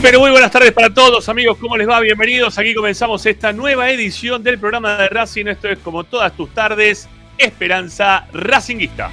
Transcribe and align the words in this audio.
Pero 0.00 0.20
muy 0.20 0.30
buenas 0.30 0.52
tardes 0.52 0.70
para 0.72 0.94
todos 0.94 1.28
amigos, 1.28 1.58
¿cómo 1.58 1.76
les 1.76 1.88
va? 1.88 1.98
Bienvenidos, 1.98 2.56
aquí 2.56 2.72
comenzamos 2.72 3.26
esta 3.26 3.52
nueva 3.52 3.90
edición 3.90 4.44
del 4.44 4.56
programa 4.56 4.96
de 4.96 5.08
Racing, 5.08 5.46
esto 5.46 5.68
es 5.68 5.78
como 5.80 6.04
todas 6.04 6.36
tus 6.36 6.54
tardes, 6.54 7.08
Esperanza 7.36 8.28
Racinguista. 8.32 9.10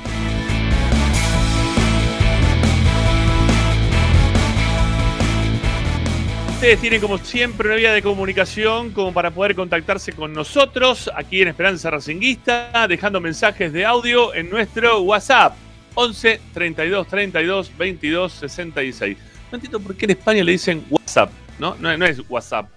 Ustedes 6.53 6.79
tienen 6.79 7.01
como 7.01 7.18
siempre 7.18 7.68
una 7.68 7.78
vía 7.78 7.91
de 7.91 8.03
comunicación 8.03 8.91
como 8.91 9.12
para 9.12 9.31
poder 9.31 9.56
contactarse 9.56 10.13
con 10.13 10.34
nosotros 10.34 11.09
aquí 11.16 11.41
en 11.41 11.47
Esperanza 11.47 11.90
Racinguista, 11.90 12.85
dejando 12.88 13.19
mensajes 13.19 13.74
de 13.74 13.85
audio 13.85 14.35
en 14.35 14.51
nuestro 14.51 15.01
WhatsApp 15.01 15.56
11 15.95 16.41
32 16.53 17.07
32 17.07 17.72
22 17.75 18.31
66. 18.34 19.34
No 19.51 19.56
entiendo 19.57 19.79
por 19.79 19.95
qué 19.95 20.06
en 20.06 20.11
España 20.11 20.44
le 20.44 20.53
dicen 20.53 20.83
WhatsApp, 20.89 21.29
¿no? 21.59 21.75
No, 21.75 22.06
es 22.06 22.22
WhatsApp. 22.29 22.67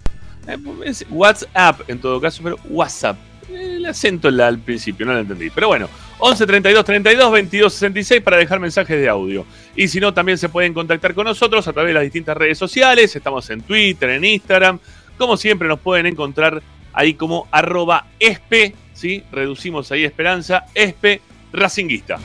Eh, 0.46 0.56
Es 0.84 1.04
WhatsApp 1.10 1.80
en 1.88 2.00
todo 2.00 2.20
caso, 2.20 2.40
pero 2.42 2.56
WhatsApp. 2.68 3.16
El 3.50 3.86
acento 3.86 4.28
al 4.28 4.58
principio, 4.58 5.06
no 5.06 5.14
lo 5.14 5.20
entendí. 5.20 5.48
Pero 5.50 5.68
bueno, 5.68 5.88
11 6.18 6.46
32 6.46 6.84
32 6.84 7.32
22 7.32 7.72
66 7.72 8.22
para 8.22 8.36
dejar 8.36 8.60
mensajes 8.60 9.00
de 9.00 9.08
audio. 9.08 9.46
Y 9.74 9.88
si 9.88 10.00
no, 10.00 10.12
también 10.12 10.36
se 10.36 10.48
pueden 10.48 10.74
contactar 10.74 11.14
con 11.14 11.24
nosotros 11.24 11.66
a 11.66 11.72
través 11.72 11.90
de 11.90 11.94
las 11.94 12.02
distintas 12.02 12.36
redes 12.36 12.58
sociales. 12.58 13.14
Estamos 13.16 13.48
en 13.50 13.62
Twitter, 13.62 14.10
en 14.10 14.24
Instagram. 14.24 14.78
Como 15.16 15.36
siempre, 15.36 15.66
nos 15.66 15.80
pueden 15.80 16.06
encontrar 16.06 16.62
ahí 16.92 17.14
como 17.14 17.48
arroba 17.50 18.06
espe, 18.18 18.74
¿sí? 18.92 19.22
Reducimos 19.32 19.90
ahí 19.92 20.04
esperanza, 20.04 20.66
espe 20.74 21.22
racinguista. 21.52 22.18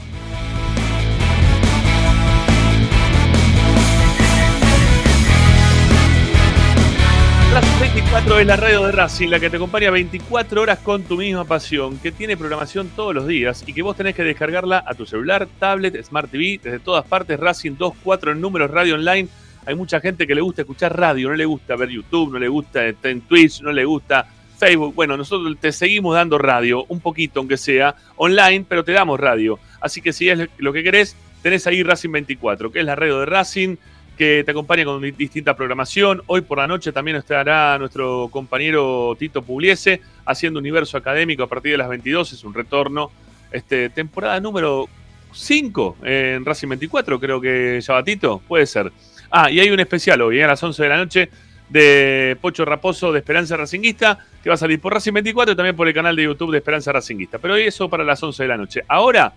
Racing 7.53 7.80
24 7.80 8.40
es 8.40 8.47
la 8.47 8.56
radio 8.56 8.84
de 8.88 8.91
Racing, 8.91 9.30
la 9.30 9.40
que 9.40 9.47
te 9.47 9.58
acompaña 9.58 9.91
24 9.91 10.59
horas 10.59 10.80
con 10.80 11.03
tu 11.03 11.18
misma 11.18 11.46
pasión, 11.46 12.00
que 12.00 12.12
tiene 12.12 12.36
programación 12.36 12.90
todos 12.96 13.14
los 13.14 13.28
días 13.28 13.64
y 13.68 13.74
que 13.74 13.84
vos 13.84 13.96
tenés 13.96 14.16
que 14.16 14.24
descargarla 14.24 14.84
a 14.88 14.96
tu 14.96 15.06
celular, 15.06 15.47
tablet, 15.59 16.03
Smart 16.03 16.31
TV, 16.31 16.59
desde 16.63 16.80
todas 16.80 17.06
partes. 17.06 17.40
Racing 17.40 17.78
24 17.78 18.31
en 18.31 18.42
números 18.42 18.72
radio 18.72 18.96
online. 18.96 19.30
Hay 19.68 19.75
mucha 19.75 20.00
gente 20.02 20.25
que 20.25 20.34
le 20.34 20.42
gusta 20.42 20.63
escuchar 20.63 20.97
radio, 20.97 21.30
no 21.30 21.36
le 21.36 21.46
gusta 21.46 21.75
ver 21.75 21.90
YouTube, 21.90 22.34
no 22.34 22.40
le 22.40 22.47
gusta 22.47 22.88
estar 22.88 23.12
en 23.12 23.22
Twitch, 23.22 23.62
no 23.62 23.72
le 23.72 23.86
gusta 23.86 24.25
Facebook. 24.58 24.96
Bueno, 24.96 25.16
nosotros 25.16 25.56
te 25.59 25.72
seguimos 25.72 26.16
dando 26.16 26.40
radio, 26.40 26.86
un 26.88 27.02
poquito 27.02 27.40
aunque 27.40 27.58
sea, 27.58 27.94
online, 28.16 28.66
pero 28.68 28.84
te 28.84 28.94
damos 28.94 29.19
radio. 29.19 29.59
Así 29.80 30.02
que 30.02 30.12
si 30.12 30.28
es 30.28 30.50
lo 30.58 30.74
que 30.74 30.81
querés, 30.81 31.16
tenés 31.44 31.68
ahí 31.68 31.84
Racing 31.84 32.13
24, 32.13 32.72
que 32.72 32.80
es 32.80 32.86
la 32.86 32.96
radio 32.96 33.19
de 33.19 33.28
Racing 33.28 33.75
que 34.18 34.44
te 34.45 34.51
acompaña 34.51 34.86
con 34.86 35.01
distinta 35.01 35.56
programación. 35.56 36.21
Hoy 36.27 36.42
por 36.42 36.60
la 36.60 36.68
noche 36.68 36.92
también 36.92 37.18
estará 37.18 37.77
nuestro 37.77 38.30
compañero 38.30 39.15
Tito 39.18 39.42
Pugliese 39.42 40.01
haciendo 40.25 40.60
Universo 40.60 40.98
Académico 40.98 41.44
a 41.44 41.48
partir 41.48 41.71
de 41.71 41.77
las 41.77 41.89
22. 41.89 42.33
Es 42.33 42.44
un 42.44 42.54
retorno. 42.54 43.12
Este, 43.51 43.89
temporada 43.89 44.39
número 44.39 44.88
5 45.31 45.98
en 46.04 46.45
Racing 46.45 46.69
24, 46.69 47.19
creo 47.19 47.42
que 47.42 47.80
ya 47.81 47.94
va 47.94 48.04
Tito. 48.04 48.42
Puede 48.48 48.65
ser. 48.65 48.92
Ah, 49.31 49.50
y 49.50 49.60
hay 49.60 49.69
un 49.69 49.80
especial 49.80 50.21
hoy, 50.21 50.39
eh, 50.39 50.44
a 50.44 50.48
las 50.48 50.62
11 50.62 50.83
de 50.83 50.89
la 50.89 50.98
noche, 50.98 51.30
de 51.69 52.38
Pocho 52.39 52.66
Raposo 52.66 53.12
de 53.12 53.19
Esperanza 53.19 53.57
Racinguista, 53.57 54.19
que 54.44 54.50
va 54.50 54.56
a 54.56 54.57
salir 54.57 54.80
por 54.80 54.94
Racing 54.94 55.13
24 55.13 55.54
y 55.54 55.56
también 55.56 55.75
por 55.75 55.88
el 55.88 55.94
canal 55.94 56.16
de 56.16 56.24
YouTube 56.24 56.51
de 56.51 56.59
Esperanza 56.59 56.92
Racinguista. 56.92 57.39
Pero 57.39 57.56
hoy 57.56 57.63
eso 57.63 57.89
para 57.89 58.04
las 58.04 58.21
11 58.21 58.44
de 58.44 58.50
la 58.50 58.57
noche. 58.57 58.81
Ahora, 58.88 59.33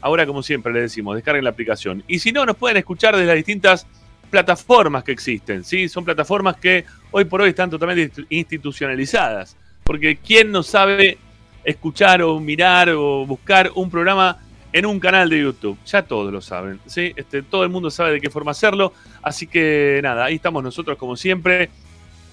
ahora 0.00 0.26
como 0.26 0.42
siempre 0.42 0.72
les 0.72 0.82
decimos, 0.82 1.14
descarguen 1.14 1.44
la 1.44 1.50
aplicación. 1.50 2.02
Y 2.08 2.18
si 2.18 2.32
no, 2.32 2.44
nos 2.44 2.56
pueden 2.56 2.78
escuchar 2.78 3.14
desde 3.14 3.28
las 3.28 3.36
distintas 3.36 3.86
plataformas 4.28 5.04
que 5.04 5.12
existen, 5.12 5.64
¿sí? 5.64 5.88
Son 5.88 6.04
plataformas 6.04 6.56
que 6.56 6.84
hoy 7.10 7.24
por 7.24 7.40
hoy 7.40 7.50
están 7.50 7.70
totalmente 7.70 8.24
institucionalizadas. 8.30 9.56
Porque 9.84 10.16
¿quién 10.16 10.52
no 10.52 10.62
sabe 10.62 11.18
escuchar 11.64 12.22
o 12.22 12.38
mirar 12.38 12.90
o 12.90 13.26
buscar 13.26 13.70
un 13.74 13.90
programa 13.90 14.38
en 14.72 14.86
un 14.86 15.00
canal 15.00 15.30
de 15.30 15.40
YouTube? 15.40 15.78
Ya 15.86 16.02
todos 16.02 16.32
lo 16.32 16.40
saben, 16.40 16.80
¿sí? 16.86 17.12
Este, 17.16 17.42
todo 17.42 17.64
el 17.64 17.70
mundo 17.70 17.90
sabe 17.90 18.12
de 18.12 18.20
qué 18.20 18.30
forma 18.30 18.50
hacerlo. 18.50 18.92
Así 19.22 19.46
que 19.46 20.00
nada, 20.02 20.26
ahí 20.26 20.36
estamos 20.36 20.62
nosotros 20.62 20.98
como 20.98 21.16
siempre, 21.16 21.70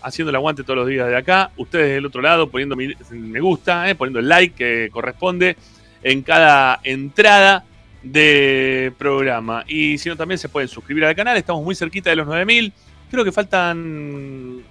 haciendo 0.02 0.30
el 0.30 0.36
aguante 0.36 0.64
todos 0.64 0.78
los 0.78 0.88
días 0.88 1.08
de 1.08 1.18
acá. 1.18 1.52
Ustedes 1.58 1.96
del 1.96 2.06
otro 2.06 2.22
lado 2.22 2.50
poniendo 2.50 2.76
me 2.76 3.40
gusta, 3.40 3.90
¿eh? 3.90 3.96
poniendo 3.96 4.20
el 4.20 4.30
like 4.30 4.56
que 4.56 4.90
corresponde 4.92 5.56
en 6.04 6.22
cada 6.22 6.80
entrada 6.84 7.66
de 8.06 8.94
programa. 8.98 9.64
Y 9.68 9.98
si 9.98 10.10
no, 10.10 10.16
también 10.16 10.38
se 10.38 10.48
pueden 10.48 10.70
suscribir 10.70 11.06
al 11.06 11.16
canal. 11.16 11.36
Estamos 11.38 11.64
muy 11.64 11.76
cerquita 11.76 12.10
de 12.10 12.16
los 12.16 12.28
9000. 12.28 12.72
Creo 13.10 13.24
que 13.24 13.32
faltan 13.32 14.62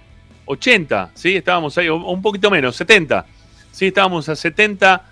80, 0.45 1.11
¿sí? 1.13 1.35
Estábamos 1.35 1.77
ahí, 1.77 1.89
un 1.89 2.21
poquito 2.21 2.49
menos, 2.49 2.75
70. 2.77 3.25
Sí, 3.71 3.87
estábamos 3.87 4.29
a 4.29 4.35
70 4.35 5.03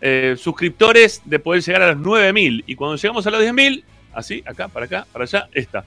eh, 0.00 0.34
suscriptores 0.36 1.22
de 1.24 1.38
poder 1.38 1.62
llegar 1.62 1.82
a 1.82 1.92
los 1.92 1.98
9000. 1.98 2.64
Y 2.66 2.74
cuando 2.74 2.96
llegamos 2.96 3.26
a 3.26 3.30
los 3.30 3.40
10000, 3.40 3.84
así, 4.12 4.42
acá, 4.44 4.68
para 4.68 4.86
acá, 4.86 5.06
para 5.12 5.24
allá, 5.24 5.48
esta. 5.52 5.84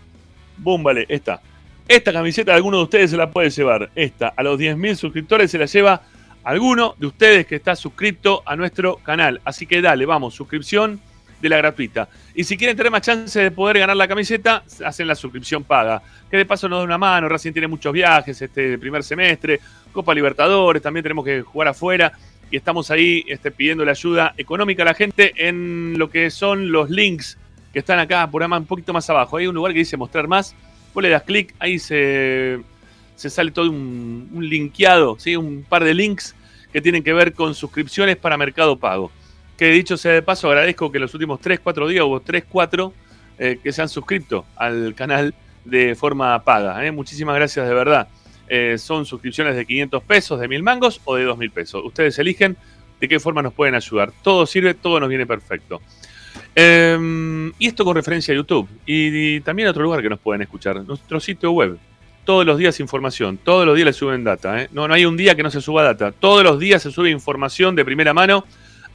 Boom, 0.57 0.83
vale, 0.83 1.05
esta. 1.09 1.41
Esta 1.87 2.13
camiseta 2.13 2.55
alguno 2.55 2.77
de 2.77 2.83
ustedes 2.83 3.11
se 3.11 3.17
la 3.17 3.29
puede 3.29 3.49
llevar. 3.49 3.91
Esta, 3.95 4.29
a 4.29 4.43
los 4.43 4.57
10.000 4.57 4.95
suscriptores 4.95 5.51
se 5.51 5.57
la 5.57 5.65
lleva 5.65 6.03
alguno 6.43 6.95
de 6.97 7.07
ustedes 7.07 7.45
que 7.45 7.55
está 7.55 7.75
suscripto 7.75 8.43
a 8.45 8.55
nuestro 8.55 8.95
canal. 8.97 9.41
Así 9.43 9.65
que 9.65 9.81
dale, 9.81 10.05
vamos, 10.05 10.33
suscripción 10.33 11.01
de 11.41 11.49
la 11.49 11.57
gratuita. 11.57 12.07
Y 12.35 12.43
si 12.43 12.55
quieren 12.55 12.77
tener 12.77 12.91
más 12.91 13.01
chances 13.01 13.43
de 13.43 13.51
poder 13.51 13.79
ganar 13.79 13.97
la 13.97 14.07
camiseta, 14.07 14.63
hacen 14.85 15.07
la 15.07 15.15
suscripción 15.15 15.63
paga. 15.63 16.01
Que 16.29 16.37
de 16.37 16.45
paso 16.45 16.69
nos 16.69 16.79
da 16.79 16.85
una 16.85 16.97
mano, 16.97 17.27
recién 17.27 17.53
tiene 17.53 17.67
muchos 17.67 17.91
viajes 17.91 18.41
este 18.41 18.77
primer 18.77 19.03
semestre, 19.03 19.59
Copa 19.91 20.13
Libertadores, 20.13 20.81
también 20.81 21.03
tenemos 21.03 21.25
que 21.25 21.41
jugar 21.41 21.69
afuera. 21.69 22.11
Y 22.49 22.57
estamos 22.57 22.91
ahí 22.91 23.23
este, 23.27 23.49
pidiendo 23.49 23.83
la 23.85 23.91
ayuda 23.91 24.33
económica 24.37 24.83
a 24.83 24.85
la 24.85 24.93
gente 24.93 25.33
en 25.37 25.97
lo 25.97 26.09
que 26.09 26.29
son 26.29 26.71
los 26.71 26.89
links 26.89 27.37
que 27.71 27.79
están 27.79 27.99
acá 27.99 28.29
por 28.29 28.43
un 28.43 28.65
poquito 28.65 28.93
más 28.93 29.09
abajo. 29.09 29.37
Hay 29.37 29.47
un 29.47 29.55
lugar 29.55 29.71
que 29.71 29.79
dice 29.79 29.95
mostrar 29.95 30.27
más. 30.27 30.53
Vos 30.93 31.01
le 31.01 31.09
das 31.09 31.23
clic, 31.23 31.55
ahí 31.59 31.79
se, 31.79 32.59
se 33.15 33.29
sale 33.29 33.51
todo 33.51 33.69
un, 33.69 34.29
un 34.33 34.49
linkeado, 34.49 35.17
¿sí? 35.17 35.37
un 35.37 35.63
par 35.67 35.85
de 35.85 35.93
links 35.93 36.35
que 36.73 36.81
tienen 36.81 37.03
que 37.03 37.13
ver 37.13 37.33
con 37.33 37.55
suscripciones 37.55 38.17
para 38.17 38.37
Mercado 38.37 38.77
Pago. 38.77 39.11
Que 39.61 39.69
dicho 39.69 39.95
sea 39.95 40.13
de 40.13 40.23
paso, 40.23 40.47
agradezco 40.47 40.91
que 40.91 40.97
los 40.97 41.13
últimos 41.13 41.39
3, 41.39 41.59
4 41.59 41.87
días 41.87 42.03
hubo 42.03 42.19
3, 42.19 42.45
4 42.49 42.93
eh, 43.37 43.59
que 43.61 43.71
se 43.71 43.83
han 43.83 43.89
suscrito 43.89 44.43
al 44.55 44.95
canal 44.95 45.35
de 45.65 45.93
forma 45.93 46.43
paga. 46.43 46.83
¿eh? 46.83 46.91
Muchísimas 46.91 47.35
gracias 47.35 47.67
de 47.67 47.73
verdad. 47.75 48.07
Eh, 48.47 48.79
son 48.79 49.05
suscripciones 49.05 49.55
de 49.55 49.63
500 49.63 50.01
pesos, 50.01 50.39
de 50.39 50.47
1000 50.47 50.63
mangos 50.63 50.99
o 51.05 51.13
de 51.15 51.25
2000 51.25 51.51
pesos. 51.51 51.85
Ustedes 51.85 52.17
eligen 52.17 52.57
de 52.99 53.07
qué 53.07 53.19
forma 53.19 53.43
nos 53.43 53.53
pueden 53.53 53.75
ayudar. 53.75 54.11
Todo 54.23 54.47
sirve, 54.47 54.73
todo 54.73 54.99
nos 54.99 55.09
viene 55.09 55.27
perfecto. 55.27 55.79
Eh, 56.55 57.51
y 57.59 57.67
esto 57.67 57.85
con 57.85 57.95
referencia 57.95 58.33
a 58.33 58.37
YouTube. 58.37 58.67
Y, 58.87 59.35
y 59.35 59.41
también 59.41 59.67
a 59.67 59.71
otro 59.71 59.83
lugar 59.83 60.01
que 60.01 60.09
nos 60.09 60.19
pueden 60.19 60.41
escuchar, 60.41 60.83
nuestro 60.85 61.19
sitio 61.19 61.51
web. 61.51 61.77
Todos 62.25 62.47
los 62.47 62.57
días 62.57 62.79
información, 62.79 63.37
todos 63.37 63.67
los 63.67 63.75
días 63.75 63.85
le 63.85 63.93
suben 63.93 64.23
data. 64.23 64.59
¿eh? 64.59 64.69
No, 64.71 64.87
no 64.87 64.95
hay 64.95 65.05
un 65.05 65.17
día 65.17 65.35
que 65.35 65.43
no 65.43 65.51
se 65.51 65.61
suba 65.61 65.83
data. 65.83 66.11
Todos 66.11 66.43
los 66.43 66.57
días 66.57 66.81
se 66.81 66.89
sube 66.89 67.11
información 67.11 67.75
de 67.75 67.85
primera 67.85 68.11
mano 68.11 68.43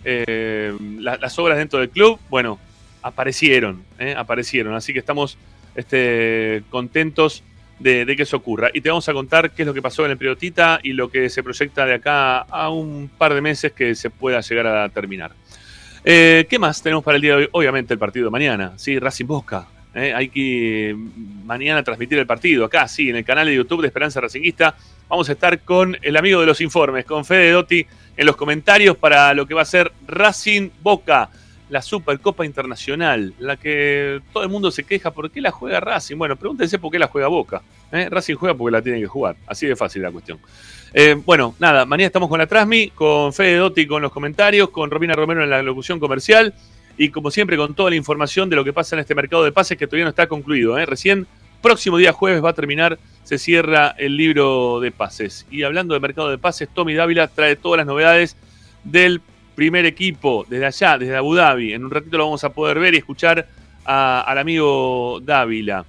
eh, 0.04 0.72
las 0.98 1.38
obras 1.38 1.58
dentro 1.58 1.78
del 1.78 1.90
club, 1.90 2.18
bueno, 2.28 2.58
aparecieron, 3.02 3.82
¿eh? 3.98 4.14
aparecieron, 4.16 4.74
así 4.74 4.92
que 4.92 4.98
estamos 4.98 5.38
este, 5.74 6.62
contentos 6.70 7.42
de, 7.78 8.06
que 8.16 8.22
eso 8.22 8.36
ocurra. 8.36 8.70
Y 8.72 8.80
te 8.80 8.88
vamos 8.88 9.08
a 9.08 9.12
contar 9.12 9.50
qué 9.50 9.62
es 9.62 9.66
lo 9.66 9.74
que 9.74 9.82
pasó 9.82 10.04
en 10.04 10.12
el 10.12 10.16
periodo 10.16 10.36
Tita 10.36 10.78
y 10.82 10.92
lo 10.92 11.10
que 11.10 11.28
se 11.30 11.42
proyecta 11.42 11.84
de 11.86 11.94
acá 11.94 12.38
a 12.38 12.70
un 12.70 13.10
par 13.18 13.34
de 13.34 13.40
meses 13.40 13.72
que 13.72 13.94
se 13.94 14.10
pueda 14.10 14.40
llegar 14.40 14.66
a 14.66 14.88
terminar. 14.90 15.32
¿Qué 16.04 16.56
más 16.60 16.82
tenemos 16.82 17.02
para 17.02 17.16
el 17.16 17.22
día 17.22 17.36
de 17.36 17.42
hoy? 17.44 17.48
Obviamente 17.52 17.94
el 17.94 17.98
partido 17.98 18.26
de 18.26 18.30
mañana, 18.30 18.74
sí, 18.76 18.98
Racing 18.98 19.26
Bosca. 19.26 19.66
¿Eh? 19.94 20.12
hay 20.14 20.28
que 20.28 20.96
mañana 21.44 21.82
transmitir 21.82 22.18
el 22.18 22.26
partido 22.26 22.64
acá, 22.64 22.88
sí, 22.88 23.10
en 23.10 23.16
el 23.16 23.24
canal 23.24 23.46
de 23.46 23.54
YouTube 23.54 23.82
de 23.82 23.88
Esperanza 23.88 24.20
Racinguista. 24.20 24.74
Vamos 25.08 25.28
a 25.28 25.32
estar 25.32 25.60
con 25.60 25.96
el 26.00 26.16
amigo 26.16 26.40
de 26.40 26.46
los 26.46 26.60
informes, 26.60 27.04
con 27.04 27.24
Fede 27.24 27.50
Dotti, 27.50 27.86
en 28.16 28.26
los 28.26 28.36
comentarios 28.36 28.96
para 28.96 29.34
lo 29.34 29.46
que 29.46 29.54
va 29.54 29.62
a 29.62 29.66
ser 29.66 29.92
Racing 30.06 30.70
Boca 30.82 31.30
la 31.72 31.80
Supercopa 31.80 32.44
Internacional, 32.44 33.32
la 33.38 33.56
que 33.56 34.20
todo 34.30 34.42
el 34.42 34.50
mundo 34.50 34.70
se 34.70 34.84
queja, 34.84 35.10
¿por 35.10 35.30
qué 35.30 35.40
la 35.40 35.50
juega 35.50 35.80
Racing? 35.80 36.18
Bueno, 36.18 36.36
pregúntense 36.36 36.78
por 36.78 36.92
qué 36.92 36.98
la 36.98 37.06
juega 37.06 37.28
Boca. 37.28 37.62
¿eh? 37.90 38.08
Racing 38.10 38.34
juega 38.34 38.54
porque 38.54 38.72
la 38.72 38.82
tiene 38.82 39.00
que 39.00 39.06
jugar, 39.06 39.36
así 39.46 39.66
de 39.66 39.74
fácil 39.74 40.02
la 40.02 40.10
cuestión. 40.10 40.38
Eh, 40.92 41.14
bueno, 41.24 41.54
nada, 41.58 41.86
mañana 41.86 42.08
estamos 42.08 42.28
con 42.28 42.38
la 42.38 42.46
Trasmi, 42.46 42.90
con 42.90 43.32
Fede 43.32 43.56
Dotti 43.56 43.86
con 43.86 44.02
los 44.02 44.12
comentarios, 44.12 44.68
con 44.68 44.90
Romina 44.90 45.14
Romero 45.14 45.42
en 45.42 45.48
la 45.48 45.62
locución 45.62 45.98
comercial 45.98 46.52
y 46.96 47.08
como 47.08 47.30
siempre 47.30 47.56
con 47.56 47.74
toda 47.74 47.90
la 47.90 47.96
información 47.96 48.50
de 48.50 48.56
lo 48.56 48.64
que 48.64 48.72
pasa 48.72 48.96
en 48.96 49.00
este 49.00 49.14
mercado 49.14 49.44
de 49.44 49.52
pases 49.52 49.78
que 49.78 49.86
todavía 49.86 50.04
no 50.04 50.10
está 50.10 50.26
concluido. 50.26 50.78
¿eh? 50.78 50.86
Recién, 50.86 51.26
próximo 51.60 51.96
día 51.96 52.12
jueves 52.12 52.44
va 52.44 52.50
a 52.50 52.54
terminar, 52.54 52.98
se 53.24 53.38
cierra 53.38 53.94
el 53.98 54.16
libro 54.16 54.80
de 54.80 54.90
pases. 54.90 55.46
Y 55.50 55.62
hablando 55.62 55.94
de 55.94 56.00
mercado 56.00 56.30
de 56.30 56.38
pases, 56.38 56.68
Tommy 56.72 56.94
Dávila 56.94 57.28
trae 57.28 57.56
todas 57.56 57.78
las 57.78 57.86
novedades 57.86 58.36
del 58.84 59.20
primer 59.54 59.86
equipo 59.86 60.46
desde 60.48 60.66
allá, 60.66 60.98
desde 60.98 61.16
Abu 61.16 61.34
Dhabi. 61.34 61.72
En 61.72 61.84
un 61.84 61.90
ratito 61.90 62.18
lo 62.18 62.24
vamos 62.24 62.44
a 62.44 62.50
poder 62.50 62.78
ver 62.78 62.94
y 62.94 62.98
escuchar 62.98 63.46
al 63.84 64.38
amigo 64.38 65.20
Dávila. 65.22 65.84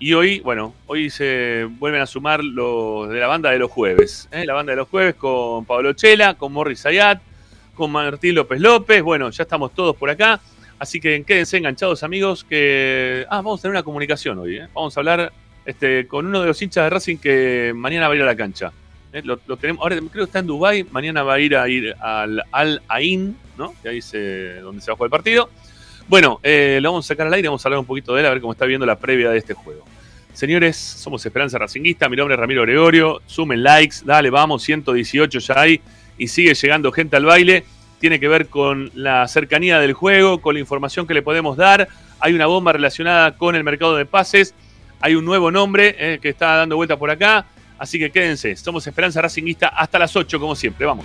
Y 0.00 0.12
hoy, 0.12 0.38
bueno, 0.40 0.74
hoy 0.86 1.10
se 1.10 1.66
vuelven 1.78 2.00
a 2.00 2.06
sumar 2.06 2.44
los 2.44 3.08
de 3.08 3.18
la 3.18 3.26
banda 3.26 3.50
de 3.50 3.58
los 3.58 3.70
jueves. 3.70 4.28
¿eh? 4.30 4.44
La 4.46 4.54
banda 4.54 4.70
de 4.72 4.76
los 4.76 4.88
jueves 4.88 5.16
con 5.16 5.64
Pablo 5.64 5.92
Chela, 5.92 6.34
con 6.34 6.52
Morris 6.52 6.86
Ayat, 6.86 7.20
con 7.78 7.92
Martín 7.92 8.34
López 8.34 8.60
López. 8.60 9.02
Bueno, 9.02 9.30
ya 9.30 9.44
estamos 9.44 9.72
todos 9.72 9.96
por 9.96 10.10
acá. 10.10 10.40
Así 10.78 11.00
que 11.00 11.22
quédense 11.24 11.56
enganchados, 11.56 12.02
amigos, 12.02 12.44
que... 12.44 13.24
Ah, 13.30 13.36
vamos 13.36 13.60
a 13.60 13.62
tener 13.62 13.72
una 13.72 13.82
comunicación 13.82 14.38
hoy. 14.38 14.56
¿eh? 14.56 14.68
Vamos 14.74 14.96
a 14.96 15.00
hablar 15.00 15.32
este, 15.64 16.06
con 16.06 16.26
uno 16.26 16.40
de 16.40 16.48
los 16.48 16.60
hinchas 16.60 16.84
de 16.84 16.90
Racing 16.90 17.16
que 17.16 17.72
mañana 17.74 18.08
va 18.08 18.14
a 18.14 18.16
ir 18.16 18.22
a 18.22 18.26
la 18.26 18.36
cancha. 18.36 18.72
Eh, 19.12 19.22
lo, 19.24 19.38
tenemos, 19.56 19.82
ahora 19.82 19.96
creo 19.96 20.10
que 20.10 20.22
está 20.24 20.40
en 20.40 20.46
Dubai 20.46 20.84
mañana 20.90 21.22
va 21.22 21.34
a 21.34 21.40
ir 21.40 21.56
a 21.56 21.66
ir 21.68 21.94
al 21.98 22.42
Al 22.52 22.82
Ain, 22.88 23.36
¿no? 23.56 23.74
Que 23.82 23.88
ahí 23.88 24.02
se, 24.02 24.60
donde 24.60 24.82
se 24.82 24.90
va 24.90 24.94
a 24.94 24.96
jugar 24.96 25.06
el 25.06 25.10
partido. 25.10 25.48
Bueno, 26.08 26.40
eh, 26.42 26.78
lo 26.82 26.90
vamos 26.90 27.06
a 27.06 27.08
sacar 27.08 27.26
al 27.26 27.34
aire, 27.34 27.48
vamos 27.48 27.64
a 27.64 27.68
hablar 27.68 27.80
un 27.80 27.86
poquito 27.86 28.14
de 28.14 28.20
él, 28.20 28.26
a 28.26 28.30
ver 28.30 28.40
cómo 28.40 28.52
está 28.52 28.66
viendo 28.66 28.84
la 28.84 28.98
previa 28.98 29.30
de 29.30 29.38
este 29.38 29.54
juego. 29.54 29.84
Señores, 30.32 30.76
somos 30.76 31.24
Esperanza 31.26 31.58
Racinguista, 31.58 32.08
mi 32.08 32.16
nombre 32.16 32.34
es 32.34 32.40
Ramiro 32.40 32.62
Gregorio, 32.62 33.20
sumen 33.26 33.62
likes, 33.62 33.96
dale, 34.04 34.30
vamos, 34.30 34.62
118 34.62 35.38
ya 35.38 35.60
hay, 35.60 35.80
y 36.18 36.28
sigue 36.28 36.54
llegando 36.54 36.92
gente 36.92 37.16
al 37.16 37.24
baile. 37.24 37.64
Tiene 38.00 38.20
que 38.20 38.28
ver 38.28 38.48
con 38.48 38.90
la 38.94 39.26
cercanía 39.28 39.78
del 39.78 39.92
juego, 39.92 40.40
con 40.40 40.54
la 40.54 40.60
información 40.60 41.06
que 41.06 41.14
le 41.14 41.22
podemos 41.22 41.56
dar. 41.56 41.88
Hay 42.20 42.34
una 42.34 42.46
bomba 42.46 42.72
relacionada 42.72 43.36
con 43.36 43.56
el 43.56 43.64
mercado 43.64 43.96
de 43.96 44.06
pases. 44.06 44.54
Hay 45.00 45.14
un 45.14 45.24
nuevo 45.24 45.50
nombre 45.50 45.96
eh, 45.98 46.18
que 46.20 46.28
está 46.28 46.56
dando 46.56 46.76
vuelta 46.76 46.96
por 46.96 47.10
acá. 47.10 47.46
Así 47.78 47.98
que 47.98 48.10
quédense, 48.10 48.56
somos 48.56 48.86
Esperanza 48.86 49.22
Racingista 49.22 49.68
hasta 49.68 49.98
las 49.98 50.14
8 50.16 50.40
como 50.40 50.56
siempre, 50.56 50.84
vamos. 50.84 51.04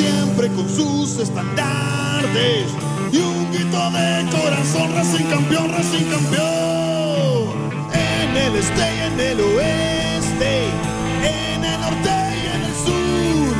siempre 0.00 0.48
con 0.48 0.68
sus 0.68 1.18
estandartes 1.18 2.66
y 3.12 3.16
un 3.18 3.52
grito 3.52 3.90
de 3.90 4.26
corazón, 4.30 4.94
Racing 4.94 5.24
campeón, 5.26 5.70
Racing 5.72 6.04
campeón. 6.04 7.70
En 7.92 8.36
el 8.36 8.56
este 8.56 8.80
y 8.80 9.00
en 9.08 9.20
el 9.20 9.40
oeste, 9.40 10.52
en 11.22 11.64
el 11.64 11.80
norte 11.80 12.14
y 12.40 12.46
en 12.54 12.62
el 12.68 12.76
sur, 12.86 13.54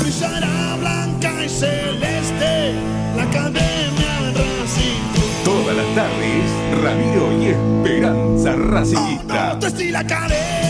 brillará 0.00 0.76
blanca 0.78 1.44
y 1.44 1.48
celeste 1.48 2.74
la 3.16 3.22
academia 3.24 4.14
Racing. 4.34 5.02
Todas 5.44 5.76
las 5.76 5.94
tardes, 5.96 6.50
Ramiro 6.82 7.26
y 7.42 7.46
Esperanza 7.46 8.54
Racingista. 8.54 9.52
Oh, 9.52 9.54
no, 9.54 10.69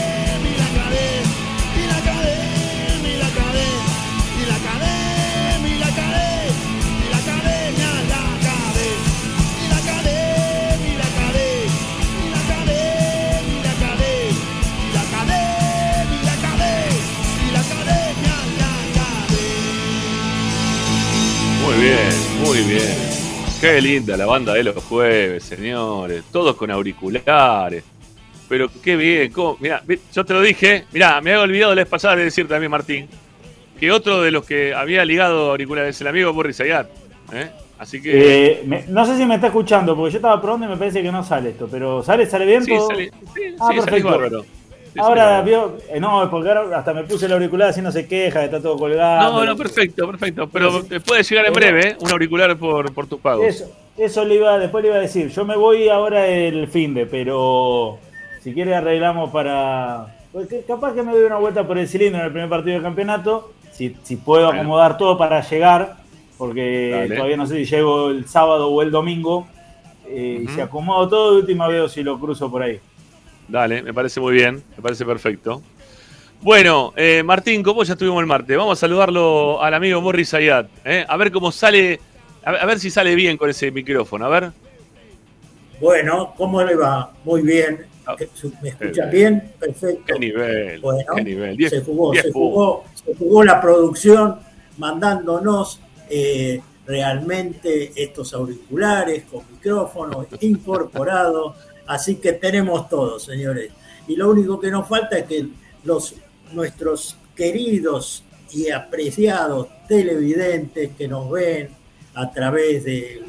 muy 22.51 22.63
bien. 22.63 22.97
Qué 23.61 23.81
linda 23.81 24.17
la 24.17 24.27
banda 24.27 24.55
de 24.55 24.65
los 24.65 24.83
jueves, 24.83 25.45
señores. 25.45 26.25
Todos 26.33 26.57
con 26.57 26.69
auriculares. 26.69 27.85
Pero 28.49 28.69
qué 28.83 28.97
bien. 28.97 29.31
¿cómo? 29.31 29.57
Mirá, 29.61 29.85
yo 30.13 30.25
te 30.25 30.35
lo 30.35 30.41
dije. 30.41 30.85
Mirá, 30.93 31.21
me 31.21 31.31
había 31.31 31.45
olvidado 31.45 31.75
la 31.77 31.83
vez 31.83 31.89
pasada 31.89 32.17
de 32.17 32.25
decir 32.25 32.49
también, 32.49 32.73
Martín, 32.73 33.09
que 33.79 33.93
otro 33.93 34.23
de 34.23 34.33
los 34.33 34.45
que 34.45 34.75
había 34.75 35.05
ligado 35.05 35.53
auriculares 35.53 35.95
es 35.95 36.01
el 36.01 36.09
amigo 36.09 36.33
Boris 36.33 36.61
Ayat. 36.61 36.89
¿eh? 37.33 37.51
Así 37.79 38.03
que. 38.03 38.47
Eh, 38.65 38.85
no 38.89 39.07
sé 39.07 39.17
si 39.17 39.27
me 39.27 39.37
está 39.37 39.47
escuchando, 39.47 39.95
porque 39.95 40.15
yo 40.15 40.19
estaba 40.19 40.43
probando 40.43 40.67
y 40.67 40.71
me 40.71 40.77
parece 40.77 41.03
que 41.03 41.13
no 41.13 41.23
sale 41.23 41.51
esto. 41.51 41.69
Pero 41.71 42.03
¿sale? 42.03 42.27
¿Sale 42.27 42.47
bien? 42.47 42.65
Sí, 42.65 42.73
sale, 42.89 43.13
sí, 43.33 43.43
ah, 43.61 43.71
sí, 43.73 44.03
bárbaro. 44.03 44.45
Ahora 44.99 45.41
vio, 45.43 45.79
eh, 45.89 46.01
no, 46.01 46.29
porque 46.31 46.49
ahora 46.49 46.79
hasta 46.79 46.93
me 46.93 47.05
puse 47.05 47.27
el 47.27 47.33
auricular 47.33 47.69
así 47.69 47.81
no 47.81 47.93
se 47.93 48.09
queja, 48.09 48.45
está 48.45 48.61
todo 48.61 48.77
colgado. 48.77 49.33
No, 49.33 49.45
no, 49.45 49.57
perfecto, 49.57 50.07
perfecto. 50.09 50.49
Pero 50.49 50.83
puede 51.07 51.23
llegar 51.23 51.47
en 51.47 51.53
breve, 51.53 51.89
¿eh? 51.91 51.97
un 52.01 52.11
auricular 52.11 52.57
por, 52.57 52.93
por 52.93 53.07
tus 53.07 53.21
pagos. 53.21 53.47
Eso, 53.47 53.71
eso 53.97 54.25
le 54.25 54.35
iba, 54.37 54.59
después 54.59 54.83
le 54.83 54.89
iba 54.89 54.97
a 54.97 55.01
decir. 55.01 55.29
Yo 55.29 55.45
me 55.45 55.57
voy 55.57 55.89
ahora 55.89 56.27
el 56.27 56.67
fin 56.69 56.95
de, 56.95 57.07
pero 57.07 57.99
si 58.43 58.53
quiere 58.53 58.75
arreglamos 58.75 59.31
para. 59.31 60.17
Porque 60.33 60.63
capaz 60.67 60.95
que 60.95 61.03
me 61.03 61.13
doy 61.13 61.25
una 61.25 61.37
vuelta 61.39 61.67
por 61.67 61.79
el 61.79 61.89
cilindro 61.89 62.21
en 62.21 62.27
el 62.27 62.33
primer 62.33 62.49
partido 62.49 62.75
del 62.75 62.83
campeonato. 62.83 63.53
Si, 63.73 63.97
si 64.03 64.17
puedo 64.17 64.49
acomodar 64.49 64.99
todo 64.99 65.17
para 65.17 65.41
llegar, 65.49 65.97
porque 66.37 67.11
todavía 67.15 67.37
no 67.37 67.47
sé 67.47 67.57
si 67.57 67.65
llego 67.65 68.11
el 68.11 68.27
sábado 68.27 68.69
o 68.69 68.83
el 68.83 68.91
domingo. 68.91 69.47
Eh, 70.07 70.41
Y 70.45 70.49
si 70.49 70.61
acomodo 70.61 71.09
todo, 71.09 71.33
de 71.33 71.39
última 71.39 71.69
veo 71.69 71.89
si 71.89 72.03
lo 72.03 72.19
cruzo 72.19 72.51
por 72.51 72.63
ahí. 72.63 72.81
Dale, 73.51 73.83
me 73.83 73.93
parece 73.93 74.21
muy 74.21 74.35
bien, 74.35 74.63
me 74.77 74.83
parece 74.83 75.05
perfecto. 75.05 75.61
Bueno, 76.41 76.93
eh, 76.97 77.23
Martín, 77.25 77.63
como 77.63 77.83
ya 77.83 77.95
estuvimos 77.95 78.21
el 78.21 78.27
martes, 78.27 78.57
vamos 78.57 78.79
a 78.79 78.81
saludarlo 78.81 79.61
al 79.61 79.75
amigo 79.75 80.01
Morris 80.01 80.33
Ayat. 80.33 80.69
Eh, 80.85 81.05
a 81.07 81.17
ver 81.17 81.33
cómo 81.33 81.51
sale, 81.51 82.01
a 82.45 82.65
ver, 82.65 82.79
si 82.79 82.91
sale 82.91 83.15
bien 83.15 83.37
con 83.37 83.51
ese 83.51 83.73
micrófono, 83.73 84.25
a 84.25 84.29
ver. 84.29 84.53
Bueno, 85.81 86.33
¿cómo 86.37 86.63
le 86.63 86.77
va? 86.77 87.13
Muy 87.25 87.43
bien. 87.43 87.87
Ah, 88.07 88.15
¿Me 88.63 88.69
escucha 88.69 89.07
bien? 89.07 89.53
Perfecto. 89.59 90.05
Qué 90.07 90.19
nivel. 90.19 90.83
qué 91.17 91.25
nivel. 91.25 91.69
se, 91.69 91.81
jugó, 91.81 92.15
se, 92.15 92.31
jugó, 92.31 92.85
se 92.95 93.15
jugó 93.17 93.45
la 93.45 93.61
producción 93.61 94.39
mandándonos 94.79 95.81
eh, 96.09 96.61
realmente 96.87 97.93
estos 97.95 98.33
auriculares 98.35 99.25
con 99.31 99.43
micrófonos 99.51 100.27
incorporados, 100.41 101.57
así 101.91 102.17
que 102.17 102.35
tenemos 102.35 102.89
todo, 102.89 103.19
señores. 103.19 103.73
Y 104.07 104.15
lo 104.15 104.31
único 104.31 104.61
que 104.61 104.71
nos 104.71 104.89
falta 104.89 105.19
es 105.19 105.27
que 105.27 105.49
los 105.83 106.15
nuestros 106.53 107.17
queridos 107.35 108.23
y 108.53 108.71
apreciados 108.71 109.67
televidentes 109.89 110.91
que 110.97 111.09
nos 111.09 111.29
ven 111.29 111.69
a 112.15 112.31
través 112.31 112.85
de, 112.85 113.25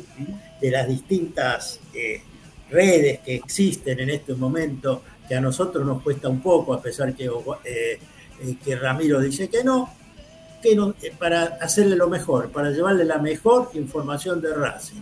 las 0.62 0.88
distintas 0.88 1.80
eh, 1.96 2.22
redes 2.70 3.22
que 3.22 3.36
existen 3.36 4.00
en 4.00 4.12
este 4.12 4.36
momento, 4.36 5.02
que 5.28 5.34
a 5.34 5.42
nosotros 5.42 5.84
nos 5.84 6.04
cuesta 6.04 6.30
un 6.30 6.40
poco, 6.40 6.76
a 6.76 6.82
pesar 6.82 7.16
que, 7.16 7.26
eh, 7.26 7.32
eh, 7.66 8.56
que 8.64 8.76
Ramiro 8.76 9.20
dice 9.20 9.50
que 9.50 9.64
no, 9.64 9.90
que 10.62 11.12
para 11.18 11.58
hacerle 11.60 11.96
lo 11.96 12.08
mejor, 12.08 12.52
para 12.52 12.70
llevarle 12.70 13.06
la 13.06 13.18
mejor 13.18 13.72
información 13.74 14.40
de 14.40 14.54
Racing, 14.54 15.02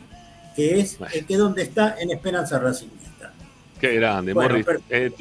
que 0.55 0.79
es 0.79 0.97
que 1.27 1.35
donde 1.35 1.63
está 1.63 1.97
en 1.99 2.11
Esperanza 2.11 2.57
Racing. 2.57 2.87
Qué 3.79 3.95
grande, 3.95 4.33
Morris. 4.33 4.65
Eh, 4.89 5.11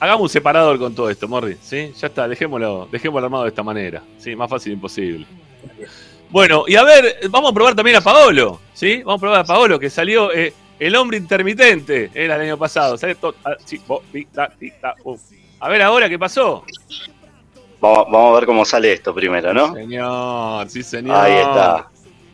hagamos 0.00 0.22
un 0.22 0.28
separador 0.28 0.78
con 0.78 0.94
todo 0.94 1.08
esto, 1.08 1.28
Morris. 1.28 1.58
¿sí? 1.62 1.92
Ya 1.96 2.08
está, 2.08 2.26
dejémoslo, 2.26 2.88
dejémoslo 2.90 3.26
armado 3.26 3.44
de 3.44 3.50
esta 3.50 3.62
manera. 3.62 4.02
¿sí? 4.18 4.34
Más 4.34 4.50
fácil 4.50 4.72
imposible. 4.72 5.26
Bueno, 6.30 6.64
y 6.66 6.76
a 6.76 6.82
ver, 6.82 7.20
vamos 7.30 7.50
a 7.50 7.54
probar 7.54 7.74
también 7.74 7.96
a 7.96 8.00
Paolo. 8.00 8.60
¿sí? 8.74 8.98
Vamos 8.98 9.18
a 9.18 9.20
probar 9.20 9.40
a 9.40 9.44
Paolo, 9.44 9.78
que 9.78 9.88
salió 9.88 10.32
eh, 10.32 10.52
el 10.78 10.96
hombre 10.96 11.16
intermitente. 11.16 12.10
Era 12.12 12.36
el 12.36 12.42
año 12.42 12.58
pasado. 12.58 12.96
Ah, 13.44 13.56
a 15.60 15.68
ver 15.68 15.82
ahora 15.82 16.08
qué 16.08 16.18
pasó. 16.18 16.64
Vamos, 17.80 18.32
a 18.32 18.38
ver 18.38 18.46
cómo 18.46 18.64
sale 18.64 18.92
esto 18.92 19.14
primero, 19.14 19.54
¿no? 19.54 19.74
Señor, 19.74 20.68
sí, 20.68 20.82
señor. 20.82 21.16
Ahí 21.16 21.34
está. 21.34 21.88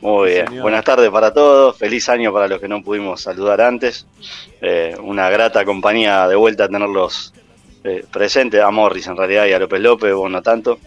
Muy 0.04 0.32
bien. 0.32 0.60
Buenas 0.60 0.84
tardes 0.84 1.08
para 1.08 1.32
todos. 1.32 1.78
Feliz 1.78 2.10
año 2.10 2.30
para 2.30 2.46
los 2.46 2.60
que 2.60 2.68
no 2.68 2.82
pudimos 2.82 3.22
saludar 3.22 3.62
antes. 3.62 4.06
Eh, 4.60 4.94
una 5.02 5.30
grata 5.30 5.64
compañía 5.64 6.28
de 6.28 6.36
vuelta 6.36 6.64
a 6.64 6.68
tenerlos 6.68 7.32
eh, 7.84 8.04
presentes. 8.12 8.60
A 8.60 8.70
Morris 8.70 9.06
en 9.06 9.16
realidad 9.16 9.46
y 9.46 9.54
a 9.54 9.58
López 9.58 9.80
López, 9.80 10.12
vos 10.12 10.30
no 10.30 10.42
tanto. 10.42 10.78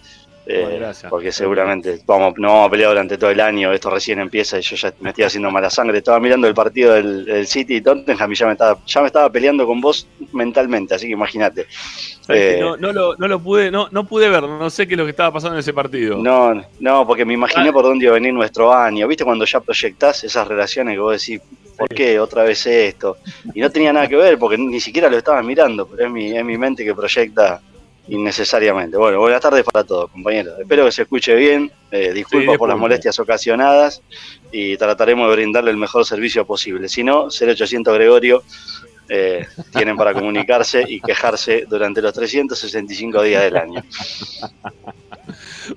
Eh, 0.50 0.94
porque 1.10 1.34
seguramente 1.34 2.00
vamos, 2.06 2.36
no 2.38 2.48
vamos 2.48 2.68
a 2.68 2.72
pelear 2.72 2.90
durante 2.90 3.18
todo 3.18 3.30
el 3.32 3.42
año, 3.42 3.74
esto 3.74 3.90
recién 3.90 4.20
empieza 4.20 4.58
y 4.58 4.62
yo 4.62 4.78
ya 4.78 4.94
me 5.02 5.10
estoy 5.10 5.26
haciendo 5.26 5.52
mala 5.52 5.70
sangre. 5.70 5.98
Estaba 5.98 6.22
mirando 6.22 6.48
el 6.48 6.54
partido 6.54 6.94
del, 6.94 7.46
City 7.46 7.76
y 7.76 7.82
Tottenham 7.82 8.32
y 8.32 8.36
ya 8.36 8.46
me, 8.46 8.54
estaba, 8.54 8.80
ya 8.86 9.02
me 9.02 9.08
estaba 9.08 9.30
peleando 9.30 9.66
con 9.68 9.82
vos 9.82 10.08
mentalmente, 10.32 10.96
así 10.96 11.08
que 11.08 11.14
imagínate. 11.14 11.68
Eh, 12.30 12.60
no, 12.62 12.78
no, 12.78 12.94
lo, 12.94 13.16
no 13.18 13.28
lo 13.28 13.40
pude, 13.40 13.70
no, 13.70 13.90
no 13.92 14.08
pude 14.08 14.30
ver, 14.30 14.44
no 14.44 14.70
sé 14.70 14.88
qué 14.88 14.94
es 14.94 14.98
lo 14.98 15.04
que 15.04 15.12
estaba 15.12 15.34
pasando 15.34 15.56
en 15.56 15.60
ese 15.60 15.74
partido. 15.74 16.18
No, 16.18 16.54
no, 16.80 17.06
porque 17.06 17.26
me 17.26 17.34
imaginé 17.34 17.70
ah. 17.70 17.74
por 17.74 17.84
dónde 17.84 18.06
iba 18.06 18.14
a 18.14 18.20
venir 18.20 18.34
nuestro 18.34 18.74
año. 18.74 19.06
¿Viste 19.06 19.26
cuando 19.26 19.44
ya 19.44 19.60
proyectás 19.60 20.24
esas 20.24 20.48
relaciones 20.48 20.94
que 20.96 21.00
vos 21.00 21.20
decís, 21.20 21.42
¿por 21.78 21.90
qué 21.90 22.20
otra 22.22 22.44
vez 22.44 22.66
esto? 22.66 23.18
Y 23.54 23.60
no 23.60 23.70
tenía 23.70 23.92
nada 23.92 24.08
que 24.08 24.16
ver 24.16 24.40
porque 24.40 24.58
ni 24.58 24.80
siquiera 24.80 25.10
lo 25.10 25.18
estaba 25.18 25.42
mirando, 25.42 25.86
pero 25.88 26.06
es 26.06 26.12
mi, 26.12 26.38
es 26.38 26.46
mi 26.46 26.58
mente 26.58 26.86
que 26.86 26.96
proyecta 26.96 27.62
innecesariamente. 28.08 28.98
Bueno, 28.98 29.20
buenas 29.20 29.42
tardes 29.42 29.64
para 29.64 29.84
todos, 29.84 30.10
compañeros. 30.12 30.60
Espero 30.60 30.86
que 30.86 30.92
se 30.92 31.02
escuche 31.04 31.36
bien. 31.36 31.72
Eh, 31.92 32.14
disculpa 32.14 32.58
por 32.58 32.70
las 32.70 32.78
molestias 32.78 33.20
ocasionadas 33.20 34.02
y 34.52 34.78
trataremos 34.78 35.30
de 35.30 35.36
brindarle 35.36 35.72
el 35.72 35.78
mejor 35.78 36.06
servicio 36.06 36.46
posible. 36.46 36.90
Si 36.90 37.04
no, 37.04 37.28
0800 37.30 37.94
Gregorio 37.94 38.44
eh, 39.10 39.46
tienen 39.74 39.96
para 39.96 40.14
comunicarse 40.14 40.84
y 40.88 41.00
quejarse 41.00 41.66
durante 41.70 42.02
los 42.02 42.14
365 42.14 43.24
días 43.24 43.44
del 43.44 43.58
año. 43.58 43.84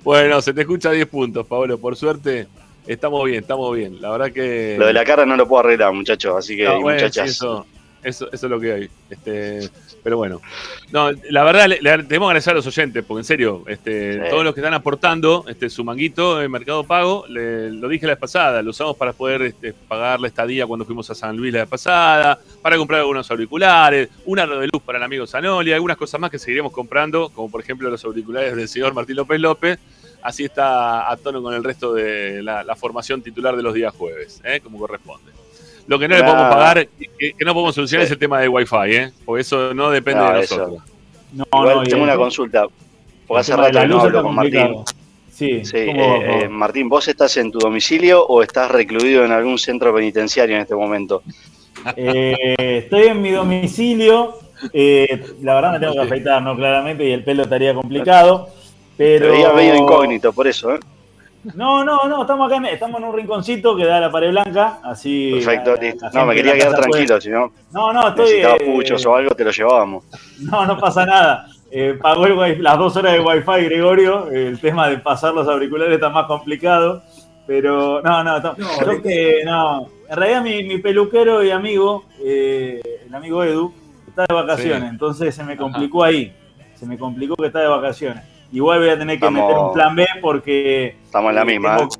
Bueno, 0.04 0.40
se 0.40 0.54
te 0.54 0.60
escucha 0.60 0.92
10 0.92 1.08
puntos, 1.08 1.46
Pablo. 1.46 1.76
Por 1.78 1.96
suerte, 1.96 2.46
estamos 2.86 3.24
bien, 3.24 3.40
estamos 3.40 3.74
bien. 3.76 4.00
La 4.00 4.10
verdad 4.10 4.32
que. 4.32 4.76
Lo 4.78 4.86
de 4.86 4.92
la 4.92 5.04
cara 5.04 5.26
no 5.26 5.36
lo 5.36 5.48
puedo 5.48 5.60
arreglar, 5.60 5.92
muchachos. 5.92 6.36
Así 6.36 6.56
que, 6.56 6.68
muchachas. 6.68 7.30
eso, 7.30 7.66
eso, 8.02 8.26
eso, 8.32 8.46
es 8.46 8.50
lo 8.50 8.60
que 8.60 8.72
hay. 8.72 8.90
Este, 9.08 9.68
pero 10.02 10.16
bueno, 10.16 10.40
no, 10.92 11.10
la 11.30 11.44
verdad, 11.44 11.66
le, 11.68 11.80
le, 11.80 11.90
debemos 11.98 12.28
agradecer 12.28 12.52
a 12.52 12.56
los 12.56 12.66
oyentes, 12.66 13.04
porque 13.04 13.20
en 13.20 13.24
serio, 13.24 13.64
este, 13.66 14.18
todos 14.30 14.44
los 14.44 14.54
que 14.54 14.60
están 14.60 14.74
aportando 14.74 15.44
este, 15.48 15.68
su 15.68 15.84
manguito 15.84 16.42
en 16.42 16.50
Mercado 16.50 16.84
Pago, 16.84 17.24
lo 17.28 17.88
dije 17.88 18.06
la 18.06 18.12
vez 18.12 18.20
pasada, 18.20 18.62
lo 18.62 18.70
usamos 18.70 18.96
para 18.96 19.12
poder 19.12 19.42
este, 19.42 19.72
pagar 19.72 20.20
la 20.20 20.28
estadía 20.28 20.66
cuando 20.66 20.84
fuimos 20.84 21.10
a 21.10 21.14
San 21.14 21.36
Luis 21.36 21.52
la 21.52 21.60
vez 21.60 21.68
pasada, 21.68 22.38
para 22.62 22.76
comprar 22.76 23.00
algunos 23.00 23.30
auriculares, 23.30 24.08
un 24.24 24.38
aro 24.38 24.58
de 24.58 24.68
luz 24.72 24.82
para 24.82 24.98
el 24.98 25.04
amigo 25.04 25.26
Zanoli, 25.26 25.72
algunas 25.72 25.96
cosas 25.96 26.20
más 26.20 26.30
que 26.30 26.38
seguiremos 26.38 26.72
comprando, 26.72 27.30
como 27.30 27.50
por 27.50 27.60
ejemplo 27.60 27.90
los 27.90 28.04
auriculares 28.04 28.56
del 28.56 28.68
señor 28.68 28.94
Martín 28.94 29.16
López 29.16 29.40
López. 29.40 29.78
Así 30.22 30.44
está 30.44 31.10
a 31.10 31.16
tono 31.16 31.42
con 31.42 31.54
el 31.54 31.64
resto 31.64 31.94
de 31.94 32.42
la, 32.42 32.76
formación 32.76 33.22
titular 33.22 33.56
de 33.56 33.62
los 33.62 33.72
días 33.72 33.94
jueves, 33.94 34.40
¿eh? 34.44 34.60
como 34.60 34.78
corresponde. 34.78 35.39
Lo 35.90 35.98
que 35.98 36.06
no 36.06 36.16
le 36.16 36.22
podemos 36.22 36.54
pagar, 36.54 36.86
que, 37.18 37.34
no 37.44 37.52
podemos 37.52 37.74
solucionar 37.74 38.06
es 38.06 38.12
el 38.12 38.18
tema 38.18 38.40
de 38.40 38.46
Wi-Fi, 38.46 38.94
¿eh? 38.94 39.10
Porque 39.24 39.40
eso 39.40 39.74
no 39.74 39.90
depende 39.90 40.22
de 40.22 40.32
nosotros. 40.34 40.82
No, 41.32 41.44
Igual 41.52 41.88
tengo 41.88 42.04
una 42.04 42.16
consulta. 42.16 42.66
Porque 43.26 43.40
hace 43.40 43.56
rato 43.56 43.86
no 43.88 44.00
hablo 44.00 44.22
con 44.22 44.32
Martín. 44.36 44.84
Sí, 45.32 45.64
sí 45.64 45.76
eh, 45.78 46.42
eh, 46.44 46.48
Martín, 46.48 46.88
¿vos 46.88 47.08
estás 47.08 47.36
en 47.38 47.50
tu 47.50 47.58
domicilio 47.58 48.24
o 48.24 48.40
estás 48.40 48.70
recluido 48.70 49.24
en 49.24 49.32
algún 49.32 49.58
centro 49.58 49.92
penitenciario 49.92 50.54
en 50.54 50.62
este 50.62 50.76
momento? 50.76 51.24
Eh, 51.96 52.54
estoy 52.84 53.08
en 53.08 53.20
mi 53.20 53.32
domicilio. 53.32 54.38
la 54.72 55.54
verdad 55.56 55.72
me 55.72 55.80
tengo 55.80 55.94
que 55.94 56.02
afeitar, 56.02 56.40
¿no? 56.40 56.54
Claramente, 56.54 57.04
y 57.04 57.10
el 57.10 57.24
pelo 57.24 57.42
estaría 57.42 57.74
complicado. 57.74 58.48
Pero. 58.96 59.26
Te 59.26 59.32
veía 59.32 59.52
medio 59.52 59.74
incógnito, 59.74 60.32
por 60.32 60.46
eso, 60.46 60.72
¿eh? 60.72 60.78
No, 61.54 61.84
no, 61.84 62.06
no, 62.06 62.22
estamos 62.22 62.52
acá, 62.52 62.68
estamos 62.68 63.00
en 63.00 63.06
un 63.06 63.16
rinconcito 63.16 63.74
que 63.76 63.86
da 63.86 63.98
la 63.98 64.10
pared 64.10 64.30
blanca, 64.30 64.78
así. 64.82 65.32
Perfecto, 65.34 65.74
No, 66.12 66.26
me 66.26 66.34
quería 66.34 66.54
quedar 66.54 66.74
tranquilo, 66.74 67.20
si 67.20 67.30
no. 67.30 67.52
No, 67.72 67.92
no, 67.92 68.08
estoy. 68.08 68.28
Si 68.28 68.36
eh, 68.40 68.72
puchos 68.72 69.06
o 69.06 69.16
algo, 69.16 69.34
te 69.34 69.44
lo 69.44 69.50
llevábamos. 69.50 70.04
No, 70.40 70.66
no 70.66 70.78
pasa 70.78 71.04
nada. 71.04 71.46
Eh, 71.70 71.98
pagó 72.00 72.26
el 72.26 72.62
las 72.62 72.78
dos 72.78 72.96
horas 72.96 73.12
de 73.12 73.20
wifi, 73.20 73.64
Gregorio. 73.64 74.30
El 74.30 74.58
tema 74.58 74.88
de 74.88 74.98
pasar 74.98 75.34
los 75.34 75.46
auriculares 75.46 75.94
está 75.94 76.08
más 76.08 76.26
complicado. 76.26 77.02
Pero 77.46 78.00
no, 78.02 78.22
no, 78.22 78.38
no, 78.40 78.56
yo 78.56 79.02
que 79.02 79.42
no. 79.44 79.88
En 80.08 80.16
realidad 80.16 80.42
mi, 80.42 80.62
mi 80.64 80.78
peluquero 80.78 81.42
y 81.42 81.50
amigo, 81.50 82.04
eh, 82.22 82.80
el 83.06 83.14
amigo 83.14 83.42
Edu, 83.42 83.72
está 84.08 84.24
de 84.26 84.34
vacaciones, 84.34 84.88
entonces 84.88 85.34
se 85.34 85.42
me 85.42 85.56
complicó 85.56 86.04
ahí. 86.04 86.32
Se 86.74 86.86
me 86.86 86.96
complicó 86.96 87.34
que 87.36 87.46
está 87.46 87.60
de 87.60 87.68
vacaciones. 87.68 88.24
Igual 88.52 88.80
voy 88.80 88.88
a 88.88 88.98
tener 88.98 89.20
que 89.20 89.30
meter 89.30 89.56
un 89.56 89.72
plan 89.72 89.94
B 89.94 90.06
porque. 90.20 90.96
Estamos 91.04 91.30
en 91.30 91.36
la 91.36 91.44
misma. 91.44 91.76
Tengo, 91.76 91.90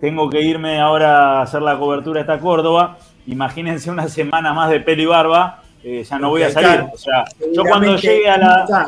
tengo, 0.00 0.30
que 0.30 0.40
irme 0.40 0.80
ahora 0.80 1.38
a 1.38 1.42
hacer 1.42 1.62
la 1.62 1.78
cobertura 1.78 2.20
esta 2.20 2.38
Córdoba. 2.38 2.98
Imagínense 3.26 3.90
una 3.90 4.08
semana 4.08 4.52
más 4.52 4.70
de 4.70 4.80
pelo 4.80 5.02
y 5.02 5.06
barba. 5.06 5.62
Eh, 5.82 6.04
ya 6.04 6.18
no 6.18 6.30
voy 6.30 6.42
a 6.42 6.50
salir. 6.50 6.86
O 6.92 6.98
sea, 6.98 7.24
yo 7.54 7.62
cuando 7.64 7.96
llegue 7.96 8.28
a 8.28 8.38
la. 8.38 8.86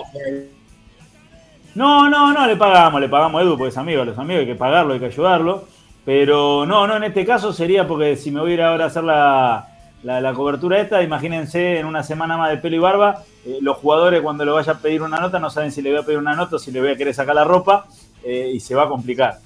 No, 1.75 2.09
no, 2.09 2.33
no, 2.33 2.47
le 2.47 2.57
pagamos, 2.57 3.01
le 3.01 3.09
pagamos 3.09 3.41
a 3.41 3.45
Edu, 3.45 3.57
porque 3.57 3.69
es 3.69 3.79
amigo, 3.79 4.05
los 4.05 4.19
amigos 4.19 4.41
hay 4.41 4.47
que 4.47 4.55
pagarlo, 4.57 4.95
hay 4.95 5.01
que 5.01 5.07
ayudarlo. 5.07 5.65
Pero 6.05 6.67
no, 6.67 6.87
no, 6.87 6.97
en 6.97 7.05
este 7.05 7.25
caso 7.25 7.53
sería 7.53 7.87
porque 7.87 8.17
si 8.17 8.31
me 8.31 8.41
voy 8.41 8.53
a 8.53 8.55
ir 8.55 8.63
ahora 8.63 8.85
a 8.85 8.87
hacer 8.89 9.05
la, 9.05 9.69
la, 10.03 10.33
cobertura 10.33 10.81
esta, 10.81 11.03
imagínense 11.03 11.79
en 11.79 11.87
una 11.87 12.03
semana 12.03 12.37
más 12.37 12.51
de 12.51 12.57
pelo 12.57 12.77
y 12.77 12.79
barba, 12.79 13.23
eh, 13.45 13.59
los 13.61 13.77
jugadores 13.77 14.23
cuando 14.23 14.45
le 14.45 14.51
vaya 14.51 14.73
a 14.73 14.79
pedir 14.79 15.03
una 15.03 15.21
nota 15.21 15.39
no 15.39 15.51
saben 15.51 15.73
si 15.73 15.83
le 15.83 15.91
voy 15.91 16.01
a 16.01 16.03
pedir 16.03 16.19
una 16.19 16.35
nota 16.35 16.57
o 16.57 16.59
si 16.59 16.71
le 16.71 16.81
voy 16.81 16.91
a 16.91 16.97
querer 16.97 17.15
sacar 17.15 17.35
la 17.35 17.45
ropa 17.45 17.87
eh, 18.25 18.51
y 18.55 18.61
se 18.61 18.75
va 18.75 18.85
a 18.85 18.89
complicar. 18.89 19.39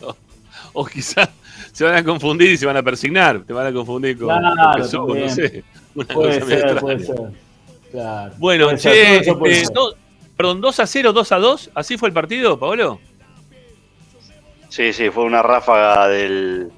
O, 0.72 0.84
quizás 0.84 1.28
se 1.72 1.82
van 1.82 1.94
a 1.96 2.04
confundir 2.04 2.52
y 2.52 2.56
se 2.56 2.64
van 2.64 2.76
a 2.76 2.82
persignar, 2.82 3.40
te 3.40 3.52
van 3.52 3.66
a 3.66 3.72
confundir 3.72 4.16
con, 4.16 4.28
claro, 4.28 4.76
no 4.76 4.84
sé. 4.84 4.98
puede 5.94 6.40
ser, 6.40 6.78
puede 6.78 7.00
ser. 7.00 7.16
Bueno, 8.38 8.76
che, 8.76 9.16
este, 9.16 9.34
perdón, 10.36 10.60
2 10.60 10.80
a 10.80 10.86
0, 10.86 11.12
2 11.12 11.32
a 11.32 11.36
2, 11.38 11.70
¿así 11.74 11.96
fue 11.96 12.08
el 12.08 12.14
partido, 12.14 12.58
Pablo? 12.58 13.00
Sí, 14.68 14.92
sí, 14.92 15.10
fue 15.10 15.24
una 15.24 15.42
ráfaga 15.42 16.06
del, 16.06 16.70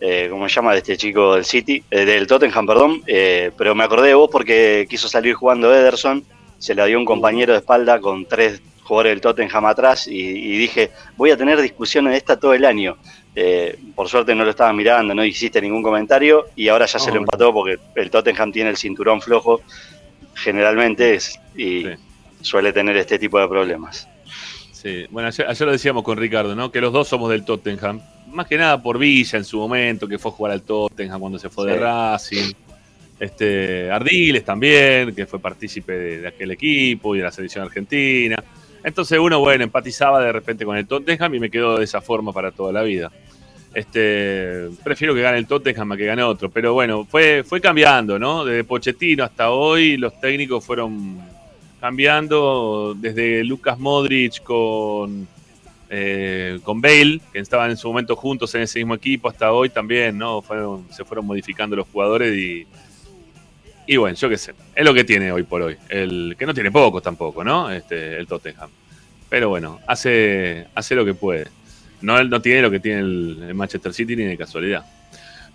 eh, 0.00 0.28
¿cómo 0.30 0.48
se 0.48 0.54
llama? 0.54 0.72
De 0.72 0.78
este 0.78 0.96
chico 0.96 1.34
del 1.34 1.44
City, 1.44 1.82
eh, 1.90 2.04
del 2.04 2.26
Tottenham, 2.26 2.66
perdón, 2.66 3.02
eh, 3.06 3.50
pero 3.56 3.74
me 3.74 3.84
acordé 3.84 4.08
de 4.08 4.14
vos 4.14 4.30
porque 4.30 4.86
quiso 4.88 5.08
salir 5.08 5.34
jugando 5.34 5.74
Ederson, 5.74 6.24
se 6.58 6.74
le 6.74 6.86
dio 6.86 6.98
un 6.98 7.04
compañero 7.04 7.52
de 7.52 7.58
espalda 7.58 8.00
con 8.00 8.26
tres 8.26 8.60
jugadores 8.82 9.12
del 9.12 9.20
Tottenham 9.20 9.66
atrás 9.66 10.08
y, 10.08 10.58
dije, 10.58 10.90
voy 11.16 11.30
a 11.30 11.36
tener 11.36 11.60
discusiones 11.60 12.12
de 12.12 12.18
esta 12.18 12.38
todo 12.38 12.54
el 12.54 12.64
año. 12.64 12.96
Eh, 13.36 13.78
por 13.94 14.08
suerte 14.08 14.34
no 14.34 14.42
lo 14.44 14.50
estaba 14.50 14.72
mirando, 14.72 15.14
no 15.14 15.24
hiciste 15.24 15.60
ningún 15.60 15.82
comentario 15.82 16.46
y 16.56 16.66
ahora 16.66 16.86
ya 16.86 16.98
se 16.98 17.12
lo 17.12 17.18
empató 17.18 17.52
porque 17.52 17.78
el 17.94 18.10
Tottenham 18.10 18.50
tiene 18.50 18.70
el 18.70 18.76
cinturón 18.76 19.22
flojo 19.22 19.60
generalmente 20.34 21.14
es, 21.14 21.38
y 21.56 21.84
suele 22.40 22.72
tener 22.72 22.96
este 22.96 23.18
tipo 23.18 23.38
de 23.38 23.46
problemas. 23.46 24.08
Sí, 24.72 25.06
bueno, 25.10 25.28
ayer, 25.28 25.60
lo 25.60 25.72
decíamos 25.72 26.02
con 26.02 26.16
Ricardo, 26.16 26.56
¿no? 26.56 26.72
Que 26.72 26.80
los 26.80 26.92
dos 26.92 27.06
somos 27.06 27.30
del 27.30 27.44
Tottenham. 27.44 28.00
Más 28.32 28.46
que 28.46 28.56
nada 28.56 28.82
por 28.82 28.98
Villa 28.98 29.38
en 29.38 29.44
su 29.44 29.58
momento, 29.58 30.06
que 30.06 30.18
fue 30.18 30.30
a 30.30 30.34
jugar 30.34 30.52
al 30.52 30.62
Tottenham 30.62 31.20
cuando 31.20 31.38
se 31.38 31.48
fue 31.48 31.72
de 31.72 31.78
Racing. 31.78 32.52
Este, 33.18 33.90
Ardiles 33.90 34.44
también, 34.44 35.14
que 35.14 35.26
fue 35.26 35.38
partícipe 35.38 35.92
de, 35.92 36.28
aquel 36.28 36.52
equipo 36.52 37.14
y 37.14 37.18
de 37.18 37.24
la 37.24 37.30
selección 37.30 37.64
argentina. 37.64 38.42
Entonces 38.82 39.18
uno, 39.18 39.40
bueno, 39.40 39.64
empatizaba 39.64 40.22
de 40.22 40.32
repente 40.32 40.64
con 40.64 40.76
el 40.76 40.86
Tottenham 40.86 41.34
y 41.34 41.40
me 41.40 41.50
quedó 41.50 41.78
de 41.78 41.84
esa 41.84 42.00
forma 42.00 42.32
para 42.32 42.50
toda 42.50 42.72
la 42.72 42.82
vida. 42.82 43.12
Este, 43.74 44.68
prefiero 44.82 45.14
que 45.14 45.20
gane 45.20 45.38
el 45.38 45.46
Tottenham 45.46 45.92
a 45.92 45.96
que 45.96 46.06
gane 46.06 46.22
otro. 46.22 46.50
Pero 46.50 46.72
bueno, 46.72 47.04
fue, 47.04 47.44
fue 47.44 47.60
cambiando, 47.60 48.18
¿no? 48.18 48.44
Desde 48.44 48.64
Pochettino 48.64 49.22
hasta 49.22 49.50
hoy 49.50 49.96
los 49.96 50.18
técnicos 50.18 50.64
fueron 50.64 51.20
cambiando. 51.78 52.94
Desde 52.96 53.44
Lucas 53.44 53.78
Modric 53.78 54.42
con, 54.42 55.28
eh, 55.92 56.60
con 56.62 56.80
Bale, 56.80 57.20
que 57.32 57.40
estaban 57.40 57.70
en 57.70 57.76
su 57.76 57.88
momento 57.88 58.14
juntos 58.14 58.54
en 58.54 58.62
ese 58.62 58.78
mismo 58.78 58.94
equipo, 58.94 59.28
hasta 59.28 59.52
hoy 59.52 59.70
también, 59.70 60.16
¿no? 60.16 60.40
Se 60.90 61.04
fueron 61.04 61.26
modificando 61.26 61.74
los 61.74 61.88
jugadores 61.88 62.36
y. 62.36 62.66
Y 63.86 63.96
bueno, 63.96 64.16
yo 64.16 64.28
qué 64.28 64.38
sé, 64.38 64.54
es 64.72 64.84
lo 64.84 64.94
que 64.94 65.02
tiene 65.02 65.32
hoy 65.32 65.42
por 65.42 65.62
hoy. 65.62 65.76
El, 65.88 66.36
que 66.38 66.46
no 66.46 66.54
tiene 66.54 66.70
pocos 66.70 67.02
tampoco, 67.02 67.42
¿no? 67.42 67.72
Este, 67.72 68.16
el 68.18 68.28
Tottenham. 68.28 68.70
Pero 69.28 69.48
bueno, 69.48 69.80
hace, 69.88 70.68
hace 70.76 70.94
lo 70.94 71.04
que 71.04 71.14
puede. 71.14 71.48
No, 72.00 72.22
no 72.22 72.40
tiene 72.40 72.62
lo 72.62 72.70
que 72.70 72.78
tiene 72.78 73.00
el, 73.00 73.54
Manchester 73.54 73.92
City 73.92 74.14
ni 74.14 74.24
de 74.24 74.36
casualidad. 74.36 74.84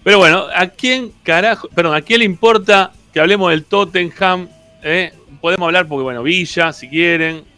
Pero 0.04 0.17
bueno, 0.17 0.48
¿a 0.54 0.67
quién 0.67 1.13
carajo, 1.24 1.69
perdón, 1.69 1.95
a 1.95 2.02
quién 2.02 2.19
le 2.19 2.26
importa 2.26 2.91
que 3.13 3.21
hablemos 3.21 3.52
del 3.52 3.63
Tottenham? 3.63 4.50
Eh? 4.84 5.13
Podemos 5.39 5.67
hablar 5.67 5.88
porque, 5.88 6.04
bueno, 6.04 6.21
Villa, 6.21 6.74
si 6.74 6.89
quieren. 6.89 7.55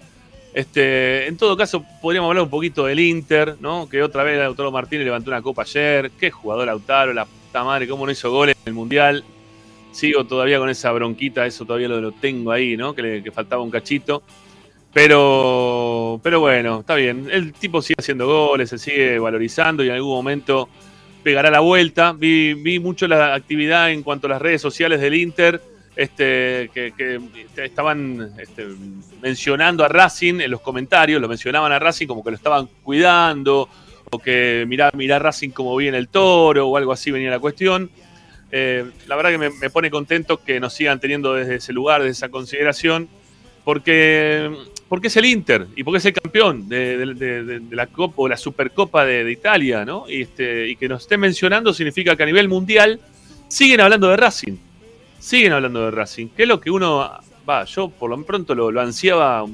Este, 0.54 1.28
en 1.28 1.38
todo 1.38 1.56
caso, 1.56 1.86
podríamos 2.02 2.30
hablar 2.30 2.44
un 2.44 2.50
poquito 2.50 2.86
del 2.86 3.00
Inter, 3.00 3.56
¿no? 3.60 3.88
Que 3.88 4.02
otra 4.02 4.24
vez 4.24 4.40
Lautaro 4.40 4.72
Martínez 4.72 5.06
levantó 5.06 5.30
una 5.30 5.42
copa 5.42 5.62
ayer. 5.62 6.12
Qué 6.20 6.32
jugador 6.32 6.66
Lautaro, 6.66 7.14
la 7.14 7.26
puta 7.26 7.64
madre, 7.64 7.88
cómo 7.88 8.06
no 8.06 8.12
hizo 8.12 8.32
goles 8.32 8.56
en 8.64 8.70
el 8.70 8.74
Mundial. 8.74 9.24
Sigo 9.92 10.26
todavía 10.26 10.60
con 10.60 10.70
esa 10.70 10.92
bronquita, 10.92 11.46
eso 11.46 11.66
todavía 11.66 11.88
lo, 11.88 12.12
tengo 12.12 12.52
ahí, 12.52 12.76
¿no? 12.76 12.94
Que 12.94 13.02
le 13.02 13.32
faltaba 13.32 13.62
un 13.62 13.72
cachito. 13.72 14.24
Pero, 14.94 16.20
pero 16.24 16.40
bueno, 16.40 16.80
está 16.80 16.96
bien. 16.96 17.28
El 17.32 17.54
tipo 17.54 17.82
sigue 17.82 17.98
haciendo 18.00 18.26
goles, 18.26 18.70
se 18.70 18.80
sigue 18.80 19.20
valorizando 19.20 19.84
y 19.84 19.90
en 19.90 19.94
algún 19.94 20.16
momento 20.16 20.70
pegará 21.22 21.52
la 21.52 21.60
vuelta. 21.60 22.14
Vi, 22.14 22.56
vi 22.56 22.80
mucho 22.80 23.08
la 23.08 23.36
actividad 23.36 23.92
en 23.92 24.02
cuanto 24.02 24.28
a 24.28 24.32
las 24.32 24.42
redes 24.42 24.60
sociales 24.60 25.00
del 25.00 25.14
Inter, 25.14 25.62
este, 25.98 26.70
que, 26.76 27.20
estaban 27.58 28.32
este, 28.38 28.68
mencionando 29.20 29.84
a 29.84 29.88
Racing 29.88 30.40
en 30.42 30.52
los 30.52 30.62
comentarios, 30.62 31.20
lo 31.20 31.28
mencionaban 31.28 31.72
a 31.72 31.80
Racing 31.80 32.06
como 32.06 32.24
que 32.24 32.30
lo 32.30 32.38
estaban 32.38 32.70
cuidando, 32.84 33.68
o 34.12 34.20
que 34.20 34.66
mirá, 34.68 34.92
mirá 34.94 35.18
Racing 35.18 35.50
como 35.50 35.76
viene 35.76 35.98
el 35.98 36.08
toro, 36.08 36.68
o 36.68 36.78
algo 36.78 36.92
así 36.92 37.10
venía 37.10 37.32
la 37.32 37.40
cuestión. 37.40 37.90
Eh, 38.52 38.86
la 39.08 39.16
verdad 39.16 39.32
que 39.32 39.38
me, 39.40 39.70
pone 39.72 39.90
contento 39.90 40.38
que 40.38 40.60
nos 40.60 40.74
sigan 40.74 41.00
teniendo 41.00 41.34
desde 41.34 41.56
ese 41.56 41.74
lugar, 41.74 42.02
desde 42.02 42.12
esa 42.12 42.30
consideración, 42.30 43.10
porque 43.66 44.52
porque 44.88 45.08
es 45.08 45.18
el 45.18 45.26
Inter 45.26 45.68
y 45.76 45.84
porque 45.84 45.98
es 45.98 46.06
el 46.06 46.14
campeón 46.14 46.70
de, 46.70 47.62
la 47.72 47.88
Copa 47.88 48.14
o 48.18 48.28
la 48.30 48.38
Supercopa 48.38 49.04
de, 49.04 49.30
Italia, 49.32 49.84
¿no? 49.84 50.06
Y, 50.08 50.22
este, 50.22 50.70
y 50.70 50.76
que 50.76 50.88
nos 50.88 51.02
estén 51.02 51.20
mencionando 51.20 51.74
significa 51.74 52.16
que 52.16 52.24
a 52.24 52.28
nivel 52.28 52.48
mundial 52.48 53.00
siguen 53.48 53.82
hablando 53.82 54.10
de 54.10 54.16
Racing. 54.16 54.67
Siguen 55.28 55.52
hablando 55.52 55.84
de 55.84 55.92
Racing, 55.92 56.28
que 56.30 56.44
es 56.44 56.48
lo 56.48 56.62
que 56.62 56.72
uno, 56.72 57.12
va, 57.48 57.66
yo 57.66 57.90
por 57.90 58.10
lo 58.10 58.24
pronto 58.24 58.56
lo, 58.56 58.80
ansiaba 58.80 59.46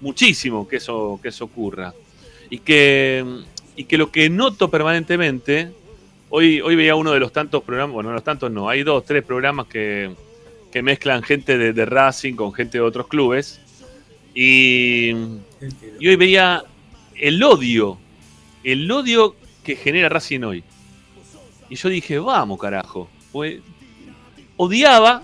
muchísimo 0.00 0.66
que 0.66 0.78
eso, 0.78 1.20
que 1.22 1.28
eso 1.28 1.44
ocurra. 1.44 1.94
Y 2.50 2.58
que, 2.58 3.24
y 3.76 3.84
que 3.84 3.96
lo 3.96 4.10
que 4.10 4.28
noto 4.28 4.68
permanentemente, 4.68 5.70
hoy, 6.30 6.60
hoy 6.60 6.74
veía 6.74 6.96
uno 6.96 7.12
de 7.12 7.20
los 7.20 7.30
tantos 7.30 7.62
programas, 7.62 7.94
bueno, 7.94 8.12
los 8.12 8.24
tantos 8.24 8.50
no, 8.50 8.68
hay 8.68 8.82
dos, 8.82 9.04
tres 9.04 9.22
programas 9.22 9.68
que, 9.68 10.10
que 10.72 10.82
mezclan 10.82 11.22
gente 11.22 11.56
de 11.56 11.84
Racing 11.84 12.34
con 12.34 12.52
gente 12.52 12.78
de 12.78 12.82
otros 12.82 13.06
clubes 13.06 13.60
y, 14.34 15.12
hoy 15.12 16.16
veía 16.16 16.64
el 17.14 17.40
odio, 17.44 17.98
el 18.64 18.90
odio 18.90 19.36
que 19.62 19.76
genera 19.76 20.08
Racing 20.08 20.40
hoy. 20.40 20.64
Y 21.70 21.76
yo 21.76 21.88
dije, 21.88 22.18
vamos, 22.18 22.58
carajo. 22.58 23.08
Pues, 23.30 23.60
odiaba, 24.58 25.22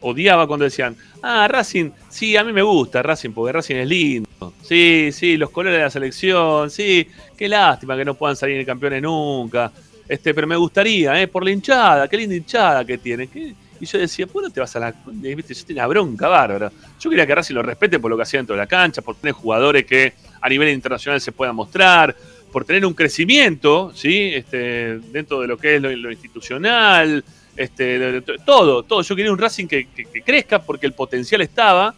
odiaba 0.00 0.46
cuando 0.46 0.64
decían, 0.64 0.96
ah, 1.22 1.48
Racing, 1.48 1.90
sí, 2.08 2.36
a 2.36 2.44
mí 2.44 2.52
me 2.52 2.62
gusta 2.62 3.02
Racing, 3.02 3.30
porque 3.30 3.52
Racing 3.52 3.76
es 3.76 3.88
lindo. 3.88 4.54
Sí, 4.62 5.10
sí, 5.12 5.36
los 5.36 5.50
colores 5.50 5.78
de 5.78 5.84
la 5.84 5.90
selección, 5.90 6.70
sí, 6.70 7.08
qué 7.36 7.48
lástima 7.48 7.96
que 7.96 8.04
no 8.04 8.14
puedan 8.14 8.36
salir 8.36 8.64
campeones 8.64 9.02
nunca. 9.02 9.72
Este, 10.08 10.32
pero 10.34 10.46
me 10.46 10.56
gustaría, 10.56 11.20
¿eh? 11.20 11.28
por 11.28 11.44
la 11.44 11.50
hinchada, 11.50 12.06
qué 12.08 12.16
linda 12.16 12.36
hinchada 12.36 12.84
que 12.84 12.98
tiene. 12.98 13.26
¿Qué? 13.26 13.54
Y 13.80 13.86
yo 13.86 13.98
decía, 13.98 14.26
¿por 14.26 14.42
no 14.42 14.50
te 14.50 14.60
vas 14.60 14.74
a 14.76 14.80
la.? 14.80 14.94
¿Viste? 15.06 15.52
Yo 15.52 15.64
tenía 15.64 15.86
bronca 15.86 16.28
bárbara. 16.28 16.70
Yo 17.00 17.10
quería 17.10 17.26
que 17.26 17.34
Racing 17.34 17.54
lo 17.54 17.62
respete 17.62 17.98
por 17.98 18.10
lo 18.10 18.16
que 18.16 18.22
hacía 18.22 18.38
dentro 18.38 18.54
de 18.54 18.60
la 18.60 18.66
cancha, 18.66 19.02
por 19.02 19.16
tener 19.16 19.34
jugadores 19.34 19.84
que 19.84 20.12
a 20.40 20.48
nivel 20.48 20.68
internacional 20.68 21.20
se 21.20 21.32
puedan 21.32 21.56
mostrar, 21.56 22.14
por 22.52 22.64
tener 22.64 22.86
un 22.86 22.94
crecimiento, 22.94 23.92
¿sí? 23.94 24.30
Este, 24.32 24.98
dentro 25.10 25.40
de 25.40 25.48
lo 25.48 25.56
que 25.58 25.76
es 25.76 25.82
lo, 25.82 26.10
institucional, 26.10 27.24
este, 27.56 28.22
todo, 28.44 28.82
todo. 28.82 29.02
Yo 29.02 29.16
quería 29.16 29.32
un 29.32 29.38
Racing 29.38 29.66
que, 29.66 29.86
crezca 30.24 30.62
porque 30.62 30.86
el 30.86 30.92
potencial 30.92 31.40
estaba 31.40 31.94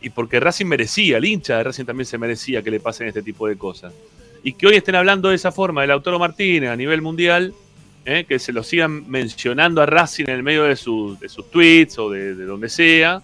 y 0.00 0.10
porque 0.10 0.40
Racing 0.40 0.66
merecía, 0.66 1.18
el 1.18 1.24
hincha 1.24 1.58
de 1.58 1.64
Racing 1.64 1.84
también 1.84 2.06
se 2.06 2.18
merecía 2.18 2.62
que 2.62 2.70
le 2.70 2.80
pasen 2.80 3.08
este 3.08 3.22
tipo 3.22 3.46
de 3.46 3.56
cosas. 3.56 3.92
Y 4.42 4.54
que 4.54 4.66
hoy 4.66 4.74
estén 4.74 4.96
hablando 4.96 5.28
de 5.28 5.36
esa 5.36 5.52
forma 5.52 5.82
del 5.82 5.92
Autor 5.92 6.18
Martínez 6.18 6.70
a 6.70 6.76
nivel 6.76 7.00
mundial, 7.02 7.54
¿eh? 8.04 8.24
que 8.26 8.38
se 8.38 8.52
lo 8.52 8.64
sigan 8.64 9.08
mencionando 9.08 9.80
a 9.80 9.86
Racing 9.86 10.24
en 10.24 10.34
el 10.34 10.42
medio 10.42 10.64
de, 10.64 10.74
sus 10.74 11.18
tweets 11.50 11.98
o 11.98 12.10
de, 12.10 12.34
donde 12.34 12.68
sea. 12.68 13.22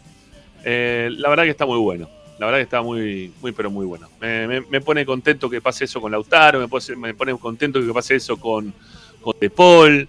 Eh, 0.65 1.09
la 1.13 1.29
verdad 1.29 1.45
que 1.45 1.51
está 1.51 1.67
muy 1.67 1.79
bueno. 1.79 2.09
La 2.39 2.47
verdad 2.47 2.59
que 2.59 2.65
está 2.65 2.83
muy, 2.83 3.33
muy 3.41 3.51
pero 3.51 3.69
muy 3.69 3.85
bueno. 3.85 4.09
Me, 4.21 4.81
pone 4.81 5.05
contento 5.05 5.51
que 5.51 5.61
pase 5.61 5.87
eso 5.87 6.01
con 6.01 6.13
Lautaro, 6.13 6.61
me 6.61 6.69
pone, 6.69 6.97
me 6.97 7.15
pone 7.15 7.37
contento 7.37 7.85
que 7.85 7.93
pase 7.93 8.15
eso 8.15 8.37
con, 8.39 8.73
con 9.21 9.35
De 9.41 9.51
Paul. 9.51 10.09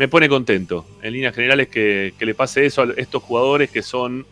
Me 0.00 0.08
pone 0.08 0.30
contento, 0.30 0.86
en 1.02 1.12
líneas 1.12 1.34
generales, 1.34 1.68
que, 1.68 2.14
le 2.18 2.34
pase 2.34 2.64
eso 2.64 2.80
a 2.80 2.88
estos 2.96 3.22
jugadores 3.22 3.70
que 3.70 3.82
son 3.82 4.24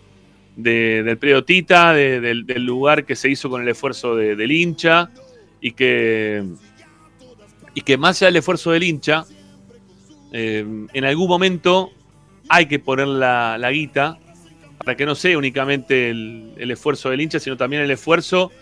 del 0.56 1.18
periodo 1.18 1.44
Tita, 1.44 1.92
del, 1.92 2.46
lugar 2.64 3.04
que 3.04 3.14
se 3.14 3.28
hizo 3.28 3.50
con 3.50 3.60
el 3.60 3.68
esfuerzo 3.68 4.16
del 4.16 4.50
hincha 4.50 5.10
y 5.60 5.72
que, 5.72 6.42
y 7.74 7.82
que 7.82 7.98
más 7.98 8.16
allá 8.16 8.28
del 8.28 8.36
esfuerzo 8.36 8.70
del 8.70 8.82
hincha, 8.82 9.26
eh, 10.32 10.64
en 10.90 11.04
algún 11.04 11.28
momento 11.28 11.90
hay 12.48 12.64
que 12.64 12.78
poner 12.78 13.06
la, 13.06 13.70
guita 13.70 14.18
para 14.78 14.96
que 14.96 15.04
no 15.04 15.14
sea 15.14 15.36
únicamente 15.36 16.08
el, 16.08 16.70
esfuerzo 16.70 17.10
del 17.10 17.20
hincha, 17.20 17.40
sino 17.40 17.58
también 17.58 17.82
el 17.82 17.90
esfuerzo 17.90 18.52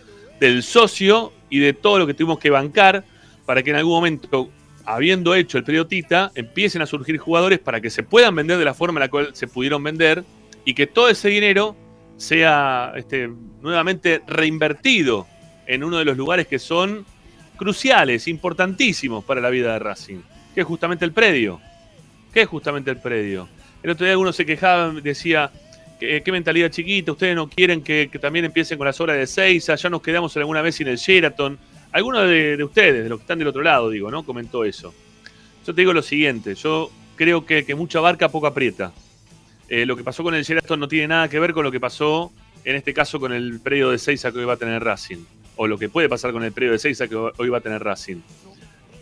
del 0.41 0.65
socio 0.65 1.33
y 1.51 1.61
de 1.61 1.73
todo 1.73 2.01
lo 2.01 2.07
que 2.09 2.15
tuvimos 2.15 2.41
que 2.41 2.51
bancar 2.51 3.05
para 3.45 3.63
que 3.63 3.71
en 3.71 3.77
algún 3.77 3.93
momento, 3.93 4.51
habiendo 4.87 5.35
hecho 5.35 5.59
el 5.59 5.65
periodo 5.65 5.87
Tita, 5.87 6.33
empiecen 6.35 6.83
a 6.83 6.87
surgir 6.87 7.19
jugadores 7.19 7.59
para 7.59 7.81
que 7.81 7.91
se 7.91 8.03
puedan 8.03 8.35
vender 8.35 8.59
de 8.59 8.65
la 8.65 8.75
forma 8.75 8.99
en 8.99 9.03
la 9.03 9.11
cual 9.11 9.31
se 9.33 9.47
pudieron 9.47 9.83
vender 9.83 10.25
y 10.65 10.75
que 10.75 10.87
todo 10.87 11.09
ese 11.09 11.29
dinero 11.29 11.77
sea 12.17 12.93
este, 12.97 13.31
nuevamente 13.61 14.23
reinvertido 14.27 15.27
en 15.67 15.85
uno 15.85 15.99
de 15.99 16.05
los 16.05 16.17
lugares 16.17 16.47
que 16.47 16.59
son 16.59 17.05
cruciales, 17.57 18.29
importantísimos 18.29 19.25
para 19.25 19.41
la 19.41 19.51
vida 19.51 19.73
de 19.73 19.79
Racing 19.79 20.21
que 20.57 20.63
es 20.63 20.67
justamente 20.67 21.05
el 21.05 21.13
predio. 21.13 21.61
¿Qué 22.33 22.41
es 22.41 22.49
justamente 22.49 22.91
el 22.91 22.97
predio? 22.97 23.47
El 23.83 23.91
otro 23.91 24.07
día 24.07 24.13
algunos 24.13 24.35
se 24.35 24.47
quejaban, 24.47 25.03
decía, 25.03 25.51
¿qué, 26.01 26.23
mentalidad 26.33 26.71
chiquita? 26.71 27.13
Ustedes 27.13 27.37
no 27.37 27.47
quieren 27.47 27.83
que, 27.83 28.11
también 28.19 28.47
empiecen 28.47 28.79
con 28.79 28.87
las 28.87 28.99
obras 28.99 29.19
de 29.19 29.27
Seiza, 29.27 29.75
ya 29.75 29.91
nos 29.91 30.01
quedamos 30.01 30.35
alguna 30.39 30.63
vez 30.63 30.77
sin 30.77 30.89
el 30.89 30.97
Sheraton. 30.97 31.59
Algunos 31.97 32.29
de, 32.29 32.63
ustedes, 32.63 33.05
de 33.05 33.09
los 33.09 33.19
que 33.19 33.23
están 33.23 33.39
del 33.39 33.49
otro 33.49 33.63
lado, 33.63 33.89
digo, 33.89 34.11
¿no? 34.11 34.23
Comentó 34.23 34.67
eso. 34.67 34.93
Yo 35.67 35.75
te 35.75 35.81
digo 35.81 35.95
lo 35.95 36.03
siguiente, 36.03 36.55
yo 36.55 36.91
creo 37.17 37.47
que, 37.47 37.75
mucha 37.75 38.01
barca 38.01 38.29
poco 38.29 38.47
aprieta. 38.47 38.93
Eh, 39.71 39.87
lo 39.87 39.97
que 39.97 40.05
pasó 40.05 40.23
con 40.23 40.35
el 40.35 40.45
Sheraton 40.45 40.79
no 40.79 40.89
tiene 40.89 41.09
nada 41.09 41.31
que 41.31 41.41
ver 41.41 41.55
con 41.55 41.65
lo 41.65 41.73
que 41.73 41.81
pasó, 41.81 42.31
en 42.67 42.77
este 42.77 42.93
caso, 42.93 43.19
con 43.19 43.33
el 43.33 43.61
predio 43.61 43.89
de 43.89 43.97
Seiza 43.97 44.31
que 44.31 44.41
hoy 44.41 44.45
va 44.45 44.53
a 44.53 44.57
tener 44.59 44.85
Racing. 44.85 45.25
O 45.57 45.67
lo 45.67 45.79
que 45.79 45.89
puede 45.89 46.07
pasar 46.07 46.33
con 46.33 46.45
el 46.45 46.53
predio 46.53 46.73
de 46.73 46.79
Seiza 46.79 47.09
que 47.09 47.17
hoy 47.17 47.49
va 47.49 47.57
a 47.57 47.63
tener 47.63 47.83
Racing. 47.83 48.19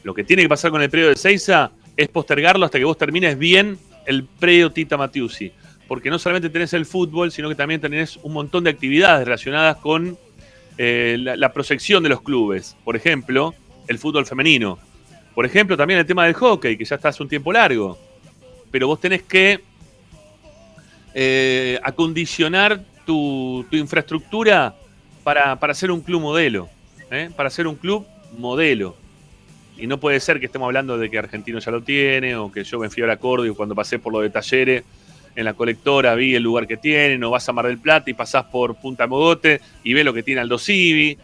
Lo 0.04 0.14
que 0.14 0.22
tiene 0.22 0.44
que 0.44 0.48
pasar 0.48 0.70
con 0.70 0.80
el 0.80 0.88
predio 0.88 1.08
de 1.08 1.16
Seiza 1.16 1.72
es 1.96 2.06
postergarlo 2.06 2.64
hasta 2.64 2.78
que 2.78 2.84
vos 2.84 2.96
termines 2.96 3.36
bien 3.36 3.76
el 4.06 4.22
predio 4.22 4.70
Tita 4.70 4.96
Matiusi. 4.96 5.50
Porque 5.88 6.10
no 6.10 6.20
solamente 6.20 6.48
tenés 6.48 6.72
el 6.74 6.86
fútbol, 6.86 7.32
sino 7.32 7.48
que 7.48 7.56
también 7.56 7.80
tenés 7.80 8.20
un 8.22 8.34
montón 8.34 8.62
de 8.62 8.70
actividades 8.70 9.24
relacionadas 9.24 9.78
con 9.78 10.16
eh, 10.78 11.16
la, 11.18 11.36
la, 11.36 11.52
proyección 11.52 12.02
de 12.02 12.08
los 12.08 12.22
clubes. 12.22 12.76
Por 12.84 12.96
ejemplo, 12.96 13.54
el 13.86 13.98
fútbol 13.98 14.26
femenino. 14.26 14.78
Por 15.34 15.46
ejemplo, 15.46 15.76
también 15.76 16.00
el 16.00 16.06
tema 16.06 16.24
del 16.24 16.34
hockey, 16.34 16.76
que 16.76 16.84
ya 16.84 16.96
está 16.96 17.08
hace 17.08 17.22
un 17.22 17.28
tiempo 17.28 17.52
largo. 17.52 17.98
Pero 18.70 18.86
vos 18.86 19.00
tenés 19.00 19.22
que 19.22 19.60
eh, 21.14 21.78
acondicionar 21.82 22.82
tu, 23.06 23.64
infraestructura 23.70 24.74
para, 25.22 25.58
para, 25.58 25.74
ser 25.74 25.90
un 25.90 26.00
club 26.00 26.20
modelo. 26.20 26.68
¿eh? 27.10 27.30
Para 27.34 27.50
ser 27.50 27.66
un 27.66 27.76
club 27.76 28.06
modelo. 28.36 28.96
Y 29.76 29.86
no 29.86 29.98
puede 29.98 30.20
ser 30.20 30.38
que 30.38 30.46
estemos 30.46 30.66
hablando 30.66 30.98
de 30.98 31.10
que 31.10 31.18
Argentino 31.18 31.58
ya 31.58 31.70
lo 31.70 31.82
tiene, 31.82 32.36
o 32.36 32.50
que 32.50 32.62
yo 32.64 32.78
me 32.78 32.90
fui 32.90 33.02
a 33.02 33.06
la 33.06 33.14
y 33.14 33.50
cuando 33.50 33.74
pasé 33.74 33.98
por 33.98 34.12
lo 34.12 34.20
de 34.20 34.30
talleres 34.30 34.84
en 35.36 35.44
la 35.44 35.54
colectora 35.54 36.14
vi 36.14 36.34
el 36.34 36.42
lugar 36.42 36.66
que 36.66 36.76
tienen, 36.76 37.22
o 37.24 37.30
vas 37.30 37.48
a 37.48 37.52
Mar 37.52 37.66
del 37.66 37.78
Plata 37.78 38.10
y 38.10 38.14
pasás 38.14 38.44
por 38.44 38.76
Punta 38.76 39.06
Mogote 39.06 39.60
y 39.82 39.92
ves 39.92 40.04
lo 40.04 40.14
que 40.14 40.22
tiene 40.22 40.40
Aldo 40.40 40.58
Civi. 40.58 41.18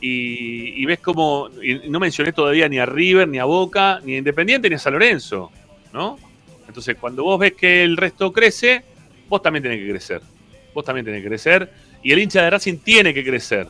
y, 0.00 0.84
ves 0.84 1.00
como, 1.00 1.48
no 1.88 1.98
mencioné 1.98 2.32
todavía 2.32 2.68
ni 2.68 2.78
a 2.78 2.86
River, 2.86 3.26
ni 3.26 3.38
a 3.38 3.44
Boca, 3.44 4.00
ni 4.04 4.14
a 4.14 4.18
Independiente, 4.18 4.68
ni 4.68 4.76
a 4.76 4.78
San 4.78 4.92
Lorenzo, 4.92 5.50
¿no? 5.92 6.18
Entonces, 6.68 6.96
cuando 7.00 7.24
vos 7.24 7.38
ves 7.38 7.54
que 7.54 7.82
el 7.82 7.96
resto 7.96 8.32
crece, 8.32 8.82
vos 9.28 9.42
también 9.42 9.62
tenés 9.62 9.78
que 9.78 9.88
crecer. 9.88 10.20
Vos 10.74 10.84
también 10.84 11.04
tenés 11.04 11.22
que 11.22 11.28
crecer. 11.28 11.70
Y 12.02 12.12
el 12.12 12.18
hincha 12.18 12.42
de 12.42 12.50
Racing 12.50 12.78
tiene 12.78 13.14
que 13.14 13.24
crecer. 13.24 13.68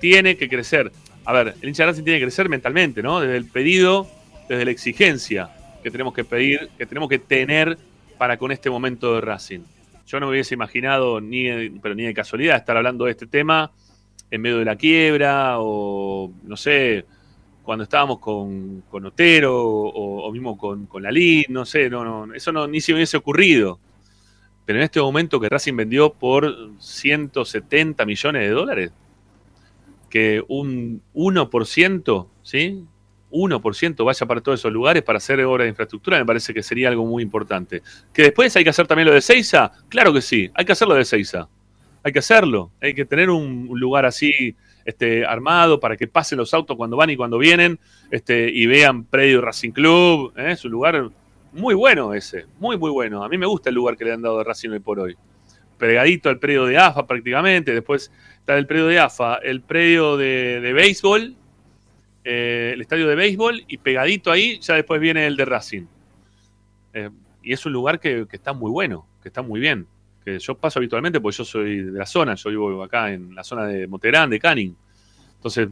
Tiene 0.00 0.36
que 0.36 0.48
crecer. 0.48 0.92
A 1.24 1.32
ver, 1.32 1.54
el 1.60 1.68
hincha 1.68 1.84
de 1.84 1.90
Racing 1.90 2.04
tiene 2.04 2.18
que 2.18 2.26
crecer 2.26 2.48
mentalmente, 2.48 3.02
¿no? 3.02 3.20
Desde 3.20 3.36
el 3.36 3.46
pedido, 3.46 4.08
desde 4.48 4.64
la 4.64 4.70
exigencia 4.70 5.50
que 5.82 5.90
tenemos 5.90 6.14
que 6.14 6.24
pedir, 6.24 6.68
que 6.78 6.86
tenemos 6.86 7.08
que 7.08 7.18
tener 7.18 7.78
para 8.22 8.36
con 8.36 8.52
este 8.52 8.70
momento 8.70 9.16
de 9.16 9.20
Racing. 9.20 9.62
Yo 10.06 10.20
no 10.20 10.26
me 10.26 10.30
hubiese 10.30 10.54
imaginado, 10.54 11.20
ni, 11.20 11.70
pero 11.80 11.96
ni 11.96 12.04
de 12.04 12.14
casualidad, 12.14 12.56
estar 12.56 12.76
hablando 12.76 13.06
de 13.06 13.10
este 13.10 13.26
tema 13.26 13.72
en 14.30 14.40
medio 14.40 14.58
de 14.58 14.64
la 14.64 14.76
quiebra 14.76 15.56
o, 15.58 16.30
no 16.44 16.56
sé, 16.56 17.04
cuando 17.64 17.82
estábamos 17.82 18.20
con, 18.20 18.82
con 18.82 19.06
Otero 19.06 19.60
o, 19.60 20.30
mismo 20.30 20.56
con, 20.56 20.86
con 20.86 21.02
Lalín, 21.02 21.46
no 21.48 21.66
sé, 21.66 21.90
no, 21.90 22.04
no, 22.04 22.32
eso 22.32 22.52
no, 22.52 22.68
ni 22.68 22.80
se 22.80 22.94
hubiese 22.94 23.16
ocurrido. 23.16 23.80
Pero 24.66 24.78
en 24.78 24.84
este 24.84 25.00
momento 25.00 25.40
que 25.40 25.48
Racing 25.48 25.74
vendió 25.74 26.12
por 26.14 26.70
170 26.78 28.06
millones 28.06 28.42
de 28.42 28.50
dólares, 28.50 28.92
que 30.08 30.44
un 30.46 31.02
1%, 31.12 32.28
¿sí? 32.44 32.84
1% 33.32 34.04
vaya 34.04 34.26
para 34.26 34.40
todos 34.40 34.60
esos 34.60 34.72
lugares 34.72 35.02
para 35.02 35.16
hacer 35.16 35.42
obra 35.44 35.64
de 35.64 35.70
infraestructura, 35.70 36.18
me 36.18 36.26
parece 36.26 36.54
que 36.54 36.62
sería 36.62 36.88
algo 36.88 37.04
muy 37.04 37.22
importante. 37.22 37.82
¿Que 38.12 38.22
después 38.22 38.54
hay 38.56 38.64
que 38.64 38.70
hacer 38.70 38.86
también 38.86 39.08
lo 39.08 39.14
de 39.14 39.20
Seiza? 39.20 39.72
Claro 39.88 40.12
que 40.12 40.20
sí, 40.20 40.50
hay 40.54 40.64
que 40.64 40.72
hacer 40.72 40.88
lo 40.88 40.94
de 40.94 41.04
Seiza. 41.04 41.48
Hay 42.04 42.12
que 42.12 42.18
hacerlo, 42.18 42.70
hay 42.80 42.94
que 42.94 43.04
tener 43.04 43.30
un, 43.30 43.68
lugar 43.72 44.04
así 44.04 44.56
este, 44.84 45.24
armado 45.24 45.78
para 45.78 45.96
que 45.96 46.08
pasen 46.08 46.38
los 46.38 46.52
autos 46.52 46.76
cuando 46.76 46.96
van 46.96 47.10
y 47.10 47.16
cuando 47.16 47.38
vienen 47.38 47.78
este, 48.10 48.50
y 48.50 48.66
vean 48.66 49.04
predio 49.04 49.40
Racing 49.40 49.70
Club. 49.70 50.32
¿eh? 50.36 50.52
Es 50.52 50.64
un 50.64 50.72
lugar 50.72 51.10
muy 51.52 51.74
bueno 51.74 52.14
ese, 52.14 52.46
muy, 52.58 52.76
muy 52.76 52.90
bueno. 52.90 53.22
A 53.22 53.28
mí 53.28 53.38
me 53.38 53.46
gusta 53.46 53.68
el 53.68 53.74
lugar 53.74 53.96
que 53.96 54.04
le 54.04 54.12
han 54.12 54.22
dado 54.22 54.38
de 54.38 54.44
Racing 54.44 54.70
hoy 54.70 54.80
por 54.80 54.98
hoy. 54.98 55.16
Pegadito 55.78 56.28
al 56.28 56.38
predio 56.38 56.64
de 56.64 56.78
AFA 56.78 57.06
prácticamente, 57.06 57.72
después 57.72 58.10
está 58.38 58.56
el 58.56 58.66
predio 58.66 58.86
de 58.86 58.98
AFA, 58.98 59.36
el 59.36 59.60
predio 59.60 60.16
de, 60.16 60.72
béisbol, 60.72 61.34
eh, 62.24 62.72
el 62.74 62.80
estadio 62.80 63.08
de 63.08 63.14
béisbol 63.14 63.64
y 63.66 63.78
pegadito 63.78 64.30
ahí 64.30 64.58
ya 64.60 64.74
después 64.74 65.00
viene 65.00 65.26
el 65.26 65.36
de 65.36 65.44
Racing. 65.44 65.86
Eh, 66.94 67.10
y 67.42 67.52
es 67.52 67.66
un 67.66 67.72
lugar 67.72 67.98
que, 67.98 68.26
está 68.30 68.52
muy 68.52 68.70
bueno, 68.70 69.06
que 69.22 69.28
está 69.28 69.42
muy 69.42 69.60
bien. 69.60 69.86
Que 70.24 70.38
yo 70.38 70.54
paso 70.54 70.78
habitualmente 70.78 71.20
porque 71.20 71.38
yo 71.38 71.44
soy 71.44 71.82
de 71.82 71.98
la 71.98 72.06
zona, 72.06 72.34
yo 72.34 72.50
vivo 72.50 72.82
acá 72.82 73.12
en 73.12 73.34
la 73.34 73.42
zona 73.42 73.66
de 73.66 73.86
Moterán, 73.86 74.30
de 74.30 74.38
Canning. 74.38 74.76
Entonces 75.36 75.68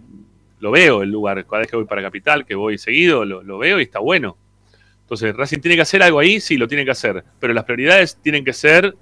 lo 0.58 0.70
veo 0.70 1.02
el 1.02 1.10
lugar, 1.10 1.44
cada 1.46 1.60
vez 1.60 1.70
que 1.70 1.76
voy 1.76 1.84
para 1.86 2.02
Capital, 2.02 2.44
que 2.44 2.54
voy 2.54 2.76
seguido, 2.78 3.24
lo 3.24 3.58
veo 3.58 3.78
y 3.78 3.84
está 3.84 4.00
bueno. 4.00 4.36
Entonces, 5.10 5.34
Racing 5.34 5.58
tiene 5.58 5.74
que 5.74 5.82
hacer 5.82 6.04
algo 6.04 6.20
ahí, 6.20 6.38
sí, 6.38 6.56
lo 6.56 6.68
tiene 6.68 6.84
que 6.84 6.92
hacer. 6.92 7.24
Pero 7.40 7.52
las 7.52 7.64
prioridades 7.64 8.14
tienen 8.22 8.44
que 8.44 8.52
ser, 8.52 8.94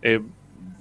eh, 0.00 0.20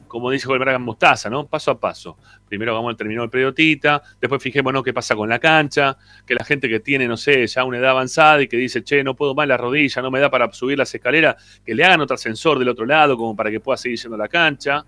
como 0.10 0.30
dice 0.30 0.50
Bragan 0.50 0.82
Mostaza, 0.82 1.30
¿no? 1.30 1.48
Paso 1.48 1.72
a 1.72 1.80
paso. 1.80 2.18
Primero 2.50 2.74
vamos 2.74 2.90
al 2.90 2.98
terminal 2.98 3.24
del 3.24 3.30
predio 3.30 3.54
Tita, 3.54 4.04
después 4.20 4.44
fijémonos 4.44 4.84
qué 4.84 4.92
pasa 4.92 5.16
con 5.16 5.30
la 5.30 5.40
cancha, 5.40 5.98
que 6.26 6.36
la 6.36 6.44
gente 6.44 6.68
que 6.68 6.82
tiene, 6.82 7.08
no 7.08 7.16
sé, 7.16 7.48
ya 7.48 7.64
una 7.64 7.78
edad 7.78 7.92
avanzada 7.92 8.42
y 8.42 8.50
que 8.50 8.58
dice, 8.58 8.84
che, 8.84 9.02
no 9.04 9.16
puedo 9.16 9.34
más 9.34 9.48
la 9.48 9.56
rodilla, 9.56 10.02
no 10.02 10.12
me 10.12 10.20
da 10.20 10.30
para 10.30 10.52
subir 10.52 10.78
las 10.78 10.94
escaleras, 10.94 11.62
que 11.66 11.74
le 11.74 11.86
hagan 11.86 12.02
otro 12.02 12.16
ascensor 12.16 12.60
del 12.60 12.68
otro 12.68 12.86
lado, 12.86 13.16
como 13.16 13.34
para 13.36 13.50
que 13.50 13.62
pueda 13.62 13.78
seguir 13.78 13.98
yendo 13.98 14.16
a 14.16 14.20
la 14.20 14.28
cancha 14.28 14.84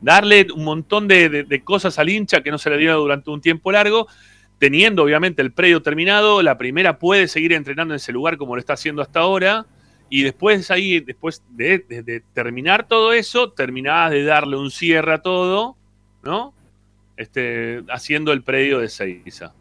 darle 0.00 0.46
un 0.54 0.62
montón 0.62 1.08
de, 1.08 1.28
de, 1.44 1.64
cosas 1.64 1.98
al 1.98 2.10
hincha 2.10 2.42
que 2.42 2.50
no 2.50 2.58
se 2.58 2.68
le 2.68 2.76
dio 2.76 2.98
durante 2.98 3.30
un 3.30 3.40
tiempo 3.40 3.72
largo 3.72 4.06
teniendo 4.58 5.02
obviamente 5.02 5.42
el 5.42 5.52
predio 5.52 5.82
terminado, 5.82 6.42
la 6.42 6.56
primera 6.58 6.98
puede 6.98 7.28
seguir 7.28 7.52
entrenando 7.52 7.94
en 7.94 7.96
ese 7.96 8.12
lugar 8.12 8.36
como 8.36 8.54
lo 8.54 8.60
está 8.60 8.74
haciendo 8.74 9.02
hasta 9.02 9.20
ahora. 9.20 9.66
Y 10.08 10.22
después 10.22 10.70
ahí, 10.70 11.00
después 11.00 11.42
de, 11.50 12.22
terminar 12.32 12.86
todo 12.86 13.12
eso, 13.12 13.50
terminabas 13.50 14.12
de 14.12 14.24
darle 14.24 14.56
un 14.56 14.70
cierre 14.70 15.14
a 15.14 15.22
todo, 15.22 15.76
¿no? 16.22 16.54
Este, 17.16 17.82
haciendo 17.88 18.32
el 18.32 18.42
predio 18.42 18.78
de 18.78 18.88
Seiza. 18.88 19.52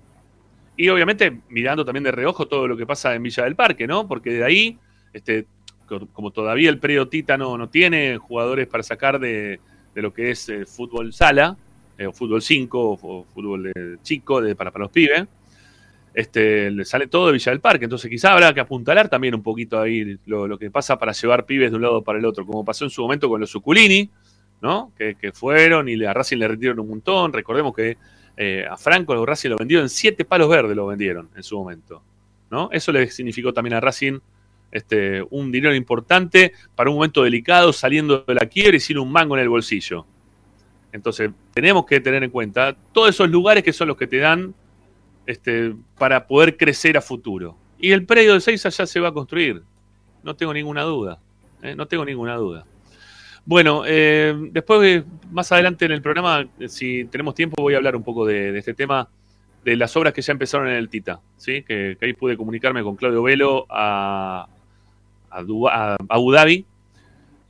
Y 0.78 0.90
obviamente 0.90 1.42
mirando 1.50 1.86
también 1.86 2.04
de 2.04 2.12
reojo 2.12 2.48
todo 2.48 2.68
lo 2.68 2.78
que 2.78 2.86
pasa 2.86 3.16
en 3.16 3.24
Villa 3.24 3.44
del 3.44 3.56
Parque, 3.56 3.88
¿no? 3.88 4.08
Porque 4.08 4.32
de 4.32 4.44
ahí, 4.44 4.78
este, 5.14 5.48
como 6.14 6.32
todavía 6.32 6.70
el 6.70 6.80
predio 6.80 7.08
Tita 7.08 7.38
no, 7.38 7.70
tiene 7.70 8.18
jugadores 8.18 8.68
para 8.68 8.84
sacar 8.84 9.20
de, 9.20 9.60
lo 9.96 10.14
que 10.14 10.32
es 10.32 10.50
el 10.50 10.68
fútbol 10.68 11.14
sala, 11.14 11.58
eh, 11.98 12.06
o 12.06 12.12
fútbol 12.12 12.42
5 12.42 13.00
o, 13.02 13.26
fútbol 13.34 13.72
chico 14.04 14.42
de, 14.42 14.56
para, 14.56 14.72
para 14.72 14.84
los 14.84 14.92
pibes, 14.92 15.26
este, 16.16 16.72
le 16.72 16.86
sale 16.86 17.08
todo 17.08 17.28
de 17.28 17.34
Villa 17.34 17.52
del 17.52 17.60
Parque. 17.60 17.86
Entonces 17.86 18.10
quizá 18.10 18.32
habrá 18.32 18.54
que 18.54 18.62
apuntalar 18.62 19.10
también 19.10 19.36
un 19.36 19.44
poquito 19.44 19.80
ahí 19.80 20.18
lo, 20.26 20.58
que 20.58 20.72
pasa 20.72 20.98
para 20.98 21.12
llevar 21.12 21.46
pibes 21.46 21.72
de 21.72 21.76
un 21.76 21.82
lado 21.82 22.02
para 22.02 22.18
el 22.18 22.26
otro, 22.26 22.46
como 22.46 22.64
pasó 22.64 22.86
en 22.86 22.90
su 22.90 23.02
momento 23.02 23.28
con 23.28 23.42
los 23.42 23.50
Suculini, 23.50 24.10
¿no? 24.62 24.94
Que, 24.98 25.16
fueron 25.34 25.90
y 25.90 26.02
a 26.06 26.14
Racing 26.14 26.38
le 26.38 26.48
retiraron 26.48 26.80
un 26.80 26.88
montón. 26.88 27.34
Recordemos 27.34 27.76
que 27.76 27.98
eh, 28.38 28.66
a 28.70 28.78
Franco 28.78 29.26
Racing 29.26 29.50
lo 29.50 29.58
vendieron 29.58 29.86
en 29.86 29.90
siete 29.90 30.24
palos 30.24 30.48
verdes, 30.48 30.76
lo 30.76 30.88
vendieron 30.88 31.30
en 31.36 31.44
su 31.44 31.58
momento. 31.58 32.02
¿no? 32.50 32.70
Eso 32.72 32.94
le 32.94 33.10
significó 33.10 33.52
también 33.52 33.74
a 33.74 33.82
Racing 33.82 34.20
este, 34.72 35.22
un 35.30 35.52
dinero 35.52 35.76
importante 35.76 36.54
para 36.76 36.90
un 36.90 36.96
momento 36.96 37.24
delicado, 37.24 37.74
saliendo 37.74 38.24
de 38.26 38.36
la 38.36 38.46
quiebra 38.46 38.78
y 38.78 38.80
sin 38.80 38.98
un 39.00 39.12
mango 39.12 39.36
en 39.36 39.44
el 39.44 39.50
bolsillo. 39.50 40.06
Entonces, 40.94 41.32
tenemos 41.54 41.86
que 41.86 42.00
tener 42.00 42.24
en 42.24 42.30
cuenta 42.30 42.74
todos 42.94 43.10
esos 43.10 43.30
lugares 43.30 43.64
que 43.64 43.74
son 43.74 43.90
los 43.90 43.98
que 43.98 44.08
te 44.08 44.18
dan 44.18 44.54
este, 45.26 45.76
para 45.98 46.28
poder 46.28 46.58
crecer 46.58 46.98
a 46.98 47.02
futuro. 47.02 47.58
Y 47.80 47.92
el 47.92 48.06
predio 48.06 48.34
de 48.34 48.42
Seiza 48.42 48.70
ya 48.70 48.86
se 48.86 49.00
va 49.00 49.10
a 49.10 49.14
construir, 49.14 49.62
no 50.24 50.36
tengo 50.36 50.54
ninguna 50.54 50.84
duda, 50.84 51.20
¿eh? 51.62 51.76
no 51.76 51.88
tengo 51.88 52.06
ninguna 52.06 52.36
duda. 52.36 52.66
Bueno, 53.46 53.84
eh, 53.86 54.34
después, 54.52 55.04
más 55.32 55.52
adelante 55.52 55.86
en 55.86 55.92
el 55.92 56.02
programa, 56.02 56.48
si 56.68 57.06
tenemos 57.06 57.36
tiempo, 57.36 57.62
voy 57.62 57.76
a 57.76 57.78
hablar 57.78 57.96
un 57.96 58.04
poco 58.04 58.26
de, 58.26 58.58
este 58.58 58.74
tema, 58.74 59.08
de 59.64 59.76
las 59.76 59.96
obras 59.96 60.14
que 60.14 60.24
ya 60.24 60.34
empezaron 60.34 60.68
en 60.68 60.76
el 60.76 60.90
Tita, 60.90 61.20
¿sí? 61.38 61.62
que, 61.62 61.96
ahí 62.02 62.14
pude 62.14 62.38
comunicarme 62.38 62.82
con 62.82 62.96
Claudio 62.96 63.22
Velo 63.22 63.68
a, 63.70 64.48
a, 65.30 65.96
Abu 66.10 66.32
Dhabi. 66.32 66.66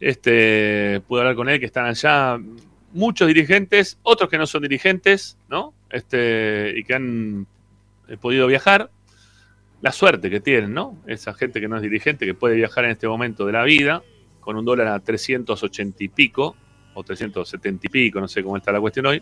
Este, 0.01 1.01
pude 1.07 1.21
hablar 1.21 1.35
con 1.35 1.47
él, 1.47 1.59
que 1.61 1.65
están 1.65 1.85
allá 1.85 2.38
muchos 2.91 3.27
dirigentes, 3.27 3.97
otros 4.03 4.29
que 4.29 4.38
no 4.38 4.47
son 4.47 4.63
dirigentes, 4.63 5.38
¿no? 5.49 5.73
Este, 5.89 6.73
y 6.77 6.83
que 6.83 6.93
han 6.93 7.47
eh, 8.08 8.18
podido 8.18 8.48
viajar. 8.48 8.89
La 9.82 9.91
suerte 9.91 10.30
que 10.30 10.39
tienen, 10.39 10.74
¿no? 10.74 10.98
Esa 11.06 11.34
gente 11.34 11.62
que 11.62 11.68
no 11.68 11.76
es 11.76 11.82
dirigente, 11.82 12.26
que 12.26 12.34
puede 12.34 12.56
viajar 12.56 12.86
en 12.86 12.91
este 12.91 13.08
momento 13.08 13.46
de 13.46 13.52
la 13.52 13.63
vida, 13.63 14.04
con 14.39 14.58
un 14.58 14.65
dólar 14.65 14.88
a 14.88 15.00
380 15.00 16.04
y 16.04 16.08
pico, 16.08 16.56
o 16.94 17.04
370 17.04 17.88
y 17.88 17.89
pico, 17.89 18.20
no 18.20 18.28
sé 18.28 18.44
cómo 18.44 18.58
está 18.58 18.72
la 18.72 18.80
cuestión 18.80 19.06
hoy. 19.06 19.22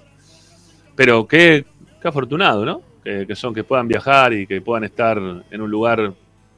Pero 0.96 1.28
qué, 1.28 1.66
afortunado, 2.04 2.66
¿no? 2.66 2.82
Que, 3.04 3.36
son, 3.36 3.54
que 3.54 3.64
puedan 3.64 3.88
viajar 3.88 4.32
y 4.34 4.48
que 4.48 4.62
puedan 4.62 4.86
estar 4.86 5.18
en 5.18 5.62
un 5.62 5.70
lugar 5.70 6.14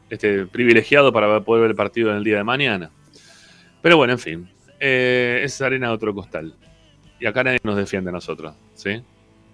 este, 0.09 0.45
privilegiado 0.45 1.11
para 1.11 1.41
poder 1.41 1.61
ver 1.61 1.71
el 1.71 1.75
partido 1.75 2.11
en 2.11 2.17
el 2.17 2.23
día 2.23 2.37
de 2.37 2.43
mañana. 2.43 2.91
Pero 3.81 3.97
bueno, 3.97 4.13
en 4.13 4.19
fin, 4.19 4.49
eh, 4.79 5.41
es 5.43 5.61
arena 5.61 5.87
de 5.87 5.93
otro 5.93 6.13
costal. 6.13 6.55
Y 7.19 7.25
acá 7.25 7.43
nadie 7.43 7.59
nos 7.63 7.77
defiende 7.77 8.09
a 8.09 8.13
nosotros, 8.13 8.53
¿sí? 8.73 9.01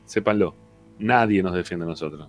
Sépanlo. 0.05 0.55
Nadie 0.99 1.41
nos 1.41 1.53
defiende 1.53 1.85
a 1.85 1.89
nosotros. 1.89 2.27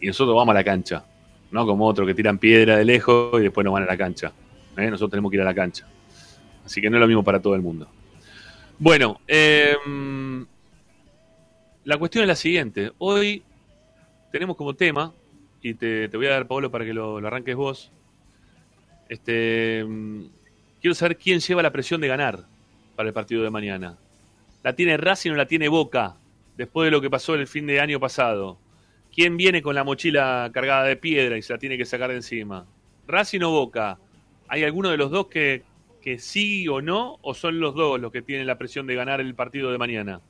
Y 0.00 0.06
nosotros 0.06 0.36
vamos 0.36 0.52
a 0.52 0.58
la 0.58 0.64
cancha, 0.64 1.04
no 1.50 1.66
como 1.66 1.86
otros 1.86 2.06
que 2.06 2.14
tiran 2.14 2.38
piedra 2.38 2.76
de 2.76 2.84
lejos 2.84 3.40
y 3.40 3.44
después 3.44 3.64
no 3.64 3.72
van 3.72 3.82
a 3.82 3.86
la 3.86 3.96
cancha. 3.96 4.32
¿eh? 4.76 4.90
Nosotros 4.90 5.10
tenemos 5.10 5.30
que 5.30 5.36
ir 5.36 5.42
a 5.42 5.44
la 5.44 5.54
cancha. 5.54 5.86
Así 6.64 6.80
que 6.80 6.88
no 6.88 6.96
es 6.96 7.00
lo 7.00 7.06
mismo 7.06 7.24
para 7.24 7.40
todo 7.40 7.54
el 7.54 7.62
mundo. 7.62 7.88
Bueno, 8.78 9.20
em, 9.26 10.46
la 11.84 11.98
cuestión 11.98 12.22
es 12.22 12.28
la 12.28 12.36
siguiente. 12.36 12.92
Hoy 12.98 13.42
tenemos 14.32 14.56
como 14.56 14.74
tema, 14.74 15.12
y 15.62 15.74
te, 15.74 16.08
voy 16.08 16.26
a 16.26 16.30
dar, 16.30 16.46
Pablo, 16.46 16.70
para 16.70 16.84
que 16.84 16.94
lo, 16.94 17.18
arranques 17.18 17.56
vos. 17.56 17.90
Este, 19.08 19.80
em, 19.80 20.28
quiero 20.80 20.94
saber 20.94 21.18
quién 21.18 21.40
lleva 21.40 21.62
la 21.62 21.72
presión 21.72 22.00
de 22.00 22.08
ganar 22.08 22.44
para 22.96 23.08
el 23.08 23.12
partido 23.12 23.42
de 23.42 23.50
mañana. 23.50 23.98
¿La 24.62 24.74
tiene 24.74 24.96
Racing 24.96 25.32
o 25.32 25.34
la 25.34 25.46
tiene 25.46 25.68
Boca? 25.68 26.16
Después 26.56 26.86
de 26.86 26.90
lo 26.90 27.00
que 27.00 27.10
pasó 27.10 27.34
el 27.34 27.46
fin 27.46 27.66
de 27.66 27.80
año 27.80 27.98
pasado. 27.98 28.58
¿Quién 29.14 29.36
viene 29.36 29.62
con 29.62 29.74
la 29.74 29.84
mochila 29.84 30.50
cargada 30.52 30.84
de 30.84 30.96
piedra 30.96 31.36
y 31.36 31.42
se 31.42 31.52
la 31.52 31.58
tiene 31.58 31.76
que 31.76 31.84
sacar 31.84 32.10
de 32.10 32.16
encima? 32.16 32.66
¿Racing 33.06 33.40
o 33.42 33.50
Boca? 33.50 33.98
¿Hay 34.48 34.64
alguno 34.64 34.90
de 34.90 34.96
los 34.96 35.10
dos 35.10 35.26
que, 35.26 35.62
que 36.00 36.18
sí 36.18 36.68
o 36.68 36.80
no? 36.80 37.18
¿O 37.22 37.34
son 37.34 37.60
los 37.60 37.74
dos 37.74 38.00
los 38.00 38.12
que 38.12 38.22
tienen 38.22 38.46
la 38.46 38.58
presión 38.58 38.86
de 38.86 38.94
ganar 38.94 39.20
el 39.20 39.34
partido 39.34 39.72
de 39.72 39.78
mañana? 39.78 40.20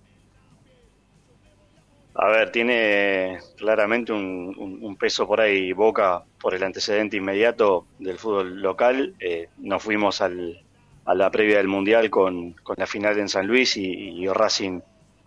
A 2.14 2.29
ver, 2.29 2.51
tiene 2.51 3.38
claramente 3.57 4.12
un, 4.12 4.97
peso 4.99 5.27
por 5.27 5.40
ahí 5.40 5.73
Boca 5.73 6.23
por 6.40 6.55
el 6.55 6.62
antecedente 6.62 7.16
inmediato 7.16 7.87
del 7.99 8.19
fútbol 8.19 8.61
local. 8.61 9.14
Eh, 9.21 9.49
nos 9.59 9.83
fuimos 9.83 10.21
al, 10.21 10.61
a 11.05 11.14
la 11.14 11.31
previa 11.31 11.59
del 11.59 11.69
Mundial 11.69 12.11
con, 12.11 12.55
la 12.77 12.87
final 12.87 13.19
en 13.19 13.29
San 13.29 13.47
Luis 13.47 13.77
y, 13.77 14.27
Racing 14.29 14.81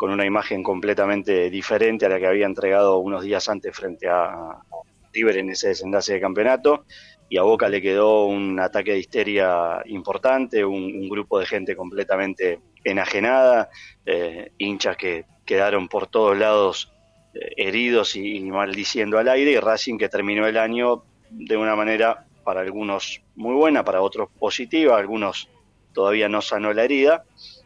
con 0.03 0.11
una 0.11 0.25
imagen 0.25 0.63
completamente 0.63 1.49
diferente 1.49 2.05
a 2.05 2.09
la 2.09 2.19
que 2.19 2.27
había 2.27 2.45
entregado 2.45 2.97
unos 2.97 3.23
días 3.23 3.47
antes 3.47 3.73
frente 3.73 4.09
a 4.09 4.57
River 5.13 5.37
en 5.37 5.51
ese 5.51 5.69
desenlace 5.69 6.15
de 6.15 6.19
campeonato. 6.19 6.83
Y 7.29 7.37
a 7.37 7.43
Boca 7.43 7.69
le 7.69 7.81
quedó 7.81 8.25
un 8.25 8.59
ataque 8.59 8.91
de 8.91 8.99
histeria 8.99 9.81
importante, 9.85 10.65
un, 10.65 11.07
grupo 11.07 11.39
de 11.39 11.45
gente 11.45 11.77
completamente 11.77 12.59
enajenada, 12.83 13.69
eh, 14.05 14.51
hinchas 14.57 14.97
que 14.97 15.23
quedaron 15.45 15.87
por 15.87 16.07
todos 16.07 16.37
lados 16.37 16.91
eh, 17.33 17.53
heridos 17.55 18.17
y, 18.17 18.39
y 18.39 18.41
maldiciendo 18.41 19.17
al 19.19 19.29
aire, 19.29 19.51
y 19.51 19.57
Racing 19.57 19.97
que 19.97 20.09
terminó 20.09 20.45
el 20.45 20.57
año 20.57 21.05
de 21.29 21.55
una 21.55 21.77
manera 21.77 22.25
para 22.43 22.59
algunos 22.59 23.21
muy 23.35 23.55
buena, 23.55 23.85
para 23.85 24.01
otros 24.01 24.27
positiva, 24.37 24.97
algunos 24.97 25.47
todavía 25.93 26.27
no 26.27 26.41
sanó 26.41 26.73
la 26.73 26.83
herida, 26.83 27.23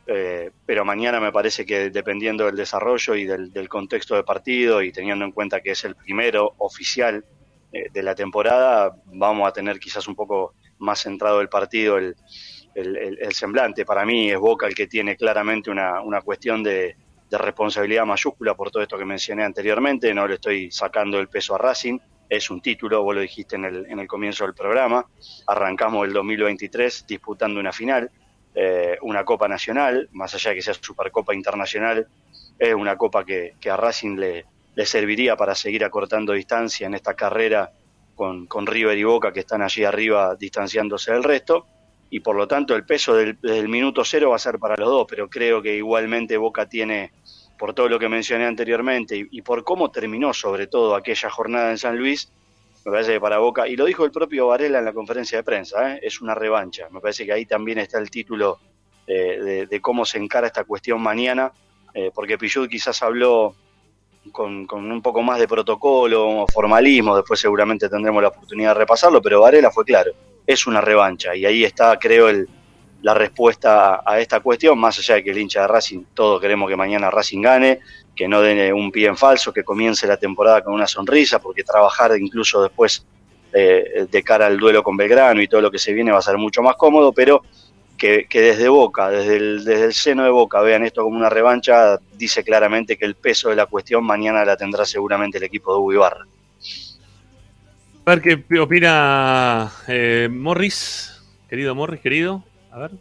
eh, 0.09 0.51
pero 0.65 0.85
mañana 0.85 1.19
me 1.19 1.33
parece 1.33 1.65
que 1.65 1.89
dependiendo 1.89 2.45
del 2.45 2.55
desarrollo 2.55 3.13
y 3.15 3.25
del, 3.25 3.67
contexto 3.67 4.15
de 4.15 4.23
partido 4.23 4.81
y 4.81 4.93
teniendo 4.93 5.25
en 5.25 5.33
cuenta 5.33 5.59
que 5.59 5.71
es 5.71 5.83
el 5.83 5.95
primero 5.95 6.53
oficial 6.59 7.25
eh, 7.73 7.89
de 7.91 8.03
la 8.03 8.15
temporada, 8.15 8.95
vamos 9.07 9.45
a 9.45 9.51
tener 9.51 9.79
quizás 9.79 10.07
un 10.07 10.15
poco 10.15 10.53
más 10.79 11.01
centrado 11.01 11.41
el 11.41 11.49
partido, 11.49 11.97
el, 11.97 12.15
semblante. 13.31 13.83
Para 13.83 14.05
mí 14.05 14.31
es 14.31 14.39
Boca 14.39 14.65
el 14.65 14.75
que 14.75 14.87
tiene 14.87 15.17
claramente 15.17 15.69
una, 15.69 16.21
cuestión 16.23 16.63
de, 16.63 16.95
responsabilidad 17.29 18.05
mayúscula 18.05 18.55
por 18.55 18.71
todo 18.71 18.83
esto 18.83 18.97
que 18.97 19.03
mencioné 19.03 19.43
anteriormente, 19.43 20.13
no 20.13 20.25
le 20.25 20.35
estoy 20.35 20.71
sacando 20.71 21.19
el 21.19 21.27
peso 21.27 21.55
a 21.55 21.57
Racing, 21.57 21.99
es 22.29 22.49
un 22.49 22.61
título, 22.61 23.03
vos 23.03 23.15
lo 23.15 23.21
dijiste 23.21 23.57
en 23.57 23.65
el, 23.65 23.85
en 23.89 23.99
el 23.99 24.07
comienzo 24.07 24.45
del 24.45 24.53
programa, 24.53 25.05
arrancamos 25.47 26.07
el 26.07 26.13
2023 26.13 27.05
disputando 27.07 27.59
una 27.59 27.73
final, 27.73 28.09
eh, 28.59 28.97
una 29.03 29.23
Copa 29.23 29.47
Nacional, 29.47 30.09
más 30.13 30.33
allá 30.33 30.49
de 30.49 30.55
que 30.55 30.61
sea 30.63 30.73
Supercopa 30.73 31.35
Internacional, 31.35 32.07
es 32.57 32.73
una 32.73 32.97
copa 32.97 33.23
que, 33.23 33.53
a 33.69 33.77
Racing 33.77 34.15
le, 34.17 34.45
le, 34.73 34.85
serviría 34.87 35.37
para 35.37 35.53
seguir 35.53 35.85
acortando 35.85 36.33
distancia 36.33 36.87
en 36.87 36.95
esta 36.95 37.13
carrera 37.13 37.71
con, 38.15 38.47
con, 38.47 38.65
River 38.65 38.97
y 38.97 39.03
Boca 39.03 39.31
que 39.31 39.41
están 39.41 39.61
allí 39.61 39.83
arriba 39.83 40.35
distanciándose 40.35 41.13
del 41.13 41.23
resto. 41.23 41.67
Y 42.09 42.21
por 42.21 42.35
lo 42.35 42.47
tanto 42.47 42.75
el 42.75 42.83
peso 42.83 43.13
del, 43.13 43.37
minuto 43.69 44.03
cero 44.03 44.31
va 44.31 44.37
a 44.37 44.39
ser 44.39 44.57
para 44.57 44.75
los 44.75 44.89
dos, 44.89 45.05
pero 45.07 45.29
creo 45.29 45.61
que 45.61 45.75
igualmente 45.75 46.35
Boca 46.35 46.67
tiene, 46.67 47.11
por 47.59 47.75
todo 47.75 47.87
lo 47.89 47.99
que 47.99 48.09
mencioné 48.09 48.47
anteriormente 48.47 49.27
y 49.29 49.41
por 49.43 49.63
cómo 49.63 49.91
terminó 49.91 50.33
sobre 50.33 50.65
todo 50.65 50.95
aquella 50.95 51.29
jornada 51.29 51.69
en 51.69 51.77
San 51.77 51.95
Luis, 51.95 52.31
me 52.87 52.91
parece 52.93 53.11
que 53.11 53.19
para 53.19 53.39
Boca, 53.39 53.67
y 53.67 53.75
lo 53.75 53.83
dijo 53.83 54.05
el 54.05 54.11
propio 54.11 54.47
Varela 54.47 54.79
en 54.79 54.85
la 54.85 54.93
conferencia 54.93 55.37
de 55.37 55.43
prensa, 55.43 55.91
¿eh? 55.91 55.99
es 56.01 56.21
una 56.21 56.33
revancha. 56.33 56.87
Me 56.89 57.01
parece 57.01 57.25
que 57.25 57.33
ahí 57.33 57.45
también 57.45 57.79
está 57.79 57.99
el 57.99 58.09
título 58.09 58.59
de, 59.05 59.79
cómo 59.81 60.05
se 60.05 60.17
encara 60.17 60.47
esta 60.47 60.63
cuestión 60.63 61.01
mañana, 61.01 61.51
eh, 61.93 62.11
porque 62.15 62.37
Pichud 62.37 62.69
quizás 62.69 63.03
habló 63.03 63.55
con, 64.31 64.65
un 64.71 65.01
poco 65.01 65.21
más 65.21 65.37
de 65.37 65.49
protocolo, 65.49 66.45
formalismo, 66.47 67.17
después 67.17 67.41
seguramente 67.41 67.89
tendremos 67.89 68.21
la 68.21 68.29
oportunidad 68.29 68.69
de 68.69 68.79
repasarlo, 68.79 69.21
pero 69.21 69.41
Varela 69.41 69.69
fue 69.69 69.83
claro, 69.83 70.13
es 70.45 70.65
una 70.65 70.79
revancha, 70.79 71.35
y 71.35 71.45
ahí 71.45 71.65
está, 71.65 71.99
creo, 71.99 72.29
el, 72.29 72.47
la 73.01 73.13
respuesta 73.13 74.01
a 74.05 74.17
esta 74.21 74.39
cuestión, 74.39 74.79
más 74.79 74.97
allá 74.97 75.15
de 75.15 75.25
que 75.25 75.31
el 75.31 75.39
hincha 75.39 75.63
de 75.63 75.67
Racing, 75.67 76.05
todos 76.13 76.39
queremos 76.39 76.69
que 76.69 76.77
mañana 76.77 77.11
Racing 77.11 77.41
gane, 77.41 77.81
que 78.17 78.27
no 78.27 78.41
den 78.41 78.73
un 78.73 78.91
pie 78.91 79.07
en 79.07 79.15
falso, 79.15 79.53
que 79.53 79.63
comience 79.63 80.05
la 80.07 80.17
temporada 80.17 80.61
con 80.61 80.73
una 80.73 80.87
sonrisa, 80.87 81.39
porque 81.39 81.63
trabajar 81.63 82.17
incluso 82.19 82.61
después 82.63 83.05
eh, 83.53 84.07
de 84.11 84.23
cara 84.23 84.47
al 84.47 84.57
duelo 84.57 84.83
con 84.83 84.97
Belgrano 84.97 85.41
y 85.41 85.47
todo 85.47 85.61
lo 85.61 85.71
que 85.71 85.79
se 85.79 85.93
viene 85.93 86.11
va 86.11 86.17
a 86.17 86.21
ser 86.21 86.37
mucho 86.37 86.61
más 86.61 86.75
cómodo, 86.75 87.13
pero 87.13 87.43
que, 87.97 88.27
desde 88.29 88.69
Boca, 88.69 89.09
desde 89.09 89.37
el, 89.37 89.93
seno 89.93 90.23
de 90.23 90.29
Boca, 90.29 90.61
vean 90.61 90.83
esto 90.83 91.03
como 91.03 91.17
una 91.17 91.29
revancha, 91.29 91.97
dice 92.13 92.43
claramente 92.43 92.97
que 92.97 93.05
el 93.05 93.15
peso 93.15 93.49
de 93.49 93.55
la 93.55 93.65
cuestión 93.65 94.03
mañana 94.03 94.45
la 94.45 94.57
tendrá 94.57 94.85
seguramente 94.85 95.37
el 95.37 95.43
equipo 95.45 95.73
de 95.73 95.79
Hugo 95.79 95.93
Ibarra. 95.93 96.25
A 98.05 98.15
ver 98.15 98.21
qué 98.21 98.59
opina 98.59 99.71
eh, 99.87 100.29
Morris, 100.31 101.21
querido 101.49 101.75
Morris, 101.75 101.99
querido. 101.99 102.43
A 102.71 102.79
ver, 102.79 102.91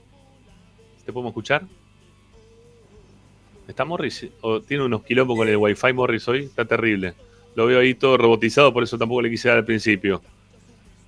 ¿te 1.05 1.13
podemos 1.13 1.31
escuchar? 1.31 1.63
¿Está 3.69 3.85
Morris? 3.85 4.27
¿O 4.43 4.61
tiene 4.61 4.85
unos 4.85 5.03
quilombos 5.03 5.37
con 5.37 5.49
el 5.49 5.57
Wi-Fi 5.57 5.93
Morris 5.93 6.29
hoy? 6.29 6.45
Está 6.45 6.65
terrible. 6.65 7.15
Lo 7.55 7.67
veo 7.67 7.81
ahí 7.81 7.95
todo 7.95 8.17
robotizado, 8.17 8.73
por 8.73 8.83
eso 8.83 8.97
tampoco 8.97 9.23
le 9.23 9.31
quise 9.31 9.49
dar 9.49 9.59
al 9.59 9.65
principio. 9.65 10.21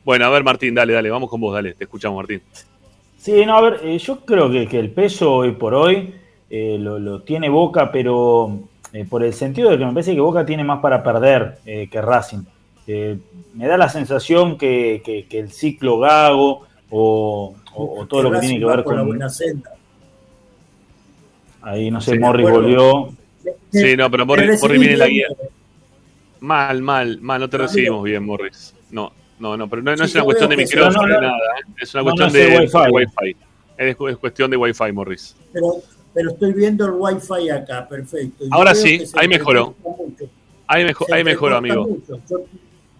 Bueno, 0.05 0.25
a 0.25 0.31
ver, 0.31 0.43
Martín, 0.43 0.75
dale, 0.75 0.93
dale, 0.93 1.11
vamos 1.11 1.29
con 1.29 1.41
vos, 1.41 1.55
dale, 1.55 1.75
te 1.75 1.85
escuchamos, 1.85 2.17
Martín. 2.17 2.43
Sí, 3.19 3.45
no, 3.47 3.57
a 3.57 3.61
ver, 3.61 3.81
eh, 3.83 3.99
yo 3.99 4.21
creo 4.21 4.51
que, 4.51 4.79
el 4.79 4.91
peso 4.91 5.35
hoy 5.35 5.53
por 5.53 5.75
hoy 5.75 6.15
eh, 6.51 6.79
lo, 6.81 7.21
tiene 7.23 7.49
Boca, 7.49 7.93
pero 7.93 8.59
eh, 8.93 9.05
por 9.05 9.23
el 9.23 9.35
sentido 9.35 9.71
de 9.71 9.79
que 9.79 9.85
me 9.85 9.93
parece 9.93 10.15
que 10.15 10.21
Boca 10.21 10.47
tiene 10.47 10.65
más 10.65 10.81
para 10.81 11.03
perder 11.03 11.59
que 11.65 12.01
Racing. 12.01 12.45
me 13.55 13.67
da 13.67 13.77
la 13.77 13.89
sensación 13.89 14.57
que, 14.57 15.27
el 15.31 15.53
ciclo 15.53 15.99
Gago 15.99 16.67
o, 16.91 17.55
todo 18.09 18.23
lo 18.23 18.33
que 18.33 18.39
tiene 18.41 18.59
que 18.59 18.65
ver 18.65 18.83
con. 18.83 18.97
La 18.97 19.03
buena 19.03 19.29
senda 19.29 19.78
Ahí 21.69 21.91
no 21.91 22.01
sé, 22.01 22.19
Morris 22.19 22.49
volvió. 22.49 23.11
Sí, 23.71 23.95
no, 23.95 24.11
pero 24.11 24.25
Morris, 24.25 24.61
viene 24.63 24.93
en 24.93 24.99
la 24.99 25.07
guía. 25.07 25.27
Mal, 26.41 26.81
mal, 26.81 27.21
mal, 27.21 27.41
no 27.41 27.51
te 27.51 27.59
recibimos 27.59 28.03
bien, 28.05 28.25
Morris. 28.25 28.75
No, 28.91 29.13
no, 29.39 29.55
no, 29.55 29.69
pero 29.69 29.83
no, 29.83 29.93
es 29.93 30.15
una 30.15 30.25
cuestión 30.25 30.49
de 30.49 30.57
micrófono 30.57 31.07
ni 31.07 31.15
nada, 31.15 31.37
¿eh? 31.37 31.73
es 31.83 31.93
una 31.95 32.05
cuestión 32.05 32.33
de, 32.33 32.71
Wi-Fi. 32.91 33.37
Es, 33.77 33.97
cuestión 34.17 34.51
de 34.51 34.57
Wi-Fi, 34.57 34.93
Morris. 34.93 35.37
Pero, 35.53 35.75
pero 36.15 36.31
estoy 36.31 36.55
viendo 36.55 36.87
el 36.87 36.93
Wi-Fi 36.93 37.51
acá, 37.51 37.87
perfecto. 37.87 38.45
Ahora 38.51 38.75
sí, 38.75 39.05
ahí 39.15 39.29
mejoró. 39.29 39.75
Ahí, 40.67 40.85
mejor, 40.85 41.13
ahí 41.13 41.23
mejoró, 41.23 41.57
amigo. 41.57 41.99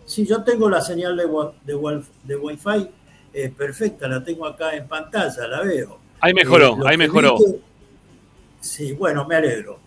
sí, 0.05 0.27
yo 0.27 0.43
tengo 0.43 0.69
la 0.69 0.83
señal 0.83 1.17
de, 1.17 1.25
de, 1.65 2.03
de 2.25 2.37
Wi-Fi 2.37 2.89
eh, 3.33 3.51
perfecta, 3.57 4.09
la 4.09 4.23
tengo 4.23 4.47
acá 4.47 4.77
en 4.77 4.87
pantalla, 4.87 5.47
la 5.47 5.63
veo. 5.63 5.99
Ahí 6.21 6.35
mejoró, 6.35 6.77
eh, 6.77 6.87
ahí 6.87 6.97
mejoró. 6.99 7.39
Sí, 8.61 8.93
bueno, 8.93 9.27
me 9.27 9.37
alegro. 9.37 9.79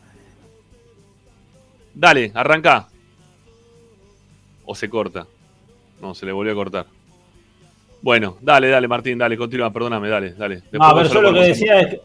Dale, 1.94 2.32
arranca. 2.34 2.88
O 4.66 4.76
se 4.76 4.90
corta. 4.90 5.28
No, 6.02 6.16
se 6.16 6.26
le 6.26 6.32
volvió 6.32 6.54
a 6.54 6.56
cortar. 6.56 6.86
Bueno, 8.02 8.38
dale, 8.42 8.70
dale, 8.70 8.88
Martín, 8.88 9.18
dale, 9.18 9.38
continúa, 9.38 9.72
perdóname, 9.72 10.10
dale, 10.10 10.34
dale. 10.34 10.64
a 10.80 10.94
ver, 10.94 11.08
yo 11.08 11.22
lo 11.22 11.34
que 11.34 11.40
decía 11.42 11.82
es 11.82 11.88
que, 11.88 12.02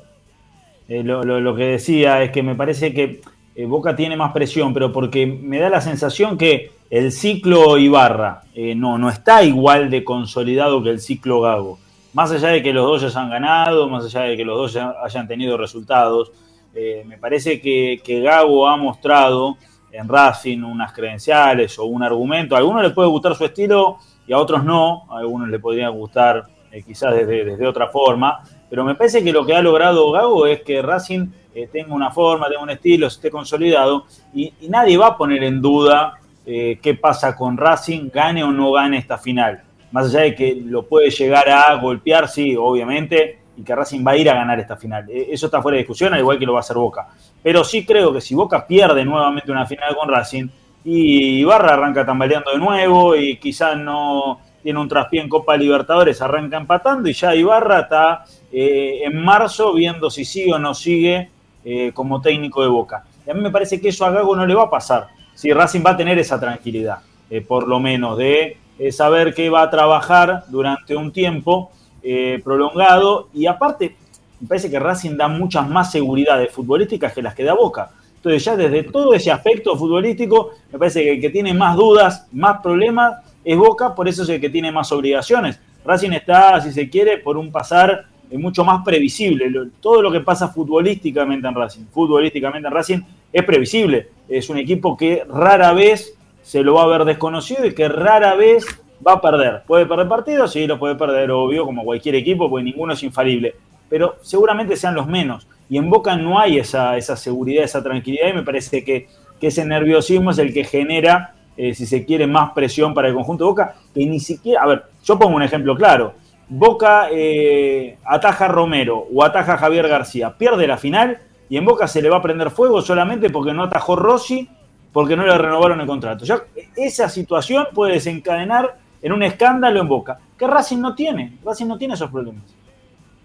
eh, 0.89 1.03
lo, 1.03 1.57
que 1.57 1.65
decía 1.65 2.23
es 2.23 2.31
que 2.31 2.43
me 2.43 2.55
parece 2.55 2.93
que 2.93 3.23
eh, 3.55 3.65
Boca 3.65 3.97
tiene 3.97 4.17
más 4.17 4.33
presión, 4.33 4.75
pero 4.75 4.93
porque 4.93 5.27
me 5.27 5.59
da 5.59 5.71
la 5.71 5.81
sensación 5.81 6.37
que 6.37 6.73
el 6.91 7.13
ciclo 7.13 7.79
Ibarra 7.79 8.43
eh, 8.55 8.75
no, 8.75 8.99
no 8.99 9.09
está 9.09 9.43
igual 9.43 9.89
de 9.89 10.05
consolidado 10.05 10.83
que 10.83 10.91
el 10.91 11.01
ciclo 11.01 11.41
Gago. 11.41 11.79
Más 12.13 12.31
allá 12.31 12.49
de 12.49 12.63
que 12.63 12.75
los 12.75 12.87
dos 12.87 13.13
ya 13.13 13.21
han 13.21 13.31
ganado, 13.31 13.89
más 13.89 14.05
allá 14.05 14.23
de 14.23 14.37
que 14.37 14.45
los 14.45 14.57
dos 14.57 14.73
ya 14.75 14.95
hayan 15.03 15.27
tenido 15.27 15.57
resultados, 15.57 16.31
eh, 16.77 17.05
me 17.07 17.17
parece 17.17 17.59
que, 17.59 18.21
Gago 18.23 18.69
ha 18.69 18.77
mostrado 18.77 19.57
en 19.91 20.07
Racing 20.07 20.63
unas 20.63 20.93
credenciales 20.93 21.79
o 21.79 21.87
un 21.87 22.03
argumento. 22.03 22.55
A 22.55 22.59
algunos 22.59 22.83
les 22.83 22.93
puede 22.93 23.09
gustar 23.09 23.35
su 23.35 23.47
estilo 23.47 23.97
y 24.27 24.35
a 24.35 24.39
otros 24.39 24.63
no. 24.63 25.07
A 25.11 25.19
algunos 25.19 25.49
les 25.49 25.59
podría 25.59 25.89
gustar 25.89 26.45
eh, 26.71 26.83
quizás 26.83 27.15
desde, 27.15 27.67
otra 27.67 27.89
forma. 27.89 28.43
Pero 28.69 28.85
me 28.85 28.95
parece 28.95 29.25
que 29.25 29.33
lo 29.33 29.47
que 29.47 29.55
ha 29.55 29.63
logrado 29.63 30.11
Gago 30.11 30.47
es 30.47 30.61
que 30.61 30.83
Racing 30.83 31.29
eh, 31.55 31.69
tenga 31.73 31.95
una 31.95 32.11
forma, 32.11 32.49
tenga 32.49 32.63
un 32.63 32.71
estilo, 32.71 33.07
esté 33.07 33.31
consolidado 33.31 34.05
y, 34.35 34.53
nadie 34.69 34.99
va 34.99 35.09
a 35.09 35.17
poner 35.17 35.43
en 35.45 35.63
duda 35.63 36.21
qué 36.45 36.97
pasa 37.01 37.35
con 37.35 37.57
Racing, 37.57 38.09
gane 38.13 38.45
o 38.45 38.53
no 38.53 38.71
gane 38.71 38.99
esta 38.99 39.19
final. 39.19 39.65
Más 39.91 40.07
allá 40.07 40.21
de 40.21 40.35
que 40.37 40.55
lo 40.55 40.85
puede 40.87 41.11
llegar 41.11 41.49
a 41.49 41.75
golpear, 41.75 42.29
sí, 42.29 42.55
obviamente, 42.55 43.41
y 43.57 43.63
que 43.63 43.75
Racing 43.75 44.07
va 44.07 44.13
a 44.13 44.17
ir 44.17 44.29
a 44.31 44.35
ganar 44.35 44.61
esta 44.61 44.77
final. 44.77 45.09
E, 45.09 45.29
eso 45.33 45.47
está 45.47 45.63
fuera 45.63 45.77
de 45.77 45.83
discusión, 45.83 46.13
al 46.13 46.21
igual 46.21 46.39
que 46.39 46.47
lo 46.47 46.53
va 46.53 46.59
a 46.59 46.61
hacer 46.61 46.77
Boca. 46.77 47.09
Pero 47.43 47.65
sí 47.65 47.85
creo 47.85 48.13
que 48.13 48.21
si 48.21 48.35
Boca 48.35 48.67
pierde 48.67 49.05
nuevamente 49.05 49.51
una 49.51 49.67
final 49.67 49.97
con 49.97 50.09
Racing, 50.09 50.49
y 50.89 51.41
Ibarra 51.41 51.73
arranca 51.73 52.07
tambaleando 52.07 52.53
de 52.53 52.59
nuevo 52.59 53.17
y 53.17 53.39
quizás 53.39 53.77
no 53.77 54.39
tiene 54.63 54.79
un 54.79 54.89
traspié 54.89 55.21
en 55.21 55.29
Copa 55.29 55.57
Libertadores, 55.57 56.23
arranca 56.23 56.59
empatando 56.59 57.09
y 57.09 57.13
ya 57.13 57.35
Ibarra 57.35 57.81
está 57.81 58.25
eh, 58.53 59.01
en 59.05 59.21
marzo 59.21 59.75
viendo 59.75 60.09
si 60.11 60.25
sigue 60.25 60.55
o 60.55 60.61
no 60.61 60.75
sigue 60.75 61.29
eh, 61.65 61.91
como 61.93 62.21
técnico 62.21 62.63
de 62.63 62.69
Boca. 62.69 63.03
Y 63.27 63.31
a 63.31 63.35
mí 63.35 63.41
me 63.41 63.51
parece 63.51 63.81
que 63.81 63.89
eso 63.89 64.07
a 64.07 64.13
Gago 64.13 64.37
no 64.37 64.47
le 64.47 64.55
va 64.55 64.65
a 64.65 64.71
pasar. 64.71 65.09
Si 65.35 65.53
Racing 65.53 65.83
va 65.85 65.91
a 65.91 65.97
tener 65.97 66.21
esa 66.21 66.39
tranquilidad, 66.39 66.99
eh, 67.29 67.41
por 67.41 67.67
lo 67.67 67.81
menos, 67.81 68.17
de 68.17 68.57
saber 68.93 69.35
que 69.35 69.51
va 69.51 69.63
a 69.63 69.71
trabajar 69.71 70.45
durante 70.49 70.95
un 70.95 71.11
tiempo 71.11 71.73
eh, 72.09 72.41
prolongado 72.45 73.31
y 73.35 73.47
aparte 73.47 73.97
me 74.41 74.47
parece 74.47 74.71
que 74.71 74.79
Racing 74.79 75.17
da 75.17 75.27
muchas 75.27 75.69
más 75.69 75.91
seguridades 75.91 76.53
futbolísticas 76.53 77.13
que 77.13 77.21
las 77.21 77.35
que 77.35 77.43
da 77.43 77.55
Boca. 77.55 77.91
Entonces 78.15 78.45
ya 78.45 78.55
desde 78.55 78.85
todo 78.85 79.13
ese 79.13 79.33
aspecto 79.33 79.77
futbolístico 79.77 80.53
me 80.71 80.79
parece 80.79 81.03
que 81.03 81.13
el 81.15 81.21
que 81.21 81.31
tiene 81.31 81.53
más 81.53 81.75
dudas, 81.75 82.29
más 82.31 82.61
problemas 82.63 83.25
es 83.45 83.57
Boca, 83.57 83.93
por 83.93 84.07
eso 84.07 84.23
es 84.23 84.29
el 84.29 84.41
que 84.41 84.51
tiene 84.51 84.71
más 84.71 84.93
obligaciones. 84.93 85.59
Racing 85.85 86.13
está, 86.13 86.61
si 86.61 86.71
se 86.71 86.89
quiere, 86.89 87.19
por 87.19 87.37
un 87.37 87.51
pasar 87.51 88.05
mucho 88.31 88.65
más 88.65 88.85
previsible. 88.85 89.51
Todo 89.81 90.01
lo 90.01 90.13
que 90.13 90.21
pasa 90.21 90.47
futbolísticamente 90.47 91.49
en 91.49 91.55
Racing, 91.57 91.87
futbolísticamente 91.91 92.69
en 92.69 92.75
Racing, 92.75 93.01
es 93.33 93.45
previsible. 93.45 94.11
Es 94.29 94.49
un 94.49 94.59
equipo 94.59 94.97
que 94.97 95.25
rara 95.29 95.73
vez 95.73 96.17
se 96.43 96.63
lo 96.63 96.75
va 96.75 96.85
a 96.85 96.87
ver 96.87 97.05
desconocido 97.05 97.67
y 97.67 97.75
que 97.75 97.89
rara 97.89 98.37
vez 98.37 98.65
va 99.05 99.15
a 99.15 99.21
perder. 99.21 99.63
¿Puede 99.67 99.87
perder 99.87 100.09
partidos? 100.09 100.53
Sí, 100.53 100.67
lo 100.67 100.79
puede 100.79 100.95
perder, 100.95 101.31
obvio, 101.31 101.65
como 101.65 101.85
cualquier 101.85 102.15
equipo, 102.15 102.49
porque 102.49 102.65
ninguno 102.65 102.93
es 102.93 103.03
infalible. 103.03 103.55
Pero 103.89 104.17
seguramente 104.21 104.77
sean 104.77 104.95
los 104.95 105.07
menos. 105.07 105.47
Y 105.69 105.79
en 105.79 105.91
Boca 105.91 106.17
no 106.17 106.39
hay 106.39 106.59
esa, 106.59 106.97
esa 106.97 107.17
seguridad, 107.17 107.65
esa 107.65 107.83
tranquilidad, 107.83 108.29
y 108.29 108.33
me 108.35 108.43
parece 108.43 108.85
que, 108.85 109.09
que 109.41 109.49
ese 109.49 109.65
nerviosismo 109.65 110.31
es 110.31 110.39
el 110.39 110.53
que 110.53 110.65
genera, 110.65 111.35
eh, 111.57 111.75
si 111.75 111.87
se 111.87 112.05
quiere, 112.05 112.27
más 112.27 112.53
presión 112.53 112.95
para 112.95 113.09
el 113.09 113.15
conjunto 113.15 113.45
de 113.45 113.51
Boca, 113.51 113.75
que 113.95 114.07
ni 114.07 114.21
siquiera. 114.21 114.63
A 114.63 114.67
ver, 114.67 114.85
yo 115.05 115.19
pongo 115.19 115.37
un 115.37 115.43
ejemplo 115.43 115.75
claro. 115.75 116.15
Boca 116.49 117.09
eh, 117.11 117.99
ataja 118.05 118.45
a 118.45 118.49
Romero 118.49 119.09
o 119.13 119.25
ataja 119.25 119.55
a 119.55 119.59
Javier 119.59 119.89
García, 119.89 120.37
pierde 120.39 120.67
la 120.69 120.77
final 120.77 121.19
y 121.49 121.57
en 121.57 121.65
Boca 121.65 121.89
se 121.89 122.01
le 122.01 122.09
va 122.09 122.19
a 122.19 122.23
prender 122.23 122.51
fuego 122.51 122.81
solamente 122.83 123.31
porque 123.31 123.53
no 123.53 123.65
atajó 123.65 123.97
Rossi, 123.97 124.49
porque 124.93 125.17
no 125.17 125.27
le 125.27 125.37
renovaron 125.37 125.81
el 125.81 125.87
contrato. 125.87 126.25
Ya 126.25 126.43
esa 126.77 127.09
situación 127.09 127.67
puede 127.75 127.95
desencadenar 127.95 128.77
en 129.03 129.13
un 129.13 129.23
escándalo 129.23 129.81
en 129.81 129.89
Boca, 129.89 130.19
que 130.39 130.47
Racing 130.47 130.79
no 130.79 130.95
tiene. 130.95 131.39
Racing 131.45 131.67
no 131.67 131.79
tiene 131.79 131.95
esos 131.95 132.11
problemas. 132.11 132.43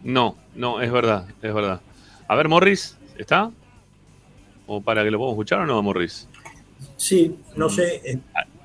No, 0.03 0.35
no, 0.55 0.81
es 0.81 0.91
verdad, 0.91 1.27
es 1.41 1.53
verdad. 1.53 1.81
A 2.27 2.35
ver, 2.35 2.47
Morris, 2.47 2.97
¿está? 3.17 3.51
¿O 4.67 4.81
para 4.81 5.03
que 5.03 5.11
lo 5.11 5.17
podamos 5.17 5.35
escuchar 5.35 5.59
o 5.59 5.65
no, 5.65 5.81
Morris? 5.81 6.27
Sí, 6.97 7.39
no 7.55 7.69
sé. 7.69 8.01
eh, 8.05 8.19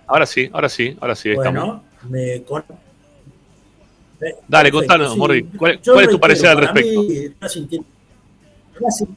Ahora 0.06 0.24
sí, 0.26 0.48
ahora 0.52 0.68
sí, 0.68 0.96
ahora 1.00 1.14
sí, 1.16 1.30
estamos. 1.30 1.64
bueno, 1.64 1.82
me 2.08 2.42
con- 2.42 2.64
Eh, 4.20 4.34
Dale, 4.48 4.70
perfecto, 4.70 4.78
contanos, 4.78 5.12
sí. 5.12 5.18
Morri, 5.18 5.42
¿cuál- 5.44 5.72
es 5.74 6.08
tu 6.10 6.18
parecer 6.20 6.48
al 6.50 6.58
respecto? 6.58 7.02
mí, 7.02 7.28
Racing 7.40 7.66
tiene- 7.66 7.84
Racing- 8.80 9.16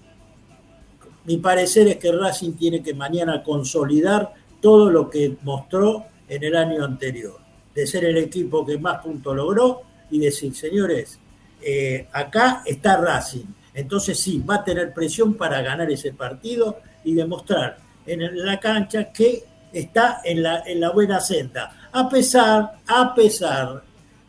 mi 1.26 1.38
parecer 1.38 1.88
es 1.88 1.98
que 1.98 2.12
Racing 2.12 2.54
tiene 2.54 2.82
que 2.84 2.94
mañana 2.94 3.42
consolidar 3.44 4.34
todo 4.62 4.90
lo 4.90 5.10
que 5.10 5.38
mostró 5.44 6.06
en 6.28 6.44
el 6.44 6.56
año 6.56 6.84
anterior, 6.84 7.39
de 7.74 7.88
ser 7.88 8.06
el 8.06 8.18
equipo 8.18 8.66
que 8.66 8.78
más 8.78 9.02
puntos 9.04 9.36
logró 9.36 9.82
y 10.12 10.20
decir, 10.20 10.54
señores, 10.56 11.20
eh, 11.62 12.08
acá 12.12 12.64
está 12.66 12.98
Racing, 12.98 13.46
entonces 13.74 14.20
sí, 14.20 14.40
va 14.40 14.56
a 14.56 14.64
tener 14.64 14.94
presión 14.94 15.34
para 15.36 15.62
ganar 15.62 15.90
ese 15.92 16.14
partido 16.14 16.80
y 17.04 17.14
demostrar 17.14 17.78
en 18.06 18.46
la 18.46 18.60
cancha 18.60 19.12
que 19.12 19.44
está 19.72 20.22
en 20.24 20.42
la, 20.42 20.64
en 20.66 20.80
la 20.80 20.90
buena 20.92 21.20
senda, 21.20 21.90
a 21.92 22.10
pesar, 22.10 22.80
a 22.88 23.14
pesar 23.14 23.84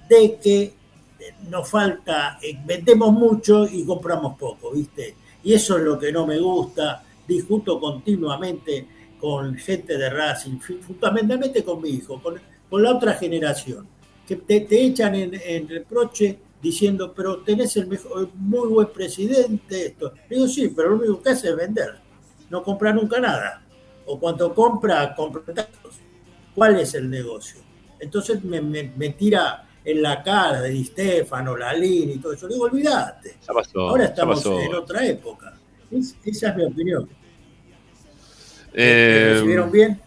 de 0.08 0.36
que 0.42 0.62
eh, 0.62 0.74
nos 1.48 1.68
falta, 1.68 2.38
eh, 2.42 2.58
vendemos 2.64 3.12
mucho 3.12 3.66
y 3.66 3.84
compramos 3.84 4.36
poco, 4.38 4.72
¿viste? 4.72 5.14
Y 5.42 5.54
eso 5.54 5.78
es 5.78 5.84
lo 5.84 5.98
que 5.98 6.12
no 6.12 6.26
me 6.26 6.38
gusta, 6.38 7.02
discuto 7.26 7.80
continuamente 7.80 8.86
con 9.18 9.54
gente 9.56 9.96
de 9.96 10.10
Racing, 10.10 10.58
fu- 10.58 10.78
fundamentalmente 10.82 11.62
con 11.64 11.80
mi 11.80 11.90
hijo, 11.90 12.20
con, 12.22 12.34
con 12.70 12.82
la 12.82 12.94
otra 12.94 13.14
generación, 13.14 13.86
que 14.26 14.36
te, 14.36 14.60
te 14.60 14.80
echan 14.84 15.14
en, 15.16 15.34
en 15.34 15.68
reproche 15.68 16.38
diciendo, 16.62 17.12
pero 17.14 17.38
tenés 17.38 17.76
el 17.76 17.86
mejor, 17.88 18.30
muy 18.34 18.68
buen 18.68 18.88
presidente, 18.92 19.86
esto. 19.86 20.12
Digo, 20.28 20.46
sí, 20.46 20.68
pero 20.74 20.90
lo 20.90 20.96
único 20.96 21.22
que 21.22 21.30
hace 21.30 21.48
es 21.50 21.56
vender, 21.56 21.96
no 22.48 22.62
compra 22.62 22.92
nunca 22.92 23.18
nada. 23.20 23.62
O 24.06 24.18
cuando 24.18 24.54
compra, 24.54 25.14
compra 25.14 25.42
tantos. 25.54 25.96
¿Cuál 26.54 26.78
es 26.80 26.94
el 26.94 27.08
negocio? 27.10 27.60
Entonces 27.98 28.42
me, 28.44 28.60
me- 28.60 28.92
me 28.96 29.10
tira 29.10 29.66
en 29.84 30.02
la 30.02 30.22
cara 30.22 30.60
de 30.62 30.70
Di 30.70 30.84
Stefano, 30.84 31.56
Lalín 31.56 32.10
y 32.10 32.18
todo 32.18 32.32
eso. 32.32 32.46
Digo, 32.48 32.64
olvídate. 32.64 33.36
Ahora 33.90 34.04
estamos 34.06 34.44
en 34.46 34.74
otra 34.74 35.06
época. 35.06 35.54
Es- 35.90 36.16
esa 36.24 36.50
es 36.50 36.56
mi 36.56 36.64
opinión. 36.64 37.08
¿Me 38.72 38.82
Eh, 38.82 39.32
recibieron 39.34 39.70
bien? 39.72 40.00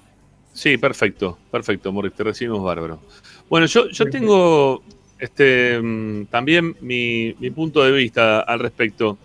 Sí, 0.53 0.77
perfecto, 0.77 1.37
perfecto, 1.51 1.91
Morris, 1.91 2.13
te 2.13 2.23
recibimos 2.23 2.63
bárbaro. 2.63 3.01
Bueno, 3.49 3.65
yo, 3.65 3.89
yo 3.89 4.05
tengo 4.05 4.83
este 5.19 5.79
mm, 5.81 6.25
también 6.25 6.75
mi, 6.81 7.35
mi 7.39 7.49
punto 7.49 7.83
de 7.83 7.91
vista 7.91 8.41
al 8.41 8.59
respecto, 8.59 9.17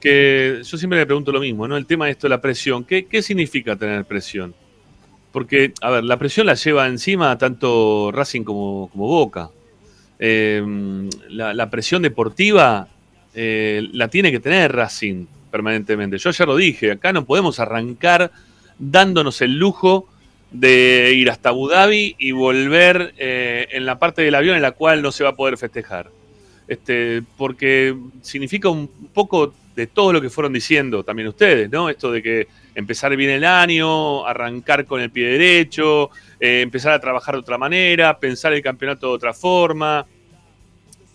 que 0.00 0.60
yo 0.62 0.78
siempre 0.78 0.98
le 0.98 1.06
pregunto 1.06 1.32
lo 1.32 1.40
mismo, 1.40 1.66
¿no? 1.66 1.76
El 1.76 1.86
tema 1.86 2.06
de 2.06 2.12
esto 2.12 2.26
de 2.26 2.30
la 2.30 2.40
presión, 2.40 2.84
¿qué, 2.84 3.06
qué 3.06 3.20
significa 3.20 3.76
tener 3.76 4.04
presión? 4.04 4.54
Porque, 5.32 5.72
a 5.80 5.90
ver, 5.90 6.04
la 6.04 6.18
presión 6.18 6.46
la 6.46 6.54
lleva 6.54 6.86
encima 6.86 7.36
tanto 7.36 8.10
Racing 8.12 8.42
como, 8.42 8.88
como 8.90 9.06
Boca. 9.06 9.50
Eh, 10.18 10.62
la, 11.28 11.54
la 11.54 11.70
presión 11.70 12.02
deportiva 12.02 12.88
eh, 13.34 13.88
la 13.92 14.08
tiene 14.08 14.32
que 14.32 14.40
tener 14.40 14.72
Racing 14.72 15.26
permanentemente. 15.50 16.18
Yo 16.18 16.30
ya 16.30 16.46
lo 16.46 16.56
dije, 16.56 16.92
acá 16.92 17.12
no 17.12 17.24
podemos 17.24 17.60
arrancar 17.60 18.30
dándonos 18.78 19.40
el 19.42 19.58
lujo 19.58 20.08
de 20.50 21.12
ir 21.14 21.30
hasta 21.30 21.50
Abu 21.50 21.68
Dhabi 21.68 22.16
y 22.18 22.32
volver 22.32 23.14
eh, 23.18 23.68
en 23.70 23.86
la 23.86 23.98
parte 23.98 24.22
del 24.22 24.34
avión 24.34 24.56
en 24.56 24.62
la 24.62 24.72
cual 24.72 25.00
no 25.02 25.12
se 25.12 25.24
va 25.24 25.30
a 25.30 25.36
poder 25.36 25.56
festejar. 25.56 26.10
Este, 26.66 27.22
porque 27.36 27.96
significa 28.22 28.68
un 28.68 28.88
poco 29.12 29.54
de 29.74 29.86
todo 29.86 30.12
lo 30.12 30.20
que 30.20 30.30
fueron 30.30 30.52
diciendo 30.52 31.02
también 31.04 31.28
ustedes, 31.28 31.70
¿no? 31.70 31.88
Esto 31.88 32.12
de 32.12 32.22
que 32.22 32.48
empezar 32.74 33.16
bien 33.16 33.30
el 33.30 33.44
año, 33.44 34.24
arrancar 34.26 34.84
con 34.86 35.00
el 35.00 35.10
pie 35.10 35.26
derecho, 35.26 36.10
eh, 36.38 36.60
empezar 36.60 36.92
a 36.92 37.00
trabajar 37.00 37.34
de 37.34 37.40
otra 37.40 37.58
manera, 37.58 38.18
pensar 38.18 38.52
el 38.52 38.62
campeonato 38.62 39.08
de 39.08 39.12
otra 39.14 39.32
forma. 39.32 40.06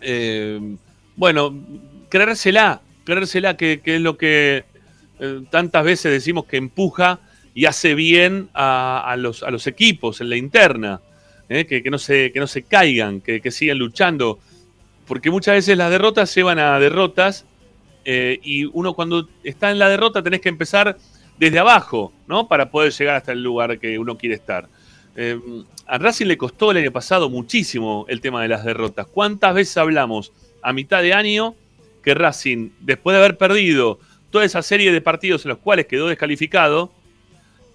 Eh, 0.02 0.60
bueno, 1.16 1.54
creérsela, 2.10 2.82
creérsela 3.04 3.56
que, 3.56 3.82
que 3.82 3.96
es 3.96 4.02
lo 4.02 4.18
que 4.18 4.64
tantas 5.50 5.86
veces 5.86 6.12
decimos 6.12 6.44
que 6.44 6.58
empuja 6.58 7.22
y 7.56 7.66
hace 7.66 7.96
bien 7.96 8.50
a, 8.54 9.16
los, 9.18 9.66
equipos 9.66 10.20
en 10.20 10.30
la 10.30 10.36
interna, 10.36 11.02
¿eh? 11.48 11.66
que, 11.66 11.90
no 11.90 11.98
se, 11.98 12.34
que 12.34 12.40
no 12.42 12.48
se 12.48 12.64
caigan, 12.64 13.22
que, 13.22 13.40
que 13.40 13.50
sigan 13.50 13.78
luchando, 13.80 14.40
porque 15.08 15.32
muchas 15.32 15.56
veces 15.56 15.78
las 15.78 15.90
derrotas 15.90 16.36
llevan 16.36 16.60
a 16.60 16.78
derrotas 16.80 17.46
eh, 18.04 18.40
y 18.44 18.66
uno 18.66 18.94
cuando 18.94 19.30
está 19.44 19.72
en 19.72 19.80
la 19.80 19.88
derrota 19.88 20.22
tenés 20.22 20.42
que 20.42 20.50
empezar 20.50 20.98
desde 21.40 21.58
abajo, 21.58 22.12
¿no? 22.28 22.48
Para 22.50 22.70
poder 22.70 22.92
llegar 22.92 23.16
hasta 23.16 23.32
el 23.32 23.42
lugar 23.42 23.80
que 23.80 23.98
uno 23.98 24.18
quiere 24.18 24.36
estar. 24.36 24.68
Eh, 25.16 25.40
a 25.88 25.98
Racing 25.98 26.26
le 26.26 26.38
costó 26.38 26.72
el 26.72 26.78
año 26.78 26.92
pasado 26.92 27.30
muchísimo 27.30 28.06
el 28.10 28.20
tema 28.20 28.42
de 28.42 28.50
las 28.50 28.66
derrotas. 28.66 29.08
¿Cuántas 29.08 29.56
veces 29.56 29.78
hablamos 29.78 30.34
a 30.62 30.74
mitad 30.74 31.02
de 31.02 31.14
año 31.14 31.56
que 32.04 32.14
Racing, 32.14 32.72
después 32.82 33.14
de 33.14 33.20
haber 33.20 33.38
perdido 33.38 34.00
toda 34.30 34.44
esa 34.44 34.62
serie 34.62 34.92
de 34.92 35.00
partidos 35.00 35.46
en 35.46 35.50
los 35.50 35.60
cuales 35.60 35.86
quedó 35.86 36.08
descalificado, 36.08 36.92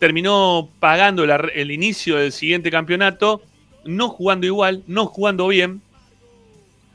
terminó 0.01 0.69
pagando 0.81 1.23
el, 1.25 1.71
inicio 1.71 2.17
del 2.17 2.33
siguiente 2.33 2.71
campeonato, 2.71 3.43
no 3.85 4.09
jugando 4.09 4.47
igual, 4.47 4.83
no 4.87 5.07
jugando 5.07 5.47
bien, 5.47 5.83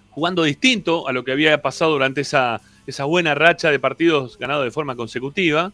jugando 0.09 0.43
distinto 0.43 1.07
a 1.07 1.13
lo 1.13 1.23
que 1.23 1.31
había 1.31 1.61
pasado 1.61 1.91
durante 1.91 2.21
esa, 2.21 2.59
esa 2.87 3.05
buena 3.05 3.35
racha 3.35 3.69
de 3.69 3.79
partidos 3.79 4.37
ganados 4.39 4.65
de 4.65 4.71
forma 4.71 4.95
consecutiva, 4.95 5.71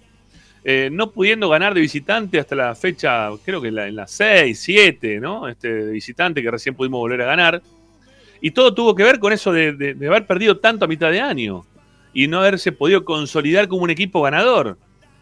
eh, 0.66 0.90
no 0.92 1.12
pudiendo 1.12 1.48
ganar 1.48 1.74
de 1.74 1.80
visitante 1.82 2.38
hasta 2.38 2.54
la 2.56 2.76
fecha, 2.76 3.30
creo 3.46 3.62
que 3.62 3.72
la- 3.72 3.88
en 3.88 3.96
las 3.96 4.12
6, 4.12 4.60
7, 4.60 5.20
¿no? 5.22 5.48
Este, 5.48 5.74
de 5.74 5.92
visitante 5.94 6.44
que 6.44 6.52
recién 6.52 6.76
pudimos 6.76 7.00
volver 7.00 7.22
a 7.22 7.26
ganar. 7.26 7.62
Y 8.42 8.52
todo 8.52 8.74
tuvo 8.74 8.94
que 8.94 9.04
ver 9.04 9.20
con 9.20 9.32
eso 9.32 9.54
de- 9.54 9.72
de 9.74 10.08
haber 10.08 10.28
perdido 10.28 10.58
tanto 10.58 10.84
a 10.86 10.88
mitad 10.88 11.10
de 11.12 11.22
año 11.22 11.64
y 12.14 12.28
no 12.28 12.40
haberse 12.40 12.74
podido 12.74 13.06
consolidar 13.06 13.70
como 13.70 13.84
un 13.84 13.90
equipo 13.90 14.22
ganador. 14.22 14.78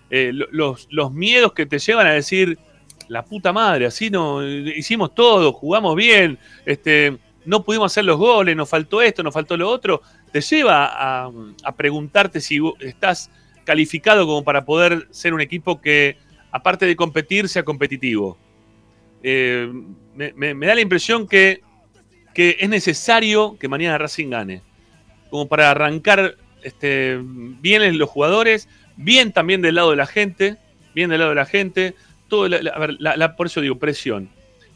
Eh, 0.09 0.31
lo- 0.33 0.75
los, 0.89 1.11
miedos 1.11 1.53
que 1.53 1.65
te 1.65 1.79
llevan 1.79 2.07
a 2.07 2.13
decir, 2.13 2.57
la 3.07 3.25
puta 3.25 3.53
madre, 3.53 3.85
así 3.85 4.09
no 4.09 4.45
hicimos 4.45 5.13
todo, 5.13 5.53
jugamos 5.53 5.95
bien, 5.95 6.37
este, 6.65 7.17
no 7.45 7.63
pudimos 7.63 7.91
hacer 7.91 8.05
los 8.05 8.17
goles, 8.17 8.55
nos 8.55 8.69
faltó 8.69 9.01
esto, 9.01 9.23
nos 9.23 9.33
faltó 9.33 9.57
lo 9.57 9.69
otro, 9.69 10.01
te 10.31 10.41
lleva 10.41 11.25
a, 11.25 11.31
preguntarte 11.75 12.41
si 12.41 12.59
estás 12.79 13.31
calificado 13.63 14.25
como 14.25 14.43
para 14.43 14.65
poder 14.65 15.07
ser 15.11 15.33
un 15.33 15.41
equipo 15.41 15.81
que, 15.81 16.17
aparte 16.51 16.85
de 16.85 16.95
competir, 16.95 17.47
sea 17.47 17.63
competitivo. 17.63 18.37
Eh, 19.23 19.71
me, 20.15 20.65
da 20.65 20.75
la 20.75 20.81
impresión 20.81 21.27
que, 21.27 21.61
que 22.33 22.57
es 22.59 22.69
necesario 22.69 23.57
que 23.59 23.67
mañana 23.67 23.97
Racing 23.97 24.29
gane, 24.29 24.61
como 25.29 25.47
para 25.47 25.71
arrancar 25.71 26.35
este, 26.63 27.19
bien 27.21 27.81
en 27.81 27.97
los 27.97 28.09
jugadores, 28.09 28.67
bien 29.01 29.31
también 29.31 29.61
del 29.61 29.75
lado 29.75 29.91
de 29.91 29.95
la 29.95 30.05
gente, 30.05 30.57
bien 30.93 31.09
del 31.09 31.19
lado 31.19 31.29
de 31.31 31.35
la 31.35 31.45
gente, 31.45 31.95
todo 32.27 32.47
la- 32.49 32.61
la- 33.15 33.35
por 33.35 33.47
eso 33.47 33.61
digo 33.61 33.79
presión. 33.79 34.29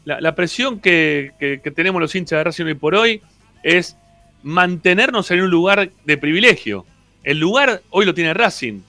La, 0.06 0.20
la 0.20 0.34
presión 0.34 0.80
que, 0.80 1.32
que- 1.38 1.60
que 1.62 1.70
tenemos 1.70 2.00
los 2.00 2.14
hinchas 2.14 2.38
de 2.38 2.44
Racing 2.44 2.64
hoy 2.64 2.74
por 2.74 2.94
hoy 2.94 3.20
es 3.62 3.96
mantenernos 4.42 5.30
en 5.30 5.42
un 5.42 5.50
lugar 5.50 5.90
de 6.04 6.16
privilegio. 6.18 6.84
El 7.22 7.38
lugar 7.38 7.82
hoy 7.90 8.04
lo 8.06 8.14
tiene 8.14 8.34
Racing. 8.34 8.80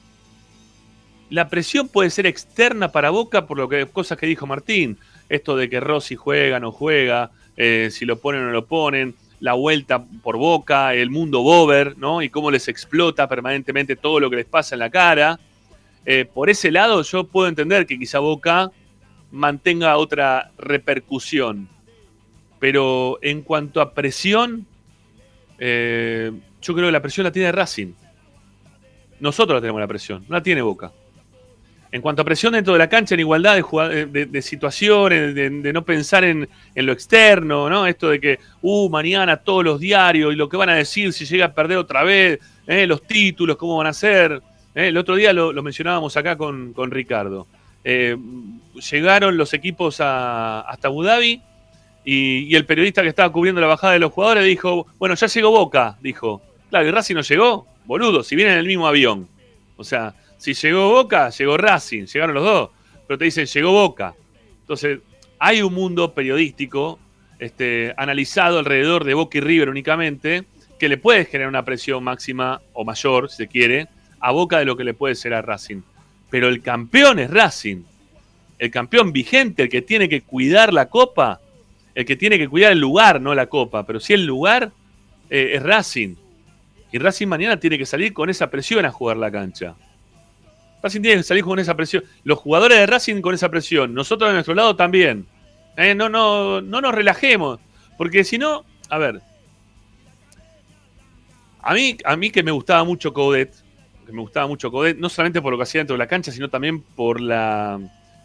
La 1.30 1.50
presión 1.50 1.88
puede 1.90 2.10
ser 2.12 2.26
externa 2.28 2.92
para 2.92 3.10
Boca 3.10 3.46
por 3.46 3.58
lo 3.58 3.68
que 3.68 3.86
cosas 3.88 4.18
que 4.18 4.26
dijo 4.28 4.46
Martín. 4.48 4.98
Esto 5.28 5.56
de 5.58 5.70
que 5.70 5.80
Rossi 5.80 6.16
juega, 6.16 6.60
no 6.60 6.72
juega, 6.72 7.32
eh, 7.58 7.90
si 7.92 8.06
lo 8.06 8.20
ponen 8.20 8.42
o 8.42 8.46
no 8.46 8.52
lo 8.52 8.66
ponen, 8.66 9.16
la 9.40 9.54
vuelta 9.54 10.04
por 10.24 10.38
Boca, 10.38 10.94
el 10.94 11.10
mundo 11.10 11.42
Bober, 11.42 11.98
¿no? 11.98 12.22
Y 12.22 12.30
cómo 12.30 12.52
les 12.52 12.68
explota 12.68 13.28
permanentemente 13.28 13.96
todo 13.96 14.20
lo 14.20 14.30
que 14.30 14.38
les 14.38 14.46
pasa 14.46 14.76
en 14.76 14.80
la 14.80 14.90
cara. 14.90 15.40
eh, 16.06 16.26
por 16.26 16.50
ese 16.50 16.72
lado 16.72 17.02
yo 17.02 17.26
puedo 17.26 17.48
entender 17.48 17.86
que 17.88 17.98
quizá 17.98 18.20
Boca 18.20 18.72
mantenga 19.32 19.98
otra 19.98 20.52
repercusión. 20.58 21.68
Pero 22.60 23.20
en 23.22 23.42
cuanto 23.42 23.82
a 23.82 23.94
presión, 23.94 24.66
eh, 25.60 26.32
yo 26.62 26.74
creo 26.74 26.88
que 26.88 26.92
la 26.92 27.02
presión 27.02 27.24
la 27.26 27.32
tiene 27.32 27.52
Racing. 27.52 27.94
Nosotros 29.20 29.58
la 29.58 29.62
tenemos 29.62 29.82
la 29.82 29.88
presión, 29.88 30.26
no 30.28 30.36
la 30.36 30.44
tiene 30.44 30.62
Boca. 30.62 30.92
En 31.96 32.02
cuanto 32.02 32.24
a 32.24 32.26
presión 32.26 32.52
dentro 32.52 32.74
de 32.74 32.80
la 32.80 32.90
cancha, 32.90 33.14
en 33.16 33.22
igualdad 33.22 33.56
de, 33.56 34.42
situaciones, 34.42 35.34
de, 35.34 35.72
no 35.72 35.86
pensar 35.86 36.26
en, 36.26 36.50
lo 36.76 36.92
externo, 36.92 37.70
¿no? 37.70 37.88
Esto 37.88 38.10
de 38.10 38.20
que, 38.20 38.40
uh, 38.64 38.90
mañana 38.90 39.38
todos 39.38 39.64
los 39.64 39.80
diarios 39.80 40.34
y 40.34 40.36
lo 40.36 40.50
que 40.50 40.58
van 40.58 40.68
a 40.68 40.76
decir 40.76 41.14
si 41.14 41.24
llega 41.24 41.46
a 41.46 41.54
perder 41.54 41.78
otra 41.78 42.04
vez, 42.04 42.42
¿eh? 42.68 42.86
los 42.86 43.02
títulos, 43.04 43.56
cómo 43.56 43.78
van 43.78 43.88
a 43.88 43.94
ser. 43.94 44.42
¿eh? 44.76 44.90
El 44.90 44.98
otro 44.98 45.16
día 45.16 45.32
lo, 45.32 45.54
mencionábamos 45.64 46.18
acá 46.18 46.36
con, 46.36 46.74
Ricardo. 46.92 47.48
Eh, 47.86 48.18
llegaron 48.92 49.38
los 49.38 49.54
equipos 49.54 50.02
hasta 50.02 50.88
Abu 50.90 51.02
Dhabi 51.02 51.42
y, 52.04 52.40
y, 52.40 52.56
el 52.58 52.66
periodista 52.66 53.04
que 53.04 53.08
estaba 53.08 53.32
cubriendo 53.32 53.62
la 53.62 53.68
bajada 53.68 53.94
de 53.94 54.00
los 54.00 54.12
jugadores 54.12 54.44
dijo, 54.44 54.86
bueno, 55.00 55.16
ya 55.16 55.28
llegó 55.28 55.50
Boca, 55.50 55.98
dijo. 56.02 56.42
Claro, 56.70 56.90
y 56.90 56.92
Racing 56.92 57.16
no 57.16 57.22
llegó, 57.22 57.66
boludo, 57.86 58.22
si 58.22 58.36
viene 58.36 58.52
en 58.52 58.58
el 58.58 58.68
mismo 58.68 58.86
avión. 58.86 59.30
O 59.78 59.84
sea, 59.86 60.14
si 60.38 60.54
llegó 60.54 60.90
Boca, 60.90 61.30
llegó 61.30 61.58
Racing, 61.58 62.06
llegaron 62.06 62.36
los 62.36 62.44
dos. 62.44 62.70
Pero 63.08 63.18
te 63.18 63.26
dicen, 63.26 63.46
llegó 63.46 63.72
Boca. 63.72 64.16
Entonces, 64.62 65.00
hay 65.40 65.62
un 65.62 65.74
mundo 65.74 66.14
periodístico 66.14 67.00
este, 67.40 67.94
analizado 67.98 68.60
alrededor 68.60 69.04
de 69.04 69.14
Boca 69.14 69.38
y 69.38 69.42
River 69.42 69.70
únicamente, 69.70 70.46
que 70.80 70.90
le 70.90 70.98
puede 70.98 71.26
generar 71.26 71.50
una 71.50 71.66
presión 71.66 72.04
máxima 72.04 72.62
o 72.74 72.84
mayor, 72.84 73.30
si 73.30 73.38
se 73.38 73.48
quiere, 73.48 73.88
a 74.20 74.32
Boca 74.32 74.60
de 74.60 74.66
lo 74.66 74.76
que 74.76 74.84
le 74.84 74.94
puede 74.94 75.16
ser 75.16 75.34
a 75.34 75.42
Racing. 75.42 75.82
Pero 76.30 76.48
el 76.48 76.62
campeón 76.62 77.20
es 77.20 77.30
Racing. 77.30 77.84
El 78.58 78.72
campeón 78.72 79.12
vigente, 79.12 79.64
el 79.64 79.70
que 79.70 79.82
tiene 79.82 80.10
que 80.10 80.22
cuidar 80.22 80.74
la 80.74 80.90
copa, 80.90 81.42
el 81.94 82.06
que 82.06 82.16
tiene 82.16 82.38
que 82.38 82.48
cuidar 82.48 82.72
el 82.72 82.80
lugar, 82.80 83.22
no 83.22 83.36
la 83.36 83.48
copa, 83.48 83.86
pero 83.86 84.00
sí 84.00 84.14
el 84.14 84.26
lugar, 84.26 84.72
eh, 85.30 85.52
es 85.54 85.64
Racing. 85.64 86.16
Y 86.92 86.98
Racing 86.98 87.28
mañana 87.28 87.60
tiene 87.60 87.78
que 87.78 87.86
salir 87.86 88.14
con 88.14 88.30
esa 88.30 88.50
presión 88.50 88.86
a 88.86 88.92
jugar 88.92 89.18
la 89.18 89.32
cancha. 89.32 89.76
Racing 90.86 91.02
tiene 91.02 91.24
que 91.24 91.42
con 91.42 91.58
esa 91.58 91.76
presión. 91.76 92.04
Los 92.24 92.38
jugadores 92.38 92.78
de 92.78 92.86
Racing 92.86 93.22
con 93.22 93.34
esa 93.34 93.50
presión. 93.50 93.94
Nosotros 93.96 94.30
de 94.30 94.36
nuestro 94.36 94.54
lado 94.54 94.76
también. 94.76 95.26
Eh, 95.78 95.96
no, 95.96 96.10
no, 96.10 96.62
no 96.62 96.80
nos 96.80 96.94
relajemos. 96.94 97.60
Porque 97.98 98.24
si 98.24 98.38
no, 98.38 98.64
a 98.90 99.00
ver. 99.00 99.22
A 101.62 101.74
mí, 101.74 101.98
a 102.06 102.16
mí 102.16 102.30
que 102.30 102.44
me 102.44 102.52
gustaba 102.52 102.84
mucho 102.84 103.12
Codet, 103.12 103.52
que 104.06 104.12
me 104.12 104.22
gustaba 104.22 104.46
mucho 104.46 104.70
Codet, 104.70 104.98
no 104.98 105.10
solamente 105.10 105.42
por 105.42 105.52
lo 105.52 105.58
que 105.58 105.64
hacía 105.64 105.80
dentro 105.80 105.96
de 105.96 105.98
la 105.98 106.08
cancha, 106.08 106.32
sino 106.32 106.50
también 106.50 106.82
por 106.82 107.20
la, 107.20 107.80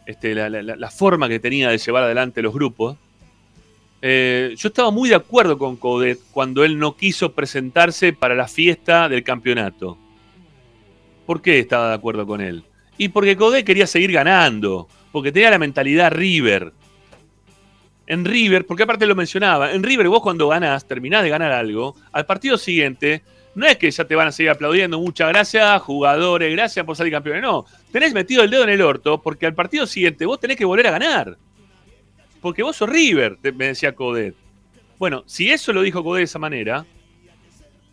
este, 0.05 0.35
la, 0.35 0.91
forma 0.91 1.31
que 1.31 1.41
tenía 1.41 1.71
de 1.71 1.79
llevar 1.79 2.03
adelante 2.03 2.43
los 2.43 2.53
grupos. 2.53 2.99
Eh, 4.03 4.55
yo 4.59 4.69
estaba 4.69 4.91
muy 4.91 5.09
de 5.09 5.15
acuerdo 5.15 5.57
con 5.57 5.77
Codet 5.77 6.19
cuando 6.31 6.63
él 6.63 6.79
no 6.79 6.95
quiso 6.95 7.33
presentarse 7.33 8.13
para 8.13 8.35
la 8.35 8.49
fiesta 8.49 9.09
del 9.09 9.25
campeonato. 9.25 9.97
¿Por 11.31 11.43
qué 11.43 11.61
estaba 11.61 11.91
de 11.91 11.95
acuerdo 11.95 12.27
con 12.27 12.41
él? 12.41 12.65
Y 12.99 13.11
porque 13.11 13.37
Codé 13.37 13.63
quería 13.63 13.87
seguir 13.87 14.11
ganando, 14.11 14.89
porque 15.13 15.31
tenía 15.31 15.49
la 15.49 15.61
mentalidad 15.61 16.11
River. 16.11 16.73
En 18.09 18.25
River, 18.25 18.67
porque 18.67 18.83
aparte 18.83 19.07
lo 19.07 19.15
mencionaba, 19.15 19.73
en 19.73 19.85
River 19.85 20.09
vos 20.09 20.23
cuando 20.23 20.49
ganás, 20.49 20.89
terminás 20.89 21.23
de 21.23 21.29
ganar 21.29 21.53
algo, 21.53 21.95
al 22.11 22.27
partido 22.27 22.59
siguiente, 22.59 23.23
no 23.55 23.65
es 23.65 23.77
que 23.77 23.89
ya 23.93 24.05
te 24.05 24.17
van 24.17 24.27
a 24.27 24.33
seguir 24.33 24.51
aplaudiendo, 24.51 24.99
muchas 24.99 25.29
gracias, 25.29 25.81
jugadores, 25.83 26.51
gracias 26.51 26.85
por 26.85 26.97
salir 26.97 27.13
campeones, 27.13 27.43
no. 27.43 27.65
Tenés 27.93 28.13
metido 28.13 28.43
el 28.43 28.51
dedo 28.51 28.65
en 28.65 28.71
el 28.71 28.83
orto 28.83 29.23
porque 29.23 29.47
al 29.47 29.55
partido 29.55 29.87
siguiente 29.87 30.27
vos 30.27 30.41
tenés 30.41 30.57
que 30.57 30.65
volver 30.65 30.89
a 30.89 30.99
ganar. 30.99 31.39
Porque 32.41 32.65
vos 32.65 32.75
sos 32.75 32.91
River, 32.91 33.39
me 33.55 33.67
decía 33.67 33.95
Codet. 33.95 34.35
Bueno, 34.99 35.23
si 35.27 35.49
eso 35.49 35.73
lo 35.73 35.83
dijo 35.83 36.03
Codet 36.03 36.23
de 36.23 36.25
esa 36.25 36.41
manera, 36.41 36.85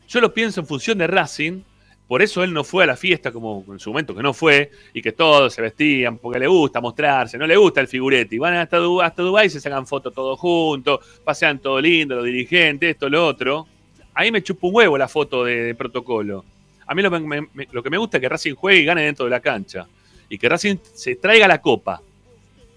yo 0.07 0.21
lo 0.21 0.33
pienso 0.33 0.59
en 0.59 0.65
función 0.65 0.97
de 0.97 1.05
Racing, 1.05 1.61
por 2.07 2.21
eso 2.21 2.41
él 2.43 2.53
no 2.53 2.63
fue 2.63 2.85
a 2.85 2.87
la 2.87 2.95
fiesta 2.95 3.33
como 3.33 3.65
en 3.69 3.79
su 3.79 3.89
momento 3.89 4.15
que 4.15 4.23
no 4.23 4.33
fue 4.33 4.71
y 4.93 5.01
que 5.01 5.11
todos 5.11 5.53
se 5.53 5.61
vestían 5.61 6.17
porque 6.17 6.39
le 6.39 6.47
gusta 6.47 6.79
mostrarse, 6.79 7.37
no 7.37 7.45
le 7.45 7.57
gusta 7.57 7.81
el 7.81 7.87
figuretti. 7.87 8.37
Van 8.37 8.53
hasta, 8.53 8.77
Dubái, 8.77 9.11
Dubái, 9.17 9.49
se 9.49 9.59
sacan 9.59 9.85
fotos 9.85 10.13
todos 10.13 10.39
juntos, 10.39 10.99
pasean 11.23 11.59
todo 11.59 11.81
lindo, 11.81 12.15
los 12.15 12.23
dirigentes, 12.23 12.91
esto, 12.91 13.09
lo 13.09 13.27
otro. 13.27 13.67
Ahí 14.13 14.31
me 14.31 14.41
chupa 14.41 14.67
un 14.67 14.75
huevo 14.75 14.97
la 14.97 15.09
foto 15.09 15.43
de, 15.43 15.75
protocolo. 15.75 16.45
A 16.85 16.95
mí 16.95 17.01
lo, 17.01 17.11
que 17.11 17.89
me 17.89 17.97
gusta 17.97 18.17
es 18.17 18.21
que 18.21 18.29
Racing 18.29 18.55
juegue 18.55 18.79
y 18.79 18.85
gane 18.85 19.03
dentro 19.03 19.25
de 19.25 19.31
la 19.31 19.41
cancha. 19.41 19.85
Y 20.29 20.37
que 20.37 20.47
Racing 20.47 20.77
se 20.93 21.17
traiga 21.17 21.45
la 21.45 21.59
copa. 21.59 22.01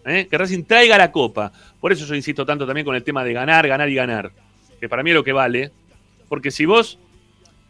¿eh? 0.04 0.26
Que 0.28 0.36
Racing 0.36 0.64
traiga 0.64 0.98
la 0.98 1.12
copa. 1.12 1.52
Por 1.80 1.92
eso 1.92 2.04
yo 2.04 2.16
insisto 2.16 2.44
tanto 2.44 2.66
también 2.66 2.84
con 2.84 2.96
el 2.96 3.04
tema 3.04 3.22
de 3.22 3.32
ganar, 3.32 3.68
ganar 3.68 3.88
y 3.88 3.94
ganar. 3.94 4.32
Que 4.80 4.88
para 4.88 5.04
mí 5.04 5.10
es 5.10 5.16
lo 5.16 5.22
que 5.22 5.32
vale. 5.32 5.70
Porque 6.28 6.50
si 6.50 6.66
vos 6.66 6.98